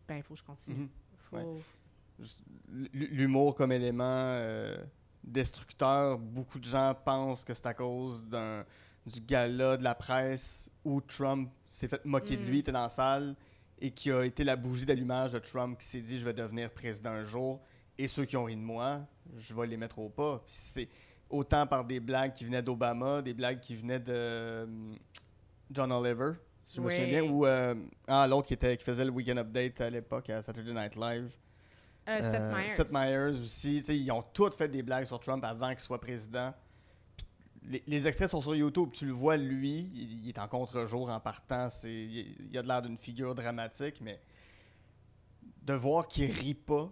ben, 0.06 0.16
il 0.16 0.22
faut 0.22 0.34
que 0.34 0.40
je 0.40 0.44
continue. 0.44 0.76
Mhm. 0.76 0.88
Faut... 1.30 1.60
L'humour 2.92 3.54
comme 3.54 3.72
élément 3.72 4.04
euh, 4.04 4.76
destructeur, 5.24 6.18
beaucoup 6.18 6.58
de 6.58 6.64
gens 6.64 6.94
pensent 7.04 7.44
que 7.44 7.54
c'est 7.54 7.66
à 7.66 7.74
cause 7.74 8.26
d'un 8.26 8.64
du 9.06 9.20
gala 9.20 9.76
de 9.76 9.82
la 9.84 9.94
presse 9.94 10.70
où 10.84 11.00
Trump 11.00 11.50
s'est 11.68 11.88
fait 11.88 12.04
moquer 12.04 12.36
de 12.36 12.42
Mm. 12.42 12.46
lui, 12.46 12.58
était 12.58 12.72
dans 12.72 12.82
la 12.82 12.88
salle 12.88 13.34
et 13.80 13.90
qui 13.90 14.10
a 14.10 14.24
été 14.24 14.44
la 14.44 14.56
bougie 14.56 14.84
d'allumage 14.84 15.32
de 15.32 15.38
Trump 15.38 15.78
qui 15.78 15.86
s'est 15.86 16.00
dit 16.00 16.18
je 16.18 16.24
vais 16.24 16.34
devenir 16.34 16.70
président 16.70 17.10
un 17.10 17.24
jour 17.24 17.60
et 17.98 18.08
ceux 18.08 18.24
qui 18.24 18.36
ont 18.36 18.44
ri 18.44 18.56
de 18.56 18.60
moi, 18.60 19.00
je 19.36 19.54
vais 19.54 19.66
les 19.66 19.76
mettre 19.76 19.98
au 19.98 20.08
pas. 20.08 20.42
C'est 20.46 20.88
autant 21.28 21.66
par 21.66 21.84
des 21.84 22.00
blagues 22.00 22.32
qui 22.32 22.44
venaient 22.44 22.62
d'Obama, 22.62 23.22
des 23.22 23.34
blagues 23.34 23.60
qui 23.60 23.74
venaient 23.74 24.00
de 24.00 24.12
euh, 24.12 24.66
John 25.70 25.92
Oliver, 25.92 26.32
si 26.64 26.76
je 26.76 26.80
me 26.80 26.90
souviens 26.90 27.06
bien, 27.06 27.22
ou 27.22 27.44
euh, 27.46 27.74
ah, 28.06 28.26
l'autre 28.26 28.48
qui, 28.48 28.54
était, 28.54 28.76
qui 28.76 28.84
faisait 28.84 29.04
le 29.04 29.10
Weekend 29.10 29.38
Update 29.38 29.80
à 29.80 29.90
l'époque 29.90 30.30
à 30.30 30.40
Saturday 30.40 30.72
Night 30.72 30.96
Live. 30.96 31.30
Euh, 32.08 32.20
Seth 32.32 32.40
Euh, 32.40 32.52
Meyers. 32.54 32.70
Seth 32.74 32.92
Meyers 32.92 33.40
aussi. 33.42 33.78
Ils 33.78 34.10
ont 34.10 34.22
tous 34.22 34.56
fait 34.56 34.68
des 34.68 34.82
blagues 34.82 35.04
sur 35.04 35.20
Trump 35.20 35.44
avant 35.44 35.68
qu'il 35.70 35.80
soit 35.80 36.00
président. 36.00 36.52
Les, 37.62 37.82
les 37.86 38.06
extraits 38.08 38.30
sont 38.30 38.40
sur 38.40 38.54
YouTube. 38.54 38.90
Tu 38.92 39.04
le 39.06 39.12
vois, 39.12 39.36
lui, 39.36 39.90
il, 39.94 40.24
il 40.24 40.28
est 40.30 40.38
en 40.38 40.48
contre-jour 40.48 41.10
en 41.10 41.20
partant. 41.20 41.68
C'est, 41.70 41.92
il, 41.92 42.36
il 42.50 42.58
a 42.58 42.62
de 42.62 42.68
l'air 42.68 42.82
d'une 42.82 42.96
figure 42.96 43.34
dramatique, 43.34 44.00
mais 44.00 44.20
de 45.62 45.74
voir 45.74 46.08
qu'il 46.08 46.30
rit 46.30 46.54
pas, 46.54 46.90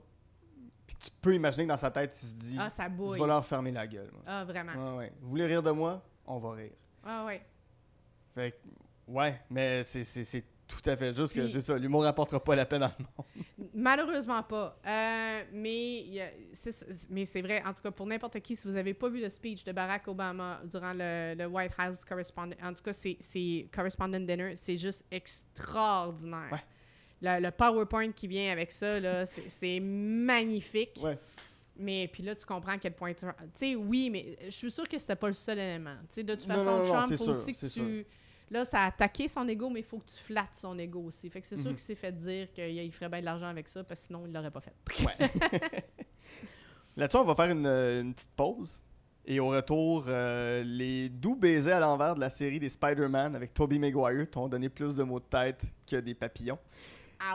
puis 0.87 0.95
tu 0.97 1.11
peux 1.23 1.35
imaginer 1.35 1.65
que 1.65 1.71
dans 1.71 1.77
sa 1.79 1.91
tête, 1.91 2.17
il 2.23 2.27
se 2.29 2.35
dit 2.41 2.57
Ah, 2.59 2.69
ça 2.71 2.87
Je 2.89 3.21
vais 3.21 3.27
leur 3.27 3.45
fermer 3.45 3.73
la 3.73 3.87
gueule. 3.87 4.11
moi. 4.13 4.23
Ah, 4.27 4.45
vraiment. 4.45 4.73
Ouais, 4.93 4.97
ouais. 4.99 5.13
Vous 5.21 5.31
voulez 5.31 5.47
rire 5.47 5.63
de 5.63 5.71
moi? 5.71 6.03
On 6.27 6.39
va 6.39 6.53
rire. 6.53 6.73
Ah, 7.03 7.25
ouais. 7.25 7.41
Fait 8.35 8.61
ouais, 9.07 9.41
mais 9.49 9.83
c'est, 9.83 10.05
c'est, 10.05 10.25
c'est 10.25 10.45
tout 10.69 10.89
à 10.91 10.97
fait 10.97 11.13
juste 11.17 11.35
que 11.35 11.49
c'est 11.49 11.61
ça. 11.61 11.77
L'humour 11.79 12.05
apportera 12.07 12.39
pas 12.45 12.55
la 12.55 12.67
paix 12.67 12.79
dans 12.79 12.91
le 12.99 13.05
monde. 13.05 13.71
Malheureusement 13.75 14.43
pas. 14.43 14.79
Euh, 14.87 15.43
mais 15.53 16.05
c'est 16.61 16.75
mais 17.11 17.25
c'est 17.25 17.43
vrai, 17.43 17.63
en 17.67 17.73
tout 17.73 17.83
cas, 17.83 17.91
pour 17.91 18.07
n'importe 18.07 18.39
qui, 18.41 18.55
si 18.55 18.67
vous 18.69 18.75
n'avez 18.75 18.95
pas 18.95 19.09
vu 19.09 19.21
le 19.21 19.29
speech 19.31 19.65
de 19.65 19.73
Barack 19.73 20.07
Obama 20.09 20.61
durant 20.71 20.93
le, 20.93 21.35
le 21.37 21.47
White 21.47 21.73
House 21.79 22.05
Correspondent, 22.05 22.55
en 22.63 22.73
tout 22.75 22.83
cas, 22.83 22.93
c'est- 22.93 23.17
c'est 23.31 23.67
Correspondent 23.75 24.25
Dinner, 24.27 24.55
c'est 24.57 24.77
juste 24.79 25.05
extraordinaire. 25.11 26.49
Ouais. 26.53 26.63
Le, 27.21 27.41
le 27.41 27.51
PowerPoint 27.51 28.13
qui 28.13 28.29
vient 28.29 28.53
avec 28.53 28.71
ça, 28.71 29.01
là, 29.01 29.25
c'est 29.49 29.81
magnifique. 29.81 30.99
Ouais. 31.03 31.19
Mais 31.81 32.09
puis 32.13 32.23
là, 32.25 32.35
tu 32.35 32.45
comprends 32.45 32.73
à 32.73 32.79
quel 32.79 32.93
point. 32.95 33.13
Tu 33.15 33.25
sais, 33.55 33.77
oui, 33.77 34.11
mais 34.11 34.37
je 34.47 34.51
suis 34.51 34.71
sûre 34.71 34.89
que 34.89 34.99
c'était 34.99 35.15
pas 35.17 35.29
le 35.29 35.33
seul 35.35 35.59
élément. 35.59 35.95
Tu 36.09 36.15
sais, 36.17 36.23
de 36.25 36.35
toute 36.35 36.45
façon, 36.47 36.65
non, 36.65 36.79
non, 36.79 36.85
Trump, 36.85 37.07
c'est 37.09 37.17
faut 37.17 37.25
sûr, 37.25 37.33
aussi 37.33 37.55
que 37.55 37.67
tu. 37.67 38.07
Là, 38.51 38.65
ça 38.65 38.83
a 38.83 38.87
attaqué 38.87 39.29
son 39.29 39.47
ego, 39.47 39.69
mais 39.69 39.81
il 39.81 39.85
faut 39.87 39.99
que 39.99 40.09
tu 40.09 40.17
flattes 40.17 40.55
son 40.55 40.79
ego 40.79 41.01
aussi. 41.03 41.29
Fait 41.29 41.41
que 41.41 41.47
c'est 41.47 41.57
sûr 41.57 41.67
Mhm. 41.67 41.75
qu'il 41.77 41.85
s'est 41.85 41.95
fait 41.95 42.13
dire 42.13 42.53
qu'il 42.53 42.65
il 42.79 42.93
ferait 42.93 43.09
bien 43.09 43.21
de 43.21 43.25
l'argent 43.27 43.47
avec 43.49 43.69
ça, 43.69 43.85
parce 43.85 44.01
que 44.01 44.07
sinon, 44.07 44.25
il 44.27 44.33
l'aurait 44.33 44.51
pas 44.51 44.61
fait. 44.61 44.75
Ouais. 45.05 45.15
Là-dessus, 46.97 47.19
on 47.19 47.25
va 47.25 47.35
faire 47.35 47.51
une, 47.51 47.67
euh, 47.67 48.01
une 48.03 48.15
petite 48.15 48.31
pause. 48.35 48.81
Et 49.25 49.39
au 49.41 49.49
retour, 49.49 50.05
euh, 50.09 50.63
les 50.65 51.11
doux 51.11 51.37
baisers 51.37 51.77
à 51.77 51.81
l'envers 51.81 52.15
de 52.15 52.21
la 52.21 52.31
série 52.31 52.59
des 52.59 52.71
Spider-Man 52.71 53.37
avec 53.37 53.53
Tobey 53.53 53.79
Maguire 53.79 54.29
t'ont 54.31 54.49
donné 54.49 54.69
plus 54.71 54.97
de 54.97 55.03
mots 55.03 55.21
de 55.21 55.25
tête 55.27 55.63
que 55.87 55.97
des 55.97 56.15
papillons. 56.15 56.59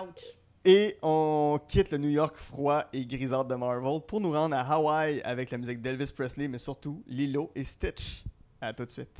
Ouch! 0.01 0.23
Et 0.65 0.97
on 1.03 1.59
quitte 1.67 1.91
le 1.91 1.97
New 1.99 2.09
York 2.09 2.35
froid 2.35 2.85
et 2.93 3.05
grisâtre 3.05 3.45
de 3.49 3.55
Marvel 3.55 4.01
pour 4.07 4.19
nous 4.21 4.31
rendre 4.31 4.55
à 4.55 4.61
Hawaï 4.61 5.21
avec 5.23 5.51
la 5.51 5.57
musique 5.59 5.81
d'Elvis 5.81 6.11
Presley, 6.15 6.47
mais 6.47 6.57
surtout 6.57 7.03
Lilo 7.05 7.51
et 7.53 7.63
Stitch. 7.63 8.23
À 8.59 8.73
tout 8.73 8.85
de 8.85 8.89
suite. 8.89 9.19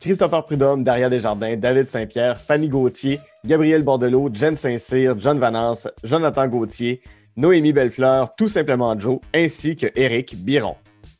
Christopher 0.00 0.44
Prudhomme, 0.46 0.82
Daria 0.82 1.10
Desjardins, 1.10 1.56
David 1.56 1.86
Saint-Pierre, 1.86 2.38
Fanny 2.38 2.68
Gauthier, 2.68 3.20
Gabriel 3.44 3.82
Bordelot, 3.82 4.30
Jen 4.32 4.56
Saint-Cyr, 4.56 5.14
John 5.18 5.38
Vanance, 5.38 5.88
Jonathan 6.02 6.48
Gauthier, 6.48 7.02
Noémie 7.36 7.72
Bellefleur, 7.72 8.34
tout 8.36 8.48
simplement 8.48 8.98
Joe, 8.98 9.20
ainsi 9.34 9.76
que 9.76 9.86
Eric 9.94 10.36
Biron. 10.42 10.76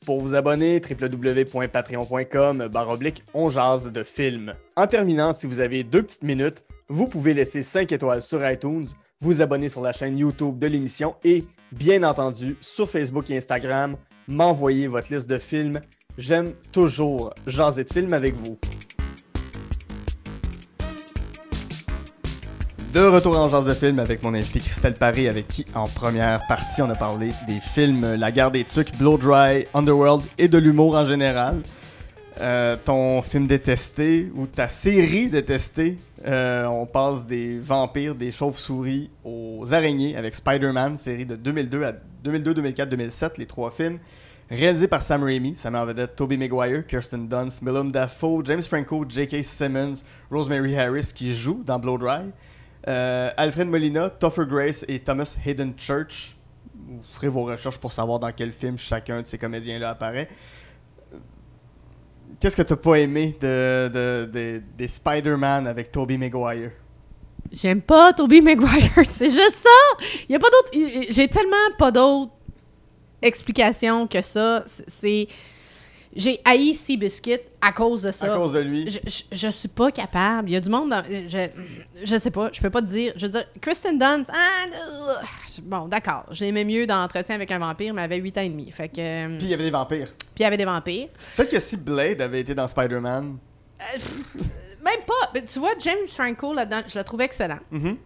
Pour 0.07 0.21
vous 0.21 0.35
abonner, 0.35 0.81
www.patreon.com 0.81 2.69
baroblique 2.69 3.23
on 3.35 3.51
jase 3.51 3.93
de 3.93 4.03
film. 4.03 4.55
En 4.77 4.87
terminant, 4.87 5.35
si 5.35 5.47
vous 5.47 5.61
avez 5.61 5.85
deux 5.85 6.03
petites 6.03 6.23
minutes, 6.23 6.63
vous 6.89 7.07
pouvez 7.07 7.35
laisser 7.35 7.63
5 7.63 7.93
étoiles 7.93 8.23
sur 8.23 8.49
iTunes, 8.49 8.87
vous 9.21 9.43
abonner 9.43 9.69
sur 9.69 9.83
la 9.83 9.93
chaîne 9.93 10.17
YouTube 10.17 10.59
de 10.59 10.67
l'émission 10.67 11.17
et, 11.23 11.45
bien 11.71 12.03
entendu, 12.03 12.57
sur 12.63 12.89
Facebook 12.89 13.31
et 13.31 13.37
Instagram, 13.37 13.97
m'envoyer 14.27 14.87
votre 14.87 15.13
liste 15.13 15.29
de 15.29 15.39
films. 15.39 15.81
J'aime 16.19 16.53
toujours 16.73 17.33
jaser 17.47 17.85
de 17.85 17.93
films 17.93 18.13
avec 18.13 18.35
vous. 18.35 18.59
De 22.93 23.01
retour 23.01 23.39
en 23.39 23.49
genre 23.49 23.65
de 23.65 23.73
film 23.73 24.01
avec 24.01 24.23
mon 24.25 24.35
invité 24.35 24.59
Christelle 24.59 24.95
Paré, 24.95 25.29
avec 25.29 25.47
qui, 25.47 25.65
en 25.75 25.85
première 25.85 26.45
partie, 26.49 26.83
on 26.83 26.91
a 26.91 26.97
parlé 26.97 27.29
des 27.47 27.61
films 27.61 28.17
La 28.17 28.33
guerre 28.33 28.51
des 28.51 28.65
tucs, 28.65 28.97
Blow 28.99 29.17
Dry, 29.17 29.65
Underworld 29.75 30.25
et 30.39 30.49
de 30.49 30.59
l'humour 30.59 30.97
en 30.97 31.05
général. 31.05 31.63
Euh, 32.41 32.77
ton 32.85 33.23
film 33.23 33.47
détesté 33.47 34.33
ou 34.35 34.47
ta 34.47 34.69
série 34.69 35.29
détestée, 35.29 35.99
euh, 36.27 36.65
on 36.67 36.87
passe 36.87 37.27
des 37.27 37.59
vampires, 37.59 38.15
des 38.15 38.33
chauves-souris 38.33 39.11
aux 39.25 39.73
araignées 39.73 40.17
avec 40.17 40.35
Spider-Man, 40.35 40.97
série 40.97 41.27
de 41.27 41.37
2002 41.37 41.85
à 41.85 41.93
2002, 42.25 42.55
2004, 42.55 42.89
2007, 42.89 43.39
les 43.39 43.47
trois 43.47 43.71
films. 43.71 43.99
Réalisé 44.51 44.89
par 44.89 45.01
Sam 45.01 45.23
Raimi, 45.23 45.55
ça 45.55 45.71
met 45.71 45.79
en 45.79 45.87
vedette 45.87 46.17
Tobey 46.17 46.37
Maguire, 46.37 46.85
Kirsten 46.87 47.29
Dunst, 47.29 47.63
Willem 47.63 47.93
Dafoe, 47.93 48.43
James 48.45 48.63
Franco, 48.63 49.05
J.K. 49.09 49.45
Simmons, 49.45 50.03
Rosemary 50.31 50.77
Harris 50.77 51.13
qui 51.15 51.33
joue 51.35 51.63
dans 51.65 51.79
Blow 51.79 51.97
Dry. 51.97 52.33
Euh, 52.89 53.31
Alfred 53.37 53.69
Molina, 53.69 54.11
Topher 54.11 54.47
Grace 54.49 54.85
et 54.89 54.99
Thomas 54.99 55.37
Hayden 55.47 55.75
Church. 55.79 56.37
Vous 56.75 57.01
ferez 57.15 57.29
vos 57.29 57.45
recherches 57.45 57.79
pour 57.79 57.93
savoir 57.93 58.19
dans 58.19 58.33
quel 58.33 58.51
film 58.51 58.77
chacun 58.77 59.23
de 59.23 59.27
ces 59.27 59.39
comédiens-là 59.39 59.91
apparaît. 59.91 60.29
Qu'est-ce 62.41 62.57
que 62.57 62.63
t'as 62.63 62.77
pas 62.77 62.97
aimé 62.99 63.37
de, 63.41 63.89
de- 63.89 64.31
de- 64.33 64.63
des 64.77 64.89
Spider-Man 64.89 65.67
avec 65.67 65.93
Tobey 65.93 66.17
Maguire? 66.17 66.71
J'aime 67.53 67.83
pas 67.83 68.13
Tobey 68.13 68.41
Maguire, 68.41 69.05
c'est 69.11 69.31
juste 69.31 69.59
ça. 69.63 70.05
Y 70.29 70.35
a 70.35 70.39
pas 70.39 70.49
d'autre. 70.49 71.07
J'ai 71.11 71.29
tellement 71.29 71.57
pas 71.79 71.91
d'autres 71.93 72.33
explications 73.23 74.07
que 74.07 74.23
ça. 74.23 74.65
C'est-. 74.89 75.29
J'ai 76.17 76.41
haï 76.45 76.75
Seabiscuit 76.75 77.39
à 77.61 77.71
cause 77.71 78.03
de 78.03 78.11
ça. 78.11 78.35
À 78.35 78.37
cause 78.37 78.53
de 78.53 78.59
lui. 78.59 78.91
Je, 78.91 78.99
je, 79.07 79.23
je 79.31 79.49
suis 79.49 79.69
pas 79.69 79.93
capable. 79.93 80.49
Il 80.51 80.55
y 80.55 80.57
a 80.57 80.61
du 80.61 80.69
monde 80.69 80.91
dans. 80.91 81.05
Je, 81.09 81.47
je 82.03 82.17
sais 82.19 82.33
pas, 82.33 82.51
je 82.53 82.61
peux 82.61 82.69
pas 82.71 82.81
te 82.83 82.87
dire. 82.89 83.13
Je 83.15 83.27
veux 83.27 83.33
dire, 83.33 83.45
Kristen 83.61 83.97
Dunst, 83.97 84.29
ah, 84.35 84.67
bon, 85.63 85.87
d'accord. 85.87 86.25
Je 86.33 86.43
l'aimais 86.45 86.65
mieux 86.65 86.85
dans 86.85 87.01
Entretien 87.05 87.37
avec 87.37 87.51
un 87.53 87.61
vampire, 87.61 87.95
mais 87.95 88.03
elle 88.03 88.13
avait 88.13 88.21
8 88.21 88.39
ans 88.39 88.43
et 88.43 88.49
demi. 88.49 88.73
Fait 88.73 88.89
que. 88.89 88.99
euh, 89.01 89.39
Puis 89.39 89.47
il 89.47 89.51
y 89.51 89.55
avait 89.55 89.63
des 89.63 89.71
vampires. 89.71 90.09
Puis 90.09 90.41
il 90.41 90.43
y 90.43 90.47
avait 90.47 90.57
des 90.57 90.65
vampires. 90.65 91.09
Peut-être 91.37 91.51
que 91.53 91.61
si 91.61 91.77
Blade 91.77 92.21
avait 92.21 92.41
été 92.41 92.55
dans 92.57 92.67
Spider-Man. 92.67 93.37
Euh, 93.81 93.99
Même 94.85 95.05
pas. 95.07 95.31
Mais 95.33 95.45
tu 95.45 95.61
vois, 95.61 95.75
James 95.79 96.09
Franco 96.09 96.53
là-dedans, 96.53 96.81
je 96.89 96.99
le 96.99 97.05
trouvais 97.05 97.27
excellent. 97.27 97.61
Mhm. 97.71 97.97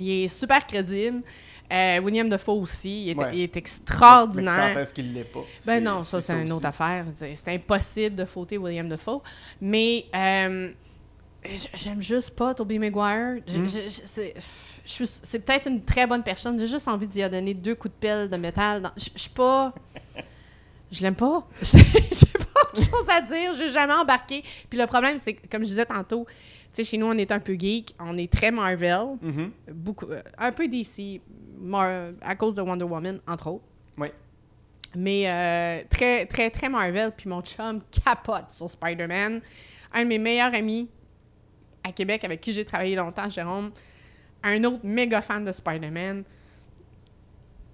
Il 0.00 0.24
est 0.24 0.28
super 0.28 0.66
crédible. 0.66 1.22
Euh, 1.70 2.00
William 2.00 2.28
Defoe 2.30 2.60
aussi, 2.62 3.04
il 3.04 3.10
est, 3.10 3.14
Ouais. 3.16 3.30
il 3.34 3.40
est 3.40 3.42
Mais 3.42 3.48
quand 3.48 3.58
extraordinaire. 3.58 4.78
est-ce 4.78 4.94
qu'il 4.94 5.12
l'est 5.12 5.24
pas? 5.24 5.44
Ben 5.66 5.84
non, 5.84 6.02
ça 6.02 6.20
c'est 6.22 6.40
une 6.40 6.50
autre 6.52 6.66
affaire. 6.66 7.04
C'est 7.14 7.48
impossible 7.48 8.16
de 8.16 8.24
fauter 8.24 8.56
William 8.56 8.88
Defoe. 8.88 9.20
Mais 9.60 10.06
euh, 10.16 10.70
j'aime 11.74 12.00
juste 12.00 12.30
pas 12.30 12.54
Tobey 12.54 12.78
Maguire. 12.78 13.42
Mm. 13.46 13.66
j- 13.68 14.02
c'est- 15.22 15.38
peut-être 15.40 15.68
une 15.68 15.84
très 15.84 16.06
bonne 16.06 16.22
personne. 16.22 16.58
J'ai 16.58 16.66
juste 16.66 16.88
envie 16.88 17.06
d'y 17.06 17.20
donner 17.28 17.52
deux 17.52 17.74
coups 17.74 17.92
de 17.94 18.00
pelle 18.00 18.28
de 18.30 18.36
métal. 18.36 18.80
dans- 18.82 18.92
Je 18.96 19.10
suis 19.20 19.30
pas. 19.30 19.74
Je 20.90 21.02
l'aime 21.02 21.14
pas. 21.16 21.46
J'ai 21.60 21.78
pas 21.82 22.70
de 22.74 22.80
chose 22.82 23.06
à 23.14 23.20
dire. 23.20 23.54
J'ai 23.58 23.70
jamais 23.70 23.92
embarqué. 23.92 24.42
Puis 24.70 24.78
le 24.78 24.86
problème, 24.86 25.18
c'est 25.18 25.34
que, 25.34 25.46
comme 25.48 25.62
je 25.62 25.68
disais 25.68 25.84
tantôt, 25.84 26.26
sais, 26.72 26.84
chez 26.84 26.98
nous, 26.98 27.06
on 27.06 27.12
est 27.18 27.30
un 27.32 27.38
peu 27.40 27.54
geek. 27.58 27.94
On 27.98 28.16
est 28.18 28.30
très 28.32 28.50
Marvel. 28.50 29.16
Mhm. 29.22 29.50
Beaucoup, 29.72 30.06
euh, 30.06 30.22
un 30.38 30.52
peu 30.52 30.68
DC, 30.68 31.20
Mar- 31.60 32.12
à 32.20 32.34
cause 32.36 32.54
de 32.54 32.62
Wonder 32.62 32.84
Woman, 32.84 33.20
entre 33.26 33.48
autres. 33.48 33.64
Oui. 33.96 34.08
Mais 34.96 35.24
euh, 35.28 35.82
très, 35.90 36.24
très, 36.26 36.50
très 36.50 36.68
Marvel. 36.68 37.12
Puis 37.16 37.28
mon 37.28 37.42
chum 37.42 37.80
capote 38.04 38.50
sur 38.50 38.70
Spider-Man. 38.70 39.40
Un 39.92 40.02
de 40.04 40.08
mes 40.08 40.18
meilleurs 40.18 40.54
amis 40.54 40.88
à 41.84 41.92
Québec 41.92 42.24
avec 42.24 42.40
qui 42.40 42.52
j'ai 42.52 42.64
travaillé 42.64 42.94
longtemps, 42.96 43.28
Jérôme, 43.30 43.70
un 44.42 44.62
autre 44.64 44.84
méga 44.84 45.20
fan 45.22 45.44
de 45.44 45.52
Spider-Man. 45.52 46.24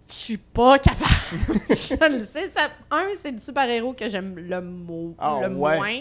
Je 0.08 0.12
suis 0.14 0.36
pas 0.36 0.78
capable. 0.78 1.04
je 1.70 2.12
le 2.18 2.24
sais. 2.24 2.50
ça- 2.50 2.70
un, 2.90 3.06
c'est 3.16 3.32
le 3.32 3.38
super-héros 3.38 3.94
que 3.94 4.08
j'aime 4.08 4.36
le, 4.36 5.14
Ah, 5.18 5.40
le 5.48 5.54
ouais. 5.56 5.76
moins. 5.76 5.98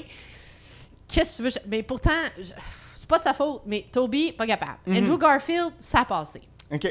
Qu'est-ce 1.08 1.42
que 1.44 1.50
tu 1.50 1.56
veux? 1.60 1.62
Mais 1.68 1.84
pourtant, 1.84 2.10
je- 2.38 2.52
pas 3.14 3.20
de 3.20 3.24
sa 3.24 3.34
faute. 3.34 3.62
Mais 3.68 3.86
Toby, 3.92 4.32
pas 4.32 4.48
capable. 4.48 4.80
Mhm. 4.88 4.98
Andrew 4.98 5.18
Garfield, 5.20 5.72
ça 5.80 6.00
a 6.02 6.06
passé. 6.06 6.42
Ok. 6.72 6.86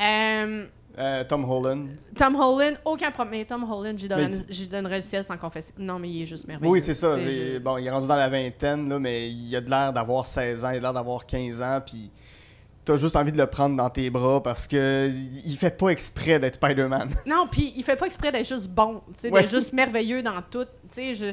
Euh, 0.00 0.66
Euh, 1.00 1.22
Tom 1.28 1.44
Holland. 1.48 1.90
Tom 2.16 2.34
Holland, 2.34 2.76
aucun 2.84 3.12
problème. 3.12 3.38
Mais 3.38 3.44
Tom 3.44 3.62
Holland, 3.70 3.96
j'y 3.96 4.08
donnerais, 4.08 4.44
donnerais 4.68 4.96
le 4.96 5.02
ciel 5.02 5.22
sans 5.22 5.36
confesser. 5.36 5.72
Non, 5.78 5.96
mais 6.00 6.08
il 6.10 6.22
est 6.22 6.26
juste 6.26 6.48
merveilleux. 6.48 6.72
Oui, 6.72 6.80
c'est 6.80 6.94
ça. 6.94 7.16
Je- 7.16 7.58
Bon, 7.60 7.78
il 7.78 7.86
est 7.86 7.90
rendu 7.90 8.08
dans 8.08 8.16
la 8.16 8.28
vingtaine, 8.28 8.88
là, 8.88 8.98
mais 8.98 9.30
il 9.30 9.54
a 9.54 9.60
de 9.60 9.70
l'air 9.70 9.92
d'avoir 9.92 10.26
16 10.26 10.64
ans, 10.64 10.70
il 10.70 10.78
a 10.78 10.80
l'air 10.80 10.92
d'avoir 10.92 11.24
15 11.24 11.62
ans, 11.62 11.80
puis 11.86 12.10
t'as 12.84 12.96
juste 12.96 13.14
envie 13.14 13.30
de 13.30 13.38
le 13.38 13.46
prendre 13.46 13.76
dans 13.76 13.90
tes 13.90 14.10
bras 14.10 14.42
parce 14.42 14.66
que 14.66 15.08
il 15.44 15.56
fait 15.56 15.70
pas 15.76 15.90
exprès 15.90 16.40
d'être 16.40 16.56
Spider-Man. 16.56 17.10
Non, 17.26 17.46
puis 17.48 17.72
il 17.76 17.84
fait 17.84 17.94
pas 17.96 18.06
exprès 18.06 18.32
d'être 18.32 18.48
juste 18.48 18.68
bon, 18.68 19.00
tu 19.14 19.20
sais, 19.20 19.30
Ouais. 19.30 19.42
d'être 19.42 19.50
juste 19.52 19.72
merveilleux 19.72 20.22
dans 20.22 20.42
tout. 20.50 20.64
Tu 20.64 20.68
sais, 20.90 21.14
je- 21.14 21.32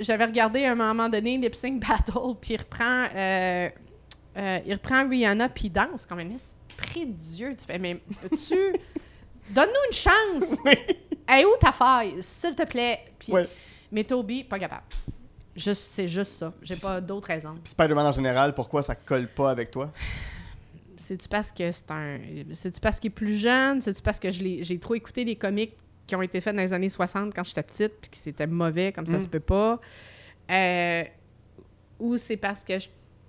j'avais 0.00 0.24
regardé 0.24 0.64
à 0.64 0.72
un 0.72 0.74
moment 0.74 1.08
donné 1.08 1.38
Lip 1.38 1.54
Sync 1.54 1.80
Battle, 1.86 2.34
puis 2.40 2.54
il 2.54 2.58
reprend, 2.58 3.06
euh, 3.14 3.68
euh, 4.36 4.58
il 4.66 4.72
reprend 4.74 5.08
Rihanna, 5.08 5.48
puis 5.48 5.66
il 5.66 5.70
danse 5.70 6.06
comme 6.06 6.18
un 6.18 6.30
esprit 6.30 7.06
de 7.06 7.12
Dieu. 7.12 7.54
Tu 7.58 7.64
fais, 7.66 7.78
mais 7.78 8.00
tu 8.30 8.54
donne-nous 9.50 9.86
une 9.90 9.92
chance. 9.92 10.58
Hey, 11.28 11.44
où 11.44 11.50
ta 11.60 11.72
faille, 11.72 12.14
s'il 12.20 12.54
te 12.54 12.64
plaît. 12.64 13.00
Puis, 13.18 13.32
Ouais. 13.32 13.48
Mais 13.92 14.04
Toby, 14.04 14.44
pas 14.44 14.58
capable. 14.58 14.82
Juste, 15.54 15.90
c'est 15.92 16.08
juste 16.08 16.32
ça. 16.32 16.52
J'ai 16.62 16.74
pas 16.76 17.00
d'autres 17.00 17.28
raisons. 17.28 17.56
Spider-Man 17.64 18.06
en 18.06 18.12
général, 18.12 18.54
pourquoi 18.54 18.82
ça 18.82 18.94
colle 18.94 19.28
pas 19.28 19.50
avec 19.50 19.70
toi? 19.70 19.92
C'est-tu 20.98 21.28
parce 21.28 21.52
que 21.52 21.70
c'est 21.70 21.88
un. 21.92 22.18
C'est-tu 22.52 22.80
parce 22.80 22.98
qu'il 22.98 23.08
est 23.08 23.14
plus 23.14 23.36
jeune? 23.38 23.80
C'est-tu 23.80 24.02
parce 24.02 24.18
que 24.18 24.32
je 24.32 24.42
l'ai- 24.42 24.64
j'ai 24.64 24.76
trop 24.80 24.94
écouté 24.96 25.24
des 25.24 25.36
comics 25.36 25.76
qui 26.06 26.14
ont 26.16 26.22
été 26.22 26.40
faits 26.40 26.54
dans 26.54 26.62
les 26.62 26.72
années 26.72 26.88
60 26.88 27.34
quand 27.34 27.44
j'étais 27.44 27.62
petite, 27.62 27.92
puis 28.00 28.10
que 28.10 28.16
c'était 28.16 28.46
mauvais, 28.46 28.92
comme 28.92 29.06
ça 29.06 29.16
Mm. 29.18 29.22
se 29.22 29.26
peut 29.28 29.40
pas? 29.40 29.80
Euh, 30.50 31.02
ou 31.98 32.16
c'est 32.16 32.36
parce 32.36 32.60
que 32.60 32.74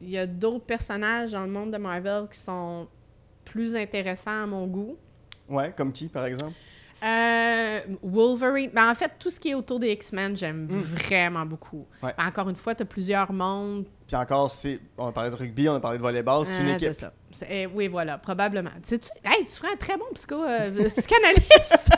il 0.01 0.09
y 0.11 0.17
a 0.17 0.28
d'autres 0.28 0.65
personnages 0.65 1.32
dans 1.32 1.41
le 1.43 1.49
monde 1.49 1.71
de 1.71 1.78
Marvel 1.78 2.25
qui 2.32 2.38
sont 2.39 2.88
plus 3.45 3.75
intéressants 3.75 4.43
à 4.43 4.45
mon 4.45 4.67
goût? 4.67 4.95
Ouais, 5.49 5.73
comme 5.75 5.91
qui, 5.91 6.07
par 6.07 6.25
exemple? 6.25 6.53
Euh, 7.03 7.80
Wolverine. 8.03 8.71
Ben, 8.73 8.91
en 8.91 8.95
fait, 8.95 9.11
tout 9.19 9.30
ce 9.30 9.39
qui 9.39 9.49
est 9.49 9.55
autour 9.55 9.80
des 9.80 9.91
X-Men, 9.91 10.36
j'aime 10.36 10.65
Mm. 10.67 10.82
vraiment 10.82 11.45
beaucoup. 11.45 11.86
Ouais. 12.03 12.13
Ben, 12.17 12.28
encore 12.28 12.49
une 12.49 12.55
fois, 12.55 12.75
tu 12.75 12.84
as 12.84 12.86
plusieurs 12.86 13.32
mondes. 13.32 13.86
Puis 14.07 14.15
encore, 14.15 14.49
c'est. 14.51 14.80
On 14.97 15.07
a 15.07 15.11
parlé 15.11 15.30
de 15.30 15.36
rugby, 15.36 15.67
on 15.69 15.75
a 15.75 15.80
parlé 15.80 15.97
de 15.97 16.03
volleyball, 16.03 16.45
c'est 16.45 16.59
une 16.61 16.69
Ah, 16.69 16.73
équipe. 16.75 16.88
c'est 16.93 16.99
ça. 17.01 17.13
C'est- 17.32 17.47
eh, 17.49 17.65
oui, 17.67 17.88
voilà, 17.88 18.17
probablement. 18.17 18.71
Tu, 18.88 18.95
hey, 18.95 19.45
tu 19.45 19.51
ferais 19.55 19.73
un 19.73 19.75
très 19.75 19.97
bon 19.97 20.05
psycho, 20.13 20.43
euh, 20.43 20.89
psychanalyste. 20.95 21.89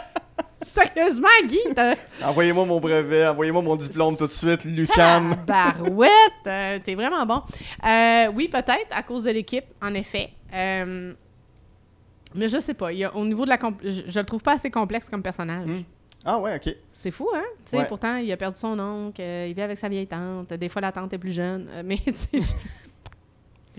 Sérieusement, 0.94 1.28
Guy, 1.48 1.58
Envoyez-moi 2.24 2.66
mon 2.66 2.80
brevet, 2.80 3.28
envoyez-moi 3.28 3.62
mon 3.62 3.76
diplôme 3.76 4.16
tout 4.16 4.28
de 4.28 4.32
suite, 4.32 4.64
Lucam. 4.66 5.36
barouette, 5.48 6.12
euh, 6.48 6.80
t'es 6.84 6.96
vraiment 6.96 7.26
bon. 7.26 7.42
Euh, 7.88 8.28
oui, 8.36 8.48
peut-être, 8.48 8.88
à 8.92 9.02
cause 9.04 9.24
de 9.24 9.32
l'équipe, 9.32 9.66
en 9.82 9.94
effet. 9.94 10.30
Euh, 10.54 11.14
mais 12.36 12.48
je 12.50 12.60
sais 12.60 12.74
pas, 12.76 12.92
il 12.94 13.00
y 13.00 13.04
a- 13.04 13.16
au 13.16 13.26
niveau 13.26 13.46
de 13.46 13.50
la... 13.50 13.58
Je, 13.84 14.02
je 14.08 14.20
le 14.20 14.26
trouve 14.26 14.44
pas 14.44 14.54
assez 14.54 14.70
complexe 14.70 15.10
comme 15.10 15.24
personnage. 15.24 15.66
Hmm. 15.66 15.82
Ah 16.26 16.38
ouais, 16.38 16.56
ok. 16.58 16.76
C'est 16.94 17.12
fou, 17.12 17.28
hein? 17.34 17.42
Tu 17.64 17.72
sais, 17.72 17.78
Ouais. 17.78 17.86
pourtant, 17.86 18.18
il 18.18 18.32
a 18.32 18.38
perdu 18.38 18.60
son 18.60 18.78
oncle, 18.78 19.22
euh, 19.22 19.48
il 19.50 19.56
vit 19.56 19.62
avec 19.62 19.78
sa 19.78 19.88
vieille 19.90 20.06
tante. 20.08 20.54
Des 20.54 20.70
fois, 20.70 20.82
la 20.82 20.92
tante 20.92 21.12
est 21.14 21.18
plus 21.18 21.32
jeune. 21.32 21.68
mais, 21.86 21.98
tu 22.06 22.14
sais, 22.14 22.40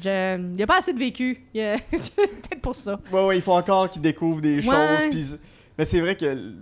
il 0.02 0.52
n'y 0.56 0.62
a 0.62 0.66
pas 0.66 0.78
assez 0.78 0.92
de 0.92 0.98
vécu. 0.98 1.44
A- 1.56 1.76
peut-être 1.90 2.60
pour 2.62 2.74
ça. 2.74 2.98
Ouais, 3.12 3.24
ouais, 3.26 3.36
il 3.36 3.42
faut 3.42 3.52
encore 3.52 3.90
qu'ils 3.90 4.02
découvrent 4.02 4.40
des 4.40 4.66
Ouais. 4.66 5.10
choses. 5.12 5.38
Mais 5.78 5.84
c'est 5.84 6.00
vrai 6.00 6.16
que. 6.16 6.52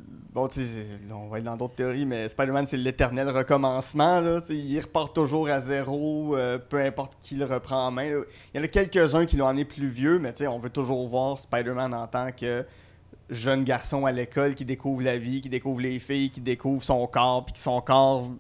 On 1.11 1.29
va 1.29 1.37
aller 1.37 1.45
dans 1.45 1.57
d'autres 1.57 1.75
théories, 1.75 2.07
mais 2.07 2.29
Spider-Man, 2.29 2.67
c'est 2.67 2.77
l'éternel 2.77 3.29
recommencement. 3.31 4.21
Là, 4.21 4.41
il 4.51 4.81
repart 4.81 5.15
toujours 5.15 5.49
à 5.49 5.61
zéro, 5.61 6.37
euh, 6.37 6.59
peu 6.59 6.81
importe 6.81 7.15
qui 7.21 7.35
le 7.37 7.45
reprend 7.45 7.87
en 7.87 7.91
main. 7.91 8.09
là. 8.11 8.21
Il 8.55 8.59
y 8.59 8.61
en 8.61 8.65
a 8.65 8.69
quelques-uns 8.69 9.27
qui 9.27 9.37
l'ont 9.37 9.47
emmené 9.47 9.65
plus 9.65 9.89
vieux, 9.89 10.19
mais 10.19 10.33
tu 10.33 10.39
sais, 10.39 10.47
on 10.47 10.59
veut 10.59 10.71
toujours 10.71 11.07
voir 11.09 11.39
Spider-Man 11.39 11.95
en 11.95 12.07
tant 12.07 12.31
que 12.33 12.65
jeune 13.31 13.63
garçon 13.63 14.07
à 14.07 14.13
l'école 14.13 14.55
qui 14.55 14.65
découvre 14.65 15.03
la 15.03 15.19
vie, 15.19 15.43
qui 15.43 15.51
découvre 15.51 15.81
les 15.81 15.99
filles, 15.99 16.31
qui 16.31 16.41
découvre 16.41 16.83
son 16.83 17.07
corps, 17.07 17.45
puis 17.45 17.53
que 17.53 17.59
son 17.59 17.79
corps, 17.83 18.31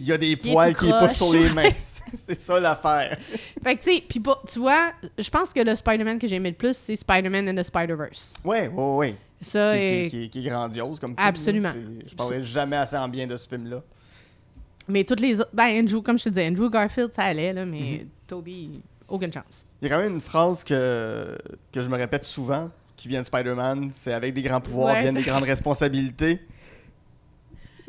il 0.00 0.06
y 0.06 0.10
a 0.12 0.18
des 0.18 0.34
poils 0.36 0.74
qui 0.74 0.86
poussent 0.86 0.96
croche. 0.96 1.12
sur 1.12 1.32
les 1.32 1.48
mains. 1.54 1.70
C'est- 2.12 2.34
ça 2.34 2.58
l'affaire. 2.58 3.16
Fait 3.62 3.76
que, 3.76 3.82
tu 3.84 3.94
sais, 3.94 4.02
puis 4.08 4.20
tu 4.52 4.58
vois, 4.58 4.90
je 5.16 5.30
pense 5.30 5.52
que 5.52 5.60
le 5.60 5.76
Spider-Man 5.76 6.18
que 6.18 6.26
j'ai 6.26 6.34
aimé 6.36 6.50
le 6.50 6.56
plus, 6.56 6.76
c'est 6.76 6.96
Spider-Man 6.96 7.48
and 7.50 7.54
the 7.54 7.64
Spider-Verse. 7.64 8.34
Ouais, 8.44 8.66
ouais, 8.68 8.94
ouais. 8.96 9.16
Ça, 9.42 9.76
qui- 9.76 9.82
est- 9.82 10.08
qui- 10.10 10.30
qui 10.30 10.38
est 10.46 10.48
grandiose 10.50 10.98
comme 10.98 11.14
film. 11.14 11.28
Absolument. 11.28 11.72
Je 12.06 12.14
parlerai 12.14 12.42
jamais 12.42 12.76
assez 12.76 12.96
en 12.96 13.08
bien 13.08 13.26
de 13.26 13.36
ce 13.36 13.48
film-là. 13.48 13.82
mais 14.88 15.04
toutes 15.04 15.20
les 15.20 15.34
autres. 15.38 15.50
Ben, 15.52 15.80
Andrew, 15.80 16.00
comme 16.02 16.18
je 16.18 16.24
te 16.24 16.28
disais, 16.30 16.48
Andrew 16.48 16.68
Garfield, 16.70 17.12
ça 17.12 17.22
allait, 17.24 17.52
là, 17.52 17.64
mais 17.64 18.00
Mhm. 18.02 18.08
Toby, 18.26 18.80
aucune 19.08 19.32
chance. 19.32 19.64
Il 19.80 19.88
y 19.88 19.92
a 19.92 19.94
quand 19.96 20.02
même 20.02 20.14
une 20.14 20.20
phrase 20.20 20.64
que, 20.64 21.38
que 21.70 21.80
je 21.80 21.88
me 21.88 21.96
répète 21.96 22.24
souvent, 22.24 22.70
qui 22.96 23.08
vient 23.08 23.20
de 23.20 23.26
Spider-Man, 23.26 23.90
c'est 23.92 24.12
avec 24.12 24.34
des 24.34 24.42
grands 24.42 24.60
pouvoirs 24.60 24.94
Ouais. 24.94 25.02
viennent 25.02 25.14
des 25.14 25.22
grandes 25.22 25.42
responsabilités. 25.54 26.40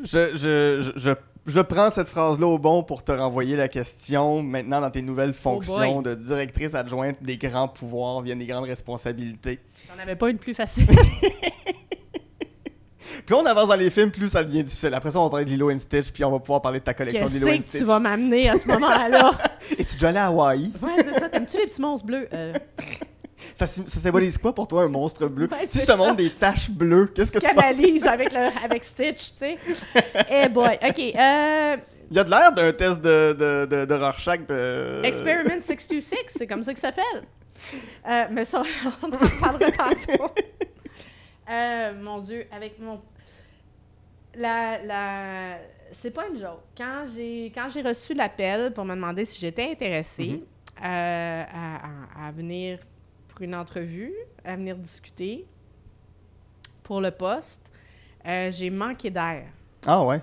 Je, 0.04 0.36
je, 0.36 0.82
je, 0.82 0.92
je, 0.96 1.12
je 1.46 1.60
prends 1.60 1.90
cette 1.90 2.08
phrase-là 2.08 2.48
au 2.48 2.58
bon 2.58 2.84
pour 2.84 3.04
te 3.04 3.12
renvoyer 3.12 3.56
la 3.56 3.68
question. 3.68 4.42
Maintenant, 4.42 4.80
dans 4.82 4.90
tes 4.92 5.02
nouvelles 5.02 5.34
fonctions 5.34 6.02
boy. 6.02 6.04
de 6.04 6.16
directrice 6.16 6.74
adjointe, 6.74 7.18
des 7.22 7.38
grands 7.38 7.68
pouvoirs 7.68 8.22
viennent 8.22 8.40
des 8.40 8.46
grandes 8.46 8.66
responsabilités. 8.66 9.60
T'en 9.88 10.02
avais 10.02 10.16
pas 10.16 10.30
une 10.30 10.38
plus 10.38 10.54
facile. 10.54 10.88
Plus 13.26 13.36
on 13.36 13.46
avance 13.46 13.68
dans 13.70 13.76
les 13.76 13.90
films, 13.90 14.12
plus 14.12 14.30
ça 14.30 14.44
devient 14.44 14.64
difficile. 14.64 14.94
Après 14.94 15.12
ça, 15.12 15.20
on 15.20 15.26
va 15.26 15.30
parler 15.30 15.46
de 15.46 15.50
Lilo 15.50 15.72
and 15.72 15.80
Stitch, 15.80 16.12
puis 16.12 16.24
on 16.26 16.32
va 16.32 16.40
pouvoir 16.40 16.62
parler 16.62 16.80
de 16.80 16.84
ta 16.84 16.94
collection 16.94 17.26
Lilo 17.28 17.48
and 17.48 17.58
que 17.58 17.62
Stitch. 17.64 17.80
tu 17.82 17.86
vas 17.86 18.00
m'amener 18.00 18.50
à 18.50 18.58
ce 18.58 18.68
moment-là? 18.68 19.32
Et 19.78 19.86
tu 19.86 19.94
déjà 19.94 20.10
allé 20.10 20.18
à 20.18 20.26
Hawaï? 20.28 20.72
ouais, 20.82 21.04
c'est 21.04 21.20
ça. 21.20 21.30
T'aimes-tu 21.30 21.58
les 21.58 21.66
petits 21.66 21.82
monstres 21.82 22.06
bleus? 22.06 22.28
Euh, 22.34 22.54
Ça, 23.68 24.00
symbolise 24.00 24.38
quoi 24.38 24.54
pour 24.54 24.68
toi 24.68 24.84
un 24.84 24.88
monstre 24.90 25.28
bleu? 25.28 25.48
Ouais, 25.52 25.66
si 25.68 25.78
je 25.80 25.84
te 25.84 25.88
ça. 25.88 25.96
montre 25.96 26.16
des 26.18 26.30
taches 26.30 26.70
bleues, 26.70 27.08
qu'est-ce 27.08 27.32
que 27.32 27.40
tu 27.40 27.54
penses? 27.54 28.06
avec, 28.08 28.32
le, 28.34 28.50
avec 28.66 28.84
Stitch, 28.84 29.32
tu 29.34 29.38
sais. 29.38 29.58
Eh 30.30 30.50
boy. 30.50 30.78
OK. 30.82 31.00
Euh, 31.00 31.78
Il 32.12 32.16
y 32.18 32.20
a 32.20 32.24
de 32.24 32.30
l'air 32.30 32.52
d'un 32.52 32.72
test 32.74 33.02
de, 33.02 33.34
de, 33.38 33.66
de, 33.66 33.86
de 33.86 33.94
Rorschach. 33.96 34.46
De... 34.48 35.02
Experiment 35.04 35.62
626, 35.62 36.16
c'est 36.28 36.48
comme 36.48 36.64
ça 36.64 36.74
que 36.74 36.80
ça 36.80 36.88
s'appelle. 36.90 37.24
Euh, 38.10 38.26
mais 38.32 38.46
ça, 38.46 38.64
on 39.04 39.08
en 39.08 39.18
parlera 39.40 39.72
tantôt. 39.72 40.32
Euh, 41.50 41.92
mon 42.02 42.20
Dieu, 42.20 42.46
avec 42.52 42.80
mon. 42.80 43.02
La. 44.36 44.82
la... 44.84 45.58
C'est 45.92 46.10
pas 46.12 46.26
une 46.28 46.40
joke. 46.40 46.62
Quand 46.76 47.04
j'ai, 47.14 47.52
quand 47.54 47.70
j'ai 47.70 47.84
reçu 47.84 48.16
l'appel 48.16 48.74
pour 48.74 48.84
me 48.84 48.96
demander 48.96 49.26
si 49.26 49.40
j'étais 49.40 49.70
intéressée 49.72 50.30
Mhm. 50.30 50.42
euh, 50.84 51.44
à, 51.44 52.26
à- 52.26 52.28
à 52.28 52.32
venir 52.32 52.80
pour 53.34 53.42
une 53.42 53.56
entrevue, 53.56 54.14
à 54.44 54.56
venir 54.56 54.78
discuter 54.78 55.46
pour 56.84 57.02
le 57.02 57.12
poste, 57.12 57.72
euh, 58.26 58.52
j'ai 58.52 58.70
manqué 58.70 59.10
d'air. 59.10 59.46
Ah 59.86 60.06
ouais. 60.06 60.22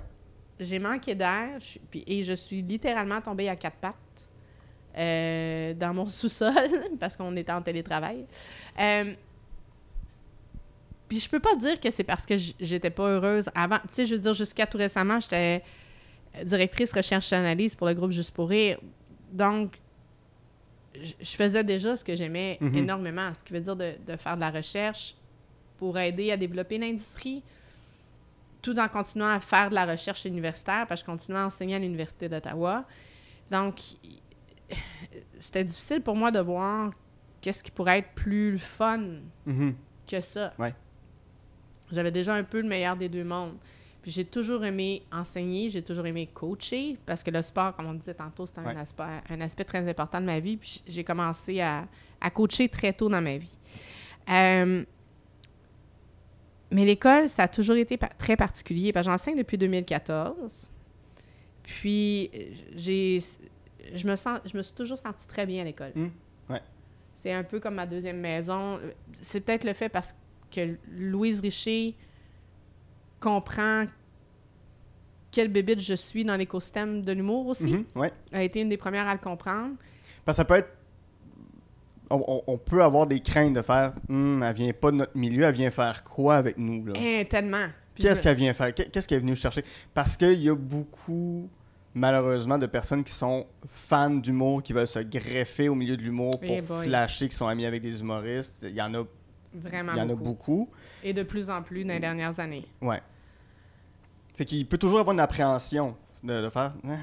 J'ai 0.59 0.79
manqué 0.79 1.15
d'air 1.15 1.59
et 1.95 2.25
je 2.25 2.33
suis 2.35 2.63
littéralement 2.63 3.21
tombée 3.21 3.49
à 3.49 3.57
quatre 3.57 3.77
pattes 3.77 3.97
euh, 4.97 5.75
dans 5.75 5.95
mon 5.95 6.09
sous-sol 6.09 6.55
parce 6.99 7.17
qu'on 7.17 7.35
était 7.37 7.53
en 7.53 7.63
télétravail. 7.63 8.27
Euh, 8.79 9.15
puis 11.09 11.19
je 11.19 11.29
peux 11.29 11.41
pas 11.41 11.57
dire 11.57 11.81
que 11.81 11.91
c'est 11.91 12.05
parce 12.05 12.25
que 12.25 12.37
j'étais 12.37 12.91
pas 12.91 13.09
heureuse 13.09 13.51
avant. 13.55 13.79
Tu 13.89 13.95
sais, 13.95 14.07
je 14.07 14.15
veux 14.15 14.21
dire, 14.21 14.35
jusqu'à 14.35 14.67
tout 14.67 14.79
récemment, 14.79 15.19
j'étais 15.19 15.65
directrice 16.45 16.93
recherche 16.93 17.33
et 17.33 17.37
analyse 17.37 17.75
pour 17.75 17.89
le 17.89 17.95
groupe 17.95 18.13
Juste 18.13 18.31
pour 18.31 18.49
rire. 18.49 18.79
Donc, 19.33 19.73
je 21.03 21.37
faisais 21.37 21.65
déjà 21.65 21.97
ce 21.97 22.05
que 22.05 22.15
j'aimais 22.17 22.59
Mhm. 22.61 22.77
énormément, 22.77 23.33
ce 23.35 23.43
qui 23.45 23.53
veut 23.53 23.61
dire 23.61 23.77
de, 23.77 23.93
de 24.07 24.17
faire 24.17 24.37
de 24.37 24.41
la 24.41 24.51
recherche 24.51 25.15
pour 25.79 25.99
aider 25.99 26.31
à 26.31 26.37
développer 26.37 26.79
l'industrie 26.79 27.43
tout 28.63 28.79
en 28.79 28.89
continuant 28.89 29.29
à 29.35 29.41
faire 29.41 29.71
de 29.71 29.75
la 29.75 29.87
recherche 29.87 30.27
universitaire, 30.27 30.87
parce 30.87 31.01
que 31.03 31.07
je 31.07 31.13
continuais 31.13 31.39
à 31.39 31.47
enseigner 31.47 31.77
à 31.77 31.79
l'Université 31.79 32.29
d'Ottawa. 32.29 32.85
Donc, 33.51 33.81
c'était 35.39 35.65
difficile 35.65 36.01
pour 36.03 36.15
moi 36.17 36.31
de 36.31 36.41
voir 36.41 36.91
qu'est-ce 37.41 37.65
qui 37.65 37.71
pourrait 37.71 37.99
être 38.01 38.13
plus 38.15 38.59
fun 38.59 39.03
Mhm. 39.47 39.75
que 40.07 40.21
ça. 40.21 40.53
Ouais. 40.59 40.75
J'avais 41.91 42.11
déjà 42.11 42.35
un 42.35 42.45
peu 42.45 42.61
le 42.61 42.69
meilleur 42.69 42.97
des 42.97 43.09
deux 43.09 43.25
mondes. 43.25 43.57
Puis 44.03 44.11
j'ai 44.13 44.25
toujours 44.25 44.65
aimé 44.65 45.03
enseigner, 45.13 45.69
j'ai 45.69 45.83
toujours 45.83 46.07
aimé 46.07 46.27
coacher, 46.33 46.97
parce 47.05 47.23
que 47.23 47.31
le 47.31 47.43
sport, 47.43 47.77
comme 47.77 47.87
on 47.87 47.95
disait 47.95 48.15
tantôt, 48.15 48.47
c'est 48.47 48.59
un, 48.59 48.65
Ouais. 48.65 48.77
aspect, 48.77 49.03
un 49.29 49.41
aspect 49.43 49.65
très 49.65 49.87
important 49.89 50.21
de 50.21 50.27
ma 50.27 50.41
vie. 50.41 50.57
Puis 50.57 50.83
j'ai 50.87 51.05
commencé 51.05 51.61
à, 51.61 51.87
à 52.21 52.31
coacher 52.31 52.69
très 52.69 52.93
tôt 52.95 53.09
dans 53.11 53.21
ma 53.21 53.37
vie. 53.37 53.53
Euh, 54.31 54.85
mais 56.71 56.85
l'école, 56.85 57.29
ça 57.29 57.43
a 57.45 57.49
toujours 57.49 57.77
été 57.77 57.97
pa- 57.97 58.09
très 58.09 58.37
particulier, 58.37 58.93
parce 58.93 59.07
que 59.07 59.13
j'enseigne 59.13 59.37
depuis 59.37 59.59
2014. 59.59 60.71
Puis 61.63 62.31
euh, 62.35 62.39
j'ai 62.77 63.19
je 63.95 64.07
me 64.07 64.15
sens 64.17 64.39
je 64.45 64.57
me 64.57 64.63
suis 64.63 64.75
toujours 64.75 64.99
sentie 64.99 65.27
très 65.27 65.47
bien 65.47 65.63
à 65.63 65.65
l'école. 65.65 65.93
Mm, 65.95 66.09
ouais. 66.51 66.61
C'est 67.15 67.33
un 67.33 67.43
peu 67.43 67.61
comme 67.61 67.75
ma 67.75 67.87
deuxième 67.87 68.19
maison. 68.21 68.79
C'est 69.21 69.41
peut-être 69.41 69.65
le 69.65 69.73
fait 69.75 69.89
parce 69.89 70.15
que 70.51 70.77
Louise 70.91 71.41
Richer 71.41 71.95
comprend 73.21 73.85
quel 75.31 75.49
bébé 75.49 75.77
je 75.79 75.95
suis 75.95 76.25
dans 76.25 76.37
l'écosystème 76.37 77.03
de 77.03 77.13
l'humour 77.13 77.47
aussi. 77.49 77.87
Ouais. 77.95 78.13
Elle 78.33 78.41
a 78.41 78.43
été 78.43 78.61
une 78.63 78.69
des 78.69 78.77
premières 78.77 79.07
à 79.07 79.13
le 79.13 79.21
comprendre. 79.21 79.75
Parce 80.25 80.37
que 80.37 80.41
ça 80.41 80.45
peut 80.45 80.55
être. 80.55 80.71
On, 82.13 82.59
peut 82.59 82.83
avoir 82.83 83.07
des 83.07 83.21
craintes 83.21 83.53
de 83.55 83.63
faire. 83.63 83.93
Hum, 84.09 84.43
elle 84.43 84.53
vient 84.55 84.73
pas 84.73 84.91
de 84.91 84.97
notre 84.97 85.17
milieu, 85.17 85.45
elle 85.45 85.55
vient 85.55 85.71
faire 85.71 86.03
quoi 86.03 86.37
avec 86.39 86.59
nous, 86.59 86.85
là? 86.87 86.95
Eh, 86.97 87.25
tellement. 87.27 87.67
Qu'est-ce 87.95 88.17
je- 88.19 88.23
qu'elle 88.25 88.37
vient 88.37 88.53
faire? 88.53 88.75
Qu'est- 88.75 88.91
Qu'est-ce 88.91 89.07
qu'elle 89.07 89.19
est 89.19 89.21
venue 89.21 89.37
chercher? 89.37 89.65
Parce 89.95 90.17
qu'il 90.17 90.41
y 90.43 90.49
a 90.49 90.55
beaucoup, 90.57 91.49
malheureusement, 91.95 92.59
de 92.59 92.67
personnes 92.67 93.05
qui 93.05 93.13
sont 93.13 93.47
fans 93.69 94.11
d'humour, 94.11 94.61
qui 94.61 94.73
veulent 94.73 94.89
se 94.89 94.99
greffer 94.99 95.69
au 95.69 95.77
milieu 95.77 95.97
de 95.97 96.03
l'humour 96.03 96.33
pour 96.33 96.51
Eh 96.51 96.63
boy. 96.63 96.89
flasher, 96.89 97.29
qui 97.29 97.37
sont 97.37 97.47
amis 97.47 97.65
avec 97.65 97.81
des 97.81 98.01
humoristes. 98.01 98.67
Il 98.69 98.75
y 98.75 98.83
en 98.83 98.93
a, 98.95 99.05
Vraiment 99.55 99.93
il 99.95 99.99
y 99.99 100.01
en 100.03 100.09
a 100.11 100.15
beaucoup. 100.15 100.69
Et 101.03 101.13
de 101.13 101.23
plus 101.23 101.51
en 101.51 101.63
plus 101.63 101.85
dans 101.85 101.93
les 101.95 101.99
dernières 102.01 102.39
années. 102.39 102.67
Ouais. 102.81 103.01
Fait 104.35 104.45
qu'il 104.45 104.67
peut 104.67 104.79
toujours 104.79 105.01
avoir 105.01 105.13
une 105.15 105.21
appréhension 105.21 105.97
de, 106.23 106.43
de 106.43 106.49
faire. 106.49 106.73
Ah, 106.87 106.97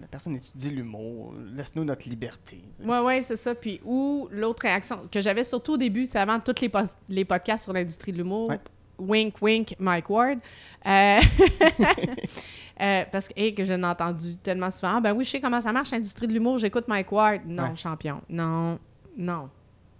la 0.00 0.06
personne 0.06 0.34
étudie 0.36 0.70
l'humour, 0.70 1.34
laisse-nous 1.54 1.84
notre 1.84 2.08
liberté. 2.08 2.62
Ouais, 2.84 3.00
ouais, 3.00 3.22
c'est 3.22 3.36
ça. 3.36 3.54
Puis, 3.54 3.80
ou 3.84 4.28
l'autre 4.30 4.62
réaction 4.62 5.08
que 5.10 5.20
j'avais 5.20 5.44
surtout 5.44 5.72
au 5.74 5.76
début, 5.76 6.06
c'est 6.06 6.18
avant 6.18 6.38
tous 6.40 6.54
les, 6.62 6.70
les 7.08 7.24
podcasts 7.24 7.64
sur 7.64 7.72
l'industrie 7.72 8.12
de 8.12 8.18
l'humour. 8.18 8.48
Ouais. 8.50 8.58
Wink, 8.98 9.34
wink, 9.40 9.76
Mike 9.78 10.10
Ward. 10.10 10.38
Euh, 10.86 11.20
euh, 12.80 13.04
parce 13.10 13.28
que, 13.28 13.32
hey, 13.36 13.54
que 13.54 13.64
je 13.64 13.72
l'ai 13.72 13.84
entendu 13.84 14.36
tellement 14.38 14.70
souvent. 14.70 14.96
Ah, 14.96 15.00
ben 15.00 15.12
oui, 15.14 15.24
je 15.24 15.30
sais 15.30 15.40
comment 15.40 15.60
ça 15.60 15.72
marche, 15.72 15.90
l'industrie 15.90 16.26
de 16.26 16.32
l'humour, 16.34 16.58
j'écoute 16.58 16.86
Mike 16.88 17.10
Ward. 17.12 17.42
Non, 17.46 17.64
Ouais. 17.64 17.76
champion. 17.76 18.20
Non, 18.28 18.78
non. 19.16 19.48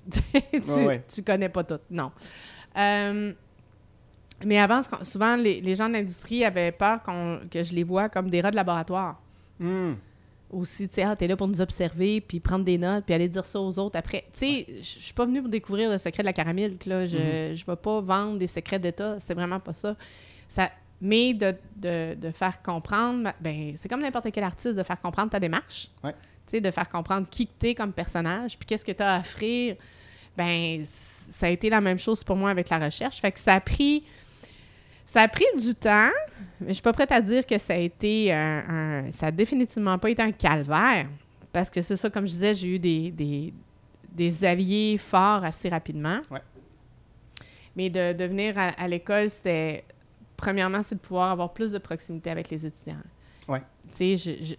tu, 0.11 0.61
Ouais, 0.85 1.05
tu 1.13 1.23
connais 1.23 1.49
pas 1.49 1.65
tout. 1.65 1.79
Non. 1.91 2.13
Euh, 2.77 3.33
mais 4.45 4.59
avant, 4.59 4.81
souvent, 5.03 5.37
les, 5.37 5.61
les 5.61 5.77
gens 5.77 5.89
de 5.89 5.95
l'industrie 5.95 6.45
avaient 6.45 6.73
peur 6.73 7.01
que 7.51 7.63
je 7.63 7.75
les 7.75 7.85
vois 7.85 8.09
comme 8.09 8.31
des 8.31 8.41
rats 8.41 8.51
de 8.51 8.57
laboratoire 8.57 9.21
Hum, 9.61 9.97
aussi, 10.51 10.89
tu 10.89 10.97
sais, 10.97 11.03
ah, 11.03 11.15
t'es 11.15 11.29
là 11.29 11.37
pour 11.37 11.47
nous 11.47 11.61
observer, 11.61 12.21
puis 12.21 12.41
prendre 12.41 12.65
des 12.65 12.79
notes, 12.79 13.05
puis 13.05 13.15
aller 13.15 13.29
dire 13.29 13.45
ça 13.45 13.61
aux 13.61 13.79
autres 13.79 13.99
après. 13.99 14.25
Tu 14.33 14.39
sais, 14.39 14.67
je 14.79 14.83
suis 14.83 15.13
pas 15.13 15.27
venue 15.27 15.41
pour 15.41 15.51
découvrir 15.51 15.91
le 15.91 15.99
secret 15.99 16.23
de 16.23 16.27
la 16.27 16.33
caramel, 16.33 16.77
là. 16.87 17.07
Je 17.07 17.17
Mm-hmm. 17.17 17.55
je 17.55 17.67
vais 17.67 17.77
pas 17.77 18.01
vendre 18.01 18.39
des 18.39 18.47
secrets 18.47 18.79
d'État, 18.79 19.19
c'est 19.21 19.35
vraiment 19.35 19.61
pas 19.61 19.75
ça. 19.75 19.95
ça 20.49 20.71
mais 21.03 21.33
de, 21.35 21.55
de, 21.77 22.15
de 22.15 22.31
faire 22.31 22.61
comprendre, 22.63 23.33
ben, 23.41 23.73
c'est 23.77 23.89
comme 23.89 24.03
n'importe 24.03 24.31
quel 24.33 24.45
artiste, 24.45 24.75
de 24.75 24.83
faire 24.83 24.99
comprendre 24.99 25.31
ta 25.31 25.41
démarche. 25.41 25.89
Ouais. 26.05 26.15
De 26.59 26.71
faire 26.73 26.89
comprendre 26.89 27.29
qui 27.29 27.47
t'es 27.47 27.75
comme 27.75 27.93
personnage, 27.93 28.59
puis 28.59 28.67
qu'est-ce 28.67 28.85
que 28.85 28.91
t'as 28.93 29.17
à 29.17 29.21
offrir. 29.21 29.77
Ben, 30.37 30.85
ça 31.31 31.47
a 31.47 31.51
été 31.51 31.71
la 31.71 31.81
même 31.81 31.99
chose 31.99 32.25
pour 32.25 32.35
moi 32.35 32.51
avec 32.51 32.69
la 32.71 32.79
recherche. 32.79 33.21
Fait 33.21 33.31
que 33.31 33.39
ça 33.39 33.55
a 33.55 33.61
pris... 33.61 34.05
Ça 35.07 35.23
a 35.23 35.29
pris 35.29 35.45
du 35.61 35.75
temps, 35.75 36.11
mais 36.61 36.69
je 36.69 36.75
suis 36.75 36.83
pas 36.83 36.93
prête 36.93 37.11
à 37.11 37.21
dire 37.21 37.45
que 37.45 37.59
ça 37.59 37.75
a 37.75 37.79
été 37.79 38.33
un, 38.33 38.65
un- 38.69 39.11
ça 39.11 39.27
a 39.27 39.31
définitivement 39.33 39.99
pas 39.99 40.09
été 40.09 40.23
un 40.23 40.31
calvaire. 40.31 41.09
Parce 41.53 41.69
que 41.69 41.83
c'est 41.83 41.97
ça, 41.97 42.09
comme 42.11 42.27
je 42.27 42.33
disais, 42.33 42.55
j'ai 42.55 42.69
eu 42.77 42.79
des, 42.79 43.11
des, 43.11 43.53
des 44.13 44.45
alliés 44.45 44.99
forts 44.99 45.45
assez 45.45 45.69
rapidement. 45.69 46.21
Ouais. 46.31 46.41
Mais 47.75 47.91
de, 47.91 48.13
de 48.13 48.25
venir 48.25 48.57
à, 48.57 48.69
à 48.69 48.87
l'école, 48.87 49.31
c'était. 49.31 49.85
Premièrement, 50.37 50.83
c'est 50.85 50.95
de 50.95 51.01
pouvoir 51.01 51.33
avoir 51.33 51.53
plus 51.53 51.73
de 51.73 51.79
proximité 51.79 52.31
avec 52.31 52.49
les 52.49 52.65
étudiants. 52.65 53.03
Ouais. 53.49 53.63
Tu 53.97 54.17
sais, 54.17 54.57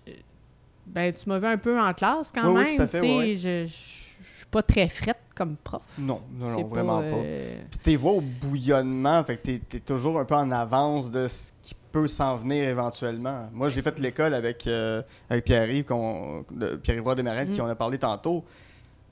ben, 0.94 1.14
tu 1.14 1.28
m'as 1.30 1.40
vu 1.40 1.48
un 1.48 1.58
peu 1.58 1.80
en 1.80 1.94
classe 1.94 2.32
quand 2.34 2.52
Oui, 2.54 2.60
oui, 2.60 2.64
même. 2.66 2.76
tout 2.78 2.84
à 2.84 2.88
fait, 2.88 3.00
tu 3.02 3.06
sais, 3.08 3.12
ouais, 3.12 3.18
ouais. 3.20 3.36
Je, 3.36 3.66
je 3.66 4.02
je 4.24 4.38
suis 4.38 4.46
pas 4.52 4.62
très 4.64 4.88
frette 4.90 5.22
comme 5.34 5.56
prof. 5.58 5.82
Non, 5.98 6.22
non, 6.40 6.64
vraiment 6.64 7.00
pas. 7.00 7.06
euh, 7.06 7.56
Puis 7.70 7.80
tes 7.80 7.96
voix 7.96 8.12
au 8.14 8.22
bouillonnement, 8.22 9.24
fait 9.24 9.38
que 9.38 9.42
t'es, 9.44 9.62
t'es 9.70 9.80
toujours 9.80 10.20
un 10.20 10.26
peu 10.26 10.36
en 10.36 10.52
avance 10.52 11.10
de 11.10 11.28
ce 11.28 11.52
qui 11.64 11.74
peut 11.92 12.08
s'en 12.08 12.36
venir 12.36 12.68
éventuellement. 12.68 13.50
Moi, 13.54 13.70
j'ai 13.70 13.82
fait 13.82 13.98
l'école 14.00 14.34
avec, 14.34 14.68
euh, 14.68 15.02
avec 15.30 15.46
Pierre-Yves, 15.46 15.86
qu'on- 15.86 16.44
de- 16.52 16.76
Pierre-Yves 16.76 17.16
Desmarais, 17.16 17.46
Mm. 17.46 17.52
qui 17.54 17.62
on 17.62 17.68
a 17.68 17.76
parlé 17.76 17.98
tantôt. 17.98 18.44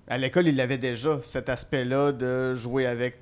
À 0.08 0.18
l'école, 0.18 0.48
il 0.48 0.60
avait 0.60 0.78
déjà 0.78 1.20
cet 1.24 1.48
aspect-là 1.50 2.12
de 2.12 2.54
jouer 2.56 2.86
avec 2.86 3.18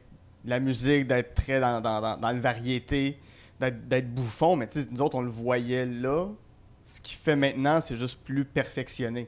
la 0.45 0.59
musique, 0.59 1.05
d'être 1.07 1.33
très 1.35 1.59
dans, 1.59 1.81
dans, 1.81 2.17
dans, 2.17 2.39
variété, 2.39 3.17
d'être, 3.59 3.87
d'être 3.87 4.11
bouffon. 4.13 4.55
Mais 4.55 4.65
tu 4.67 4.81
sais, 4.81 4.87
nous 4.91 5.01
autres, 5.01 5.15
on 5.17 5.21
le 5.21 5.29
voyait 5.29 5.85
là. 5.85 6.27
Ce 6.87 6.99
qu'il 7.01 7.17
fait 7.17 7.35
maintenant, 7.35 7.79
c'est 7.81 7.95
juste 7.97 8.19
plus 8.23 8.45
perfectionné. 8.45 9.27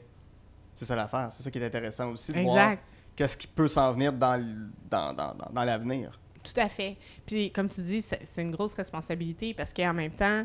C'est 0.74 0.86
ça 0.86 0.96
l'affaire. 0.96 1.28
C'est 1.30 1.42
ça 1.42 1.50
qui 1.50 1.58
est 1.58 1.66
intéressant 1.66 2.10
aussi. 2.10 2.32
De 2.32 2.40
voir 2.40 2.76
qu'est-ce 3.14 3.36
qui 3.36 3.46
peut 3.46 3.68
s'en 3.68 3.92
venir 3.92 4.12
dans, 4.12 4.42
dans, 4.90 5.12
dans, 5.12 5.34
dans, 5.34 5.50
dans 5.52 5.64
l'avenir. 5.64 6.18
Tout 6.42 6.58
à 6.58 6.68
fait. 6.70 6.96
Puis, 7.26 7.52
comme 7.52 7.68
tu 7.68 7.82
dis, 7.82 8.00
c'est 8.02 8.40
une 8.42 8.50
grosse 8.50 8.72
responsabilité 8.72 9.52
parce 9.52 9.74
qu'en 9.74 9.92
même 9.92 10.10
temps, 10.12 10.44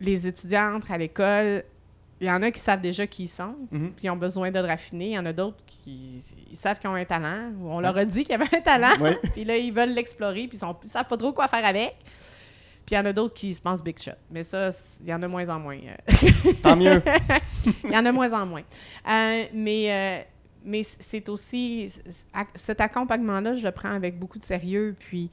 les 0.00 0.26
étudiants 0.26 0.74
entrent 0.74 0.90
à 0.92 0.98
l'école 0.98 1.64
il 2.18 2.26
y 2.26 2.30
en 2.30 2.40
a 2.42 2.50
qui 2.50 2.60
savent 2.60 2.80
déjà 2.80 3.06
qui 3.06 3.24
ils 3.24 3.28
sont, 3.28 3.54
Mhm. 3.70 3.92
puis 3.92 4.06
ils 4.06 4.10
ont 4.10 4.16
besoin 4.16 4.50
de 4.50 4.58
raffiner. 4.58 5.08
Il 5.08 5.12
y 5.12 5.18
en 5.18 5.26
a 5.26 5.34
d'autres 5.34 5.58
qui 5.66 6.22
ils 6.50 6.56
savent 6.56 6.78
qu'ils 6.78 6.88
ont 6.88 6.94
un 6.94 7.04
talent, 7.04 7.52
ou 7.60 7.68
on 7.70 7.78
leur 7.78 7.94
a 7.94 8.06
dit 8.06 8.24
qu'il 8.24 8.30
y 8.32 8.34
avait 8.42 8.56
un 8.56 8.60
talent, 8.62 8.98
Ouais. 9.02 9.18
puis 9.34 9.44
là, 9.44 9.58
ils 9.58 9.70
veulent 9.70 9.92
l'explorer, 9.92 10.48
puis 10.48 10.58
ils, 10.58 10.66
ils 10.84 10.88
savent 10.88 11.04
pas 11.06 11.16
trop 11.18 11.34
quoi 11.34 11.46
faire 11.46 11.64
avec. 11.66 11.94
Puis 12.86 12.94
il 12.94 12.98
y 12.98 13.00
en 13.00 13.04
a 13.06 13.12
d'autres 13.12 13.34
qui 13.34 13.52
se 13.52 13.60
pensent 13.60 13.82
big 13.82 13.98
shot. 13.98 14.12
Mais 14.30 14.44
ça, 14.44 14.70
il 15.00 15.08
y 15.08 15.12
en 15.12 15.20
a 15.22 15.26
moins 15.28 15.48
en 15.48 15.58
moins. 15.58 15.76
euh. 15.78 16.52
Tant 16.62 16.76
mieux. 16.76 17.02
Il 17.84 17.90
y 17.90 17.96
en 17.98 18.06
a 18.06 18.12
moins 18.12 18.32
en 18.32 18.46
moins. 18.46 18.62
Euh, 19.08 19.44
mais 19.52 19.92
euh, 19.92 20.22
mais 20.64 20.82
c'est 21.00 21.28
aussi. 21.28 21.92
Cet 22.54 22.80
accompagnement-là, 22.80 23.56
je 23.56 23.64
le 23.64 23.72
prends 23.72 23.90
avec 23.90 24.16
beaucoup 24.18 24.38
de 24.38 24.44
sérieux. 24.44 24.94
Puis 24.98 25.30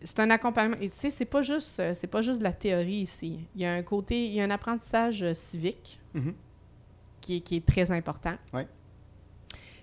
c'est 0.00 0.20
un 0.20 0.30
accompagnement. 0.30 0.76
Et 0.80 0.90
tu 0.90 0.96
sais, 1.00 1.10
c'est 1.10 1.24
pas 1.24 1.42
juste 1.42 1.82
c'est 1.94 2.06
pas 2.06 2.22
juste 2.22 2.38
de 2.38 2.44
la 2.44 2.52
théorie 2.52 3.02
ici. 3.02 3.40
Il 3.56 3.62
y 3.62 3.64
a 3.66 3.72
un 3.74 3.82
côté, 3.82 4.26
il 4.26 4.32
y 4.34 4.40
a 4.40 4.44
un 4.44 4.50
apprentissage 4.50 5.32
civique 5.34 5.98
Mhm. 6.14 6.34
qui, 7.20 7.36
est, 7.36 7.40
qui 7.40 7.56
est 7.56 7.66
très 7.66 7.90
important. 7.90 8.34
Ouais. 8.52 8.68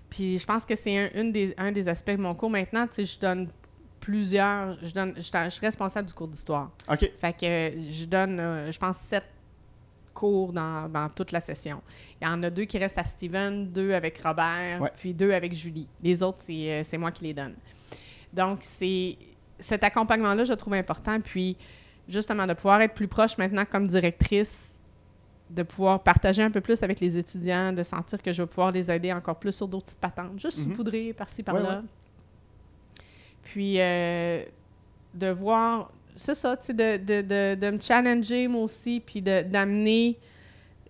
Puis 0.08 0.38
je 0.38 0.46
pense 0.46 0.64
que 0.64 0.74
c'est 0.76 0.96
un, 0.96 1.10
une 1.20 1.32
des, 1.32 1.54
un 1.58 1.70
des 1.72 1.86
aspects 1.88 2.10
de 2.12 2.16
mon 2.20 2.34
cours. 2.34 2.50
Maintenant, 2.50 2.86
tu 2.86 2.94
sais, 2.94 3.04
je 3.04 3.18
donne 3.18 3.48
plusieurs. 4.00 4.76
Je, 4.84 4.92
donne, 4.92 5.14
je, 5.16 5.22
je 5.22 5.48
suis 5.50 5.60
responsable 5.66 6.08
du 6.08 6.14
cours 6.14 6.28
d'histoire. 6.28 6.70
OK. 6.90 7.10
Fait 7.18 7.32
que 7.32 7.46
euh, 7.46 7.80
je 7.80 8.04
donne, 8.06 8.40
euh, 8.40 8.72
je 8.72 8.78
pense, 8.78 8.96
sept 8.98 9.24
cours 10.14 10.52
dans, 10.52 10.88
dans 10.88 11.08
toute 11.08 11.32
la 11.32 11.40
session. 11.40 11.80
Il 12.20 12.26
y 12.26 12.30
en 12.30 12.42
a 12.42 12.50
deux 12.50 12.64
qui 12.64 12.78
restent 12.78 12.98
à 12.98 13.04
Steven, 13.04 13.70
deux 13.70 13.92
avec 13.92 14.18
Robert, 14.22 14.80
Ouais. 14.82 14.90
puis 14.96 15.14
deux 15.14 15.32
avec 15.32 15.52
Julie. 15.54 15.86
Les 16.02 16.22
autres, 16.22 16.38
c'est 16.40 16.70
euh, 16.72 16.82
c'est 16.84 16.98
moi 16.98 17.10
qui 17.12 17.24
les 17.24 17.34
donne. 17.34 17.54
Donc, 18.32 18.58
c'est 18.62 19.16
cet 19.58 19.84
accompagnement-là, 19.84 20.44
je 20.44 20.50
le 20.52 20.56
trouve 20.56 20.74
important. 20.74 21.20
Puis, 21.20 21.56
justement, 22.08 22.46
de 22.46 22.54
pouvoir 22.54 22.80
être 22.80 22.94
plus 22.94 23.08
proche 23.08 23.36
maintenant 23.38 23.64
comme 23.64 23.86
directrice, 23.86 24.78
de 25.50 25.62
pouvoir 25.64 26.02
partager 26.02 26.42
un 26.42 26.50
peu 26.50 26.60
plus 26.60 26.82
avec 26.82 27.00
les 27.00 27.16
étudiants, 27.16 27.72
de 27.72 27.82
sentir 27.82 28.22
que 28.22 28.32
je 28.32 28.42
vais 28.42 28.46
pouvoir 28.48 28.70
les 28.72 28.90
aider 28.90 29.12
encore 29.12 29.38
plus 29.38 29.52
sur 29.52 29.66
d'autres 29.68 29.86
petites 29.86 29.98
patentes, 30.00 30.38
juste 30.38 30.58
Mhm. 30.58 30.70
saupoudrer 30.70 31.12
par-ci, 31.12 31.40
Ouais, 31.40 31.44
par-là. 31.44 31.78
ouais. 31.80 31.84
Puis, 33.42 33.80
euh, 33.80 34.44
de 35.14 35.28
voir, 35.30 35.90
c'est 36.16 36.34
ça, 36.34 36.56
tu 36.56 36.66
sais, 36.66 36.74
de, 36.74 36.96
de, 36.98 37.22
de, 37.22 37.54
de 37.60 37.70
me 37.70 37.78
challenger 37.78 38.46
moi 38.48 38.62
aussi, 38.62 39.00
puis 39.04 39.22
d'amener 39.22 40.18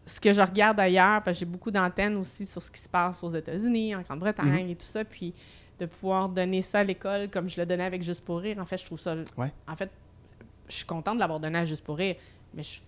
ce 0.07 0.21
que 0.21 0.33
je 0.33 0.41
regarde 0.41 0.81
ailleurs, 0.81 1.23
parce 1.23 1.37
que 1.37 1.41
j'ai 1.41 1.47
beaucoup 1.47 1.71
d'antennes 1.71 2.17
aussi 2.17 2.45
sur 2.45 2.63
ce 2.63 2.71
qui 2.71 2.81
se 2.81 2.89
passe 2.89 3.23
aux 3.23 3.31
États-Unis, 3.31 3.95
en 3.95 4.03
Grande-Bretagne 4.03 4.65
Mhm. 4.65 4.71
et 4.71 4.75
tout 4.77 4.87
ça, 4.87 5.05
puis 5.05 5.33
de 5.79 5.87
pouvoir 5.87 6.29
donner 6.29 6.61
ça 6.63 6.81
à 6.81 6.85
l'école 6.85 7.31
comme 7.31 7.49
je 7.49 7.59
le 7.61 7.65
donnais 7.67 7.85
avec 7.85 8.03
Juste 8.03 8.25
pour 8.25 8.39
rire. 8.41 8.59
En 8.59 8.67
fait, 8.67 8.77
je 8.77 8.85
trouve 8.87 8.99
ça... 9.01 9.15
Ouais. 9.37 9.53
En 9.69 9.77
fait, 9.77 9.91
je 10.69 10.75
suis 10.75 10.85
contente 10.85 11.15
de 11.15 11.21
l'avoir 11.21 11.41
donné 11.41 11.59
à 11.59 11.65
Juste 11.65 11.85
pour 11.85 11.97
rire, 11.97 12.17
mais 12.53 12.63
je 12.63 12.69
suis 12.69 12.83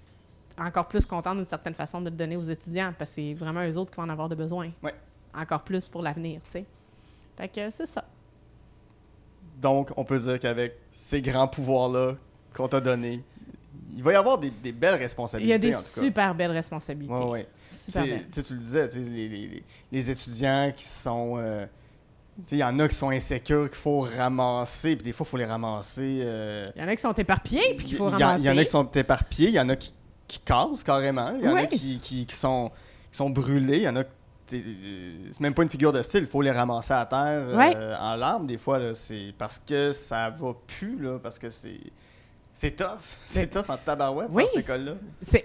encore 0.58 0.88
plus 0.88 1.06
contente 1.06 1.36
d'une 1.36 1.46
certaine 1.46 1.74
façon 1.74 2.00
de 2.00 2.10
le 2.10 2.16
donner 2.16 2.36
aux 2.36 2.42
étudiants, 2.42 2.92
parce 2.98 3.10
que 3.10 3.14
c'est 3.16 3.34
vraiment 3.34 3.64
eux 3.66 3.78
autres 3.78 3.90
qui 3.92 3.96
vont 3.96 4.02
en 4.02 4.08
avoir 4.10 4.28
de 4.28 4.34
besoin. 4.34 4.70
Ouais. 4.82 4.94
Encore 5.34 5.62
plus 5.62 5.88
pour 5.88 6.02
l'avenir, 6.02 6.40
tu 6.44 6.50
sais. 6.50 6.64
Fait 7.38 7.48
que 7.48 7.70
c'est 7.70 7.86
ça. 7.86 8.04
Donc, 9.62 9.90
on 9.96 10.04
peut 10.04 10.18
dire 10.18 10.38
qu'avec 10.40 10.76
ces 10.90 11.22
grands 11.22 11.46
pouvoirs-là 11.48 12.16
qu'on 12.54 12.68
t'a 12.68 12.80
donnés, 12.80 13.22
il 13.96 14.02
va 14.02 14.12
y 14.12 14.16
avoir 14.16 14.36
des, 14.38 14.50
des 14.50 14.72
belles 14.72 14.94
Il 14.96 15.00
y 15.00 15.04
responsabilités, 15.04 15.54
a 15.54 15.58
des 15.58 15.74
en 15.74 15.78
tout 15.78 15.84
cas. 15.94 16.00
super 16.00 16.34
belles 16.34 16.50
responsabilités. 16.50 17.14
Ouais, 17.14 17.24
ouais. 17.30 17.48
Super 17.70 18.02
belles. 18.04 18.26
tu 18.30 18.40
le 18.54 18.58
disais, 18.58 18.88
les, 18.98 19.62
les- 19.92 20.10
étudiants 20.10 20.72
qui 20.74 20.84
sont. 20.84 21.34
euh, 21.38 21.64
tu 22.36 22.42
sais, 22.48 22.56
il 22.56 22.58
y 22.58 22.64
en 22.64 22.78
a 22.78 22.88
qui 22.88 22.96
sont 22.96 23.10
insécures, 23.10 23.66
qu'il 23.68 23.76
faut 23.78 24.00
ramasser, 24.00 24.96
puis 24.96 25.04
des 25.04 25.12
fois, 25.12 25.24
il 25.26 25.30
faut 25.30 25.36
les 25.36 25.44
ramasser. 25.44 26.22
euh, 26.24 26.70
Il 26.74 26.82
y 26.82 26.84
en 26.84 26.88
a 26.88 26.96
qui 26.96 27.02
sont 27.02 27.12
éparpillés 27.12 27.74
puis 27.76 27.86
qu'il 27.86 27.96
faut 27.96 28.08
ramasser. 28.08 28.42
Il 28.42 28.46
y 28.46 28.50
en 28.50 28.56
a 28.56 28.64
qui 28.64 28.70
sont 28.70 28.90
éparpillés, 28.90 29.48
il 29.48 29.54
y 29.54 29.60
en 29.60 29.68
a 29.68 29.76
qui, 29.76 29.92
qui 30.26 30.38
cassent 30.40 30.82
carrément, 30.84 31.30
il 31.38 31.44
y 31.44 31.48
en 31.48 31.54
a 31.56 31.66
qui, 31.66 31.98
qui, 31.98 32.26
qui 32.26 32.34
sont, 32.34 32.70
qui 33.10 33.16
sont 33.18 33.30
brûlés, 33.30 33.76
il 33.78 33.82
y 33.84 33.88
en 33.88 33.96
a. 33.96 34.02
euh, 34.58 35.28
C'est 35.30 35.40
même 35.40 35.54
pas 35.54 35.62
une 35.62 35.68
figure 35.68 35.92
de 35.92 36.02
style, 36.02 36.20
il 36.20 36.26
faut 36.26 36.42
les 36.42 36.50
ramasser 36.50 36.92
à 36.94 37.06
terre 37.06 37.44
euh, 37.48 37.94
en 37.98 38.16
larmes 38.16 38.46
des 38.46 38.58
fois. 38.58 38.94
C'est 38.94 39.34
parce 39.38 39.58
que 39.58 39.92
ça 39.92 40.30
va 40.30 40.52
plus, 40.66 40.98
là, 41.00 41.18
parce 41.18 41.38
que 41.38 41.50
c'est. 41.50 41.80
C'est 42.54 42.72
tough. 42.76 42.98
C'est 43.24 43.46
tough 43.50 43.64
en 43.70 43.76
tabarouette 43.78 44.28
Oui. 44.30 44.44
cette 44.52 44.60
école-là. 44.64 44.92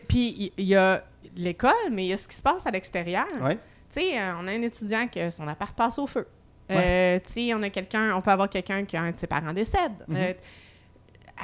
Puis 0.09 0.51
il 0.57 0.65
y, 0.65 0.69
y 0.71 0.75
a 0.75 1.01
l'école, 1.37 1.71
mais 1.91 2.03
il 2.05 2.07
y 2.09 2.13
a 2.13 2.17
ce 2.17 2.27
qui 2.27 2.35
se 2.35 2.41
passe 2.41 2.65
à 2.67 2.71
l'extérieur. 2.71 3.25
Ouais. 3.41 3.55
Tu 3.93 4.01
sais, 4.01 4.19
euh, 4.19 4.33
on 4.41 4.47
a 4.47 4.51
un 4.51 4.61
étudiant 4.61 5.07
que 5.07 5.29
son 5.29 5.47
appart 5.47 5.75
passe 5.75 5.97
au 5.99 6.05
feu. 6.07 6.27
Euh, 6.69 7.17
tu 7.25 7.31
sais, 7.47 7.53
on 7.53 7.63
a 7.63 7.69
quelqu'un, 7.69 8.13
on 8.13 8.19
peut 8.19 8.31
avoir 8.31 8.49
quelqu'un 8.49 8.83
qui 8.83 8.97
a 8.97 9.01
un 9.03 9.11
de 9.11 9.15
ses 9.15 9.25
parents 9.27 9.53
décède. 9.53 9.93
Mhm. 10.09 10.17
Euh, 10.17 10.33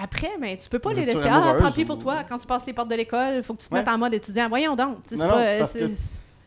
après, 0.02 0.32
mais 0.40 0.58
tu 0.58 0.68
peux 0.70 0.80
pas 0.80 0.92
les 0.94 1.06
laisser. 1.06 1.22
Ah, 1.30 1.56
tant 1.58 1.72
pis 1.72 1.84
ou- 1.84 1.88
pour 1.88 2.00
toi. 2.00 2.24
Quand 2.28 2.38
tu 2.40 2.48
passes 2.48 2.66
les 2.66 2.74
portes 2.74 2.90
de 2.90 2.96
l'école, 2.96 3.36
il 3.36 3.44
faut 3.44 3.54
que 3.54 3.62
tu 3.62 3.70
te 3.70 3.74
Ouais. 3.74 3.80
mettes 3.80 3.88
en 3.90 3.98
mode 3.98 4.14
étudiant. 4.14 4.50
Voyons 4.50 4.76
donc. 4.76 4.98
Non, 5.12 5.30
pas, 5.30 5.58
parce 5.60 5.72
c'est- 5.72 5.80
que 5.88 5.92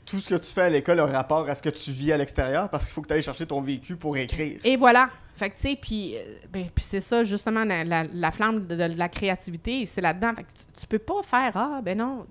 tout 0.06 0.20
ce 0.20 0.28
que 0.28 0.36
tu 0.36 0.52
fais 0.52 0.62
à 0.62 0.68
l'école 0.70 1.00
a 1.00 1.06
rapport 1.06 1.48
à 1.48 1.54
ce 1.54 1.60
que 1.62 1.68
tu 1.68 1.90
vis 1.90 2.12
à 2.12 2.16
l'extérieur 2.16 2.70
parce 2.70 2.84
qu'il 2.84 2.94
faut 2.94 3.02
que 3.02 3.08
tu 3.08 3.14
ailles 3.14 3.22
chercher 3.22 3.44
ton 3.46 3.60
vécu 3.60 3.96
pour 3.96 4.16
écrire. 4.16 4.60
Et 4.64 4.76
voilà. 4.76 5.10
Fait 5.34 5.50
que, 5.50 5.56
tu 5.56 5.68
sais, 5.68 5.76
puis, 5.80 6.14
euh, 6.16 6.20
ben, 6.50 6.64
c'est 6.76 7.00
ça, 7.02 7.24
justement, 7.24 7.64
la, 7.64 7.84
la- 7.84 8.04
la 8.04 8.30
flamme 8.30 8.66
de, 8.66 8.74
de 8.76 8.84
la 8.96 9.08
créativité, 9.10 9.84
c'est 9.84 10.00
là-dedans. 10.00 10.32
Fait 10.34 10.44
que 10.44 10.48
tu, 10.48 10.80
tu 10.80 10.86
peux 10.86 10.98
pas 11.00 11.22
faire, 11.22 11.52
ah, 11.56 11.80
ben 11.82 11.98
non. 11.98 12.24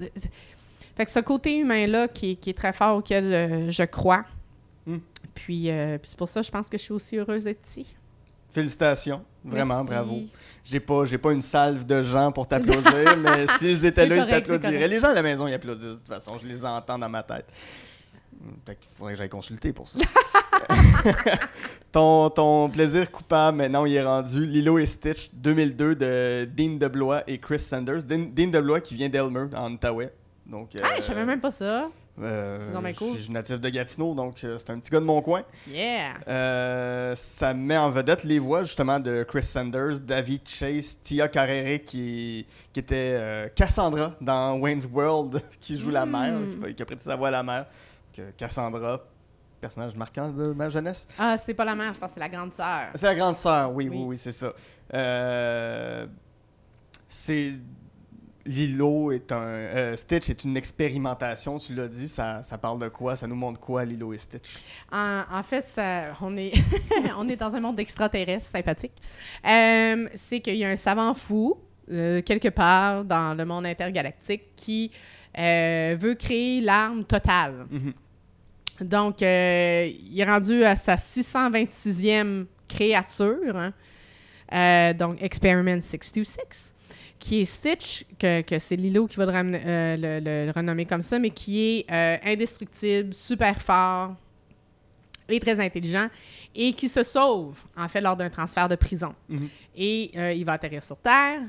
Fait 0.97 1.05
que 1.05 1.11
ce 1.11 1.19
côté 1.19 1.57
humain-là 1.57 2.07
qui, 2.07 2.31
est- 2.31 2.35
qui 2.37 2.49
est 2.49 2.53
très 2.57 2.73
fort 2.73 2.97
auquel 2.97 3.33
euh, 3.33 3.69
je 3.69 3.83
crois. 3.83 4.23
Hmm. 4.87 4.97
Puis, 5.35 5.69
euh, 5.69 5.97
puis 5.97 6.09
c'est 6.09 6.17
pour 6.17 6.29
ça, 6.29 6.41
je 6.41 6.49
pense 6.49 6.69
que 6.69 6.77
je 6.77 6.83
suis 6.83 6.93
aussi 6.93 7.17
heureuse 7.17 7.43
d'être 7.43 7.67
ici. 7.67 7.93
Félicitations, 8.49 9.23
vraiment, 9.45 9.83
Merci. 9.83 9.89
bravo. 9.93 10.21
J'ai 10.63 10.79
pas, 10.79 11.05
j'ai 11.05 11.17
pas 11.19 11.31
une 11.31 11.41
salve 11.41 11.85
de 11.85 12.01
gens 12.01 12.31
pour 12.31 12.47
t'applaudir, 12.47 13.15
mais 13.17 13.45
s'ils 13.59 13.85
étaient 13.85 14.05
là, 14.07 14.15
ils 14.15 14.19
correct, 14.25 14.47
t'applaudiraient. 14.47 14.87
Les 14.87 14.99
gens 14.99 15.09
à 15.09 15.13
la 15.13 15.21
maison, 15.21 15.47
ils 15.47 15.53
applaudissent 15.53 15.85
de 15.85 15.93
toute 15.93 16.07
façon, 16.07 16.37
je 16.41 16.47
les 16.47 16.65
entends 16.65 16.97
dans 16.97 17.09
ma 17.09 17.21
tête. 17.23 17.45
Hmm, 18.33 18.51
Peut-être 18.65 18.79
qu'il 18.79 18.89
faudrait 18.97 19.13
que 19.13 19.19
j'aille 19.19 19.29
consulter 19.29 19.71
pour 19.73 19.87
ça. 19.87 19.99
ton, 21.91 22.29
ton 22.29 22.69
plaisir 22.69 23.11
coupable, 23.11 23.57
maintenant, 23.57 23.85
il 23.85 23.93
est 23.95 24.03
rendu 24.03 24.45
Lilo 24.45 24.77
et 24.79 24.85
Stitch 24.85 25.29
2002 25.33 25.95
de 25.95 26.49
Dean 26.55 26.77
DeBlois 26.77 27.23
et 27.27 27.37
Chris 27.37 27.59
Sanders. 27.59 28.03
Dean, 28.03 28.25
Dean 28.33 28.47
DeBlois 28.47 28.81
qui 28.81 28.95
vient 28.95 29.09
d'Elmer, 29.09 29.45
en 29.55 29.71
Outaouais. 29.73 30.11
Donc, 30.45 30.69
Ah, 30.81 30.85
euh, 30.87 30.95
je 30.97 31.01
savais 31.03 31.25
même 31.25 31.39
pas 31.41 31.51
ça. 31.51 31.89
Euh, 32.21 32.93
cool. 32.97 33.17
Je 33.17 33.23
suis 33.23 33.31
natif 33.33 33.59
de 33.59 33.69
Gatineau, 33.69 34.13
donc 34.15 34.41
euh, 34.43 34.57
c'est 34.57 34.69
un 34.69 34.79
petit 34.79 34.89
gars 34.89 34.99
de 34.99 35.05
mon 35.05 35.21
coin. 35.21 35.43
Yeah! 35.67 36.13
Euh, 36.27 37.13
ça 37.15 37.53
met 37.53 37.77
en 37.77 37.89
vedette 37.89 38.23
les 38.23 38.39
voix 38.39 38.63
justement 38.63 38.99
de 38.99 39.23
Chris 39.27 39.43
Sanders, 39.43 39.99
David 39.99 40.47
Chase, 40.47 40.97
Tia 41.01 41.27
Carrere 41.27 41.79
qui, 41.83 42.45
qui 42.71 42.79
était 42.79 43.17
euh, 43.19 43.47
Cassandra 43.53 44.13
dans 44.21 44.57
Wayne's 44.59 44.87
World, 44.91 45.41
qui 45.59 45.77
joue 45.77 45.91
la 45.91 46.05
Mm. 46.05 46.09
mère, 46.11 46.73
qui, 46.75 46.81
a 46.81 46.85
prêté 46.85 47.03
sa 47.03 47.15
voix 47.15 47.27
à 47.27 47.31
la 47.31 47.43
mère. 47.43 47.65
Donc, 48.17 48.27
Cassandra, 48.37 49.01
personnage 49.59 49.95
marquant 49.95 50.29
de 50.29 50.53
ma 50.53 50.69
jeunesse. 50.69 51.07
Ah, 51.19 51.37
c'est 51.37 51.53
pas 51.53 51.65
la 51.65 51.75
mère, 51.75 51.93
je 51.93 51.99
pense 51.99 52.09
que 52.09 52.13
c'est 52.13 52.19
la 52.21 52.29
grande 52.29 52.53
sœur. 52.53 52.87
C'est 52.95 53.07
la 53.07 53.15
grande 53.15 53.35
sœur, 53.35 53.73
oui, 53.73 53.89
oui, 53.89 53.97
Oui. 53.97 54.03
oui, 54.09 54.17
c'est 54.17 54.31
ça. 54.31 54.53
C'est. 57.07 57.53
Lilo 58.45 59.11
est 59.11 59.31
un. 59.31 59.41
euh, 59.41 59.95
Stitch 59.95 60.29
est 60.29 60.43
une 60.43 60.55
expérimentation, 60.55 61.57
tu 61.57 61.73
l'as 61.73 61.87
dit. 61.87 62.07
Ça, 62.07 62.43
ça 62.43 62.57
parle 62.57 62.79
de 62.79 62.89
quoi? 62.89 63.15
Ça 63.15 63.25
nous 63.27 63.35
montre 63.35 63.59
quoi, 63.59 63.83
Lilo 63.85 64.13
et 64.13 64.17
Stitch? 64.17 64.53
En, 64.91 65.23
en 65.31 65.41
fait, 65.43 65.67
ça- 65.73 66.13
on, 66.21 66.35
est 66.37 66.53
on 67.17 67.27
est 67.27 67.35
dans 67.35 67.55
un 67.55 67.59
monde 67.59 67.75
d'extraterrestres 67.77 68.45
sympathique. 68.45 68.93
Euh, 69.47 70.07
c'est 70.15 70.39
qu'il 70.41 70.55
y 70.57 70.63
a 70.65 70.69
un 70.69 70.75
savant 70.75 71.13
fou, 71.15 71.57
euh, 71.91 72.21
quelque 72.21 72.49
part 72.49 73.03
dans 73.03 73.35
le 73.35 73.45
monde 73.45 73.65
intergalactique, 73.65 74.43
qui 74.55 74.91
veut 75.37 76.15
créer 76.17 76.61
l'arme 76.61 77.03
totale. 77.03 77.65
Mhm. 77.69 77.93
Donc, 78.81 79.21
il 79.21 79.25
est 80.19 80.23
rendu 80.25 80.63
à 80.63 80.75
sa 80.75 80.95
626e 80.97 82.45
créature, 82.67 83.55
hein. 83.57 83.73
Donc 84.93 85.21
Experiment 85.21 85.81
626, 85.81 86.73
qui 87.19 87.41
est 87.41 87.45
Stitch, 87.45 88.05
que, 88.19 88.41
que 88.41 88.59
c'est 88.59 88.75
Lilo 88.75 89.07
qui 89.07 89.15
va 89.17 89.25
le, 89.25 89.31
ramener- 89.31 89.61
euh, 89.65 89.95
le- 89.97 90.19
le- 90.19 90.45
le 90.47 90.51
renommer 90.51 90.85
comme 90.85 91.01
ça, 91.01 91.17
mais 91.17 91.29
qui 91.29 91.61
est 91.61 91.85
euh, 91.91 92.17
indestructible, 92.23 93.13
super 93.13 93.61
fort 93.61 94.15
et 95.27 95.39
très 95.39 95.59
intelligent, 95.59 96.07
et 96.53 96.73
qui 96.73 96.87
se 96.87 97.01
sauve, 97.03 97.57
en 97.75 97.87
fait, 97.87 97.99
lors 98.01 98.15
d'un 98.15 98.29
transfert 98.29 98.69
de 98.69 98.75
prison. 98.75 99.15
Mhm. 99.27 99.49
Et 99.75 100.11
euh, 100.15 100.33
il 100.33 100.45
va 100.45 100.53
atterrir 100.53 100.83
sur 100.83 100.97
Terre, 100.97 101.41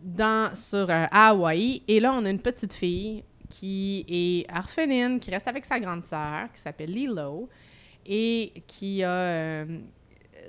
dans, 0.00 0.54
sur, 0.54 0.86
à 0.88 1.28
Hawaï, 1.30 1.82
et 1.88 1.98
là, 1.98 2.12
on 2.14 2.24
a 2.24 2.30
une 2.30 2.38
petite 2.40 2.72
fille 2.74 3.24
qui 3.50 4.04
est 4.08 4.46
orpheline, 4.56 5.18
qui 5.18 5.30
reste 5.30 5.48
avec 5.48 5.64
sa 5.64 5.80
grande 5.80 6.04
sœur, 6.04 6.52
qui 6.54 6.60
s'appelle 6.60 6.90
Lilo, 6.92 7.48
et 8.06 8.52
qui 8.66 9.02
a... 9.02 9.64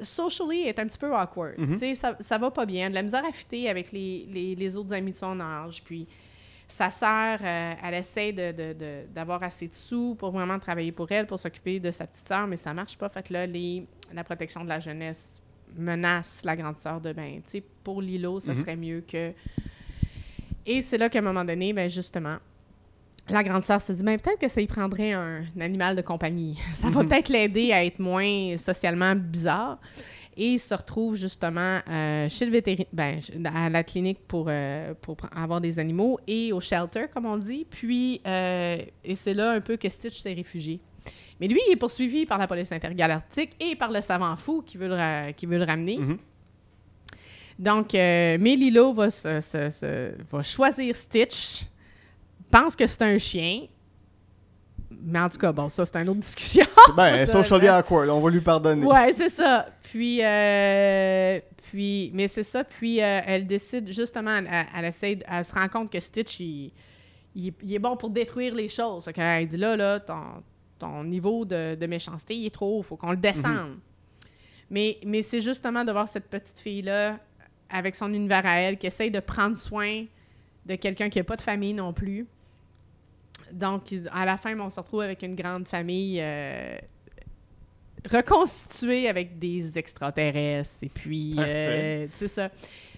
socially, 0.03 0.61
est 0.67 0.79
un 0.79 0.85
petit 0.85 0.97
peu 0.97 1.13
awkward. 1.15 1.55
Tu 1.57 1.77
sais, 1.77 1.95
ça, 1.95 2.15
ça 2.19 2.37
va 2.37 2.51
pas 2.51 2.65
bien. 2.65 2.89
De 2.89 2.95
la 2.95 3.01
misère 3.01 3.23
à 3.25 3.31
fitter 3.31 3.69
avec 3.69 3.91
les, 3.91 4.27
les, 4.31 4.55
les 4.55 4.77
autres 4.77 4.93
amis 4.93 5.11
de 5.11 5.17
son 5.17 5.39
âge. 5.39 5.81
Puis 5.83 6.07
sa 6.67 6.89
sœur, 6.91 7.39
euh, 7.41 7.73
elle 7.83 7.93
essaie 7.95 8.31
de- 8.31 8.51
de- 8.51 8.73
de- 8.73 9.01
d'avoir 9.13 9.41
assez 9.43 9.67
de 9.67 9.73
sous 9.73 10.15
pour 10.15 10.31
vraiment 10.31 10.59
travailler 10.59 10.91
pour 10.91 11.11
elle, 11.11 11.25
pour 11.25 11.39
s'occuper 11.39 11.79
de 11.79 11.89
sa 11.91 12.05
petite 12.05 12.27
sœur, 12.27 12.45
mais 12.47 12.57
ça 12.57 12.73
marche 12.73 12.97
pas. 12.97 13.09
Fait 13.09 13.27
que 13.27 13.33
là, 13.33 13.47
les, 13.47 13.85
la 14.13 14.23
protection 14.23 14.63
de 14.63 14.69
la 14.69 14.79
jeunesse 14.79 15.41
menace 15.75 16.41
la 16.43 16.55
grande 16.55 16.77
sœur 16.77 16.99
de, 17.01 17.11
ben, 17.13 17.35
tu 17.37 17.41
sais, 17.51 17.63
pour 17.83 18.01
Lilo, 18.01 18.39
ça 18.39 18.51
Mhm. 18.53 18.57
serait 18.59 18.75
mieux 18.75 19.01
que... 19.07 19.31
Et 20.65 20.81
c'est 20.81 20.97
là 20.97 21.09
qu'à 21.09 21.19
un 21.19 21.23
moment 21.23 21.45
donné, 21.45 21.73
ben 21.73 21.89
justement, 21.89 22.37
la 23.29 23.43
grande 23.43 23.65
sœur 23.65 23.81
se 23.81 23.91
dit, 23.91 24.03
ben, 24.03 24.19
peut-être 24.19 24.39
que 24.39 24.47
ça 24.47 24.61
y 24.61 24.67
prendrait 24.67 25.13
un, 25.13 25.41
un 25.57 25.61
animal 25.61 25.95
de 25.95 26.01
compagnie. 26.01 26.57
Ça 26.73 26.89
va 26.89 27.01
Mhm. 27.03 27.07
peut-être 27.09 27.29
l'aider 27.29 27.71
à 27.71 27.83
être 27.85 27.99
moins 27.99 28.57
socialement 28.57 29.15
bizarre. 29.15 29.79
Et 30.37 30.53
il 30.53 30.59
se 30.59 30.73
retrouve 30.73 31.17
justement 31.17 31.79
euh, 31.89 32.29
chez 32.29 32.45
le 32.45 32.51
vétérinaire, 32.51 32.87
ben, 32.93 33.19
à 33.53 33.69
la 33.69 33.83
clinique 33.83 34.19
pour, 34.27 34.45
euh, 34.47 34.93
pour 35.01 35.17
avoir 35.35 35.59
des 35.59 35.77
animaux 35.79 36.17
et 36.27 36.53
au 36.53 36.61
shelter, 36.61 37.05
comme 37.13 37.25
on 37.25 37.35
dit. 37.37 37.65
Puis, 37.69 38.21
euh, 38.25 38.77
et 39.03 39.15
c'est 39.15 39.33
là 39.33 39.51
un 39.51 39.59
peu 39.61 39.75
que 39.75 39.89
Stitch 39.89 40.19
s'est 40.21 40.33
réfugié. 40.33 40.79
Mais 41.41 41.47
lui, 41.47 41.59
il 41.67 41.73
est 41.73 41.77
poursuivi 41.77 42.25
par 42.25 42.37
la 42.37 42.47
police 42.47 42.71
intergalactique 42.71 43.51
et 43.59 43.75
par 43.75 43.91
le 43.91 43.99
savant 44.01 44.35
fou 44.37 44.61
qui 44.61 44.77
veut 44.77 44.87
le, 44.87 45.31
qui 45.33 45.45
veut 45.45 45.57
le 45.57 45.65
ramener. 45.65 45.97
Mhm. 45.97 46.17
Donc, 47.57 47.89
mais 47.93 48.37
Lilo 48.55 48.93
va, 48.93 49.11
se- 49.11 49.41
se- 49.41 49.69
se- 49.69 50.11
va 50.31 50.43
choisir 50.43 50.95
Stitch, 50.95 51.63
pense 52.51 52.75
que 52.75 52.85
c'est 52.87 53.01
un 53.01 53.17
chien. 53.17 53.67
Mais 55.01 55.19
en 55.19 55.29
tout 55.29 55.37
cas, 55.37 55.51
bon, 55.51 55.69
ça, 55.69 55.85
c'est 55.85 55.95
une 55.97 56.09
autre 56.09 56.19
discussion. 56.19 56.65
C'est 56.85 56.95
ben, 56.95 57.25
socially 57.27 57.67
awkward, 57.69 58.09
on 58.09 58.19
va 58.19 58.29
lui 58.29 58.41
pardonner. 58.41 58.85
ouais, 58.85 59.13
c'est 59.13 59.29
ça. 59.29 59.67
Puis, 59.83 60.19
euh, 60.23 61.39
puis, 61.69 62.11
mais 62.13 62.27
c'est 62.27 62.43
ça. 62.43 62.63
Puis, 62.63 63.01
euh, 63.01 63.21
elle 63.25 63.45
décide 63.47 63.91
justement, 63.91 64.37
elle, 64.37 64.49
elle 64.75 64.85
essaie, 64.85 65.15
de- 65.15 65.23
elle 65.29 65.45
se 65.45 65.53
rend 65.53 65.67
compte 65.67 65.91
que 65.91 65.99
Stitch, 65.99 66.39
il, 66.39 66.71
il- 67.35 67.53
il 67.63 67.73
est 67.75 67.79
bon 67.79 67.95
pour 67.95 68.09
détruire 68.09 68.53
les 68.55 68.67
choses. 68.67 69.05
Fait 69.05 69.13
qu'elle 69.13 69.47
dit 69.47 69.57
là, 69.57 69.75
là, 69.77 69.99
ton, 69.99 70.21
ton 70.79 71.03
niveau 71.03 71.45
de, 71.45 71.75
de 71.75 71.85
méchanceté, 71.85 72.35
il 72.35 72.47
est 72.47 72.53
trop 72.53 72.79
haut, 72.79 72.83
faut 72.83 72.97
qu'on 72.97 73.11
le 73.11 73.17
descende. 73.17 73.77
Mais, 74.71 74.97
mais 75.05 75.21
c'est 75.21 75.41
justement 75.41 75.83
de 75.83 75.91
voir 75.91 76.07
cette 76.07 76.29
petite 76.29 76.59
fille-là, 76.59 77.17
avec 77.69 77.95
son 77.95 78.11
univers 78.13 78.45
à 78.45 78.57
elle, 78.59 78.77
qui 78.77 78.87
essaye 78.87 79.11
de 79.11 79.19
prendre 79.19 79.55
soin 79.55 80.05
de 80.65 80.75
quelqu'un 80.75 81.09
qui 81.09 81.19
n'a 81.19 81.23
pas 81.23 81.35
de 81.35 81.41
famille 81.41 81.73
non 81.73 81.93
plus. 81.93 82.27
Donc, 83.51 83.91
ils- 83.91 84.09
à 84.13 84.25
la 84.25 84.37
fin, 84.37 84.57
on 84.59 84.69
se 84.69 84.79
retrouve 84.79 85.01
avec 85.01 85.21
une 85.23 85.35
grande 85.35 85.65
famille 85.67 86.19
euh, 86.21 86.77
reconstituée 88.09 89.07
avec 89.09 89.37
des 89.39 89.77
extraterrestres. 89.77 90.83
Et 90.83 90.89
puis, 90.89 91.35
euh, 91.37 92.07
c'est 92.13 92.27
ça. 92.27 92.49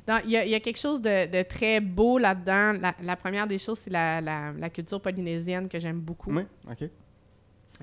Donc, 0.08 0.22
Il 0.26 0.32
y, 0.32 0.38
a- 0.38 0.46
il 0.46 0.52
y 0.52 0.56
a 0.56 0.60
quelque 0.60 0.80
chose 0.80 1.02
de, 1.02 1.26
de 1.28 1.44
très 1.44 1.80
beau 1.80 2.18
là-dedans. 2.18 2.74
La, 2.82 2.96
la 3.02 3.16
première 3.16 3.48
des 3.48 3.58
choses, 3.58 3.80
c'est 3.80 3.90
la, 3.92 4.20
la- 4.22 4.52
la 4.54 4.70
culture 4.70 5.02
polynésienne 5.02 5.70
que 5.70 5.80
j'aime 5.80 6.00
beaucoup. 6.00 6.32
Oui, 6.34 6.44
ok. 6.70 6.90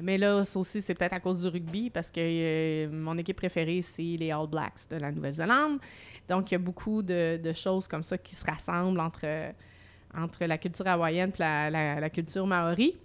Mais 0.00 0.16
là, 0.16 0.44
ça 0.44 0.60
aussi, 0.60 0.80
c'est 0.80 0.94
peut-être 0.94 1.14
à 1.14 1.18
cause 1.20 1.42
du 1.42 1.48
rugby, 1.48 1.90
parce 1.90 2.08
que 2.10 2.20
euh, 2.20 2.88
mon 2.88 3.18
équipe 3.18 3.36
préférée, 3.36 3.82
c'est 3.82 4.02
les 4.02 4.30
All 4.30 4.46
Blacks 4.46 4.88
de 4.90 4.96
la 4.96 5.10
Nouvelle-Zélande. 5.10 5.80
Donc, 6.28 6.50
il 6.50 6.52
y 6.52 6.54
a 6.54 6.58
beaucoup 6.58 7.02
de, 7.02 7.36
de 7.42 7.52
choses 7.52 7.88
comme 7.88 8.04
ça 8.04 8.16
qui 8.16 8.36
se 8.36 8.44
rassemblent 8.44 9.00
entre, 9.00 9.26
entre 10.16 10.44
la 10.46 10.58
culture 10.58 10.86
hawaïenne 10.86 11.30
et 11.30 11.38
la, 11.38 11.70
la- 11.70 12.00
la 12.00 12.10
culture 12.10 12.46
maori. 12.46 12.96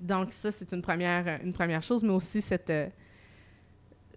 Donc, 0.00 0.32
ça, 0.32 0.50
c'est 0.52 0.70
une 0.72 0.82
première, 0.82 1.40
une 1.42 1.52
première 1.52 1.82
chose, 1.82 2.02
mais 2.02 2.10
aussi 2.12 2.42
cette, 2.42 2.70
euh, 2.70 2.88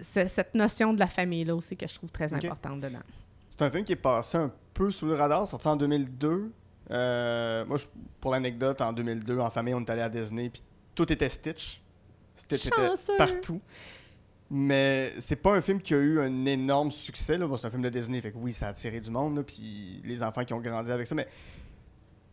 ce- 0.02 0.28
cette 0.28 0.56
notion 0.56 0.94
de 0.94 1.00
la 1.00 1.08
famille-là 1.08 1.56
aussi 1.56 1.78
que 1.78 1.88
je 1.88 1.96
trouve 1.96 2.12
très 2.12 2.34
importante 2.34 2.82
dedans. 2.82 3.00
C'est 3.50 3.62
un 3.62 3.72
film 3.72 3.84
qui 3.86 3.94
est 3.94 3.96
passé 3.98 4.38
un 4.38 4.52
peu 4.74 4.92
sous 4.92 5.06
le 5.06 5.16
radar, 5.16 5.48
sorti 5.48 5.68
en 5.68 5.76
2002. 5.76 6.52
Euh, 6.92 7.66
moi, 7.66 7.78
je- 7.78 7.86
pour 8.20 8.32
l'anecdote, 8.32 8.82
en 8.82 8.94
2002, 8.94 9.40
en 9.40 9.50
famille, 9.50 9.74
on 9.74 9.82
est 9.82 9.90
allé 9.90 10.02
à 10.02 10.10
Disney, 10.10 10.50
puis 10.50 10.62
tout 10.94 11.12
était 11.12 11.30
Stitch. 11.30 11.82
Stitch 12.36 12.68
Chanceux. 12.70 13.14
était 13.14 13.18
partout. 13.18 13.62
Mais 14.50 15.14
c'est 15.18 15.36
pas 15.38 15.54
un 15.56 15.62
film 15.62 15.82
qui 15.82 15.94
a 15.94 15.98
eu 15.98 16.20
un 16.20 16.46
énorme 16.46 16.92
succès. 16.92 17.38
Là. 17.38 17.48
Bon, 17.48 17.58
c'est 17.58 17.66
un 17.66 17.72
film 17.72 17.82
de 17.82 17.90
Disney, 17.90 18.22
fait 18.22 18.32
que 18.32 18.38
oui, 18.38 18.54
ça 18.54 18.68
a 18.68 18.70
attiré 18.70 19.00
du 19.00 19.10
monde, 19.10 19.38
là, 19.38 19.44
puis 19.44 20.02
les 20.04 20.22
enfants 20.22 20.44
qui 20.44 20.54
ont 20.54 20.60
grandi 20.62 20.92
avec 20.92 21.08
ça. 21.08 21.16
Mais 21.16 21.28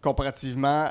comparativement, 0.01 0.91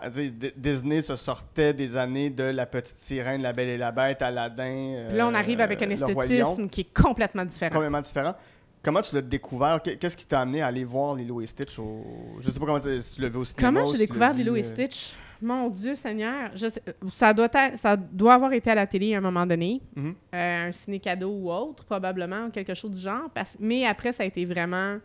Disney 0.55 1.01
se 1.01 1.15
sortait 1.15 1.73
des 1.73 1.95
années 1.95 2.29
de 2.29 2.43
La 2.43 2.65
Petite 2.65 2.95
Sirène, 2.95 3.41
La 3.41 3.53
Belle 3.53 3.69
et 3.69 3.77
la 3.77 3.91
Bête, 3.91 4.21
Aladdin. 4.21 5.05
Puis 5.09 5.17
là, 5.17 5.27
on 5.27 5.33
euh, 5.33 5.37
arrive 5.37 5.59
avec 5.61 5.81
un 5.83 5.87
Roi 5.87 5.95
Lion 5.95 6.19
esthétisme 6.19 6.69
qui 6.69 6.81
est 6.81 6.93
complètement 6.93 7.45
différent. 7.45 7.71
complètement 7.71 8.01
différent. 8.01 8.35
Comment 8.83 9.01
tu 9.01 9.13
l'as 9.13 9.21
découvert? 9.21 9.79
Qu'est- 9.83 9.97
Qu'est-ce 9.97 10.17
qui 10.17 10.25
t'a 10.25 10.41
amené 10.41 10.61
à 10.61 10.67
aller 10.67 10.85
voir 10.85 11.13
Lilo 11.13 11.39
et 11.41 11.45
Stitch 11.45 11.77
au... 11.77 12.03
Je 12.39 12.49
sais 12.49 12.59
pas 12.59 12.65
comment 12.65 12.79
tu, 12.79 12.99
si 12.99 13.15
tu 13.15 13.21
l'as 13.21 13.29
vu 13.29 13.37
au 13.37 13.45
cinéma. 13.45 13.81
Comment 13.81 13.91
j'ai 13.91 13.99
découvert 13.99 14.33
Lilo 14.33 14.55
et 14.55 14.61
euh, 14.61 14.63
Stitch? 14.63 15.13
Mon 15.41 15.69
Dieu 15.69 15.95
Seigneur, 15.95 16.51
je 16.55 16.69
sais- 16.69 16.83
ça, 17.11 17.33
doit 17.33 17.45
être- 17.51 17.77
ça 17.79 17.97
doit 17.97 18.35
avoir 18.35 18.53
été 18.53 18.69
à 18.69 18.75
la 18.75 18.85
télé 18.85 19.15
à 19.15 19.17
un 19.17 19.21
moment 19.21 19.45
donné, 19.45 19.81
mhm. 19.95 20.13
euh, 20.35 20.67
un 20.67 20.71
ciné-cadeau 20.71 21.29
ou 21.31 21.51
autre, 21.51 21.83
probablement, 21.85 22.49
quelque 22.51 22.73
chose 22.73 22.91
du 22.91 22.99
genre. 22.99 23.29
parce- 23.33 23.57
mais 23.59 23.85
après, 23.85 24.13
ça 24.13 24.23
a 24.23 24.25
été 24.25 24.45
vraiment 24.45 24.97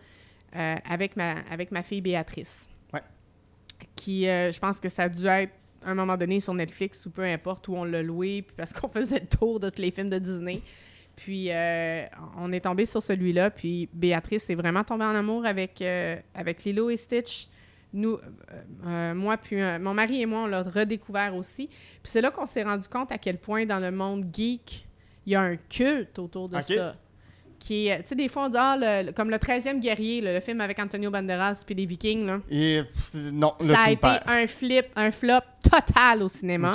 euh, 0.54 0.76
avec, 0.88 1.16
ma, 1.16 1.32
avec 1.50 1.70
ma 1.72 1.82
fille 1.82 2.00
Béatrice. 2.00 2.68
Ouais. 2.94 3.02
Qui, 3.94 4.26
euh, 4.28 4.50
je 4.52 4.58
pense 4.58 4.80
que 4.80 4.88
ça 4.88 5.02
a 5.02 5.08
dû 5.08 5.26
être 5.26 5.52
à 5.84 5.90
un 5.90 5.94
moment 5.94 6.16
donné 6.16 6.40
sur 6.40 6.54
Netflix 6.54 7.04
ou 7.06 7.10
peu 7.10 7.22
importe 7.22 7.68
où 7.68 7.74
on 7.74 7.84
l'a 7.84 8.02
loué, 8.02 8.42
puis 8.42 8.54
parce 8.56 8.72
qu'on 8.72 8.88
faisait 9.00 9.20
le 9.20 9.26
tour 9.26 9.60
de 9.60 9.68
tous 9.68 9.82
les 9.82 9.90
films 9.90 10.08
de 10.10 10.18
Disney. 10.18 10.60
Puis 11.14 11.46
euh, 11.50 12.04
on 12.38 12.52
est 12.52 12.60
tombé 12.60 12.84
sur 12.86 13.02
celui-là, 13.02 13.50
puis 13.50 13.88
Béatrice 13.92 14.48
est 14.50 14.54
vraiment 14.54 14.84
tombée 14.84 15.04
en 15.04 15.14
amour 15.14 15.44
avec, 15.46 15.80
euh, 15.82 16.16
avec 16.34 16.62
Lilo 16.64 16.90
et 16.90 16.96
Stitch. 16.96 17.48
Nous, 17.96 18.14
euh, 18.14 18.20
euh, 18.86 19.14
moi, 19.14 19.36
puis 19.38 19.60
euh, 19.60 19.78
mon 19.78 19.94
mari 19.94 20.20
et 20.22 20.26
moi, 20.26 20.40
on 20.42 20.46
l'a 20.46 20.62
redécouvert 20.62 21.34
aussi. 21.34 21.66
Puis 21.66 21.76
c'est 22.12 22.20
là 22.20 22.30
qu'on 22.30 22.46
s'est 22.46 22.62
rendu 22.62 22.86
compte 22.88 23.10
à 23.10 23.18
quel 23.18 23.38
point 23.38 23.64
dans 23.66 23.78
le 23.78 23.90
monde 23.90 24.26
geek, 24.32 24.86
il 25.24 25.32
y 25.32 25.34
a 25.34 25.40
un 25.40 25.56
culte 25.56 26.18
autour 26.18 26.48
de 26.48 26.56
ça. 26.76 26.96
Qui 27.58 27.88
est, 27.88 28.02
tu 28.02 28.08
sais, 28.10 28.14
des 28.14 28.28
fois, 28.28 28.44
on 28.44 28.48
dit, 28.50 28.56
ah, 28.58 28.76
le- 28.78 29.12
comme 29.12 29.30
le 29.30 29.38
13e 29.38 29.80
guerrier, 29.80 30.20
là, 30.20 30.34
le 30.34 30.40
film 30.40 30.60
avec 30.60 30.78
Antonio 30.78 31.10
Banderas 31.10 31.62
puis 31.64 31.74
les 31.74 31.86
Vikings, 31.86 32.26
là. 32.26 32.40
Et 32.50 32.82
non, 33.32 33.54
là, 33.60 33.74
ça 33.74 33.80
a 33.80 33.90
été 33.92 34.06
un 34.30 34.46
flip, 34.46 34.86
un 34.94 35.10
flop 35.10 35.40
total 35.62 36.22
au 36.22 36.28
cinéma. 36.28 36.72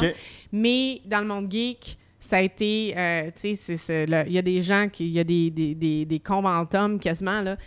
Mais 0.51 1.01
dans 1.05 1.19
le 1.19 1.27
monde 1.27 1.51
geek, 1.51 1.97
ça 2.23 2.37
a 2.37 2.41
été, 2.41 2.93
euh, 2.95 3.31
tu 3.35 3.55
sais, 3.55 4.05
il 4.27 4.31
y 4.31 4.37
a 4.37 4.41
des 4.43 4.61
gens 4.61 4.87
qui, 4.87 5.07
il 5.07 5.11
y 5.13 5.19
a 5.19 5.23
des, 5.23 5.49
des, 5.49 5.73
des, 5.73 6.05
des 6.05 6.19
conventums 6.19 6.99
quasiment, 6.99 7.41
là, 7.41 7.57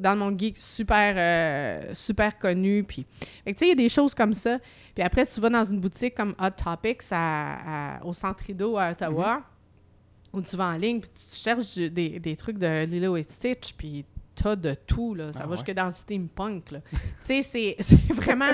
dans 0.00 0.12
le 0.12 0.18
monde 0.20 0.38
geek, 0.38 0.56
super, 0.56 1.14
euh, 1.18 1.92
super 1.92 2.38
connus. 2.38 2.84
Puis, 2.84 3.04
fait 3.44 3.52
que, 3.52 3.58
tu 3.58 3.64
sais, 3.64 3.64
il 3.66 3.68
y 3.70 3.72
a 3.72 3.74
des 3.74 3.88
choses 3.88 4.14
comme 4.14 4.32
ça. 4.32 4.58
Puis 4.94 5.02
après, 5.02 5.26
tu 5.26 5.40
vas 5.40 5.50
dans 5.50 5.64
une 5.64 5.80
boutique 5.80 6.14
comme 6.14 6.34
Hot 6.40 6.50
Topics 6.50 7.02
à- 7.10 7.96
à- 7.96 8.04
au 8.04 8.14
Centre 8.14 8.44
Rideau 8.46 8.78
à 8.78 8.92
Ottawa, 8.92 9.42
où 10.32 10.40
tu 10.40 10.56
vas 10.56 10.68
en 10.68 10.76
ligne, 10.76 11.00
puis 11.00 11.10
tu 11.10 11.36
cherches 11.36 11.74
des, 11.76 12.20
des 12.20 12.36
trucs 12.36 12.58
de 12.58 12.84
Lilo 12.86 13.16
et 13.16 13.24
Stitch, 13.24 13.72
puis 13.76 14.04
t'as 14.36 14.54
de 14.54 14.74
tout, 14.86 15.14
là. 15.16 15.32
Ça 15.32 15.40
Ah 15.42 15.46
va 15.46 15.50
ouais. 15.50 15.56
jusque 15.56 15.72
dans 15.74 15.86
le 15.86 15.92
steampunk, 15.92 16.70
là. 16.70 16.80
tu 17.26 17.42
sais, 17.42 17.76
c'est 17.80 18.12
vraiment... 18.12 18.52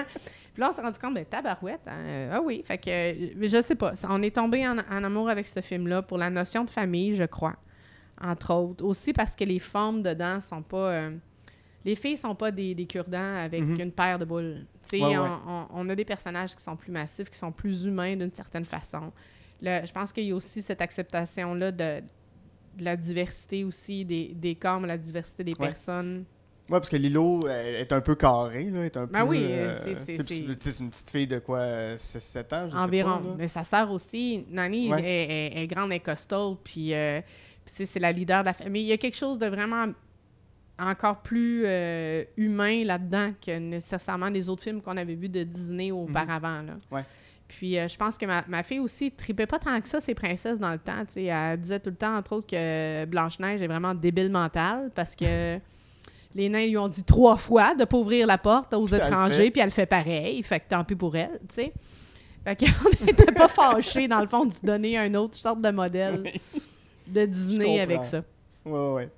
Puis 0.53 0.61
là, 0.61 0.69
on 0.70 0.73
s'est 0.74 0.83
rendu 0.83 0.99
compte, 0.99 1.15
ben, 1.15 1.24
tabarouette, 1.24 1.81
hein, 1.87 2.29
ah 2.33 2.41
oui, 2.43 2.62
fait 2.66 2.77
que, 2.79 2.91
euh, 2.91 3.31
je 3.41 3.62
sais 3.62 3.74
pas, 3.74 3.95
on 4.09 4.23
est 4.23 4.35
tombé 4.35 4.66
en, 4.69 4.77
en 4.79 5.05
amour 5.05 5.31
avec 5.31 5.47
ce 5.47 5.61
film-là 5.61 6.03
pour 6.03 6.19
la 6.19 6.29
notion 6.29 6.65
de 6.65 6.70
famille, 6.70 7.16
je 7.16 7.24
crois, 7.24 7.57
entre 8.20 8.53
autres. 8.55 8.85
Aussi 8.85 9.12
parce 9.15 9.35
que 9.35 9.45
les 9.45 9.59
formes 9.59 10.03
dedans 10.03 10.41
sont 10.41 10.62
pas... 10.62 10.91
euh, 10.93 11.16
les 11.85 11.95
filles 11.97 12.16
sont 12.19 12.35
pas 12.35 12.51
des, 12.53 12.74
des 12.74 12.87
cure-dents 12.87 13.37
avec 13.39 13.62
Mhm. 13.62 13.81
une 13.81 13.93
paire 13.93 14.19
de 14.19 14.24
boules. 14.24 14.66
Ouais, 14.93 15.01
on, 15.16 15.66
on- 15.73 15.89
a 15.89 15.95
des 15.97 16.05
personnages 16.05 16.55
qui 16.55 16.62
sont 16.62 16.77
plus 16.77 16.93
massifs, 16.93 17.29
qui 17.31 17.39
sont 17.39 17.51
plus 17.51 17.87
humains 17.87 18.15
d'une 18.15 18.33
certaine 18.33 18.65
façon. 18.66 19.11
Le- 19.61 19.85
je 19.85 19.91
pense 19.93 20.12
qu'il 20.12 20.24
y 20.24 20.31
a 20.33 20.35
aussi 20.37 20.61
cette 20.62 20.81
acceptation-là 20.83 21.73
de, 21.73 22.03
de 22.79 22.85
la 22.85 22.95
diversité 22.97 23.65
aussi 23.65 24.05
des, 24.05 24.29
des 24.35 24.55
corps, 24.55 24.81
la 24.81 24.97
diversité 24.99 25.43
des 25.43 25.55
Ouais. 25.55 25.66
personnes. 25.69 26.24
Ouais, 26.70 26.78
parce 26.78 26.89
que 26.89 26.97
Lilo 26.97 27.47
est 27.48 27.93
un 27.93 28.01
peu 28.01 28.14
carré, 28.14 28.64
là, 28.70 28.84
est 28.84 28.97
un 28.97 29.06
Ben 29.06 29.20
peu... 29.24 29.26
oui, 29.30 29.40
euh, 29.51 29.78
c'est- 29.82 29.94
sais, 30.16 30.16
sais, 30.70 30.78
une 30.82 30.90
petite 30.90 31.10
fille 31.10 31.26
de 31.26 31.39
quoi, 31.40 31.59
euh, 31.59 31.97
7 31.98 32.52
ans, 32.52 32.66
je 32.70 32.76
sais 32.76 32.78
environ. 32.82 33.18
pas, 33.18 33.28
là. 33.28 33.34
mais 33.36 33.48
sa 33.48 33.64
sœur 33.64 33.90
aussi, 33.90 34.47
Nani, 34.51 34.90
Ouais. 34.90 35.02
est, 35.02 35.56
est- 35.59 35.62
est 35.62 35.66
grande 35.66 35.93
et 35.93 35.98
costaud, 36.01 36.59
puis 36.62 36.94
euh, 36.94 37.20
c'est 37.66 37.98
la 37.98 38.12
leader 38.12 38.40
de 38.40 38.47
la 38.47 38.52
famille. 38.52 38.82
Il 38.82 38.89
y 38.89 38.93
a 38.93 38.97
quelque 38.97 39.16
chose 39.16 39.39
de 39.39 39.47
vraiment 39.47 39.86
encore 40.78 41.20
plus 41.22 41.62
euh, 41.66 42.24
humain 42.36 42.84
là-dedans 42.84 43.32
que 43.44 43.59
nécessairement 43.59 44.28
les 44.28 44.48
autres 44.48 44.62
films 44.62 44.80
qu'on 44.80 44.97
avait 44.97 45.14
vus 45.14 45.28
de 45.28 45.43
Disney 45.43 45.90
auparavant. 45.90 46.62
là. 46.62 46.72
Mhm. 46.74 46.78
Ouais. 46.90 47.05
Puis 47.48 47.78
euh, 47.78 47.86
je 47.86 47.97
pense 47.97 48.16
que 48.16 48.24
ma, 48.24 48.43
ma 48.48 48.62
fille 48.62 48.78
aussi 48.80 49.10
tripait 49.10 49.47
pas 49.47 49.59
tant 49.59 49.78
que 49.80 49.89
ça 49.89 50.01
ses 50.01 50.14
princesses 50.14 50.59
dans 50.59 50.72
le 50.72 50.78
temps. 50.78 51.05
sais. 51.09 51.24
Elle 51.24 51.60
disait 51.60 51.78
tout 51.80 51.90
le 51.90 51.97
temps, 51.97 52.16
entre 52.16 52.32
autres, 52.36 52.47
que 52.47 53.05
Blanche-Neige 53.05 53.60
est 53.62 53.66
vraiment 53.66 53.94
débile 53.94 54.30
mentale 54.30 54.90
parce 54.94 55.14
que 55.14 55.59
les 56.34 56.48
nains 56.48 56.66
lui 56.66 56.78
ont 56.78 56.88
dit 56.88 57.04
trois 57.04 57.36
fois 57.36 57.74
de 57.74 57.84
pas 57.84 57.96
ouvrir 57.96 58.26
la 58.26 58.38
porte 58.38 58.72
aux 58.74 58.86
Puis 58.86 58.96
étrangers, 58.96 59.50
puis 59.50 59.60
elle 59.60 59.70
fait 59.70 59.86
pareil. 59.86 60.42
Fait 60.42 60.60
que 60.60 60.64
tant 60.68 60.84
pis 60.84 60.94
pour 60.96 61.14
elle, 61.16 61.40
tu 61.48 61.54
sais. 61.54 61.72
Fait 62.44 62.56
qu'on 62.56 63.04
n'était 63.04 63.32
pas 63.32 63.48
fâchés, 63.48 64.09
dans 64.09 64.20
le 64.20 64.26
fond, 64.26 64.46
de 64.46 64.54
se 64.54 64.64
donner 64.64 64.98
un 64.98 65.14
autre 65.14 65.36
sorte 65.36 65.60
de 65.60 65.70
modèle 65.70 66.32
de 67.06 67.28
Je 67.30 67.80
avec 67.80 68.04
ça. 68.04 68.22
Ouais, 68.64 68.92
ouais. 68.92 69.09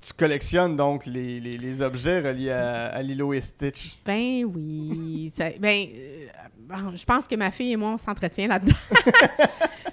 Puis 0.00 0.10
tu 0.10 0.12
collectionnes 0.14 0.76
donc 0.76 1.06
les, 1.06 1.40
les, 1.40 1.52
les 1.52 1.82
objets 1.82 2.20
reliés 2.20 2.50
à, 2.50 2.86
à 2.88 3.02
Lilo 3.02 3.32
et 3.32 3.40
Stitch. 3.40 3.98
Ben 4.04 4.44
oui. 4.44 5.32
Ça- 5.36 5.50
ben, 5.58 5.86
euh, 5.92 6.26
bon, 6.60 6.94
je 6.94 7.04
pense 7.04 7.26
que 7.26 7.34
ma 7.34 7.50
fille 7.50 7.72
et 7.72 7.76
moi, 7.76 7.90
on 7.94 7.96
s'entretient 7.96 8.46
là-dedans. 8.46 8.76
tu 8.94 9.04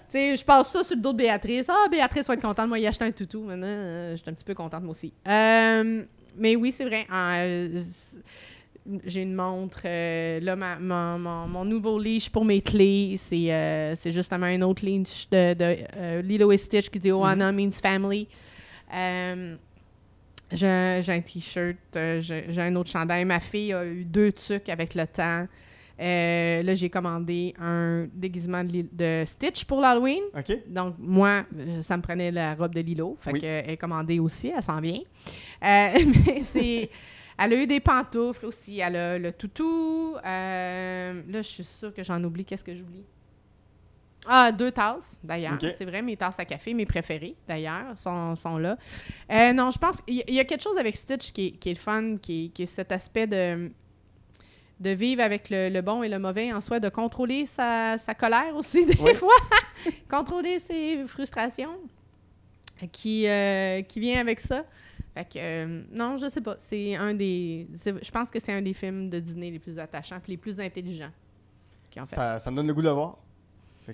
sais, 0.10 0.38
je 0.38 0.46
passe 0.46 0.72
ça 0.72 0.84
sur 0.84 0.96
le 0.96 1.02
dos 1.02 1.12
de 1.14 1.18
Béatrice. 1.18 1.68
Ah, 1.70 1.88
Béatrice 1.90 2.28
va 2.28 2.36
être 2.36 2.42
contente. 2.42 2.68
Moi, 2.68 2.78
il 2.80 2.86
a 2.86 2.90
acheté 2.90 3.06
un 3.06 3.12
toutou. 3.12 3.42
Maintenant, 3.44 3.66
euh, 3.68 4.12
je 4.12 4.22
suis 4.22 4.30
un 4.30 4.34
petit 4.34 4.46
peu 4.46 4.54
contente, 4.54 4.84
moi 4.84 4.92
aussi. 4.92 5.12
Euh, 5.28 6.04
mais 6.38 6.56
oui, 6.56 6.72
c'est 6.72 6.86
vrai. 6.86 7.08
c'est- 7.10 8.18
j'ai 9.06 9.24
une 9.24 9.34
montre. 9.34 9.82
là, 9.84 10.56
ma- 10.56 10.78
mon, 10.78 11.18
mon- 11.18 11.48
mon 11.48 11.66
nouveau 11.66 11.98
leash 11.98 12.30
pour 12.30 12.46
mes 12.46 12.62
clés, 12.62 13.16
c'est 13.18 13.52
euh, 13.52 13.96
c'est 14.00 14.12
justement 14.12 14.46
un 14.46 14.62
autre 14.62 14.86
leash 14.86 15.28
de, 15.32 15.56
de 15.56 16.20
Lilo 16.22 16.52
et 16.52 16.58
Stitch 16.58 16.90
qui 16.92 17.00
dit 17.00 17.12
Oana 17.12 17.52
means 17.52 17.72
family. 17.72 18.28
J'ai 20.52 20.68
un, 20.68 21.22
t-shirt, 21.22 21.78
euh, 21.96 22.22
j'ai 22.22 22.62
un 22.62 22.76
autre 22.76 22.90
chandail. 22.90 23.26
Ma 23.26 23.40
fille 23.40 23.74
a 23.74 23.86
eu 23.86 24.04
deux 24.06 24.32
trucs 24.32 24.70
avec 24.70 24.94
le 24.96 25.06
temps. 25.08 25.48
Euh, 26.00 26.62
là, 26.62 26.76
j'ai 26.76 26.90
commandé 26.90 27.54
un 27.60 28.08
déguisement 28.14 28.64
de, 28.64 28.86
de 28.92 29.24
Stitch 29.26 29.64
pour 29.64 29.80
l'Halloween. 29.80 30.24
Donc, 30.68 30.96
moi, 31.00 31.46
euh, 31.58 31.82
ça 31.82 31.96
me 31.96 32.02
prenait 32.02 32.32
la 32.32 32.54
robe 32.54 32.76
de 32.76 32.82
Lilo. 32.82 33.18
Fait 33.22 33.32
Oui. 33.32 33.40
qu'elle 33.40 33.70
est 33.70 33.78
commandée 33.78 34.20
aussi, 34.20 34.52
elle 34.56 34.62
s'en 34.64 34.82
vient. 34.82 35.00
Euh, 35.00 35.04
mais 36.26 36.42
c'est... 36.42 36.90
Elle 37.38 37.52
a 37.54 37.64
eu 37.64 37.68
des 37.68 37.82
pantoufles 37.82 38.46
aussi. 38.46 38.80
Elle 38.80 38.96
a 38.96 39.18
le 39.20 39.32
toutou. 39.34 40.16
Euh, 40.26 41.22
là, 41.30 41.42
je 41.42 41.48
suis 41.48 41.64
sûre 41.66 41.94
que 41.94 42.02
j'en 42.04 42.24
oublie. 42.24 42.46
Qu'est-ce 42.46 42.64
que 42.64 42.74
j'oublie? 42.74 43.04
Ah, 44.28 44.52
deux 44.52 44.72
tasses, 44.72 45.20
d'ailleurs. 45.24 45.58
C'est 45.60 45.86
vrai, 45.86 46.02
mes 46.02 46.18
tasses 46.18 46.40
à 46.40 46.46
café, 46.46 46.74
mes 46.74 46.86
préférées, 46.86 47.36
d'ailleurs, 47.48 47.98
sont, 47.98 48.36
sont 48.36 48.58
là. 48.58 48.78
Euh, 49.32 49.54
non, 49.54 49.72
je 49.72 49.78
pense 49.78 50.02
qu'il 50.02 50.16
y, 50.28 50.40
a- 50.40 50.44
quelque 50.46 50.64
chose 50.64 50.78
avec 50.78 50.96
Stitch 50.96 51.32
qui 51.32 51.48
est, 51.48 51.52
qui 51.52 51.70
est 51.70 51.74
le 51.74 51.80
fun, 51.80 52.18
qui 52.18 52.46
est, 52.46 52.50
qui 52.50 52.64
est 52.64 52.66
cet 52.68 52.92
aspect 52.92 53.28
de, 53.28 53.72
de 54.80 54.90
vivre 54.90 55.22
avec 55.22 55.50
le, 55.50 55.70
le 55.70 55.82
bon 55.82 56.02
et 56.04 56.10
le 56.10 56.20
mauvais 56.20 56.52
en 56.52 56.60
soi, 56.62 56.80
de 56.80 56.90
contrôler 56.90 57.46
sa, 57.46 57.98
sa 57.98 58.14
colère 58.16 58.56
aussi, 58.56 58.86
des 58.88 58.98
Oui. 59.00 59.14
fois. 59.14 59.34
contrôler 60.10 60.60
ses 60.60 61.06
frustrations 61.08 61.78
qui, 62.92 63.28
euh, 63.28 63.82
qui 63.84 64.00
vient 64.00 64.20
avec 64.20 64.40
ça. 64.40 64.64
Fait 65.14 65.24
que, 65.26 65.38
euh, 65.38 65.84
non, 65.92 66.18
je 66.18 66.30
sais 66.30 66.42
pas. 66.42 66.58
C'est 66.60 66.96
un 66.96 67.14
des. 67.14 67.68
Je 67.86 68.12
pense 68.12 68.30
que 68.30 68.40
c'est 68.42 68.52
un 68.52 68.62
des 68.62 68.74
films 68.74 69.10
de 69.10 69.20
Disney 69.20 69.50
les 69.50 69.60
plus 69.60 69.80
attachants 69.80 70.18
et 70.18 70.32
les 70.32 70.36
plus 70.38 70.60
intelligents 70.60 71.12
qui 71.90 72.02
ont 72.02 72.06
fait. 72.06 72.16
Ça, 72.16 72.40
ça 72.40 72.52
me 72.52 72.58
donne 72.58 72.68
le 72.68 72.74
goût 72.74 72.82
de 72.82 72.88
le 72.88 72.94
voir. 72.94 73.18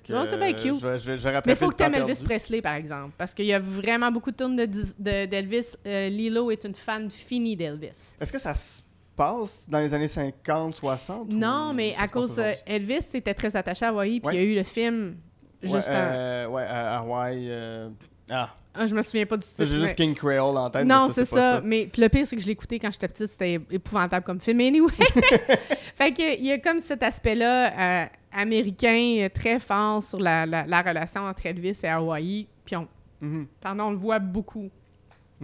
Que, 0.00 0.12
Non, 0.12 0.24
c'est 0.26 0.36
bien 0.38 0.48
euh, 0.50 0.52
cute. 0.52 0.80
Je 0.80 0.86
vais, 0.86 0.98
je 0.98 1.10
vais, 1.10 1.16
je 1.18 1.22
vais 1.28 1.32
Mais 1.46 1.52
il 1.52 1.56
faut 1.56 1.68
que 1.68 1.76
tu 1.76 1.82
aimes 1.82 1.94
Elvis 1.94 2.06
perdu. 2.14 2.24
Presley, 2.24 2.62
par 2.62 2.74
exemple. 2.74 3.12
Parce 3.18 3.34
qu'il 3.34 3.44
y 3.46 3.52
a 3.52 3.58
vraiment 3.60 4.10
beaucoup 4.10 4.30
de 4.30 4.36
tournes 4.36 4.56
de 4.56 4.64
Dis- 4.64 4.94
de- 4.98 5.26
d'Elvis. 5.26 5.74
Euh, 5.86 6.08
Lilo 6.08 6.50
est 6.50 6.64
une 6.64 6.74
fan 6.74 7.10
finie 7.10 7.56
d'Elvis. 7.56 8.16
Est-ce 8.20 8.32
que 8.32 8.38
ça 8.38 8.54
se 8.54 8.82
passe 9.16 9.68
dans 9.68 9.80
les 9.80 9.92
années 9.92 10.08
50, 10.08 10.74
60? 10.74 11.28
Non, 11.30 11.70
ou 11.70 11.72
mais 11.74 11.94
à 11.98 12.08
cause. 12.08 12.32
aujourd'hui? 12.32 12.54
Elvis 12.66 13.06
était 13.14 13.34
très 13.34 13.54
attaché 13.54 13.84
à 13.84 13.88
Hawaii, 13.90 14.20
puis 14.20 14.28
Ouais. 14.28 14.36
il 14.36 14.42
y 14.44 14.48
a 14.48 14.52
eu 14.52 14.56
le 14.56 14.62
film. 14.64 15.16
Juste 15.62 15.74
ouais, 15.88 15.94
euh, 15.94 16.46
ouais, 16.48 16.62
à 16.64 16.98
Hawaï. 17.00 17.46
euh, 17.50 17.88
Ah, 18.30 18.54
Ah, 18.74 18.86
je 18.86 18.94
me 18.94 19.02
souviens 19.02 19.26
pas 19.26 19.36
du 19.36 19.46
titre. 19.46 19.64
j'ai 19.64 19.76
juste 19.76 19.82
mais- 19.82 19.94
King 19.94 20.14
Creole 20.14 20.56
en 20.56 20.70
tête. 20.70 20.86
Non, 20.86 21.10
c'est 21.14 21.26
ça. 21.26 21.60
Mais 21.62 21.88
le 21.96 22.08
pire, 22.08 22.26
c'est 22.26 22.36
que 22.36 22.42
je 22.42 22.48
écouté 22.48 22.78
quand 22.78 22.90
j'étais 22.90 23.08
petite. 23.08 23.28
C'était 23.28 23.60
épouvantable 23.70 24.24
comme 24.24 24.40
film. 24.40 24.60
Anyway. 24.60 24.90
fait 25.96 26.12
que 26.12 26.38
il 26.38 26.46
y 26.46 26.52
a 26.52 26.58
comme 26.58 26.80
cet 26.80 27.02
aspect-là 27.02 28.02
euh, 28.04 28.06
américain 28.32 29.16
euh, 29.20 29.28
très 29.28 29.58
fort 29.58 30.02
sur 30.02 30.18
la, 30.20 30.46
la- 30.46 30.66
la 30.66 30.80
relation 30.82 31.22
entre 31.22 31.44
Elvis 31.46 31.78
et 31.82 31.88
Hawaii. 31.88 32.46
Puis 32.64 32.76
on, 32.76 32.88
Mhm. 33.20 33.46
pardon, 33.60 33.84
on 33.84 33.90
le 33.90 33.96
voit 33.98 34.18
beaucoup 34.18 34.68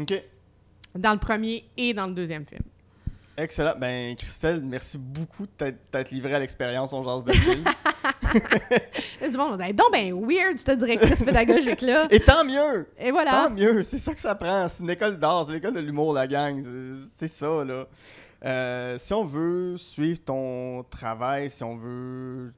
OK. 0.00 0.12
dans 0.96 1.12
le 1.12 1.18
premier 1.18 1.64
et 1.76 1.92
dans 1.94 2.06
le 2.06 2.12
deuxième 2.14 2.44
film. 2.46 2.62
Excellent. 3.36 3.74
Ben, 3.78 4.16
Christelle, 4.16 4.60
merci 4.64 4.98
beaucoup 4.98 5.46
de 5.46 5.70
t'être- 5.92 6.10
livrée 6.10 6.34
à 6.34 6.38
l'expérience 6.40 6.92
On 6.92 7.04
Jase 7.04 7.24
de 7.24 7.32
du 9.30 9.36
monde 9.36 9.58
va 9.58 9.66
dire, 9.66 9.74
donc 9.74 9.92
ben 9.92 10.12
weird, 10.14 10.58
cette 10.58 10.78
directrice 10.78 11.22
pédagogique-là. 11.22 12.08
Et 12.10 12.20
tant 12.20 12.44
mieux! 12.44 12.86
Et 12.98 13.10
voilà. 13.10 13.30
Tant 13.44 13.50
mieux, 13.50 13.82
c'est 13.82 13.98
ça 13.98 14.14
que 14.14 14.20
ça 14.20 14.34
prend. 14.34 14.68
C'est 14.68 14.82
une 14.82 14.90
école 14.90 15.18
d'art, 15.18 15.44
c'est 15.46 15.52
l'école 15.52 15.72
de 15.74 15.80
l'humour, 15.80 16.12
la 16.12 16.26
gang. 16.26 16.62
C'est- 16.62 17.26
C'est 17.28 17.28
ça, 17.28 17.64
là. 17.64 17.86
Euh, 18.44 18.98
si 18.98 19.12
on 19.14 19.24
veut 19.24 19.76
suivre 19.76 20.20
ton 20.24 20.84
travail, 20.88 21.50
si 21.50 21.64
on 21.64 21.76
veut 21.76 22.52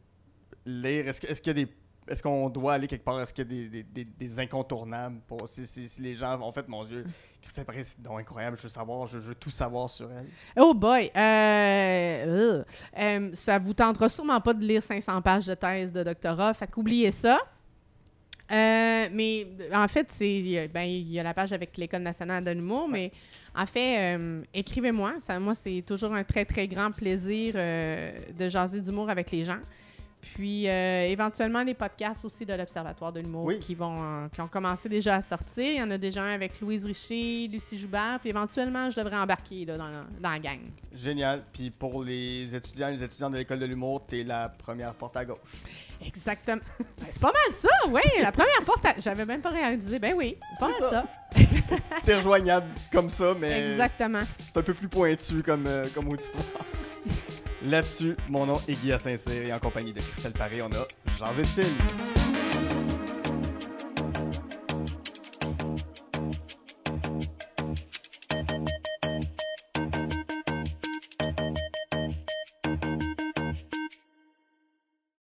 lire, 0.66 1.09
est-ce 1.09 1.20
que- 1.22 1.26
est-ce 1.28 1.40
qu'il 1.40 1.56
y 1.56 1.60
a 1.62 1.64
des. 1.64 1.72
Est-ce 2.10 2.22
qu'on 2.22 2.48
doit 2.50 2.72
aller 2.74 2.86
quelque 2.88 3.04
part? 3.04 3.20
Est-ce 3.20 3.32
qu'il 3.32 3.44
y 3.52 3.66
a 3.66 3.68
des, 3.84 4.04
des- 4.04 4.40
incontournables 4.40 5.20
pour 5.28 5.48
si, 5.48 5.66
si- 5.66 5.88
si 5.88 6.02
les 6.02 6.14
gens 6.16 6.40
en 6.40 6.50
fait, 6.50 6.66
mon 6.68 6.84
Dieu, 6.84 7.04
Christelle 7.40 7.64
Paris, 7.64 7.84
c'est 7.84 8.02
donc 8.02 8.18
incroyable, 8.20 8.56
je 8.56 8.64
veux 8.64 8.68
savoir, 8.68 9.06
je, 9.06 9.18
veux 9.18 9.34
tout 9.34 9.50
savoir 9.50 9.88
sur 9.88 10.10
elle. 10.10 10.26
Oh 10.58 10.74
boy! 10.74 11.10
Euh, 11.16 12.58
ugh. 12.58 12.64
Euh, 12.98 13.30
ça 13.34 13.58
vous 13.58 13.74
tentera 13.74 14.08
sûrement 14.08 14.40
pas 14.40 14.52
de 14.54 14.64
lire 14.64 14.82
500 14.82 15.22
pages 15.22 15.46
de 15.46 15.54
thèse 15.54 15.92
de 15.92 16.02
doctorat, 16.02 16.52
fait 16.54 16.66
qu'oubliez 16.68 17.12
ça. 17.12 17.38
Euh, 18.52 19.08
mais 19.12 19.46
en 19.72 19.86
fait, 19.86 20.08
c'est 20.10 20.68
ben, 20.74 20.82
il 20.82 21.12
y 21.12 21.20
a 21.20 21.22
la 21.22 21.32
page 21.32 21.52
avec 21.52 21.76
l'École 21.76 22.02
nationale 22.02 22.42
de 22.42 22.50
l'humour, 22.50 22.88
mais 22.88 23.12
en 23.54 23.64
fait, 23.66 24.16
euh, 24.16 24.40
écrivez-moi. 24.52 25.14
Ça, 25.20 25.38
moi, 25.38 25.54
c'est 25.54 25.84
toujours 25.86 26.12
un 26.14 26.24
très, 26.24 26.44
très 26.44 26.66
grand 26.66 26.90
plaisir 26.90 27.54
euh, 27.56 28.10
de 28.36 28.48
jaser 28.48 28.80
d'humour 28.80 29.08
avec 29.08 29.30
les 29.30 29.44
gens. 29.44 29.60
Puis, 30.34 30.68
euh, 30.68 31.06
éventuellement, 31.06 31.62
les 31.62 31.74
podcasts 31.74 32.24
aussi 32.24 32.44
de 32.44 32.52
l'Observatoire 32.55 33.12
de 33.12 33.20
l'humour 33.20 33.44
Oui. 33.47 33.59
qui, 33.59 33.74
vont, 33.74 33.97
euh, 34.02 34.28
qui 34.28 34.40
ont 34.40 34.48
commencé 34.48 34.88
déjà 34.88 35.16
à 35.16 35.22
sortir. 35.22 35.64
Il 35.64 35.76
y 35.78 35.82
en 35.82 35.90
a 35.90 35.98
déjà 35.98 36.22
un 36.22 36.32
avec 36.34 36.60
Louise 36.60 36.84
Richer, 36.84 37.48
Lucie 37.48 37.78
Joubert. 37.78 38.18
Puis, 38.20 38.28
éventuellement, 38.30 38.90
je 38.90 38.97
devrais 38.97 39.16
embarquer 39.16 39.64
là, 39.64 39.78
dans, 39.78 39.88
la, 39.88 40.05
dans 40.20 40.30
la 40.30 40.38
gang. 40.38 40.60
Génial. 40.94 41.42
Puis 41.52 41.70
pour 41.70 42.05
les 42.05 42.55
étudiants, 42.55 42.88
les 42.88 43.02
étudiants 43.02 43.30
de 43.30 43.36
l'école 43.38 43.59
de 43.59 43.66
l'humour, 43.66 44.05
t'es 44.06 44.22
la 44.22 44.48
première 44.51 44.94
porte 44.94 45.16
à 45.16 45.24
gauche. 45.24 45.38
Exactement. 46.05 46.60
Ben, 47.01 47.06
c'est 47.10 47.20
pas 47.20 47.32
mal 47.32 47.55
ça, 47.55 47.68
oui. 47.88 48.01
La 48.22 48.30
première 48.30 48.60
porte, 48.66 48.84
à- 48.84 48.94
j'avais 49.01 49.24
même 49.24 49.40
pas 49.40 49.48
réalisé. 49.51 49.98
Ben 49.98 50.12
oui, 50.16 50.36
c'est 50.38 50.59
pas 50.59 50.68
mal 50.68 50.90
ça. 50.90 51.06
T'es 52.05 52.14
rejoignable 52.16 52.66
comme 52.92 53.09
ça, 53.09 53.34
mais 53.40 53.70
Exactement. 53.72 54.20
c'est 54.38 54.56
un 54.59 54.62
peu 54.62 54.74
plus 54.74 54.88
pointu 54.88 55.42
comme, 55.42 55.64
euh, 55.66 55.84
comme 55.94 56.09
auditoire. 56.09 56.44
Là-dessus, 57.64 58.16
mon 58.28 58.46
nom 58.46 58.58
est 58.68 58.72
Guy 58.72 58.98
Saint-Cyr 58.98 59.48
et 59.48 59.52
en 59.52 59.58
compagnie 59.58 59.92
de 59.92 60.00
Christelle 60.00 60.32
Paré, 60.32 60.62
on 60.62 60.68
a 60.68 60.86
Jean 61.18 61.32
film. 61.44 62.39